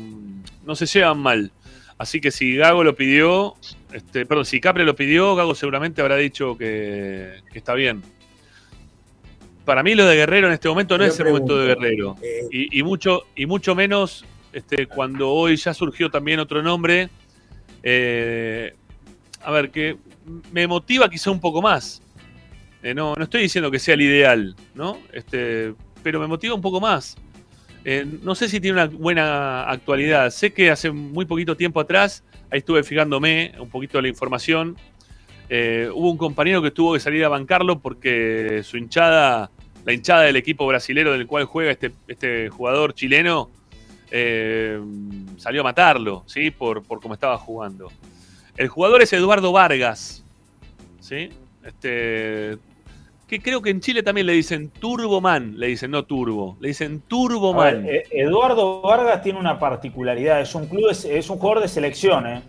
no 0.65 0.75
se 0.75 0.87
llevan 0.87 1.19
mal. 1.19 1.53
Así 1.97 2.21
que 2.21 2.33
si 2.33 2.57
Gago 2.57 2.83
lo 2.83 2.97
pidió, 2.97 3.55
este, 3.93 4.27
perdón, 4.27 4.47
si 4.47 4.61
Capria 4.61 4.85
lo 4.85 4.97
pidió, 4.97 5.37
Gago 5.37 5.55
seguramente 5.55 6.03
habrá 6.03 6.17
dicho 6.17 6.59
que, 6.59 7.41
que 7.53 7.59
está 7.59 7.75
bien. 7.75 8.03
Para 9.65 9.82
mí 9.82 9.95
lo 9.95 10.05
de 10.07 10.16
Guerrero 10.16 10.47
en 10.49 10.53
este 10.55 10.69
momento 10.69 10.99
no 10.99 11.05
Yo 11.05 11.11
es 11.11 11.19
el 11.20 11.27
momento 11.27 11.59
de 11.59 11.69
Guerrero. 11.74 12.16
eh, 12.23 12.43
Y, 12.51 12.78
y 12.81 12.82
mucho, 12.82 13.23
y 13.35 13.47
mucho 13.47 13.74
menos 13.74 14.24
este, 14.53 14.86
cuando 14.86 15.31
hoy 15.31 15.57
ya 15.57 15.73
surgió 15.74 16.11
también 16.11 16.39
otro 16.41 16.62
nombre. 16.62 17.09
eh, 17.82 18.74
a 19.43 19.51
ver, 19.51 19.70
que 19.70 19.97
me 20.53 20.66
motiva 20.66 21.09
quizá 21.11 21.31
un 21.31 21.41
poco 21.41 21.61
más. 21.61 22.01
Eh, 22.82 22.95
no, 22.95 23.15
no 23.16 23.24
estoy 23.24 23.43
diciendo 23.43 23.70
que 23.70 23.78
sea 23.78 23.95
el 23.95 24.03
ideal, 24.03 24.55
¿no? 24.74 24.99
Este, 25.12 25.74
pero 26.03 26.19
me 26.20 26.27
motiva 26.27 26.55
un 26.55 26.61
poco 26.62 26.81
más. 26.81 27.16
Eh, 27.85 28.07
no 28.23 28.35
sé 28.35 28.49
si 28.49 28.61
tiene 28.61 28.81
una 28.82 28.86
buena 28.86 29.65
actualidad. 29.65 30.31
Sé 30.31 30.53
que 30.53 30.70
hace 30.70 30.91
muy 30.91 31.27
poquito 31.27 31.57
tiempo 31.57 31.78
atrás, 31.81 32.24
ahí 32.51 32.59
estuve 32.61 32.82
fijándome 32.82 33.53
un 33.59 33.69
poquito 33.69 33.99
de 33.99 34.03
la 34.03 34.09
información. 34.09 34.77
Eh, 35.49 35.91
hubo 35.93 36.11
un 36.11 36.16
compañero 36.16 36.62
que 36.62 36.71
tuvo 36.71 36.95
que 36.95 37.01
salir 37.01 37.25
a 37.25 37.29
bancarlo 37.29 37.79
porque 37.79 38.62
su 38.65 38.77
hinchada, 38.77 39.51
la 39.85 39.93
hinchada 39.93 40.23
del 40.23 40.37
equipo 40.37 40.66
brasilero 40.66 41.12
del 41.12 41.27
cual 41.27 41.45
juega 41.45 41.71
este, 41.71 41.93
este 42.09 42.49
jugador 42.49 42.95
chileno, 42.95 43.51
eh, 44.11 44.81
salió 45.37 45.61
a 45.62 45.65
matarlo, 45.65 46.23
¿sí? 46.27 46.51
Por, 46.51 46.83
por 46.83 47.01
cómo 47.01 47.15
estaba 47.15 47.37
jugando. 47.37 47.91
El 48.57 48.69
jugador 48.69 49.03
es 49.03 49.12
Eduardo 49.12 49.51
Vargas, 49.53 50.25
¿sí? 51.01 51.31
Este, 51.65 52.57
que 53.27 53.41
creo 53.41 53.61
que 53.61 53.71
en 53.71 53.81
Chile 53.81 54.03
también 54.03 54.27
le 54.27 54.35
dicen 54.35 54.71
Turboman, 54.71 55.59
le 55.59 55.69
dicen 55.69 55.91
no 55.91 56.05
Turbo, 56.05 56.57
le 56.61 56.69
dicen 56.69 57.03
Turboman. 57.09 57.87
eh, 57.89 58.05
Eduardo 58.11 58.83
Vargas 58.83 59.23
tiene 59.23 59.39
una 59.41 59.59
particularidad, 59.59 60.41
es 60.41 60.55
un 60.55 60.66
club, 60.66 60.91
es, 60.91 61.05
es 61.05 61.29
un 61.31 61.39
jugador 61.39 61.62
de 61.62 61.69
selección, 61.69 62.27
¿eh? 62.27 62.43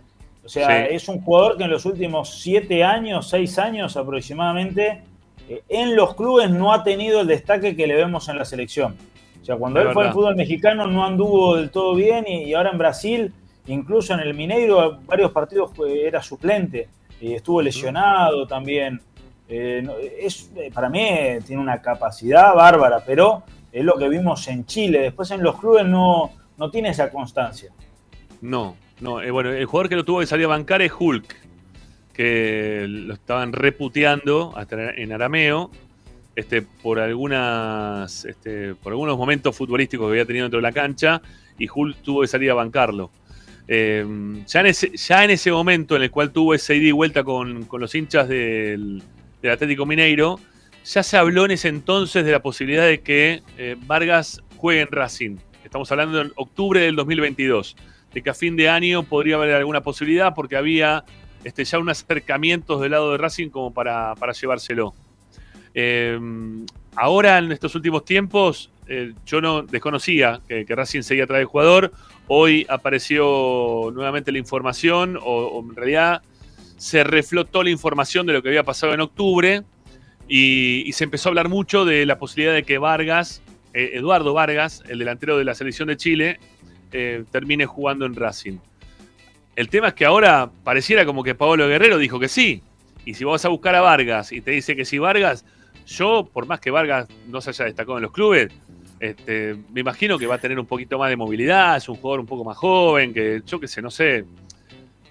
O 0.46 0.50
sea, 0.50 0.68
Sí. 0.88 0.94
es 0.96 1.08
un 1.10 1.22
jugador 1.22 1.58
que 1.58 1.64
en 1.64 1.72
los 1.72 1.86
últimos 1.86 2.40
siete 2.40 2.84
años, 2.84 3.28
seis 3.30 3.58
años 3.58 3.98
aproximadamente, 3.98 5.02
eh, 5.50 5.64
en 5.70 5.96
los 5.96 6.16
clubes 6.16 6.50
no 6.52 6.72
ha 6.72 6.84
tenido 6.84 7.22
el 7.22 7.28
destaque 7.28 7.76
que 7.76 7.88
le 7.88 7.96
vemos 7.96 8.30
en 8.30 8.38
la 8.38 8.46
selección. 8.46 8.96
O 9.42 9.46
sea, 9.46 9.56
cuando 9.58 9.80
Es 9.80 9.88
él 9.88 9.94
fue 9.94 10.04
al 10.04 10.08
verdad. 10.10 10.14
fútbol 10.20 10.36
mexicano 10.36 10.88
no 10.88 11.06
anduvo 11.06 11.56
del 11.56 11.70
todo 11.72 11.96
bien 11.96 12.26
y, 12.28 12.44
y 12.46 12.54
ahora 12.54 12.72
en 12.72 12.78
Brasil, 12.78 13.34
incluso 13.68 14.14
en 14.14 14.20
el 14.22 14.34
Mineiro, 14.34 15.00
varios 15.06 15.32
partidos 15.32 15.72
fue- 15.76 16.06
era 16.08 16.22
suplente 16.22 16.88
y 17.22 17.34
estuvo 17.34 17.62
lesionado 17.62 18.46
también. 18.48 19.02
Eh, 19.48 19.84
es, 20.20 20.52
eh, 20.56 20.72
para 20.74 20.90
mí 20.90 21.00
eh, 21.02 21.40
tiene 21.46 21.62
una 21.62 21.80
capacidad 21.82 22.54
bárbara, 22.56 23.04
pero 23.06 23.44
es 23.72 23.84
lo 23.84 23.96
que 23.98 24.10
vimos 24.10 24.48
en 24.48 24.66
Chile. 24.66 25.00
Después 25.00 25.30
en 25.32 25.44
los 25.44 25.60
clubes 25.60 25.86
no, 25.86 26.32
no 26.58 26.70
tiene 26.72 26.90
esa 26.90 27.10
constancia. 27.12 27.72
No, 28.42 28.76
no. 29.02 29.22
eh, 29.22 29.32
bueno, 29.32 29.52
el 29.52 29.66
jugador 29.66 29.90
que 29.90 29.96
lo 29.96 30.06
tuvo 30.06 30.20
que 30.20 30.28
salir 30.28 30.46
a 30.46 30.50
bancar 30.50 30.82
es 30.82 30.92
Hulk, 30.98 31.36
que 32.14 32.86
lo 32.88 33.14
estaban 33.14 33.54
reputeando 33.54 34.54
hasta 34.56 34.92
en 34.92 35.12
arameo 35.12 35.72
este, 36.36 36.62
por, 36.62 37.00
algunas, 37.00 38.26
este, 38.26 38.76
por 38.76 38.94
algunos 38.94 39.18
momentos 39.18 39.56
futbolísticos 39.56 40.06
que 40.08 40.12
había 40.12 40.26
tenido 40.26 40.46
dentro 40.46 40.58
de 40.58 40.64
la 40.64 40.72
cancha 40.72 41.22
y 41.58 41.68
Hulk 41.74 41.98
tuvo 42.02 42.22
que 42.22 42.28
salir 42.28 42.52
a 42.52 42.54
bancarlo. 42.54 43.12
Eh, 43.68 44.06
ya, 44.46 44.60
en 44.60 44.66
ese, 44.68 44.96
ya 44.96 45.24
en 45.24 45.32
ese 45.32 45.52
momento 45.52 45.96
en 45.96 46.04
el 46.04 46.12
cual 46.12 46.32
tuvo 46.32 46.54
esa 46.54 46.74
ida 46.74 46.88
y 46.88 46.92
vuelta 46.92 47.24
con, 47.24 47.64
con 47.66 47.82
los 47.82 47.96
hinchas 47.96 48.28
del, 48.28 49.02
del 49.42 49.52
Atlético 49.52 49.86
Mineiro, 49.86 50.40
ya 50.86 51.02
se 51.02 51.18
habló 51.18 51.46
en 51.46 51.52
ese 51.52 51.68
entonces 51.68 52.26
de 52.26 52.32
la 52.32 52.42
posibilidad 52.42 52.86
de 52.86 53.02
que 53.02 53.42
eh, 53.58 53.76
Vargas 53.88 54.42
juegue 54.58 54.82
en 54.82 54.88
Racing. 54.92 55.38
Estamos 55.64 55.92
hablando 55.92 56.22
en 56.22 56.32
octubre 56.36 56.80
del 56.80 56.96
2022, 56.96 57.76
de 58.16 58.24
que 58.24 58.30
a 58.30 58.34
fin 58.34 58.56
de 58.56 58.70
año 58.70 59.04
podría 59.04 59.36
haber 59.36 59.54
alguna 59.54 59.82
posibilidad 59.82 60.34
porque 60.34 60.56
había 60.56 61.04
este, 61.44 61.66
ya 61.66 61.78
unos 61.80 62.02
acercamientos 62.02 62.80
del 62.80 62.92
lado 62.92 63.12
de 63.12 63.18
Racing 63.18 63.50
como 63.50 63.74
para, 63.74 64.16
para 64.16 64.32
llevárselo. 64.32 64.94
Eh, 65.74 66.18
ahora, 66.96 67.38
en 67.38 67.52
estos 67.52 67.76
últimos 67.76 68.06
tiempos, 68.06 68.72
eh, 68.88 69.14
yo 69.26 69.42
no 69.42 69.64
desconocía 69.64 70.40
que, 70.48 70.66
Racing 70.66 71.02
seguía 71.02 71.26
atrás 71.26 71.40
del 71.40 71.46
jugador. 71.46 71.92
Hoy 72.28 72.66
apareció 72.70 73.92
nuevamente 73.94 74.32
la 74.32 74.38
información, 74.38 75.20
o, 75.22 75.62
en 75.70 75.76
realidad 75.76 76.22
se 76.78 77.04
reflotó 77.04 77.64
la 77.64 77.70
información 77.70 78.26
de 78.26 78.32
lo 78.32 78.42
que 78.42 78.48
había 78.48 78.64
pasado 78.64 78.94
en 78.94 79.02
octubre 79.02 79.64
y, 80.30 80.84
y 80.88 80.94
se 80.94 81.04
empezó 81.04 81.28
a 81.28 81.32
hablar 81.32 81.50
mucho 81.50 81.84
de 81.84 82.06
la 82.06 82.18
posibilidad 82.18 82.54
de 82.54 82.64
que 82.64 82.78
Vargas, 82.78 83.42
eh, 83.74 83.92
Eduardo 83.96 84.34
Vargas, 84.34 84.84
el 84.88 85.00
delantero 85.00 85.38
de 85.38 85.44
la 85.44 85.54
selección 85.54 85.90
de 85.90 85.98
Chile, 85.98 86.40
eh, 86.98 87.24
termine 87.30 87.66
jugando 87.66 88.06
en 88.06 88.16
Racing. 88.16 88.58
El 89.56 89.70
tema 89.70 89.90
es 89.90 89.94
que 89.94 90.06
ahora 90.06 90.50
pareciera 90.64 91.06
como 91.06 91.24
que 91.24 91.36
Pablo 91.36 91.68
Guerrero 91.68 91.98
dijo 91.98 92.20
que 92.20 92.28
sí. 92.30 92.62
Y 93.06 93.14
si 93.14 93.24
vas 93.24 93.44
a 93.46 93.50
buscar 93.50 93.76
a 93.76 93.82
Vargas 93.82 94.32
y 94.32 94.42
te 94.42 94.52
dice 94.52 94.76
que 94.76 94.86
sí 94.86 94.98
Vargas, 94.98 95.46
yo, 95.86 96.28
por 96.32 96.46
más 96.48 96.60
que 96.60 96.72
Vargas 96.72 97.08
no 97.28 97.42
se 97.42 97.52
haya 97.52 97.66
destacado 97.66 97.98
en 97.98 98.04
los 98.04 98.12
clubes, 98.12 98.52
este, 99.00 99.56
me 99.74 99.82
imagino 99.82 100.18
que 100.18 100.26
va 100.26 100.36
a 100.36 100.38
tener 100.40 100.58
un 100.60 100.66
poquito 100.66 100.98
más 100.98 101.10
de 101.10 101.16
movilidad, 101.18 101.78
es 101.78 101.88
un 101.90 101.96
jugador 101.98 102.22
un 102.22 102.26
poco 102.26 102.44
más 102.46 102.58
joven, 102.58 103.14
que 103.14 103.42
yo 103.46 103.60
qué 103.60 103.68
sé, 103.68 103.82
no 103.82 103.92
sé. 103.92 104.26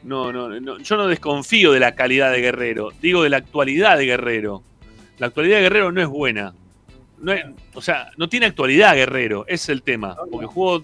No, 0.03 0.33
no, 0.33 0.49
no, 0.61 0.79
yo 0.79 0.97
no 0.97 1.07
desconfío 1.07 1.73
de 1.73 1.81
la 1.81 1.95
calidad 1.95 2.33
de 2.33 2.41
Guerrero, 2.41 2.91
digo 3.01 3.23
de 3.23 3.31
la 3.31 3.37
actualidad 3.39 3.97
de 3.97 4.07
Guerrero. 4.07 4.63
La 5.19 5.27
actualidad 5.29 5.57
de 5.57 5.63
Guerrero 5.63 5.93
no 5.93 6.01
es 6.03 6.09
buena. 6.09 6.55
No 7.19 7.33
es- 7.33 7.45
o 7.73 7.81
sea, 7.81 8.11
no 8.19 8.29
tiene 8.29 8.47
actualidad 8.47 8.95
Guerrero, 8.95 9.45
ese 9.47 9.55
es 9.55 9.69
el 9.71 9.83
tema. 9.83 10.17
Porque 10.31 10.47
jugó 10.47 10.83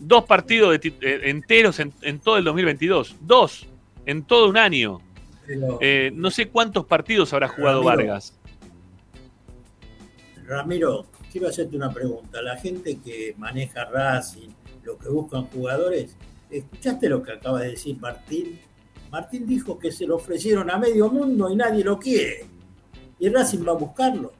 dos 0.00 0.24
partidos 0.24 0.80
de 0.80 0.88
eh, 1.00 1.20
enteros 1.30 1.78
en, 1.78 1.92
en 2.02 2.18
todo 2.18 2.36
el 2.38 2.44
2022. 2.44 3.16
Dos, 3.20 3.66
en 4.06 4.24
todo 4.24 4.48
un 4.48 4.56
año. 4.56 5.00
Pero, 5.46 5.78
Eh, 5.80 6.10
no 6.14 6.30
sé 6.30 6.48
cuántos 6.48 6.86
partidos 6.86 7.32
habrá 7.32 7.48
jugado 7.48 7.82
Ramiro. 7.82 7.96
Vargas. 8.12 8.34
Ramiro, 10.46 11.06
quiero 11.30 11.48
hacerte 11.48 11.76
una 11.76 11.92
pregunta. 11.92 12.42
La 12.42 12.56
gente 12.56 12.98
que 12.98 13.34
maneja 13.38 13.84
Racing, 13.84 14.48
los 14.82 14.96
que 14.98 15.08
buscan 15.08 15.44
jugadores, 15.46 16.16
¿escuchaste 16.50 17.08
lo 17.08 17.22
que 17.22 17.32
acaba 17.32 17.60
de 17.62 17.70
decir 17.70 17.96
Martín? 18.00 18.58
Martín 19.10 19.46
dijo 19.46 19.78
que 19.78 19.90
se 19.92 20.06
lo 20.06 20.16
ofrecieron 20.16 20.70
a 20.70 20.78
medio 20.78 21.08
mundo 21.10 21.50
y 21.50 21.56
nadie 21.56 21.84
lo 21.84 21.98
quiere. 21.98 22.46
Y 23.18 23.28
Racing 23.28 23.66
va 23.66 23.72
a 23.72 23.76
buscarlo. 23.76 24.32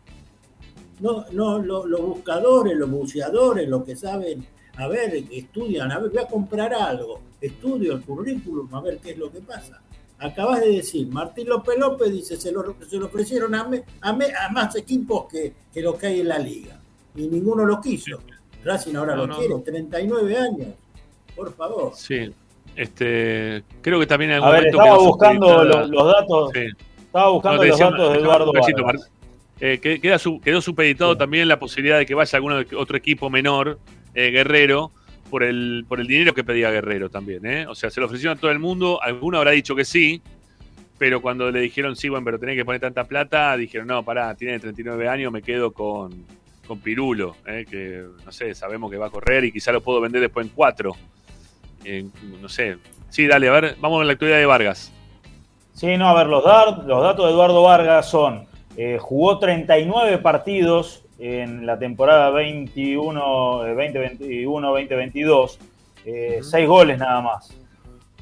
No, 1.00 1.24
no 1.32 1.58
lo- 1.58 1.86
los 1.86 2.00
buscadores, 2.00 2.76
los 2.76 2.90
buceadores, 2.90 3.68
los 3.68 3.84
que 3.84 3.96
saben, 3.96 4.44
a 4.76 4.88
ver, 4.88 5.24
que 5.24 5.38
estudian, 5.38 5.90
a 5.92 5.98
ver, 5.98 6.10
voy 6.10 6.18
a 6.22 6.26
comprar 6.26 6.72
algo, 6.74 7.20
estudio 7.40 7.92
el 7.94 8.02
currículum, 8.02 8.72
a 8.74 8.80
ver 8.80 8.98
qué 8.98 9.10
es 9.12 9.18
lo 9.18 9.30
que 9.30 9.40
pasa. 9.40 9.80
Acabas 10.18 10.60
de 10.60 10.70
decir, 10.72 11.06
Martín 11.08 11.48
López 11.48 11.78
López 11.78 12.12
dice, 12.12 12.36
se 12.36 12.52
lo, 12.52 12.76
se 12.88 12.96
lo 12.98 13.06
ofrecieron 13.06 13.54
a, 13.54 13.64
me- 13.64 13.82
a, 14.02 14.12
me- 14.12 14.26
a 14.34 14.50
más 14.50 14.76
equipos 14.76 15.26
que, 15.30 15.52
que 15.72 15.80
los 15.80 15.94
que 15.96 16.08
hay 16.08 16.20
en 16.20 16.28
la 16.28 16.38
liga. 16.38 16.78
Y 17.16 17.26
ninguno 17.26 17.64
lo 17.64 17.80
quiso. 17.80 18.18
Racing 18.62 18.94
ahora 18.96 19.14
No, 19.16 19.22
lo 19.22 19.26
no, 19.28 19.38
quiere, 19.38 19.54
no. 19.54 19.60
39 19.62 20.36
años. 20.36 20.68
Por 21.34 21.54
favor. 21.54 21.92
Sí. 21.96 22.30
Este, 22.76 23.64
creo 23.80 23.98
que 23.98 24.06
también 24.06 24.32
en 24.32 24.42
A 24.42 24.46
algún 24.46 24.50
ver, 24.52 24.74
momento 24.74 24.82
estaba 24.82 24.98
buscando 25.08 25.64
los, 25.64 25.90
los 25.90 26.06
datos. 26.12 26.50
Sí. 26.54 26.60
Estaba 27.06 27.30
buscando 27.30 27.64
los 27.64 27.66
decía- 27.78 27.90
datos 27.90 28.12
de 28.12 28.18
Eduardo 28.20 28.52
eh, 29.62 29.78
que- 29.80 30.00
queda 30.00 30.18
su- 30.18 30.40
quedó 30.40 30.60
supeditado 30.60 31.16
también 31.16 31.46
la 31.48 31.58
posibilidad 31.58 31.98
de 31.98 32.06
que 32.06 32.14
vaya 32.14 32.36
algún 32.36 32.52
otro 32.76 32.96
equipo 32.96 33.28
menor, 33.28 33.78
eh, 34.14 34.30
Guerrero, 34.30 34.92
por 35.30 35.42
el, 35.42 35.84
por 35.88 36.00
el 36.00 36.06
dinero 36.06 36.34
que 36.34 36.44
pedía 36.44 36.70
Guerrero 36.70 37.08
también. 37.08 37.46
¿eh? 37.46 37.66
O 37.66 37.74
sea, 37.74 37.90
se 37.90 38.00
lo 38.00 38.06
ofrecieron 38.06 38.36
a 38.36 38.40
todo 38.40 38.50
el 38.50 38.58
mundo, 38.58 39.02
alguno 39.02 39.38
habrá 39.38 39.52
dicho 39.52 39.74
que 39.74 39.84
sí, 39.84 40.22
pero 40.98 41.22
cuando 41.22 41.50
le 41.50 41.60
dijeron 41.60 41.96
sí, 41.96 42.08
bueno, 42.08 42.24
pero 42.24 42.38
tenés 42.38 42.56
que 42.56 42.64
poner 42.64 42.80
tanta 42.80 43.04
plata, 43.04 43.56
dijeron, 43.56 43.86
no, 43.86 44.02
pará, 44.02 44.34
tiene 44.34 44.58
39 44.58 45.08
años, 45.08 45.32
me 45.32 45.42
quedo 45.42 45.72
con, 45.72 46.26
con 46.66 46.80
Pirulo, 46.80 47.36
¿eh? 47.46 47.64
que 47.68 48.04
no 48.24 48.32
sé, 48.32 48.54
sabemos 48.54 48.90
que 48.90 48.98
va 48.98 49.06
a 49.06 49.10
correr 49.10 49.44
y 49.44 49.52
quizá 49.52 49.72
lo 49.72 49.80
puedo 49.80 50.00
vender 50.00 50.20
después 50.20 50.46
en 50.46 50.52
cuatro. 50.54 50.94
No 52.40 52.48
sé. 52.48 52.76
Sí, 53.08 53.26
dale, 53.26 53.48
a 53.48 53.52
ver, 53.52 53.76
vamos 53.80 54.02
a 54.02 54.04
la 54.04 54.12
actualidad 54.12 54.38
de 54.38 54.46
Vargas. 54.46 54.92
Sí, 55.72 55.96
no, 55.96 56.08
a 56.08 56.14
ver, 56.14 56.26
los, 56.26 56.44
los 56.44 57.02
datos 57.02 57.26
de 57.26 57.32
Eduardo 57.32 57.62
Vargas 57.62 58.10
son, 58.10 58.46
eh, 58.76 58.98
jugó 59.00 59.38
39 59.38 60.18
partidos 60.18 61.04
en 61.20 61.66
la 61.66 61.78
temporada 61.78 62.30
21, 62.30 63.66
eh, 63.66 63.74
2021-2022, 64.44 65.58
6 66.42 66.66
goles 66.66 66.98
nada 66.98 67.20
más. 67.20 67.60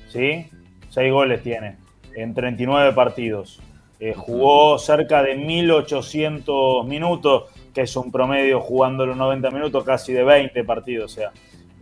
¿sí? 0.09 0.47
Seis 0.89 1.13
goles 1.13 1.43
tiene 1.43 1.77
en 2.15 2.35
39 2.35 2.93
partidos. 2.93 3.61
Eh, 4.01 4.15
jugó 4.17 4.79
cerca 4.79 5.23
de 5.23 5.37
1800 5.37 6.87
minutos, 6.87 7.45
que 7.75 7.83
es 7.83 7.97
un 7.97 8.11
promedio 8.11 8.61
jugando 8.61 9.07
los 9.07 9.17
90 9.17 9.51
minutos, 9.51 9.85
casi 9.85 10.13
de 10.13 10.25
20 10.25 10.65
partidos. 10.65 11.13
O 11.13 11.15
sea, 11.15 11.31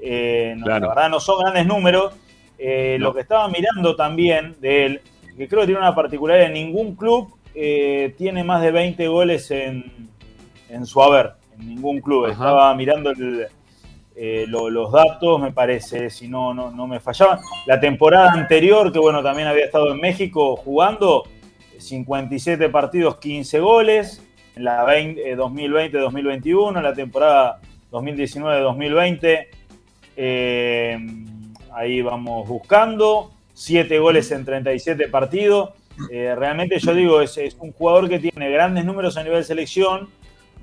eh, 0.00 0.54
no, 0.56 0.66
la 0.66 0.80
verdad 0.80 1.10
no 1.10 1.20
son 1.20 1.40
grandes 1.40 1.66
números. 1.66 2.14
Eh, 2.58 2.96
Lo 3.00 3.14
que 3.14 3.20
estaba 3.20 3.48
mirando 3.48 3.96
también 3.96 4.56
de 4.60 4.86
él, 4.86 5.00
que 5.36 5.46
creo 5.46 5.60
que 5.60 5.66
tiene 5.66 5.80
una 5.80 5.94
particularidad, 5.94 6.50
ningún 6.50 6.96
club 6.96 7.34
eh, 7.54 8.14
tiene 8.16 8.44
más 8.44 8.62
de 8.62 8.70
20 8.70 9.08
goles 9.08 9.50
en, 9.50 10.08
en 10.68 10.86
su 10.86 11.02
haber, 11.02 11.32
en 11.58 11.68
ningún 11.68 12.00
club. 12.00 12.24
Ajá. 12.26 12.32
Estaba 12.32 12.74
mirando 12.74 13.10
el, 13.10 13.46
eh, 14.16 14.44
lo- 14.48 14.70
los 14.70 14.90
datos, 14.92 15.40
me 15.40 15.52
parece, 15.52 16.10
si 16.10 16.28
no, 16.28 16.52
no, 16.54 16.70
no 16.70 16.86
me 16.86 17.00
fallaban. 17.00 17.38
La 17.66 17.78
temporada 17.80 18.32
anterior, 18.32 18.92
que 18.92 18.98
bueno, 18.98 19.22
también 19.22 19.48
había 19.48 19.64
estado 19.66 19.92
en 19.92 20.00
México 20.00 20.56
jugando, 20.56 21.24
57 21.78 22.68
partidos, 22.70 23.16
15 23.18 23.60
goles. 23.60 24.22
En 24.56 24.64
la 24.64 24.84
20 24.84 25.30
eh, 25.32 25.36
2020-2021, 25.36 26.76
en 26.78 26.82
la 26.82 26.94
temporada 26.94 27.60
2019-2020, 27.92 29.46
eh, 30.16 30.98
ahí 31.74 32.00
vamos 32.02 32.48
buscando. 32.48 33.32
7 33.52 33.98
goles 33.98 34.30
en 34.32 34.44
37 34.44 35.08
partidos. 35.08 35.70
Eh, 36.10 36.34
realmente 36.36 36.78
yo 36.78 36.94
digo, 36.94 37.20
es, 37.22 37.36
es 37.38 37.56
un 37.58 37.72
jugador 37.72 38.08
que 38.08 38.18
tiene 38.18 38.50
grandes 38.50 38.84
números 38.84 39.16
a 39.16 39.22
nivel 39.24 39.44
selección, 39.44 40.08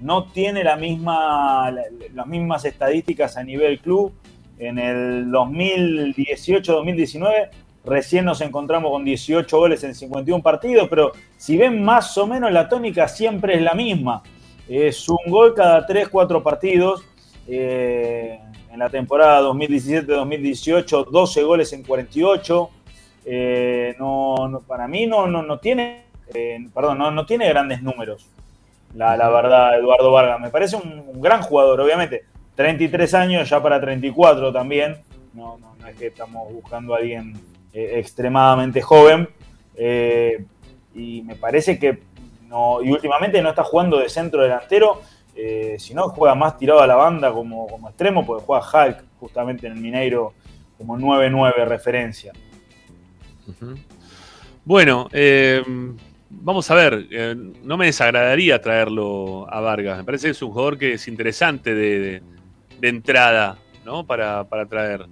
no 0.01 0.25
tiene 0.31 0.63
la 0.63 0.75
misma, 0.75 1.71
la- 1.71 1.83
las 2.13 2.27
mismas 2.27 2.65
estadísticas 2.65 3.37
a 3.37 3.43
nivel 3.43 3.79
club. 3.79 4.11
En 4.59 4.77
el 4.79 5.29
2018-2019 5.31 7.49
recién 7.85 8.25
nos 8.25 8.41
encontramos 8.41 8.91
con 8.91 9.03
18 9.03 9.57
goles 9.57 9.83
en 9.83 9.93
51 9.95 10.41
partidos, 10.41 10.87
pero 10.89 11.11
si 11.37 11.57
ven 11.57 11.83
más 11.83 12.17
o 12.17 12.27
menos 12.27 12.51
la 12.51 12.69
tónica 12.69 13.07
siempre 13.07 13.55
es 13.55 13.61
la 13.61 13.73
misma. 13.73 14.23
Es 14.69 15.09
un 15.09 15.17
gol 15.27 15.53
cada 15.53 15.85
3-4 15.85 16.41
partidos. 16.41 17.03
Eh, 17.47 18.39
en 18.71 18.79
la 18.79 18.89
temporada 18.89 19.41
2017-2018, 19.41 21.05
12 21.11 21.43
goles 21.43 21.73
en 21.73 21.83
48. 21.83 22.69
Eh, 23.25 23.95
no, 23.99 24.47
no- 24.49 24.61
para 24.61 24.87
mí 24.87 25.05
no, 25.05 25.27
no, 25.27 25.43
no 25.43 25.59
tiene, 25.59 26.05
eh, 26.33 26.57
perdón, 26.73 26.97
no, 26.97 27.11
no 27.11 27.25
tiene 27.25 27.47
grandes 27.49 27.83
números. 27.83 28.27
La, 28.95 29.17
la 29.17 29.29
verdad, 29.29 29.79
Eduardo 29.79 30.11
Vargas. 30.11 30.39
Me 30.39 30.49
parece 30.49 30.75
un, 30.75 31.03
un 31.07 31.21
gran 31.21 31.41
jugador, 31.41 31.81
obviamente. 31.81 32.25
33 32.55 33.13
años, 33.15 33.49
ya 33.49 33.61
para 33.61 33.81
34 33.81 34.51
también. 34.53 34.97
No, 35.33 35.57
no, 35.57 35.75
no 35.79 35.87
es 35.87 35.95
que 35.97 36.07
estamos 36.07 36.51
buscando 36.53 36.93
a 36.93 36.97
alguien 36.97 37.33
eh, 37.73 37.93
extremadamente 37.95 38.81
joven. 38.81 39.27
Eh, 39.75 40.45
y 40.93 41.23
me 41.23 41.35
parece 41.35 41.79
que 41.79 42.03
no, 42.47 42.83
y 42.83 42.91
últimamente 42.91 43.41
no 43.41 43.49
está 43.49 43.63
jugando 43.63 43.97
de 43.97 44.09
centro 44.09 44.43
delantero, 44.43 45.01
eh, 45.35 45.75
sino 45.79 46.09
juega 46.09 46.35
más 46.35 46.57
tirado 46.57 46.81
a 46.81 46.87
la 46.87 46.95
banda 46.95 47.33
como, 47.33 47.65
como 47.65 47.89
extremo, 47.89 48.23
porque 48.23 48.45
juega 48.45 48.63
Hulk 48.63 49.03
justamente 49.19 49.65
en 49.65 49.73
el 49.73 49.79
Mineiro 49.79 50.33
como 50.77 50.97
9-9 50.97 51.65
referencia. 51.65 52.31
Bueno, 54.63 55.09
eh, 55.11 55.63
vamos 56.43 56.69
a 56.69 56.75
ver, 56.75 57.07
eh, 57.09 57.35
no 57.63 57.77
me 57.77 57.85
desagradaría 57.85 58.61
traerlo 58.61 59.47
a 59.49 59.61
Vargas, 59.61 59.97
me 59.97 60.03
parece 60.03 60.27
que 60.27 60.31
es 60.31 60.41
un 60.41 60.51
jugador 60.51 60.77
que 60.77 60.93
es 60.93 61.07
interesante 61.07 61.73
de, 61.73 62.21
entrada, 62.81 63.57
¿no? 63.85 64.05
Para, 64.05 64.43
para 64.43 64.65
traer. 64.65 65.05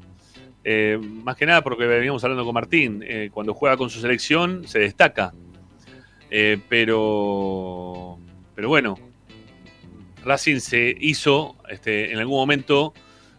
Eh, 0.63 0.99
más 1.01 1.37
que 1.37 1.45
nada 1.45 1.61
porque 1.61 1.85
veníamos 1.85 2.21
hablando 2.23 2.43
con 2.43 2.53
Martín, 2.53 3.01
eh, 3.07 3.29
cuando 3.33 3.53
juega 3.53 3.77
con 3.77 3.89
su 3.89 4.01
selección 4.01 4.67
se 4.67 4.79
destaca, 4.79 5.33
pero, 6.69 8.17
pero 8.53 8.69
bueno, 8.69 8.95
Racing 10.23 10.59
se 10.59 10.95
hizo 10.99 11.55
este, 11.69 12.11
en 12.11 12.19
algún 12.19 12.37
momento 12.37 12.93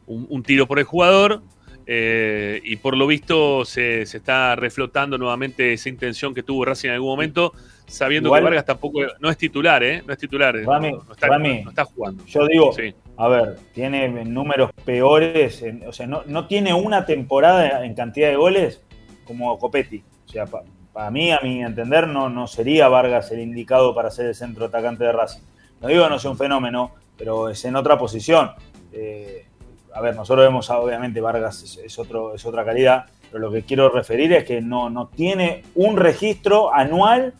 un, 0.06 0.26
un 0.28 0.42
tiro 0.42 0.66
por 0.66 0.78
el 0.78 0.84
jugador 0.84 1.42
eh, 1.86 2.60
y 2.64 2.76
por 2.76 2.96
lo 2.96 3.06
visto 3.06 3.64
se, 3.64 4.06
se 4.06 4.18
está 4.18 4.54
reflotando 4.56 5.18
nuevamente 5.18 5.72
esa 5.72 5.88
intención 5.88 6.32
que 6.32 6.42
tuvo 6.42 6.64
Racing 6.64 6.88
en 6.88 6.94
algún 6.94 7.10
momento, 7.10 7.52
sabiendo 7.86 8.28
Igual- 8.28 8.40
que 8.40 8.44
Vargas 8.44 8.64
tampoco 8.66 9.00
no 9.20 9.30
es 9.30 9.36
titular, 9.36 9.82
¿eh? 9.82 10.02
No 10.06 10.12
es 10.12 10.18
titular, 10.18 10.54
no- 10.54 10.72
Rami, 10.72 10.92
no, 10.92 11.12
está, 11.12 11.26
Rami, 11.28 11.62
no 11.64 11.70
está 11.70 11.84
jugando. 11.84 12.24
Yo 12.26 12.46
digo, 12.46 12.72
Sí. 12.72 12.94
a 13.16 13.28
ver, 13.28 13.56
tiene 13.74 14.08
números 14.24 14.70
peores, 14.84 15.62
en- 15.62 15.86
o 15.86 15.92
sea, 15.92 16.06
no, 16.06 16.22
no 16.26 16.46
tiene 16.46 16.72
una 16.74 17.04
temporada 17.06 17.84
en 17.84 17.94
cantidad 17.94 18.28
de 18.28 18.36
goles 18.36 18.82
como 19.24 19.58
Copetti. 19.58 20.02
O 20.26 20.28
sea, 20.28 20.46
pa- 20.46 20.62
para 20.92 21.10
mí, 21.10 21.30
a 21.32 21.40
mi 21.42 21.62
entender, 21.62 22.06
no, 22.08 22.28
no 22.28 22.46
sería 22.46 22.88
Vargas 22.88 23.30
el 23.32 23.40
indicado 23.40 23.94
para 23.94 24.10
ser 24.10 24.26
el 24.26 24.34
centro 24.34 24.66
atacante 24.66 25.04
de 25.04 25.12
Racing. 25.12 25.40
No 25.80 25.88
digo 25.88 26.04
que 26.04 26.10
no 26.10 26.18
sea 26.18 26.30
un 26.30 26.36
fenómeno, 26.38 26.92
pero 27.16 27.48
es 27.48 27.64
en 27.64 27.76
otra 27.76 27.98
posición. 27.98 28.50
Eh, 28.92 29.46
a 29.94 30.00
ver, 30.00 30.14
nosotros 30.16 30.44
vemos, 30.46 30.68
obviamente, 30.70 31.20
Vargas 31.20 31.62
es, 31.62 31.76
es 31.78 31.98
otro, 31.98 32.34
es 32.34 32.44
otra 32.46 32.64
calidad, 32.64 33.06
pero 33.30 33.40
lo 33.46 33.50
que 33.52 33.62
quiero 33.62 33.88
referir 33.88 34.32
es 34.34 34.44
que 34.44 34.60
no, 34.60 34.90
no 34.90 35.08
tiene 35.08 35.62
un 35.74 35.96
registro 35.96 36.72
anual 36.74 37.34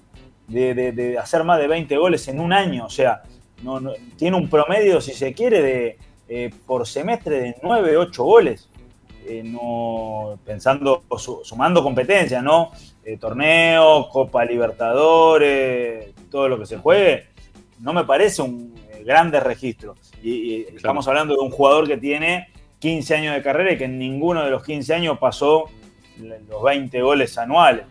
de, 0.53 0.75
de- 0.75 0.93
de 0.93 1.19
hacer 1.19 1.45
más 1.45 1.59
de 1.59 1.67
20 1.67 1.97
goles 1.97 2.27
en 2.29 2.39
un 2.41 2.53
año. 2.53 2.87
O 2.87 2.91
sea, 2.91 3.23
no, 3.63 3.81
no- 3.81 3.93
tiene 4.17 4.37
un 4.37 4.49
promedio, 4.49 5.01
si 5.01 5.13
se 5.13 5.33
quiere, 5.33 5.63
de 5.63 5.99
eh, 6.29 6.51
por 6.67 6.87
semestre 6.87 7.41
de 7.41 7.57
9, 7.63 7.97
8 7.97 8.25
goles. 8.25 8.69
Eh, 9.27 9.43
no, 9.45 10.39
pensando, 10.45 11.05
su- 11.17 11.41
sumando 11.45 11.83
competencias, 11.83 12.43
¿no? 12.43 12.71
Eh, 13.05 13.17
torneo, 13.19 14.09
Copa 14.11 14.45
Libertadores, 14.45 16.15
todo 16.31 16.49
lo 16.49 16.59
que 16.59 16.67
se 16.67 16.79
juegue, 16.79 17.27
no 17.81 17.93
me 17.93 18.05
parece 18.05 18.43
un 18.43 18.75
eh, 18.93 19.03
grande 19.05 19.41
registro. 19.41 19.95
Y, 20.23 20.31
y 20.31 20.67
estamos 20.77 21.07
hablando 21.09 21.35
de 21.35 21.41
un 21.41 21.51
jugador 21.51 21.87
que 21.87 21.97
tiene 21.97 22.49
15 22.79 23.15
años 23.17 23.35
de 23.35 23.43
carrera 23.43 23.73
y 23.73 23.79
que 23.79 23.85
en 23.85 23.99
ninguno 23.99 24.45
de 24.45 24.51
los 24.51 24.63
15 24.65 24.95
años 24.95 25.19
pasó 25.19 25.65
los 26.19 26.63
20 26.63 27.01
goles 27.03 27.37
anuales 27.39 27.85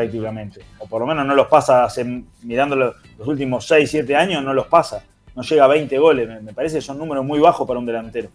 prácticamente. 0.00 0.60
O 0.78 0.86
por 0.86 1.00
lo 1.00 1.06
menos 1.06 1.24
no 1.26 1.34
los 1.34 1.46
pasa, 1.48 1.84
hace, 1.84 2.04
mirando 2.42 2.76
los, 2.76 2.94
los 3.18 3.26
últimos 3.26 3.66
6, 3.66 3.90
7 3.90 4.14
años, 4.14 4.44
no 4.44 4.52
los 4.52 4.66
pasa. 4.66 5.02
No 5.34 5.42
llega 5.42 5.64
a 5.64 5.68
20 5.68 5.98
goles. 5.98 6.28
Me, 6.28 6.40
me 6.40 6.52
parece 6.52 6.76
que 6.76 6.82
son 6.82 6.98
números 6.98 7.24
muy 7.24 7.40
bajos 7.40 7.66
para 7.66 7.78
un 7.80 7.86
delantero. 7.86 8.28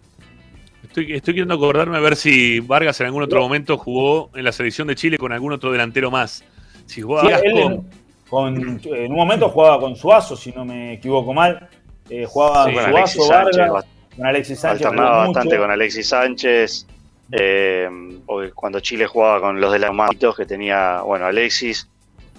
Estoy, 0.84 1.14
estoy 1.14 1.34
queriendo 1.36 1.54
acordarme 1.54 1.96
a 1.98 2.00
ver 2.00 2.16
si 2.16 2.60
Vargas 2.60 3.00
en 3.00 3.06
algún 3.08 3.24
otro 3.24 3.40
momento 3.42 3.78
jugó 3.78 4.30
en 4.36 4.44
la 4.44 4.52
selección 4.52 4.88
de 4.88 4.96
Chile 4.96 5.18
con 5.18 5.32
algún 5.32 5.54
otro 5.54 5.72
delantero 5.72 6.10
más. 6.12 6.44
Si 6.88 7.02
jugaba 7.02 7.30
Sí, 7.30 7.36
él 7.46 7.54
con- 7.54 8.48
en, 8.58 8.80
con- 8.80 8.96
en 8.96 9.12
un 9.12 9.18
momento 9.18 9.50
jugaba 9.50 9.80
con 9.80 9.96
Suazo, 9.96 10.36
si 10.36 10.52
no 10.52 10.66
me 10.66 10.94
equivoco 10.94 11.34
mal. 11.34 11.70
Eh, 12.10 12.26
jugaba 12.26 12.66
Sí, 12.66 12.74
con 12.74 12.84
Suazo, 12.84 12.98
Alexis 12.98 13.28
Sánchez, 13.28 13.58
Vargas, 13.58 13.86
con 14.18 14.26
Alexis 14.26 14.60
Sánchez. 14.60 14.86
Alternaba 14.88 15.26
mucho. 15.28 15.58
con 15.58 15.72
Alexis 15.72 16.08
Sánchez. 16.10 16.88
Eh, 17.32 17.90
cuando 18.54 18.80
Chile 18.80 19.08
jugaba 19.08 19.42
con 19.42 19.62
los 19.62 19.72
de 19.72 19.80
las 19.80 19.94
manitos 19.94 20.36
que 20.36 20.46
tenía, 20.46 21.02
bueno, 21.02 21.26
Alexis, 21.26 21.88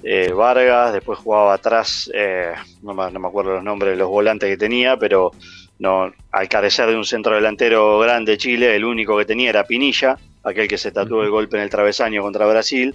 eh, 0.03 0.33
Vargas, 0.33 0.93
después 0.93 1.19
jugaba 1.19 1.55
atrás, 1.55 2.11
eh, 2.13 2.53
no, 2.83 2.93
me, 2.93 3.11
no 3.11 3.21
me 3.21 3.29
acuerdo 3.29 3.55
los 3.55 3.65
nombres 3.65 3.93
de 3.93 3.97
los 3.97 4.09
volantes 4.09 4.49
que 4.49 4.57
tenía, 4.57 4.97
pero 4.97 5.33
no 5.79 6.13
al 6.31 6.49
carecer 6.49 6.89
de 6.89 6.97
un 6.97 7.05
centro 7.05 7.35
delantero 7.35 7.99
grande 7.99 8.37
Chile, 8.37 8.75
el 8.75 8.85
único 8.85 9.17
que 9.17 9.25
tenía 9.25 9.51
era 9.51 9.65
Pinilla, 9.65 10.17
aquel 10.45 10.69
que 10.69 10.79
se 10.79 10.93
tatuó 10.93 11.23
el 11.23 11.31
golpe 11.31 11.57
en 11.57 11.63
el 11.63 11.71
travesaño 11.71 12.23
contra 12.23 12.47
Brasil, 12.47 12.95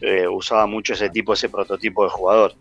eh, 0.00 0.26
usaba 0.26 0.66
mucho 0.66 0.94
ese 0.94 1.10
tipo, 1.10 1.34
ese 1.34 1.48
prototipo 1.48 2.04
de 2.04 2.10
jugador. 2.10 2.54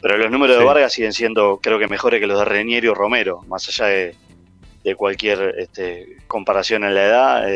Pero 0.00 0.18
los 0.18 0.30
números 0.30 0.58
de. 0.58 0.64
Vargas 0.64 0.92
siguen 0.92 1.12
siendo, 1.12 1.58
creo 1.62 1.78
que 1.78 1.88
mejores 1.88 2.20
que 2.20 2.26
los 2.26 2.38
de 2.38 2.44
Renieri 2.44 2.88
o 2.88 2.94
Romero, 2.94 3.42
más 3.48 3.68
allá 3.68 3.86
de, 3.86 4.14
de 4.84 4.94
cualquier 4.94 5.54
este, 5.58 6.16
comparación 6.26 6.84
en 6.84 6.94
la 6.94 7.04
edad, 7.06 7.48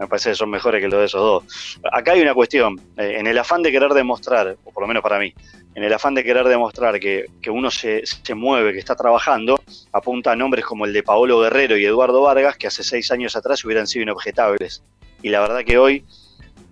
me 0.00 0.08
parece 0.08 0.30
que 0.30 0.34
son 0.34 0.48
mejores 0.48 0.80
que 0.80 0.88
los 0.88 0.98
de 0.98 1.04
esos 1.04 1.20
dos. 1.20 1.78
Acá 1.92 2.12
hay 2.12 2.22
una 2.22 2.32
cuestión, 2.32 2.80
eh, 2.96 3.16
en 3.18 3.26
el 3.26 3.36
afán 3.36 3.62
de 3.62 3.70
querer 3.70 3.92
demostrar, 3.92 4.56
o 4.64 4.72
por 4.72 4.82
lo 4.82 4.88
menos 4.88 5.02
para 5.02 5.18
mí, 5.18 5.34
en 5.74 5.84
el 5.84 5.92
afán 5.92 6.14
de 6.14 6.24
querer 6.24 6.48
demostrar 6.48 6.98
que, 6.98 7.26
que 7.42 7.50
uno 7.50 7.70
se, 7.70 8.02
se 8.06 8.34
mueve, 8.34 8.72
que 8.72 8.78
está 8.78 8.96
trabajando, 8.96 9.62
apunta 9.92 10.32
a 10.32 10.36
nombres 10.36 10.64
como 10.64 10.86
el 10.86 10.94
de 10.94 11.02
Paolo 11.02 11.40
Guerrero 11.40 11.76
y 11.76 11.84
Eduardo 11.84 12.22
Vargas, 12.22 12.56
que 12.56 12.66
hace 12.66 12.82
seis 12.82 13.12
años 13.12 13.36
atrás 13.36 13.62
hubieran 13.64 13.86
sido 13.86 14.04
inobjetables. 14.04 14.82
Y 15.22 15.28
la 15.28 15.40
verdad 15.40 15.64
que 15.64 15.76
hoy, 15.76 16.02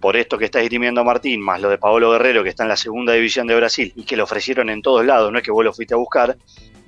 por 0.00 0.16
esto 0.16 0.38
que 0.38 0.46
está 0.46 0.62
esgrimiendo 0.62 1.04
Martín, 1.04 1.42
más 1.42 1.60
lo 1.60 1.68
de 1.68 1.76
Paolo 1.76 2.10
Guerrero, 2.12 2.42
que 2.42 2.48
está 2.48 2.62
en 2.62 2.70
la 2.70 2.76
segunda 2.76 3.12
división 3.12 3.46
de 3.46 3.56
Brasil 3.56 3.92
y 3.94 4.04
que 4.04 4.16
lo 4.16 4.24
ofrecieron 4.24 4.70
en 4.70 4.80
todos 4.80 5.04
lados, 5.04 5.30
no 5.30 5.36
es 5.36 5.44
que 5.44 5.50
vos 5.50 5.64
lo 5.64 5.74
fuiste 5.74 5.92
a 5.92 5.98
buscar, 5.98 6.38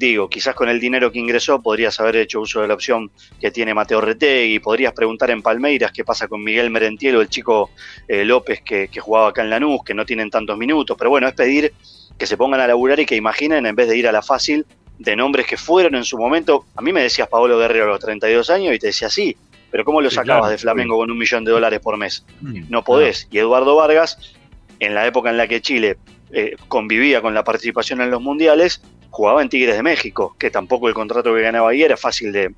digo, 0.00 0.28
quizás 0.30 0.54
con 0.54 0.68
el 0.70 0.80
dinero 0.80 1.12
que 1.12 1.18
ingresó 1.18 1.60
podrías 1.60 2.00
haber 2.00 2.16
hecho 2.16 2.40
uso 2.40 2.62
de 2.62 2.68
la 2.68 2.74
opción 2.74 3.10
que 3.38 3.50
tiene 3.50 3.74
Mateo 3.74 4.00
Retegui, 4.00 4.58
podrías 4.58 4.92
preguntar 4.94 5.30
en 5.30 5.42
Palmeiras 5.42 5.92
qué 5.92 6.04
pasa 6.04 6.26
con 6.26 6.42
Miguel 6.42 6.70
Merentiel 6.70 7.16
o 7.16 7.20
el 7.20 7.28
chico 7.28 7.70
eh, 8.08 8.24
López 8.24 8.62
que, 8.62 8.88
que 8.88 8.98
jugaba 9.00 9.28
acá 9.28 9.42
en 9.42 9.50
Lanús, 9.50 9.82
que 9.84 9.92
no 9.94 10.06
tienen 10.06 10.30
tantos 10.30 10.56
minutos, 10.56 10.96
pero 10.98 11.10
bueno, 11.10 11.28
es 11.28 11.34
pedir 11.34 11.74
que 12.18 12.26
se 12.26 12.36
pongan 12.38 12.60
a 12.60 12.66
laburar 12.66 12.98
y 12.98 13.04
que 13.06 13.14
imaginen 13.14 13.66
en 13.66 13.76
vez 13.76 13.88
de 13.88 13.96
ir 13.98 14.08
a 14.08 14.12
la 14.12 14.22
fácil 14.22 14.64
de 14.98 15.16
nombres 15.16 15.46
que 15.46 15.56
fueron 15.58 15.94
en 15.94 16.04
su 16.04 16.16
momento, 16.18 16.64
a 16.76 16.80
mí 16.82 16.92
me 16.92 17.02
decías 17.02 17.28
Paolo 17.28 17.58
Guerrero 17.58 17.84
a 17.84 17.88
los 17.88 18.00
32 18.00 18.48
años 18.50 18.74
y 18.74 18.78
te 18.78 18.86
decía 18.88 19.08
sí, 19.10 19.36
Pero 19.70 19.84
¿cómo 19.84 20.00
lo 20.00 20.08
Sí, 20.10 20.16
sacabas 20.16 20.40
claro, 20.42 20.50
de 20.52 20.58
Flamengo 20.58 20.96
con 20.96 21.10
un 21.10 21.18
millón 21.18 21.44
de 21.44 21.52
dólares 21.52 21.78
por 21.80 21.96
mes? 21.96 22.24
Mm, 22.40 22.70
No 22.70 22.82
podés. 22.82 23.28
Y 23.30 23.38
Eduardo 23.38 23.76
Vargas, 23.76 24.34
en 24.78 24.94
la 24.94 25.06
época 25.06 25.28
en 25.30 25.36
la 25.36 25.46
que 25.46 25.60
Chile 25.60 25.96
eh, 26.32 26.56
convivía 26.68 27.20
con 27.20 27.34
la 27.34 27.44
participación 27.44 28.00
en 28.00 28.10
los 28.10 28.20
mundiales, 28.22 28.82
jugaba 29.10 29.42
en 29.42 29.48
Tigres 29.48 29.76
de 29.76 29.82
México, 29.82 30.34
que 30.38 30.50
tampoco 30.50 30.88
el 30.88 30.94
contrato 30.94 31.34
que 31.34 31.42
ganaba 31.42 31.70
ahí 31.70 31.82
era 31.82 31.96
fácil 31.96 32.32
de, 32.32 32.54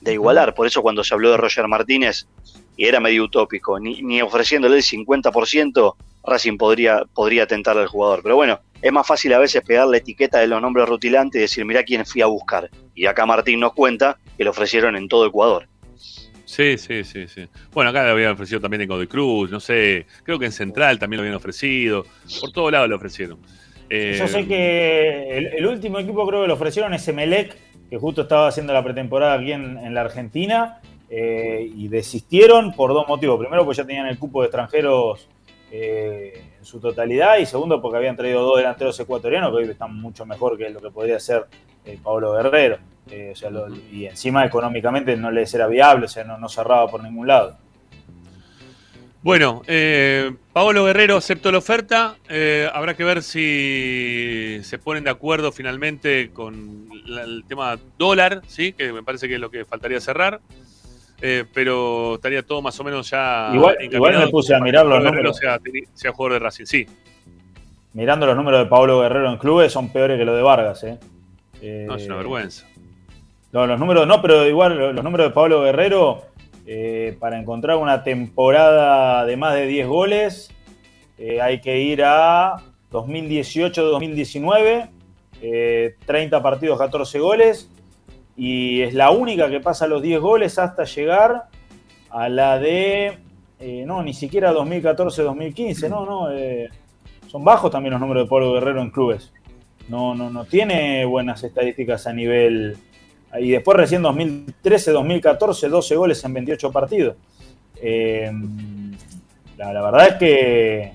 de 0.00 0.12
igualar. 0.12 0.54
Por 0.54 0.66
eso 0.66 0.82
cuando 0.82 1.04
se 1.04 1.14
habló 1.14 1.30
de 1.30 1.36
Roger 1.36 1.68
Martínez, 1.68 2.26
y 2.76 2.86
era 2.86 3.00
medio 3.00 3.24
utópico, 3.24 3.78
ni, 3.78 4.02
ni 4.02 4.22
ofreciéndole 4.22 4.76
el 4.76 4.82
50%, 4.82 5.94
Racing 6.24 6.56
podría, 6.56 7.02
podría 7.14 7.46
tentar 7.46 7.76
al 7.76 7.88
jugador. 7.88 8.20
Pero 8.22 8.36
bueno, 8.36 8.60
es 8.80 8.92
más 8.92 9.06
fácil 9.06 9.32
a 9.32 9.38
veces 9.38 9.62
pegar 9.62 9.88
la 9.88 9.98
etiqueta 9.98 10.38
de 10.38 10.46
los 10.46 10.60
nombres 10.60 10.88
rutilantes 10.88 11.38
y 11.38 11.42
decir, 11.42 11.64
mirá 11.64 11.82
quién 11.82 12.06
fui 12.06 12.22
a 12.22 12.26
buscar. 12.26 12.70
Y 12.94 13.06
acá 13.06 13.26
Martín 13.26 13.60
nos 13.60 13.72
cuenta 13.72 14.18
que 14.36 14.44
lo 14.44 14.50
ofrecieron 14.50 14.96
en 14.96 15.08
todo 15.08 15.26
Ecuador. 15.26 15.68
Sí, 16.44 16.76
sí, 16.76 17.02
sí, 17.04 17.26
sí. 17.28 17.48
Bueno, 17.72 17.90
acá 17.90 18.04
lo 18.04 18.10
habían 18.10 18.32
ofrecido 18.32 18.60
también 18.60 18.82
en 18.82 18.88
Godoy 18.88 19.06
Cruz, 19.06 19.50
no 19.50 19.58
sé, 19.58 20.06
creo 20.22 20.38
que 20.38 20.44
en 20.44 20.52
Central 20.52 20.98
también 20.98 21.18
lo 21.18 21.22
habían 21.22 21.36
ofrecido, 21.36 22.04
por 22.40 22.52
todos 22.52 22.70
lados 22.70 22.90
lo 22.90 22.96
ofrecieron. 22.96 23.38
Eh, 23.94 24.16
Yo 24.18 24.26
sé 24.26 24.46
que 24.46 25.36
el, 25.36 25.66
último 25.66 25.98
equipo 25.98 26.26
creo 26.26 26.40
que 26.40 26.48
lo 26.48 26.54
ofrecieron 26.54 26.94
es 26.94 27.06
Emelec, 27.06 27.54
que 27.90 27.98
justo 27.98 28.22
estaba 28.22 28.48
haciendo 28.48 28.72
la 28.72 28.82
pretemporada 28.82 29.34
aquí 29.34 29.52
en, 29.52 29.92
la 29.92 30.00
Argentina, 30.00 30.80
eh, 31.10 31.70
y 31.76 31.88
desistieron 31.88 32.72
por 32.72 32.94
dos 32.94 33.06
motivos. 33.06 33.38
Primero, 33.38 33.66
porque 33.66 33.76
ya 33.76 33.84
tenían 33.84 34.06
el 34.06 34.18
cupo 34.18 34.40
de 34.40 34.46
extranjeros 34.46 35.28
eh, 35.70 36.42
en 36.58 36.64
su 36.64 36.80
totalidad, 36.80 37.36
y 37.36 37.44
segundo, 37.44 37.82
porque 37.82 37.98
habían 37.98 38.16
traído 38.16 38.40
dos 38.40 38.56
delanteros 38.56 38.98
ecuatorianos 38.98 39.50
que 39.50 39.56
hoy 39.56 39.70
están 39.70 39.94
mucho 40.00 40.24
mejor 40.24 40.56
que 40.56 40.70
lo 40.70 40.80
que 40.80 40.90
podría 40.90 41.20
ser 41.20 41.44
eh, 41.84 41.98
Pablo 42.02 42.32
Guerrero. 42.32 42.78
O 43.30 43.36
sea, 43.36 43.50
y 43.92 44.06
encima 44.06 44.46
económicamente 44.46 45.14
no 45.18 45.30
les 45.30 45.52
era 45.52 45.66
viable, 45.66 46.06
o 46.06 46.08
sea, 46.08 46.24
no 46.24 46.48
cerraba 46.48 46.88
por 46.88 47.02
ningún 47.02 47.26
lado. 47.26 47.58
Bueno, 49.22 49.62
eh, 49.68 50.32
Paolo 50.52 50.84
Guerrero 50.84 51.16
aceptó 51.16 51.52
la 51.52 51.58
oferta. 51.58 52.16
eh, 52.28 52.68
habrá 52.72 52.94
que 52.94 53.04
ver 53.04 53.22
si 53.22 54.58
se 54.64 54.78
ponen 54.78 55.04
de 55.04 55.10
acuerdo 55.10 55.52
finalmente 55.52 56.30
con 56.32 56.88
la- 57.06 57.22
el 57.22 57.44
tema 57.46 57.78
dólar, 57.98 58.42
sí, 58.48 58.72
que 58.72 58.92
me 58.92 59.02
parece 59.02 59.28
que 59.28 59.34
es 59.34 59.40
lo 59.40 59.50
que 59.50 59.64
faltaría 59.64 60.00
cerrar. 60.00 60.40
Eh, 61.24 61.44
pero 61.54 62.16
estaría 62.16 62.42
todo 62.42 62.60
más 62.62 62.78
o 62.80 62.84
menos 62.84 63.08
ya. 63.10 63.50
Igual- 63.54 63.76
igual 63.80 64.18
me 64.18 64.26
puse 64.26 64.56
a 64.56 64.58
mirar 64.60 64.84
los 64.86 64.94
Paolo 64.96 65.10
números. 65.10 65.36
Sea, 65.36 65.60
sea 65.94 66.10
jugador 66.12 66.32
de 66.32 66.38
Racing, 66.40 66.64
sí. 66.64 66.86
Mirando 67.92 68.26
los 68.26 68.34
números 68.34 68.58
de 68.64 68.66
Pablo 68.66 69.00
Guerrero 69.02 69.30
en 69.30 69.36
clubes 69.38 69.70
son 69.72 69.90
peores 69.92 70.18
que 70.18 70.24
los 70.24 70.34
de 70.34 70.42
Vargas, 70.42 70.82
¿eh? 70.82 70.98
Eh, 71.60 71.84
No, 71.86 71.94
es 71.94 72.06
una 72.06 72.16
vergüenza. 72.16 72.66
No, 73.52 73.66
los 73.68 73.78
números 73.78 74.04
no, 74.08 74.20
pero 74.20 74.48
igual 74.48 74.94
los 74.96 75.04
números 75.04 75.28
de 75.28 75.34
Pablo 75.34 75.62
Guerrero, 75.62 76.24
eh, 76.66 77.16
para 77.18 77.38
encontrar 77.38 77.76
una 77.76 78.04
temporada 78.04 79.26
de 79.26 79.36
más 79.36 79.54
de 79.54 79.66
10 79.66 79.88
goles, 79.88 80.50
eh, 81.18 81.40
hay 81.40 81.60
que 81.60 81.80
ir 81.80 82.02
a 82.04 82.56
2018-2019, 82.90 84.90
eh, 85.40 85.96
30 86.06 86.42
partidos, 86.42 86.78
14 86.78 87.18
goles, 87.18 87.70
y 88.36 88.82
es 88.82 88.94
la 88.94 89.10
única 89.10 89.50
que 89.50 89.60
pasa 89.60 89.86
los 89.86 90.02
10 90.02 90.20
goles 90.20 90.58
hasta 90.58 90.84
llegar 90.84 91.44
a 92.10 92.28
la 92.28 92.58
de, 92.58 93.18
eh, 93.60 93.84
no, 93.86 94.02
ni 94.02 94.14
siquiera 94.14 94.52
2014-2015, 94.52 95.88
no, 95.88 96.06
no, 96.06 96.28
son 97.28 97.44
bajos 97.44 97.70
también 97.70 97.92
los 97.92 98.00
números 98.00 98.24
de 98.24 98.28
Pablo 98.28 98.52
Guerrero 98.52 98.82
en 98.82 98.90
clubes. 98.90 99.32
No, 99.88 100.14
no, 100.14 100.30
no 100.30 100.44
tiene 100.44 101.04
buenas 101.04 101.42
estadísticas 101.42 102.06
a 102.06 102.12
nivel. 102.12 102.76
Y 103.40 103.50
después 103.50 103.76
recién 103.76 104.02
2013-2014, 104.02 105.68
12 105.68 105.96
goles 105.96 106.24
en 106.24 106.34
28 106.34 106.70
partidos. 106.72 107.16
Eh, 107.76 108.30
la, 109.56 109.72
la 109.72 109.82
verdad 109.82 110.08
es 110.08 110.14
que 110.16 110.92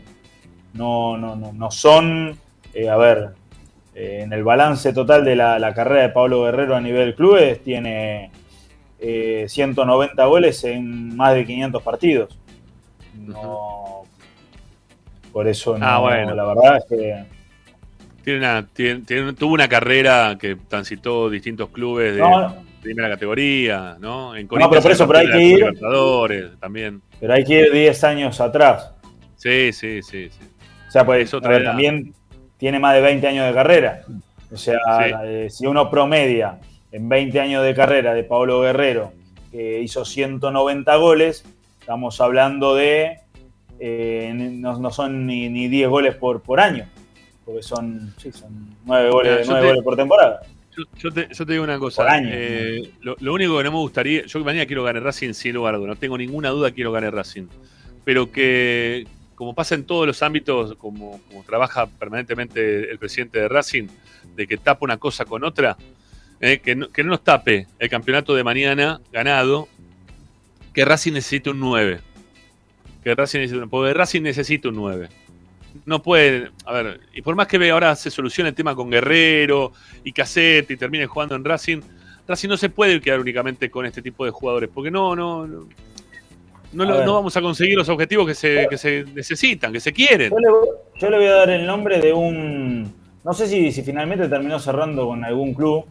no, 0.74 1.18
no, 1.18 1.36
no, 1.36 1.52
no 1.54 1.72
son, 1.72 2.38
eh, 2.74 2.90
a 2.90 2.98
ver, 2.98 3.30
eh, 3.96 4.22
en 4.24 4.34
el 4.34 4.44
balance 4.44 4.94
total 4.94 5.26
de 5.26 5.36
la, 5.36 5.58
la 5.58 5.74
carrera 5.74 6.04
de 6.04 6.10
Pablo 6.10 6.44
Guerrero 6.44 6.76
a 6.76 6.82
nivel 6.82 7.16
clubes, 7.16 7.64
tiene 7.64 8.30
eh, 9.00 9.46
190 9.48 10.26
goles 10.26 10.64
en 10.64 11.16
más 11.16 11.34
de 11.34 11.46
500 11.46 11.82
partidos. 11.82 12.38
No, 13.16 14.04
por 15.34 15.48
eso 15.48 15.78
no, 15.78 15.86
Ah, 15.86 16.00
bueno. 16.00 16.36
la 16.36 16.46
verdad 16.46 16.78
es 16.78 16.86
que... 16.86 17.37
Tiene 18.28 18.40
una, 18.42 18.68
tiene- 18.68 19.00
tiene- 19.06 19.32
tuvo 19.32 19.54
una 19.54 19.70
carrera 19.70 20.36
que 20.38 20.58
transitó 20.68 21.30
distintos 21.30 21.70
clubes 21.70 22.14
de 22.16 22.20
No, 22.20 22.58
primera 22.82 23.08
categoría, 23.08 23.96
¿no? 24.02 24.36
En 24.36 24.48
No, 24.48 24.50
pero 24.50 24.68
por 24.68 24.70
Corinthians 24.82 24.96
eso, 24.96 25.08
pero 25.08 25.20
hay 25.20 25.28
que 25.30 25.38
ir- 25.38 25.56
Libertadores 25.60 26.60
también. 26.60 27.02
Pero 27.22 27.34
hay 27.34 27.46
que 27.46 27.54
ir 27.62 27.72
10 27.72 28.04
años 28.04 28.42
atrás. 28.42 28.92
Sí, 29.38 29.72
sí, 29.72 30.02
sí, 30.02 30.28
sí. 30.30 30.40
O 30.90 30.92
sea, 30.92 31.06
pues 31.06 31.34
a 31.34 31.40
ver, 31.40 31.64
también 31.64 32.14
tiene 32.58 32.80
más 32.80 32.96
de 32.96 33.02
20 33.02 33.26
años 33.30 33.48
de 33.48 33.54
carrera. 33.54 34.02
O 34.52 34.58
sea, 34.58 34.78
Sí. 35.00 35.14
eh, 35.24 35.48
si 35.50 35.66
uno 35.66 35.90
promedia 35.90 36.60
en 36.92 37.08
20 37.08 37.40
años 37.40 37.64
de 37.64 37.74
carrera 37.74 38.14
de 38.14 38.26
Pablo 38.26 38.60
Guerrero, 38.60 39.14
que 39.54 39.80
hizo 39.80 40.04
190 40.04 40.98
goles, 40.98 41.46
estamos 41.80 42.20
hablando 42.20 42.76
de. 42.76 43.20
eh, 43.80 44.34
no, 44.36 44.78
no 44.80 44.92
son 44.92 45.26
ni, 45.28 45.48
ni 45.48 45.70
10 45.70 45.88
goles 45.88 46.14
por, 46.16 46.42
por 46.42 46.60
año, 46.60 46.88
porque 47.48 47.64
son, 47.64 48.14
sí, 48.18 48.30
son 48.32 48.76
9 48.86 49.10
goles, 49.10 49.32
Mira, 49.40 49.46
nueve 49.48 49.62
te- 49.62 49.68
goles 49.70 49.84
por 49.84 49.96
temporada. 49.96 50.42
Yo, 50.78 50.84
yo 51.00 51.12
te, 51.12 51.28
yo 51.34 51.46
te 51.46 51.52
digo 51.54 51.64
una 51.64 51.80
cosa. 51.80 52.06
Año. 52.12 52.30
eh, 52.32 52.92
lo, 53.02 53.16
lo 53.20 53.34
único 53.34 53.58
que 53.58 53.64
no 53.64 53.72
me 53.72 53.78
gustaría. 53.78 54.26
Yo 54.28 54.44
mañana 54.44 54.66
quiero 54.68 54.84
ganar 54.84 55.02
Racing 55.02 55.34
sin 55.34 55.54
lugar 55.56 55.74
a 55.74 55.78
dudas. 55.78 55.90
No 55.90 55.96
tengo 55.96 56.18
ninguna 56.18 56.50
duda 56.50 56.70
quiero 56.72 56.92
ganar 56.92 57.16
Racing. 57.16 57.48
Pero 58.06 58.32
que, 58.32 59.08
como 59.34 59.56
pasa 59.56 59.74
en 59.76 59.86
todos 59.86 60.06
los 60.06 60.22
ámbitos, 60.22 60.76
como, 60.76 61.20
como 61.30 61.44
trabaja 61.44 61.88
permanentemente 61.88 62.92
el 62.92 63.00
presidente 63.00 63.40
de 63.40 63.48
Racing, 63.48 63.88
de 64.36 64.46
que 64.46 64.58
tapa 64.58 64.86
una 64.86 64.98
cosa 64.98 65.26
con 65.26 65.44
otra, 65.44 65.78
eh, 66.42 66.60
que, 66.60 66.76
no, 66.76 66.90
que 66.90 67.04
no 67.04 67.10
nos 67.12 67.24
tape 67.24 67.66
el 67.80 67.90
campeonato 67.90 68.36
de 68.36 68.44
mañana 68.44 69.02
ganado, 69.12 69.68
que 70.74 70.86
Racing 70.86 71.14
necesita 71.14 71.50
un 71.50 71.60
9. 71.60 72.02
Que 73.04 73.16
Racing 73.16 73.40
necesita, 73.40 73.64
un- 73.64 73.70
porque 73.72 73.94
Racing 73.96 74.22
necesita 74.22 74.70
un 74.70 74.76
9 74.76 75.10
no 75.86 76.02
puede. 76.02 76.52
A 76.66 76.74
ver, 76.74 77.00
y 77.14 77.22
por 77.22 77.36
más 77.36 77.48
que 77.48 77.58
ve 77.58 77.72
ahora 77.72 77.96
se 77.96 78.10
solucione 78.12 78.50
el 78.50 78.56
tema 78.56 78.76
con 78.76 78.90
Guerrero 78.90 79.72
y 80.04 80.12
Cassette 80.12 80.72
y 80.72 80.78
termine 80.78 81.06
jugando 81.06 81.36
en 81.36 81.44
Racing, 81.46 81.82
Racing 82.28 82.50
no 82.50 82.58
se 82.58 82.70
puede 82.70 83.00
quedar 83.00 83.20
únicamente 83.20 83.70
con 83.72 83.86
este 83.86 84.02
tipo 84.02 84.26
de 84.26 84.32
jugadores, 84.32 84.70
porque 84.74 84.92
no, 84.92 85.16
no, 85.16 85.48
no, 85.48 85.68
no, 86.74 86.86
lo- 86.86 87.06
no 87.06 87.14
vamos 87.14 87.36
a 87.38 87.42
conseguir 87.42 87.78
los 87.78 87.88
objetivos 87.90 88.28
que 88.28 88.36
se, 88.36 88.68
que 88.70 88.78
se 88.78 89.06
necesitan, 89.16 89.72
que 89.72 89.80
se 89.80 89.94
quieren. 89.94 90.32
Yo 90.32 90.40
le, 90.40 90.50
voy- 90.50 90.68
yo 91.00 91.10
le 91.10 91.18
voy 91.18 91.26
a 91.28 91.32
dar 91.34 91.50
el 91.50 91.66
nombre 91.66 92.00
de 92.00 92.14
un. 92.14 92.94
No 93.24 93.34
sé 93.34 93.48
si, 93.48 93.72
si 93.72 93.82
finalmente 93.84 94.28
terminó 94.28 94.60
cerrando 94.60 95.08
con 95.08 95.24
algún 95.24 95.54
club, 95.54 95.86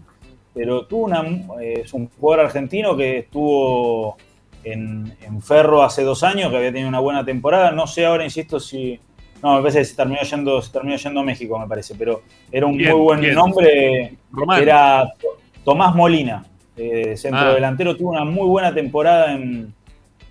pero 0.55 0.87
tuvo 0.87 1.05
una, 1.07 1.23
eh, 1.61 1.83
es 1.85 1.93
un 1.93 2.09
jugador 2.09 2.47
argentino 2.47 2.97
que 2.97 3.19
estuvo 3.19 4.17
en, 4.65 5.15
en 5.23 5.43
Ferro 5.43 5.83
hace 5.83 6.03
dos 6.03 6.23
años, 6.23 6.51
que 6.51 6.57
había 6.57 6.71
tenido 6.73 6.89
una 6.89 7.01
buena 7.01 7.25
temporada. 7.25 7.71
No 7.73 7.87
sé 7.87 8.05
ahora, 8.07 8.25
insisto, 8.25 8.59
si. 8.61 8.99
No, 9.43 9.57
me 9.57 9.61
parece 9.61 9.79
que 9.81 9.85
se 9.85 9.97
terminó 9.97 10.21
yendo, 10.23 10.63
se 10.63 10.73
terminó 10.73 10.97
yendo 10.97 11.21
a 11.21 11.25
México, 11.25 11.59
me 11.59 11.67
parece, 11.67 11.95
pero 11.95 12.23
era 12.51 12.67
un 12.67 12.77
Bien, 12.77 12.93
muy 12.93 13.01
buen 13.01 13.21
bien. 13.21 13.35
nombre. 13.35 14.17
Era 14.61 15.05
To- 15.21 15.37
Tomás 15.65 15.95
Molina, 15.95 16.45
eh, 16.77 17.17
centro 17.17 17.41
Ah. 17.51 17.55
delantero. 17.55 17.97
Tuvo 17.97 18.11
una 18.11 18.25
muy 18.25 18.47
buena 18.49 18.73
temporada 18.75 19.33
en, 19.33 19.73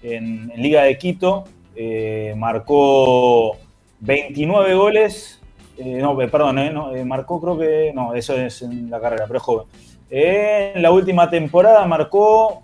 en- 0.02 0.52
en 0.54 0.62
Liga 0.62 0.84
de 0.84 0.98
Quito. 0.98 1.46
eh, 1.78 2.34
marcó 2.38 3.58
29 4.00 4.76
goles. 4.76 5.42
eh, 5.78 6.00
no, 6.02 6.20
eh, 6.22 6.30
perdón, 6.30 6.56
no, 6.74 6.90
marcó 7.06 7.42
creo 7.42 7.58
que. 7.58 7.92
No, 7.94 8.14
eso 8.14 8.34
es 8.34 8.62
en 8.62 8.90
la 8.90 9.00
carrera, 9.02 9.26
pero 9.28 9.38
es 9.40 9.44
joven. 9.44 9.68
En 10.10 10.82
la 10.82 10.90
última 10.92 11.30
temporada 11.30 11.86
marcó 11.86 12.62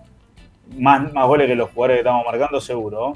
más, 0.78 1.12
más 1.12 1.28
goles 1.28 1.48
que 1.48 1.56
los 1.56 1.70
jugadores 1.72 1.96
que 1.98 2.00
estamos 2.02 2.26
marcando, 2.26 2.62
seguro. 2.62 3.16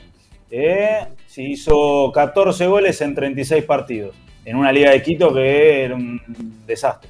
Eh, 0.52 1.00
sí, 1.28 1.52
hizo 1.52 2.12
14 2.14 2.68
goles 2.68 3.00
en 3.02 3.16
36 3.16 3.64
partidos. 3.66 4.16
En 4.46 4.56
una 4.58 4.72
Liga 4.72 4.92
de 4.92 5.02
Quito 5.02 5.34
que 5.34 5.84
era 5.86 5.96
un 5.96 6.22
desastre. 6.68 7.10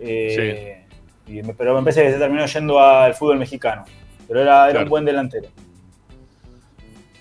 Eh, 0.00 0.84
y 1.26 1.42
pero 1.42 1.74
me 1.74 1.82
parece 1.82 2.04
que 2.04 2.12
se 2.12 2.18
terminó 2.18 2.46
yendo 2.46 2.80
al 2.80 3.14
fútbol 3.14 3.38
mexicano. 3.38 3.84
Pero 4.28 4.40
era, 4.42 4.64
era 4.64 4.70
Claro. 4.72 4.84
un 4.86 4.90
buen 4.90 5.04
delantero. 5.04 5.48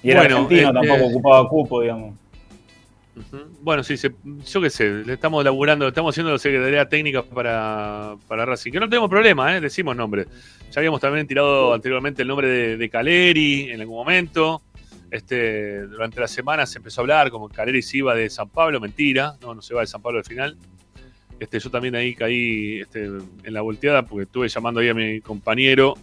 Y 0.03 0.11
era 0.11 0.21
Bueno, 0.21 0.35
argentino, 0.38 0.67
este- 0.69 0.88
tampoco 0.88 1.09
ocupaba 1.09 1.49
cupo, 1.49 1.81
digamos. 1.81 2.15
Bueno, 3.61 3.84
sí, 3.84 3.97
se- 3.97 4.13
yo 4.45 4.61
qué 4.61 4.69
sé, 4.69 4.88
le 5.03 5.13
estamos 5.13 5.43
laburando, 5.43 5.88
estamos 5.88 6.13
haciendo 6.13 6.31
la 6.31 6.38
Secretaría 6.38 6.88
Técnica 6.88 7.23
para, 7.23 8.15
para 8.27 8.45
Racing, 8.45 8.71
que 8.71 8.79
no 8.79 8.88
tenemos 8.88 9.09
problema, 9.09 9.57
¿eh? 9.57 9.59
decimos 9.59 9.95
nombre. 9.95 10.25
Ya 10.71 10.79
habíamos 10.81 11.01
también 11.01 11.25
tirado 11.25 11.73
anteriormente 11.73 12.21
el 12.21 12.27
nombre 12.27 12.47
de, 12.47 12.77
de 12.77 12.89
Caleri 12.89 13.71
en 13.71 13.81
algún 13.81 13.95
momento. 13.97 14.61
Este, 15.09 15.81
durante 15.88 16.19
la 16.19 16.27
semana 16.27 16.65
se 16.65 16.79
empezó 16.79 16.99
a 16.99 17.03
hablar 17.03 17.31
como 17.31 17.47
que 17.47 17.55
Caleri 17.55 17.81
se 17.81 17.97
iba 17.99 18.13
de 18.13 18.29
San 18.29 18.49
Pablo, 18.49 18.79
mentira, 18.81 19.35
no, 19.41 19.55
no 19.55 19.61
se 19.61 19.73
va 19.73 19.81
de 19.81 19.88
San 19.88 20.01
Pablo 20.01 20.19
al 20.19 20.25
final. 20.25 20.57
Este, 21.39 21.59
yo 21.59 21.69
también 21.69 21.95
ahí 21.95 22.13
caí 22.15 22.81
este, 22.81 23.05
en 23.05 23.53
la 23.53 23.61
volteada 23.61 24.03
porque 24.03 24.23
estuve 24.23 24.49
llamando 24.49 24.79
ahí 24.79 24.89
a 24.89 24.93
mi 24.93 25.21
compañero 25.21 25.93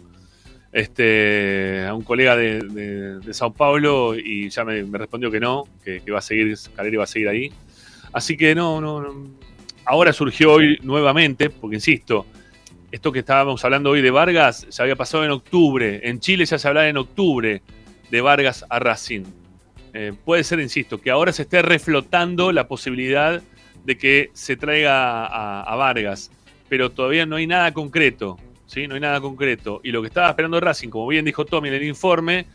este, 0.71 1.85
a 1.85 1.93
un 1.93 2.03
colega 2.03 2.35
de, 2.35 2.59
de- 2.61 3.19
de 3.19 3.33
Sao 3.33 3.53
Paulo 3.53 4.15
y 4.15 4.49
ya 4.49 4.65
me, 4.65 4.83
respondió 4.97 5.31
que 5.31 5.39
no, 5.39 5.63
que, 5.83 5.99
va 6.11 6.19
a 6.19 6.21
seguir, 6.21 6.55
Caleri 6.75 6.97
va 6.97 7.03
a 7.03 7.07
seguir 7.07 7.29
ahí. 7.29 7.51
Así 8.11 8.35
que 8.35 8.55
no, 8.55 8.81
no, 8.81 9.01
no. 9.01 9.29
Ahora 9.85 10.11
surgió 10.13 10.53
hoy 10.53 10.79
nuevamente, 10.83 11.49
porque 11.49 11.75
insisto, 11.75 12.25
esto 12.91 13.11
que 13.11 13.19
estábamos 13.19 13.63
hablando 13.63 13.91
hoy 13.91 14.01
de 14.01 14.09
Vargas 14.11 14.65
se 14.69 14.81
había 14.81 14.95
pasado 14.95 15.23
en 15.25 15.31
octubre. 15.31 16.01
En 16.03 16.19
Chile 16.19 16.45
ya 16.45 16.57
se 16.57 16.67
hablaba 16.67 16.87
en 16.87 16.97
octubre 16.97 17.61
de 18.11 18.21
Vargas 18.21 18.65
a 18.69 18.79
Racing. 18.79 19.23
Eh, 19.93 20.13
puede 20.25 20.43
ser, 20.43 20.59
insisto, 20.59 20.99
que 20.99 21.09
ahora 21.09 21.31
se 21.31 21.43
esté 21.43 21.61
reflotando 21.61 22.51
la 22.51 22.67
posibilidad 22.67 23.41
de 23.85 23.97
que 23.97 24.29
se 24.33 24.57
traiga 24.57 25.25
a, 25.25 25.61
a 25.61 25.75
Vargas, 25.75 26.31
pero 26.67 26.91
todavía 26.91 27.25
no 27.25 27.37
hay 27.37 27.47
nada 27.47 27.73
concreto, 27.73 28.37
¿sí? 28.65 28.87
No 28.87 28.95
hay 28.95 29.01
nada 29.01 29.21
concreto. 29.21 29.79
Y 29.83 29.91
lo 29.91 30.01
que 30.01 30.07
estaba 30.07 30.29
esperando 30.29 30.59
Racing, 30.59 30.89
como 30.89 31.07
bien 31.07 31.23
dijo 31.23 31.45
Tommy 31.45 31.69
en 31.69 31.75
el 31.75 31.83
informe, 31.83 32.45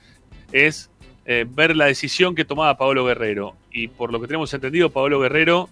es 0.52 0.90
eh, 1.26 1.46
ver 1.48 1.76
la 1.76 1.86
decisión 1.86 2.34
que 2.34 2.44
tomaba 2.44 2.76
Pablo 2.76 3.04
Guerrero. 3.04 3.54
Y 3.70 3.88
por 3.88 4.12
lo 4.12 4.20
que 4.20 4.26
tenemos 4.26 4.52
entendido, 4.52 4.90
Pablo 4.90 5.20
Guerrero 5.20 5.68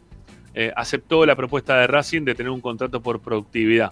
eh, 0.54 0.72
aceptó 0.76 1.26
la 1.26 1.34
propuesta 1.34 1.78
de 1.80 1.86
Racing 1.86 2.22
de 2.22 2.34
tener 2.34 2.50
un 2.50 2.60
contrato 2.60 3.00
por 3.00 3.20
productividad. 3.20 3.90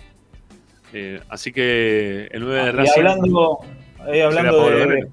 Eh, 0.92 1.20
así 1.28 1.52
que 1.52 2.28
el 2.30 2.40
9 2.42 2.62
de 2.64 2.68
Y 2.68 2.72
Racing. 2.72 3.00
hablando, 3.00 3.58
de. 4.04 5.08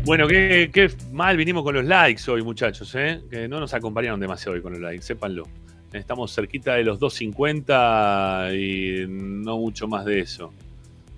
Bueno, 0.05 0.27
qué, 0.27 0.91
mal 1.11 1.37
vinimos 1.37 1.63
con 1.63 1.75
los 1.75 1.85
likes 1.85 2.29
hoy, 2.29 2.41
muchachos, 2.43 2.93
¿eh? 2.95 3.21
que 3.29 3.47
no 3.47 3.59
nos 3.59 3.73
acompañaron 3.73 4.19
demasiado 4.19 4.55
hoy 4.55 4.61
con 4.61 4.73
los 4.73 4.81
likes, 4.81 5.03
sépanlo. 5.03 5.47
Estamos 5.93 6.33
cerquita 6.33 6.73
de 6.73 6.83
los 6.83 6.99
250 6.99 8.49
y 8.53 9.05
no 9.07 9.57
mucho 9.59 9.87
más 9.87 10.03
de 10.03 10.19
eso. 10.19 10.51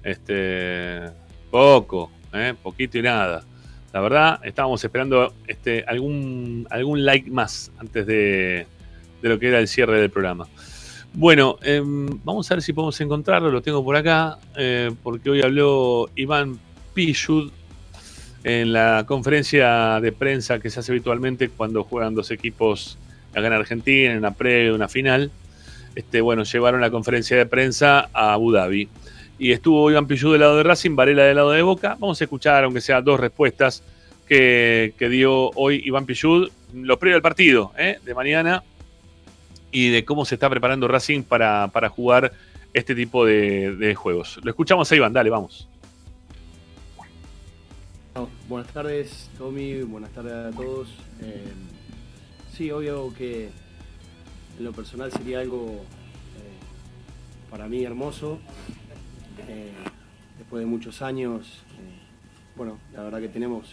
Este, 0.04 1.02
poco, 1.50 2.12
¿eh? 2.34 2.54
poquito 2.62 3.00
y 3.00 3.02
nada. 3.02 3.44
La 3.96 4.02
verdad, 4.02 4.42
estábamos 4.44 4.84
esperando 4.84 5.34
este, 5.48 5.86
algún, 5.88 6.68
algún 6.70 7.06
like 7.06 7.32
más 7.32 7.72
antes 7.78 8.06
de, 8.06 8.68
de 9.22 9.30
lo 9.30 9.40
que 9.40 9.48
era 9.48 9.58
el 9.60 9.70
cierre 9.70 10.02
del 10.02 10.10
programa. 10.10 10.50
Bueno, 11.14 11.58
em, 11.62 12.06
vamos 12.26 12.52
a 12.52 12.56
ver 12.56 12.62
si 12.62 12.74
podemos 12.74 13.00
encontrarlo, 13.00 13.50
lo 13.50 13.62
tengo 13.62 13.86
por 13.86 13.96
acá, 13.96 14.38
eh, 14.58 14.92
porque 15.02 15.30
hoy 15.30 15.42
habló 15.42 16.10
Iván 16.14 16.60
Pichud 16.94 17.54
en 18.44 18.74
la 18.74 19.06
conferencia 19.08 20.02
de 20.02 20.12
prensa 20.12 20.60
que 20.60 20.70
se 20.70 20.82
hace 20.82 20.92
habitualmente 20.92 21.48
cuando 21.48 21.86
juegan 21.86 22.16
dos 22.16 22.32
equipos 22.32 22.98
acá 23.32 23.48
en 23.48 23.54
Argentina, 23.54 24.12
en 24.12 24.18
una 24.18 24.32
previa, 24.32 24.74
una 24.74 24.90
final. 24.90 25.32
Este, 25.96 26.20
bueno, 26.20 26.44
llevaron 26.44 26.82
la 26.82 26.92
conferencia 26.92 27.38
de 27.38 27.46
prensa 27.46 28.10
a 28.12 28.34
Abu 28.34 28.52
Dhabi. 28.52 28.90
Y 29.38 29.52
estuvo 29.52 29.91
Iván 29.91 30.07
Pichud 30.07 30.32
del 30.32 30.41
lado 30.41 30.57
de 30.57 30.64
Racing, 30.64 30.95
Varela 30.95 31.24
del 31.24 31.36
lado 31.36 31.52
de 31.52 31.62
Boca. 31.62 31.98
Vamos 31.99 32.20
a 32.22 32.24
escuchar, 32.24 32.64
aunque 32.64 32.82
sea 32.82 33.02
dos 33.02 33.20
respuestas 33.20 33.84
que, 34.28 34.94
dio 35.10 35.52
hoy 35.52 35.82
Iván 35.86 36.06
Pichud, 36.06 36.49
lo 36.74 36.98
previo 36.99 37.16
al 37.16 37.22
partido 37.22 37.72
¿eh? 37.78 37.99
de 38.03 38.14
mañana 38.14 38.64
y 39.72 39.90
de 39.90 40.06
cómo 40.06 40.26
se 40.26 40.36
está 40.36 40.49
preparando 40.49 40.88
Racing 40.88 41.24
para, 41.24 41.68
para 41.68 41.90
jugar 41.90 42.32
este 42.76 42.94
tipo 42.94 43.26
de, 43.26 43.95
juegos. 43.95 44.40
Lo 44.44 44.52
escuchamos 44.52 44.91
a 44.91 44.95
Iván, 44.95 45.14
dale, 45.14 45.30
vamos. 45.30 45.68
Buenas 48.49 48.72
tardes, 48.72 49.30
Tommy. 49.38 49.82
Buenas 49.82 50.12
tardes 50.12 50.34
a 50.34 50.52
todos. 50.52 50.90
Eh, 51.22 51.52
sí, 52.53 52.72
obvio 52.72 53.14
que 53.14 53.49
en 54.57 54.64
lo 54.64 54.72
personal 54.72 55.12
sería 55.12 55.40
algo 55.40 55.68
eh, 56.38 57.49
para 57.49 57.68
mí 57.68 57.84
hermoso. 57.84 58.40
Eh, 59.48 59.72
después 60.38 60.62
de 60.62 60.66
muchos 60.66 61.02
años, 61.02 61.62
eh, 61.80 62.56
bueno, 62.56 62.78
la 62.94 63.03
verdad 63.03 63.20
que 63.20 63.30
tenemos, 63.30 63.68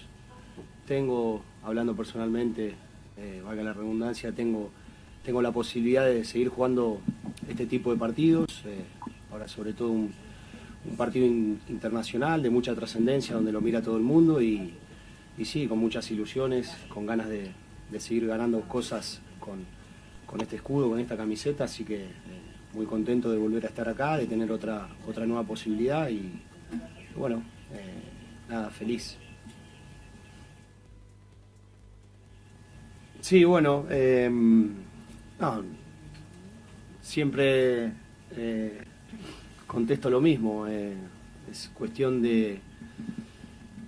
tengo, 0.86 1.42
hablando 1.62 1.94
personalmente, 1.94 2.74
eh, 3.16 3.40
valga 3.44 3.62
la 3.62 3.72
redundancia, 3.72 4.32
tengo, 4.32 4.70
tengo 5.24 5.40
la 5.42 5.52
posibilidad 5.52 6.04
de 6.04 6.24
seguir 6.24 6.48
jugando 6.48 7.00
este 7.48 7.66
tipo 7.66 7.92
de 7.92 7.98
partidos. 7.98 8.62
eh, 8.66 8.84
ahora 9.30 9.48
sobre 9.48 9.72
todo 9.72 9.90
un, 9.90 10.12
partido 10.96 11.24
in- 11.26 11.58
internacional 11.68 12.42
de 12.42 12.50
mucha 12.50 12.74
trascendencia 12.74 13.34
donde 13.34 13.52
lo 13.52 13.60
mira 13.60 13.80
todo 13.80 13.96
el 13.96 14.02
mundo 14.02 14.42
y, 14.42 14.74
y 15.38 15.44
sí, 15.44 15.66
con 15.66 15.78
muchas 15.78 16.10
ilusiones, 16.10 16.70
con 16.88 17.06
ganas 17.06 17.28
de, 17.28 17.50
de 17.90 18.00
seguir 18.00 18.26
ganando 18.26 18.60
cosas 18.62 19.20
con, 19.40 19.60
con 20.26 20.40
este 20.42 20.56
escudo, 20.56 20.90
con 20.90 20.98
esta 21.00 21.16
camiseta, 21.16 21.64
así 21.64 21.84
que 21.84 22.06
muy 22.74 22.86
contento 22.86 23.30
de 23.30 23.38
volver 23.38 23.64
a 23.64 23.68
estar 23.68 23.88
acá, 23.88 24.16
de 24.16 24.26
tener 24.26 24.50
otra, 24.50 24.88
otra 25.06 25.26
nueva 25.26 25.44
posibilidad 25.44 26.08
y, 26.08 26.32
bueno, 27.16 27.42
eh, 27.72 28.02
nada, 28.48 28.70
feliz. 28.70 29.18
Sí, 33.20 33.44
bueno, 33.44 33.86
no, 35.38 35.62
siempre 37.00 37.92
eh, 38.36 38.78
contesto 39.66 40.10
lo 40.10 40.20
mismo. 40.20 40.66
eh, 40.66 40.94
es 41.50 41.70
cuestión 41.74 42.22
de, 42.22 42.60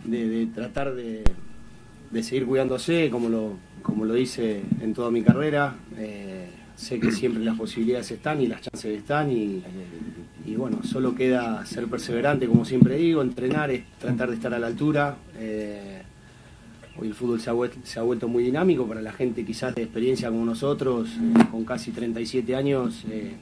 de, 0.04 0.28
de 0.28 0.46
tratar 0.46 0.94
de, 0.94 1.24
de 2.10 2.22
seguir 2.22 2.46
cuidándose, 2.46 3.08
como 3.10 3.28
lo, 3.28 3.56
como 3.82 4.04
lo 4.04 4.16
hice 4.16 4.62
en 4.80 4.92
toda 4.92 5.10
mi 5.10 5.22
carrera. 5.22 5.74
Sé 6.76 6.98
que 6.98 7.12
siempre 7.12 7.42
las 7.44 7.56
posibilidades 7.56 8.10
están 8.10 8.40
y 8.42 8.46
las 8.48 8.60
chances 8.60 8.98
están 8.98 9.30
y, 9.30 9.62
y 10.44 10.54
bueno, 10.56 10.82
solo 10.82 11.14
queda 11.14 11.64
ser 11.64 11.86
perseverante, 11.86 12.46
como 12.46 12.64
siempre 12.64 12.96
digo, 12.96 13.22
entrenar, 13.22 13.70
es 13.70 13.84
tratar 14.00 14.28
de 14.30 14.34
estar 14.36 14.52
a 14.54 14.58
la 14.58 14.66
altura. 14.66 15.16
Eh, 15.38 16.02
Hoy 16.96 17.08
el 17.08 17.14
fútbol 17.14 17.40
se 17.40 17.50
ha, 17.50 18.02
vuelto 18.04 18.28
muy 18.28 18.44
dinámico 18.44 18.86
para 18.86 19.02
la 19.02 19.12
gente 19.12 19.44
quizás 19.44 19.74
de 19.74 19.82
experiencia 19.82 20.30
como 20.30 20.44
nosotros, 20.44 21.08
eh, 21.10 21.44
con 21.50 21.64
casi 21.64 21.90
37 21.90 22.54
años. 22.54 23.04
eh, 23.10 23.32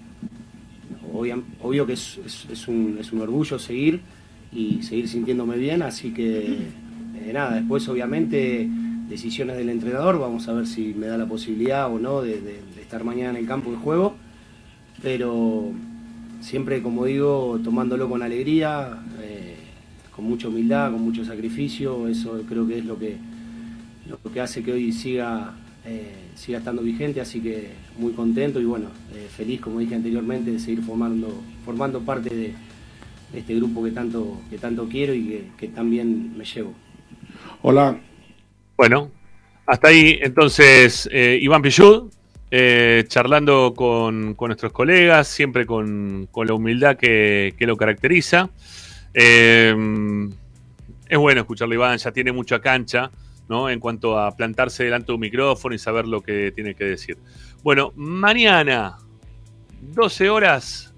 obvia- 1.12 1.38
obvio 1.60 1.86
que 1.86 1.92
es, 1.92 2.18
es- 2.50 2.66
un, 2.68 2.96
es 2.98 3.12
un 3.12 3.20
orgullo 3.20 3.58
seguir 3.58 4.00
y 4.54 4.82
seguir 4.82 5.06
sintiéndome 5.06 5.56
bien, 5.58 5.82
así 5.82 6.14
que 6.14 6.68
nada, 7.32 7.56
después 7.56 7.86
obviamente 7.90 8.66
decisiones 9.10 9.58
del 9.58 9.68
entrenador, 9.68 10.18
vamos 10.18 10.48
a 10.48 10.54
ver 10.54 10.66
si 10.66 10.94
me 10.94 11.06
da 11.08 11.18
la 11.18 11.26
posibilidad 11.26 11.92
o 11.92 11.98
no 11.98 12.22
de 12.22 12.40
estar 12.92 13.04
mañana 13.04 13.30
en 13.30 13.36
el 13.36 13.46
campo 13.46 13.70
de 13.70 13.78
juego, 13.78 14.14
pero 15.02 15.72
siempre, 16.42 16.82
como 16.82 17.06
digo, 17.06 17.58
tomándolo 17.64 18.06
con 18.06 18.22
alegría, 18.22 19.02
eh, 19.22 19.56
con 20.14 20.26
mucha 20.26 20.48
humildad, 20.48 20.92
con 20.92 21.00
mucho 21.00 21.24
sacrificio, 21.24 22.06
eso 22.06 22.42
creo 22.46 22.68
que 22.68 22.80
es 22.80 22.84
lo 22.84 22.98
que, 22.98 23.16
lo 24.06 24.18
que 24.30 24.40
hace 24.42 24.62
que 24.62 24.72
hoy 24.72 24.92
siga, 24.92 25.54
eh, 25.86 26.12
siga 26.34 26.58
estando 26.58 26.82
vigente, 26.82 27.22
así 27.22 27.40
que 27.40 27.70
muy 27.96 28.12
contento 28.12 28.60
y 28.60 28.66
bueno, 28.66 28.88
eh, 29.14 29.26
feliz, 29.34 29.62
como 29.62 29.78
dije 29.78 29.94
anteriormente, 29.94 30.50
de 30.50 30.58
seguir 30.58 30.82
formando, 30.82 31.40
formando 31.64 32.00
parte 32.00 32.28
de, 32.28 32.52
de 33.32 33.38
este 33.38 33.54
grupo 33.54 33.82
que 33.82 33.92
tanto, 33.92 34.38
que 34.50 34.58
tanto 34.58 34.86
quiero 34.86 35.14
y 35.14 35.24
que, 35.24 35.48
que 35.56 35.68
tan 35.68 35.88
bien 35.88 36.36
me 36.36 36.44
llevo. 36.44 36.74
Hola. 37.62 37.98
Bueno, 38.76 39.10
hasta 39.64 39.88
ahí 39.88 40.18
entonces 40.20 41.08
eh, 41.10 41.38
Iván 41.40 41.62
Pichud, 41.62 42.10
eh, 42.54 43.04
charlando 43.08 43.72
con, 43.74 44.36
nuestros 44.38 44.72
colegas, 44.72 45.26
siempre 45.26 45.64
con, 45.64 46.28
la 46.34 46.52
humildad 46.52 46.98
que, 46.98 47.54
lo 47.60 47.78
caracteriza. 47.78 48.50
Eh, 49.14 49.74
es 51.08 51.18
bueno 51.18 51.40
escucharlo, 51.40 51.74
Iván, 51.74 51.96
ya 51.96 52.12
tiene 52.12 52.30
mucha 52.30 52.60
cancha, 52.60 53.10
¿no? 53.48 53.70
En 53.70 53.80
cuanto 53.80 54.18
a 54.18 54.36
plantarse 54.36 54.84
delante 54.84 55.06
de 55.06 55.14
un 55.14 55.20
micrófono 55.20 55.74
y 55.74 55.78
saber 55.78 56.06
lo 56.06 56.20
que 56.20 56.52
tiene 56.52 56.74
que 56.74 56.84
decir. 56.84 57.16
Bueno, 57.62 57.94
mañana, 57.96 58.98
12 59.80 60.28
horas, 60.28 60.94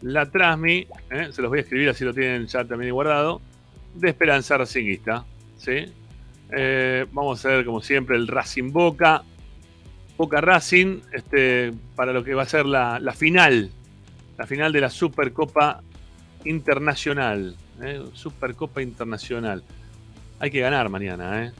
la 0.00 0.30
Trasmi, 0.30 0.86
¿eh? 1.10 1.28
se 1.30 1.42
los 1.42 1.50
voy 1.50 1.58
a 1.58 1.62
escribir 1.62 1.90
así 1.90 2.04
lo 2.04 2.14
tienen 2.14 2.46
ya 2.46 2.64
también 2.64 2.94
guardado, 2.94 3.42
de 3.94 4.08
Esperanza 4.08 4.56
Racinguista, 4.56 5.26
¿sí? 5.58 5.92
Eh, 6.56 7.04
vamos 7.12 7.44
a 7.44 7.48
ver, 7.50 7.66
como 7.66 7.82
siempre, 7.82 8.16
el 8.16 8.26
Racing 8.28 8.72
Boca. 8.72 9.22
Boca 10.16 10.40
Racing, 10.40 11.00
este, 11.12 11.72
para 11.94 12.12
lo 12.12 12.24
que 12.24 12.34
va 12.34 12.42
a 12.42 12.46
ser 12.46 12.66
la, 12.66 12.98
la 12.98 13.12
final. 13.12 13.70
La 14.38 14.46
final 14.46 14.72
de 14.72 14.80
la 14.80 14.90
Supercopa 14.90 15.82
Internacional. 16.44 17.56
¿eh? 17.82 18.02
Supercopa 18.14 18.82
Internacional. 18.82 19.62
Hay 20.38 20.50
que 20.50 20.60
ganar 20.60 20.88
mañana, 20.88 21.44
¿eh? 21.44 21.52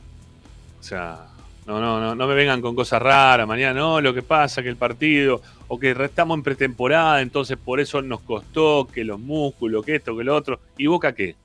O 0.79 0.83
sea, 0.83 1.27
no, 1.65 1.79
no, 1.79 1.99
no, 1.99 2.15
no 2.15 2.27
me 2.27 2.33
vengan 2.33 2.61
con 2.61 2.75
cosas 2.75 3.01
raras. 3.01 3.47
Mañana, 3.47 3.79
no, 3.79 4.01
lo 4.01 4.13
que 4.13 4.21
pasa 4.21 4.63
que 4.63 4.69
el 4.69 4.77
partido, 4.77 5.41
o 5.67 5.77
que 5.77 5.91
estamos 5.91 6.37
en 6.37 6.43
pretemporada, 6.43 7.21
entonces 7.21 7.57
por 7.57 7.79
eso 7.79 8.01
nos 8.01 8.21
costó, 8.21 8.87
que 8.87 9.03
los 9.03 9.19
músculos, 9.19 9.85
que 9.85 9.95
esto, 9.95 10.15
que 10.15 10.23
lo 10.23 10.35
otro. 10.35 10.59
¿Y 10.77 10.87
Boca 10.87 11.13
qué? 11.13 11.35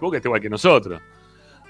Boca 0.00 0.16
está 0.16 0.28
igual 0.28 0.40
que 0.40 0.50
nosotros. 0.50 1.00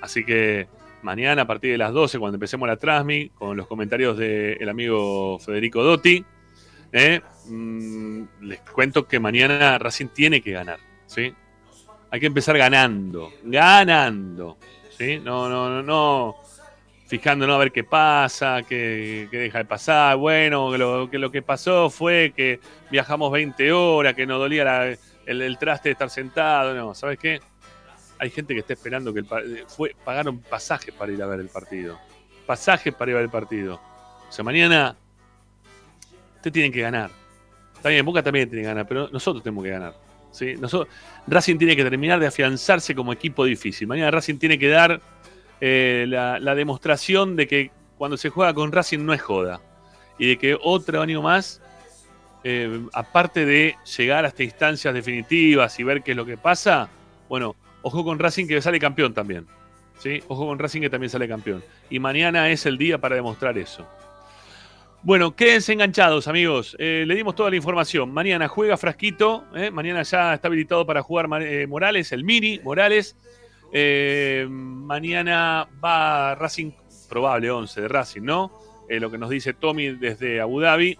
Así 0.00 0.24
que 0.24 0.66
mañana 1.06 1.42
a 1.42 1.46
partir 1.46 1.70
de 1.70 1.78
las 1.78 1.92
12, 1.92 2.18
cuando 2.18 2.34
empecemos 2.34 2.68
la 2.68 2.76
Transmi, 2.76 3.30
con 3.30 3.56
los 3.56 3.68
comentarios 3.68 4.18
del 4.18 4.68
amigo 4.68 5.38
Federico 5.38 5.82
Dotti, 5.82 6.24
¿eh? 6.92 7.20
Mm, 7.46 8.22
les 8.42 8.60
cuento 8.60 9.06
que 9.06 9.20
mañana 9.20 9.78
Racing 9.78 10.08
tiene 10.08 10.42
que 10.42 10.50
ganar, 10.50 10.80
¿sí? 11.06 11.32
Hay 12.10 12.20
que 12.20 12.26
empezar 12.26 12.58
ganando, 12.58 13.32
ganando, 13.44 14.58
¿sí? 14.98 15.20
No, 15.20 15.48
no, 15.48 15.70
no, 15.70 15.82
no 15.82 16.36
fijándonos 17.06 17.54
a 17.54 17.58
ver 17.60 17.70
qué 17.70 17.84
pasa, 17.84 18.62
qué, 18.68 19.28
qué 19.30 19.38
deja 19.38 19.58
de 19.58 19.64
pasar. 19.64 20.16
Bueno, 20.16 20.72
que 20.72 20.78
lo, 20.78 21.08
que 21.08 21.18
lo 21.20 21.30
que 21.30 21.40
pasó 21.40 21.88
fue 21.88 22.32
que 22.34 22.58
viajamos 22.90 23.30
20 23.30 23.72
horas, 23.72 24.14
que 24.14 24.26
nos 24.26 24.40
dolía 24.40 24.88
el, 25.24 25.40
el 25.40 25.56
traste 25.56 25.90
de 25.90 25.92
estar 25.92 26.10
sentado. 26.10 26.74
No, 26.74 26.94
¿sabes 26.94 27.16
qué? 27.18 27.40
Hay 28.18 28.30
gente 28.30 28.54
que 28.54 28.60
está 28.60 28.72
esperando 28.72 29.12
que 29.12 29.20
el 29.20 29.26
pa- 29.26 29.42
fue 29.66 29.94
pagaron 30.04 30.38
pasajes 30.40 30.94
para 30.94 31.12
ir 31.12 31.22
a 31.22 31.26
ver 31.26 31.40
el 31.40 31.48
partido. 31.48 31.98
Pasajes 32.46 32.94
para 32.94 33.10
ir 33.10 33.16
a 33.16 33.18
ver 33.18 33.24
el 33.24 33.30
partido. 33.30 33.80
O 34.28 34.32
sea, 34.32 34.44
mañana 34.44 34.96
usted 36.36 36.52
tienen 36.52 36.72
que 36.72 36.80
ganar. 36.80 37.10
Está 37.74 37.88
bien, 37.90 38.04
Boca 38.04 38.22
también 38.22 38.48
tiene 38.48 38.62
que 38.62 38.68
ganar, 38.68 38.86
pero 38.86 39.08
nosotros 39.08 39.42
tenemos 39.42 39.64
que 39.64 39.70
ganar. 39.70 39.94
¿sí? 40.32 40.54
Nosotros, 40.58 40.94
Racing 41.26 41.58
tiene 41.58 41.76
que 41.76 41.84
terminar 41.84 42.20
de 42.20 42.26
afianzarse 42.26 42.94
como 42.94 43.12
equipo 43.12 43.44
difícil. 43.44 43.86
Mañana 43.88 44.10
Racing 44.10 44.38
tiene 44.38 44.58
que 44.58 44.68
dar 44.68 45.00
eh, 45.60 46.04
la, 46.08 46.54
demostración 46.54 47.36
de 47.36 47.46
que 47.46 47.70
cuando 47.98 48.16
se 48.16 48.30
juega 48.30 48.54
con 48.54 48.72
Racing 48.72 49.04
no 49.04 49.12
es 49.12 49.22
joda. 49.22 49.60
Y 50.18 50.28
de 50.28 50.38
que 50.38 50.56
otro 50.60 51.00
año 51.02 51.22
más, 51.22 51.60
eh, 52.44 52.80
aparte 52.92 53.44
de 53.44 53.76
llegar 53.96 54.24
hasta 54.24 54.42
instancias 54.42 54.94
definitivas 54.94 55.78
y 55.78 55.84
ver 55.84 56.02
qué 56.02 56.12
es 56.12 56.16
lo 56.16 56.24
que 56.24 56.36
pasa, 56.36 56.88
bueno, 57.28 57.54
ojo 57.86 58.04
con 58.04 58.18
Racing 58.18 58.48
que 58.48 58.60
sale 58.60 58.80
campeón 58.80 59.14
también. 59.14 59.46
¿sí? 59.98 60.20
Ojo 60.26 60.44
con 60.46 60.58
Racing 60.58 60.80
que 60.80 60.90
también 60.90 61.08
sale 61.08 61.28
campeón. 61.28 61.62
Y 61.88 62.00
mañana 62.00 62.50
es 62.50 62.66
el 62.66 62.78
día 62.78 62.98
para 62.98 63.14
demostrar 63.14 63.56
eso. 63.58 63.86
Bueno, 65.02 65.36
quédense 65.36 65.72
enganchados, 65.72 66.26
amigos. 66.26 66.76
Eh, 66.80 67.04
le 67.06 67.14
dimos 67.14 67.36
toda 67.36 67.48
la 67.48 67.54
información. 67.54 68.12
Mañana 68.12 68.48
juega 68.48 68.76
Frasquito. 68.76 69.44
¿eh? 69.54 69.70
Mañana 69.70 70.02
ya 70.02 70.34
está 70.34 70.48
habilitado 70.48 70.84
para 70.84 71.00
jugar 71.00 71.28
eh, 71.42 71.68
Morales, 71.68 72.10
el 72.10 72.24
mini 72.24 72.58
Morales. 72.58 73.14
Mañana 74.48 75.68
va 75.84 76.34
Racing, 76.34 76.72
probable 77.08 77.52
11 77.52 77.82
de 77.82 77.88
Racing, 77.88 78.22
¿no? 78.22 78.50
Lo 78.88 79.10
que 79.12 79.18
nos 79.18 79.30
dice 79.30 79.54
Tommy 79.54 79.90
desde 79.90 80.40
Abu 80.40 80.60
Dhabi. 80.60 80.98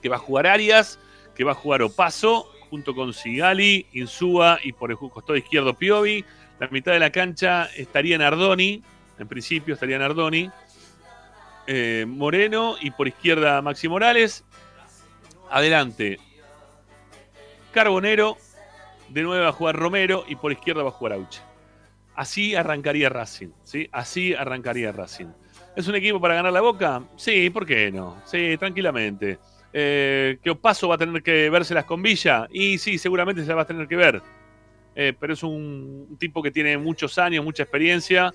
Que 0.00 0.08
va 0.08 0.16
a 0.16 0.20
jugar 0.20 0.46
Arias, 0.46 1.00
que 1.34 1.42
va 1.42 1.52
a 1.52 1.54
jugar 1.56 1.82
Opaso, 1.82 2.52
junto 2.70 2.94
con 2.94 3.12
Sigali, 3.12 3.86
Insúa 3.92 4.58
y 4.62 4.72
por 4.72 4.90
el 4.90 4.96
costado 4.96 5.36
izquierdo 5.36 5.74
Piovi. 5.74 6.24
La 6.58 6.68
mitad 6.68 6.92
de 6.92 7.00
la 7.00 7.10
cancha 7.10 7.68
estaría 7.76 8.18
Nardoni. 8.18 8.82
En 9.18 9.28
principio 9.28 9.74
estaría 9.74 9.98
Nardoni. 9.98 10.50
Eh, 11.66 12.04
Moreno 12.08 12.76
y 12.80 12.90
por 12.90 13.08
izquierda 13.08 13.60
Maxi 13.62 13.88
Morales. 13.88 14.44
Adelante. 15.50 16.18
Carbonero. 17.72 18.36
De 19.08 19.22
nuevo 19.22 19.42
va 19.42 19.50
a 19.50 19.52
jugar 19.52 19.76
Romero 19.76 20.24
y 20.26 20.34
por 20.34 20.50
izquierda 20.50 20.82
va 20.82 20.88
a 20.88 20.92
jugar 20.92 21.12
Auche. 21.12 21.40
Así 22.14 22.54
arrancaría 22.54 23.08
Racing. 23.08 23.50
¿sí? 23.62 23.88
Así 23.92 24.34
arrancaría 24.34 24.90
Racing. 24.90 25.28
¿Es 25.76 25.86
un 25.86 25.94
equipo 25.94 26.18
para 26.18 26.34
ganar 26.34 26.52
la 26.52 26.62
boca? 26.62 27.02
Sí, 27.16 27.50
¿por 27.50 27.66
qué 27.66 27.92
no? 27.92 28.16
Sí, 28.24 28.56
tranquilamente. 28.58 29.38
Eh, 29.78 30.38
¿Que 30.42 30.48
Opaso 30.48 30.88
va 30.88 30.94
a 30.94 30.98
tener 30.98 31.22
que 31.22 31.50
vérselas 31.50 31.84
con 31.84 32.00
Villa? 32.00 32.48
Y 32.50 32.78
sí, 32.78 32.96
seguramente 32.96 33.42
se 33.42 33.48
la 33.48 33.56
va 33.56 33.62
a 33.62 33.66
tener 33.66 33.86
que 33.86 33.96
ver. 33.96 34.22
Eh, 34.94 35.12
pero 35.20 35.34
es 35.34 35.42
un, 35.42 36.16
tipo 36.18 36.42
que 36.42 36.50
tiene 36.50 36.78
muchos 36.78 37.18
años, 37.18 37.44
mucha 37.44 37.64
experiencia 37.64 38.32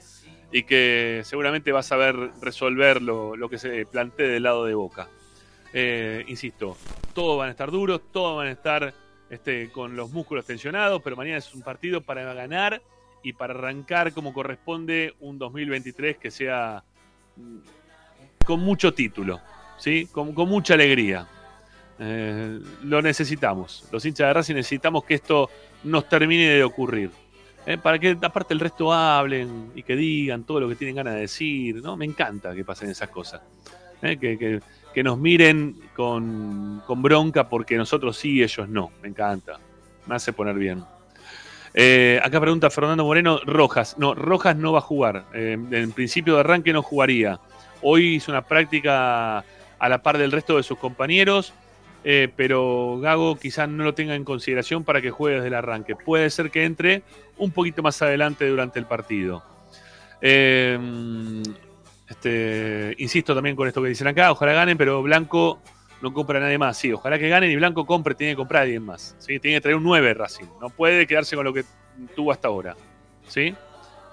y 0.52 0.62
que 0.62 1.22
seguramente 1.24 1.72
va 1.72 1.80
a 1.80 1.84
saber 1.84 2.16
resolver 2.42 3.02
lo, 3.02 3.36
lo 3.36 3.50
que 3.50 3.58
se 3.58 3.88
plantee 3.88 4.28
del 4.28 4.44
lado 4.44 4.66
de 4.66 4.76
Boca. 4.76 5.08
Eh, 5.74 6.24
insisto, 6.28 6.78
todos 7.16 7.40
van 7.40 7.48
a 7.48 7.52
estar 7.52 7.72
duros, 7.72 8.02
todos 8.12 8.38
van 8.38 8.50
a 8.50 8.52
estar 8.52 8.94
este, 9.32 9.72
con 9.72 9.96
los 9.96 10.12
músculos 10.12 10.46
tensionados, 10.46 11.02
pero 11.02 11.16
mañana 11.16 11.40
es 11.40 11.56
un 11.56 11.64
partido 11.64 12.02
para 12.02 12.36
ganar 12.36 12.84
y 13.24 13.34
para 13.34 13.56
arrancar 13.56 14.14
como 14.14 14.32
corresponde 14.32 15.16
un 15.22 15.40
2023 15.40 16.18
que 16.18 16.30
sea 16.30 16.84
mm, 17.36 17.58
con 18.46 18.60
mucho 18.60 18.94
título, 18.94 19.42
¿sí? 19.82 20.08
con, 20.12 20.34
mucha 20.48 20.76
alegría. 20.76 21.28
Eh, 22.00 22.60
lo 22.84 23.02
necesitamos. 23.02 23.88
Los 23.92 24.06
hinchas 24.06 24.28
de 24.28 24.34
Racing 24.34 24.56
necesitamos 24.56 25.04
que 25.04 25.16
esto 25.16 25.50
nos 25.84 26.08
termine 26.08 26.50
de 26.50 26.64
ocurrir. 26.64 27.10
¿eh? 27.66 27.78
Para 27.78 27.98
que 28.00 28.18
aparte 28.22 28.54
el 28.54 28.60
resto 28.60 28.94
hablen 28.94 29.72
y 29.76 29.84
que 29.84 29.96
digan 29.96 30.44
todo 30.44 30.60
lo 30.60 30.70
que 30.70 30.76
tienen 30.76 30.96
ganas 30.96 31.16
de 31.16 31.22
decir. 31.22 31.82
¿no? 31.84 31.98
Me 31.98 32.06
encanta 32.06 32.54
que 32.56 32.64
pasen 32.64 32.90
esas 32.90 33.10
cosas. 33.10 33.42
¿eh? 34.02 34.18
Que, 34.18 34.38
que- 34.38 34.62
que 34.94 35.04
nos 35.04 35.18
miren 35.18 35.78
con, 35.96 36.84
con 36.86 37.02
bronca 37.02 37.48
porque 37.48 37.78
nosotros 37.78 38.18
sí, 38.18 38.44
ellos 38.44 38.68
no. 38.68 38.92
Me 39.02 39.08
encanta. 39.08 39.58
Me 40.06 40.16
hace 40.16 40.34
poner 40.34 40.56
bien. 40.56 40.84
Acá 42.22 42.42
pregunta 42.42 42.70
Fernando 42.70 43.06
Moreno, 43.06 43.40
Rojas. 43.46 43.96
No, 43.98 44.14
Rojas 44.14 44.58
no 44.58 44.74
va 44.74 44.80
a 44.80 44.82
jugar. 44.82 45.28
En 45.34 45.94
principio 45.94 46.34
de 46.34 46.42
arranque 46.42 46.74
no 46.74 46.84
jugaría. 46.84 47.40
Hoy 47.82 48.16
hizo 48.16 48.34
una 48.34 48.42
práctica 48.42 49.46
a 49.82 49.90
la 49.90 50.04
par 50.04 50.20
del 50.20 50.32
resto 50.32 50.58
de 50.58 50.64
sus 50.64 50.78
compañeros, 50.78 51.54
eh, 52.04 52.32
pero 52.36 53.00
Gago 53.02 53.36
quizás 53.36 53.68
no 53.68 53.84
lo 53.84 53.96
tenga 53.96 54.14
en 54.14 54.24
consideración 54.24 54.84
para 54.84 55.02
que 55.02 55.10
juegue 55.10 55.38
desde 55.38 55.48
el 55.48 55.56
arranque. 55.56 55.96
Puede 55.96 56.30
ser 56.30 56.52
que 56.52 56.66
entre 56.66 57.02
un 57.38 57.50
poquito 57.50 57.82
más 57.82 58.00
adelante 58.04 58.48
durante 58.48 58.78
el 58.78 58.86
partido. 58.86 59.44
Eh, 60.22 60.78
este, 62.08 62.94
insisto 63.00 63.34
también 63.34 63.56
con 63.56 63.68
esto 63.68 63.82
que 63.82 63.90
dicen 63.90 64.08
acá, 64.08 64.32
ojalá 64.32 64.54
ganen, 64.54 64.78
pero 64.78 65.02
Blanco 65.02 65.60
no 66.04 66.14
compra 66.14 66.38
a 66.38 66.42
nadie 66.42 66.60
más. 66.60 66.78
Sí, 66.78 66.94
ojalá 66.94 67.18
que 67.18 67.28
ganen 67.28 67.50
y 67.50 67.56
Blanco 67.56 67.88
compre, 67.88 68.14
tiene 68.14 68.34
que 68.34 68.38
comprar 68.38 68.60
a 68.60 68.64
alguien 68.66 68.84
más. 68.84 69.16
¿sí? 69.18 69.40
Tiene 69.40 69.58
que 69.58 69.62
traer 69.62 69.78
un 69.78 69.84
9 69.84 70.14
Racing. 70.14 70.46
No 70.62 70.70
puede 70.70 71.08
quedarse 71.08 71.36
con 71.36 71.46
lo 71.46 71.54
que 71.54 71.64
tuvo 72.16 72.32
hasta 72.32 72.50
ahora. 72.50 72.76
¿sí? 73.28 73.56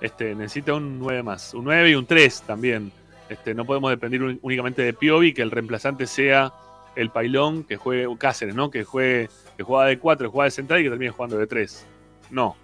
Este, 0.01 0.35
necesita 0.35 0.73
un 0.73 0.99
9 0.99 1.23
más. 1.23 1.53
Un 1.53 1.65
9 1.65 1.91
y 1.91 1.95
un 1.95 2.07
3 2.07 2.43
también. 2.43 2.91
Este, 3.29 3.55
no 3.55 3.65
podemos 3.65 3.91
depender 3.91 4.39
únicamente 4.43 4.83
de 4.83 4.93
Piovi, 4.93 5.33
que 5.33 5.43
el 5.43 5.51
reemplazante 5.51 6.07
sea 6.07 6.53
el 6.97 7.11
Pailón, 7.11 7.65
que 7.65 7.77
juegue 7.77 8.09
Cáceres, 8.19 8.55
¿no? 8.55 8.71
Que 8.71 8.85
juegue, 8.85 9.29
que 9.57 9.63
juega 9.63 9.87
de 9.87 9.99
4, 9.99 10.31
juega 10.31 10.45
de 10.45 10.51
central 10.51 10.81
y 10.81 10.85
que 10.85 10.91
termine 10.91 11.11
jugando 11.11 11.39
de 11.39 11.47
3. 11.47 11.87
No. 12.31 12.57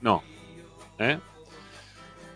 No. 0.00 0.22
¿Eh? 0.98 1.18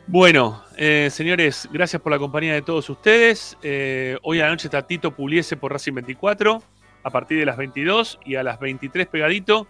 Bueno, 0.06 0.62
eh, 0.76 1.08
señores, 1.10 1.68
gracias 1.72 2.02
por 2.02 2.12
la 2.12 2.18
compañía 2.18 2.54
de 2.54 2.62
todos 2.62 2.90
ustedes. 2.90 3.56
Eh, 3.62 4.18
hoy 4.22 4.40
a 4.40 4.44
la 4.44 4.50
noche 4.50 4.66
está 4.66 4.86
Tito 4.86 5.12
Puliese 5.14 5.56
por 5.56 5.72
Racing 5.72 5.94
24 5.94 6.62
a 7.04 7.10
partir 7.10 7.38
de 7.38 7.46
las 7.46 7.56
22 7.56 8.18
y 8.24 8.34
a 8.34 8.42
las 8.42 8.60
23 8.60 9.06
pegadito 9.06 9.66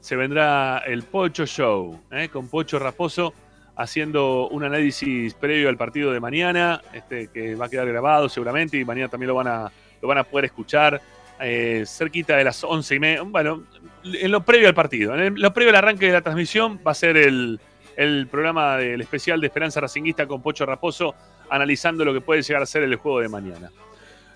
se 0.00 0.16
vendrá 0.16 0.82
el 0.86 1.02
Pocho 1.02 1.46
Show 1.46 2.00
con 2.32 2.48
Pocho 2.48 2.78
Raposo 2.78 3.32
haciendo 3.76 4.48
un 4.48 4.64
análisis 4.64 5.34
previo 5.34 5.68
al 5.68 5.76
partido 5.76 6.12
de 6.12 6.20
mañana, 6.20 6.80
este, 6.92 7.28
que 7.28 7.54
va 7.54 7.66
a 7.66 7.68
quedar 7.68 7.88
grabado 7.88 8.28
seguramente 8.28 8.76
y 8.76 8.84
mañana 8.84 9.08
también 9.08 9.28
lo 9.28 9.34
van 9.34 9.48
a, 9.48 9.72
lo 10.00 10.08
van 10.08 10.18
a 10.18 10.24
poder 10.24 10.46
escuchar 10.46 11.00
eh, 11.40 11.84
cerquita 11.86 12.36
de 12.36 12.44
las 12.44 12.62
11 12.62 12.94
y 12.94 12.98
media. 13.00 13.22
Bueno, 13.22 13.64
en 14.04 14.30
lo 14.30 14.44
previo 14.44 14.68
al 14.68 14.74
partido, 14.74 15.14
en 15.18 15.40
lo 15.40 15.52
previo 15.52 15.70
al 15.70 15.76
arranque 15.76 16.06
de 16.06 16.12
la 16.12 16.22
transmisión 16.22 16.80
va 16.86 16.92
a 16.92 16.94
ser 16.94 17.16
el, 17.16 17.60
el 17.96 18.26
programa 18.28 18.76
del 18.76 19.00
especial 19.00 19.40
de 19.40 19.48
Esperanza 19.48 19.80
Racinguista 19.80 20.26
con 20.26 20.42
Pocho 20.42 20.66
Raposo 20.66 21.14
analizando 21.50 22.04
lo 22.04 22.12
que 22.12 22.20
puede 22.20 22.42
llegar 22.42 22.62
a 22.62 22.66
ser 22.66 22.82
el 22.82 22.96
juego 22.96 23.20
de 23.20 23.28
mañana. 23.28 23.70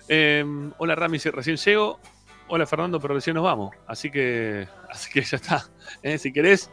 Eh, 0.07 0.43
hola 0.77 0.95
Rami, 0.95 1.17
recién 1.17 1.57
llego. 1.57 1.99
Hola 2.47 2.65
Fernando, 2.65 2.99
pero 2.99 3.13
recién 3.13 3.35
nos 3.35 3.43
vamos. 3.43 3.75
Así 3.85 4.09
que, 4.09 4.67
así 4.89 5.11
que 5.11 5.21
ya 5.21 5.37
está. 5.37 5.67
Eh, 6.01 6.17
Si 6.17 6.33
querés, 6.33 6.71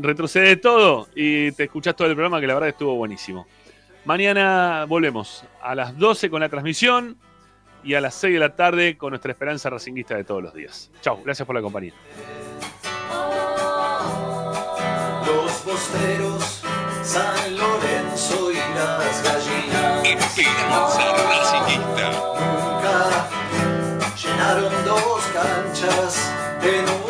retrocede 0.00 0.56
todo 0.56 1.08
y 1.14 1.52
te 1.52 1.64
escuchás 1.64 1.96
todo 1.96 2.08
el 2.08 2.14
programa 2.14 2.40
que 2.40 2.46
la 2.46 2.54
verdad 2.54 2.70
estuvo 2.70 2.94
buenísimo. 2.96 3.46
Mañana 4.04 4.84
volvemos 4.86 5.44
a 5.62 5.74
las 5.74 5.96
12 5.98 6.28
con 6.28 6.40
la 6.40 6.48
transmisión 6.48 7.16
y 7.82 7.94
a 7.94 8.00
las 8.00 8.14
6 8.14 8.34
de 8.34 8.40
la 8.40 8.54
tarde 8.54 8.96
con 8.96 9.10
nuestra 9.10 9.32
esperanza 9.32 9.70
racinguista 9.70 10.16
de 10.16 10.24
todos 10.24 10.42
los 10.42 10.54
días. 10.54 10.90
Chau, 11.00 11.22
gracias 11.24 11.46
por 11.46 11.54
la 11.54 11.62
compañía. 11.62 11.92
Los 15.26 15.52
posteros, 15.52 16.62
San 17.02 17.56
Lorenzo 17.56 18.52
y 18.52 18.56
las 18.56 19.22
gallinas. 19.22 20.04
Esperanza 20.04 21.16
Racingista. 21.28 22.10
Nunca 22.40 23.28
llenaron 24.16 24.84
dos 24.84 25.22
canchas 25.32 26.32
en 26.62 27.03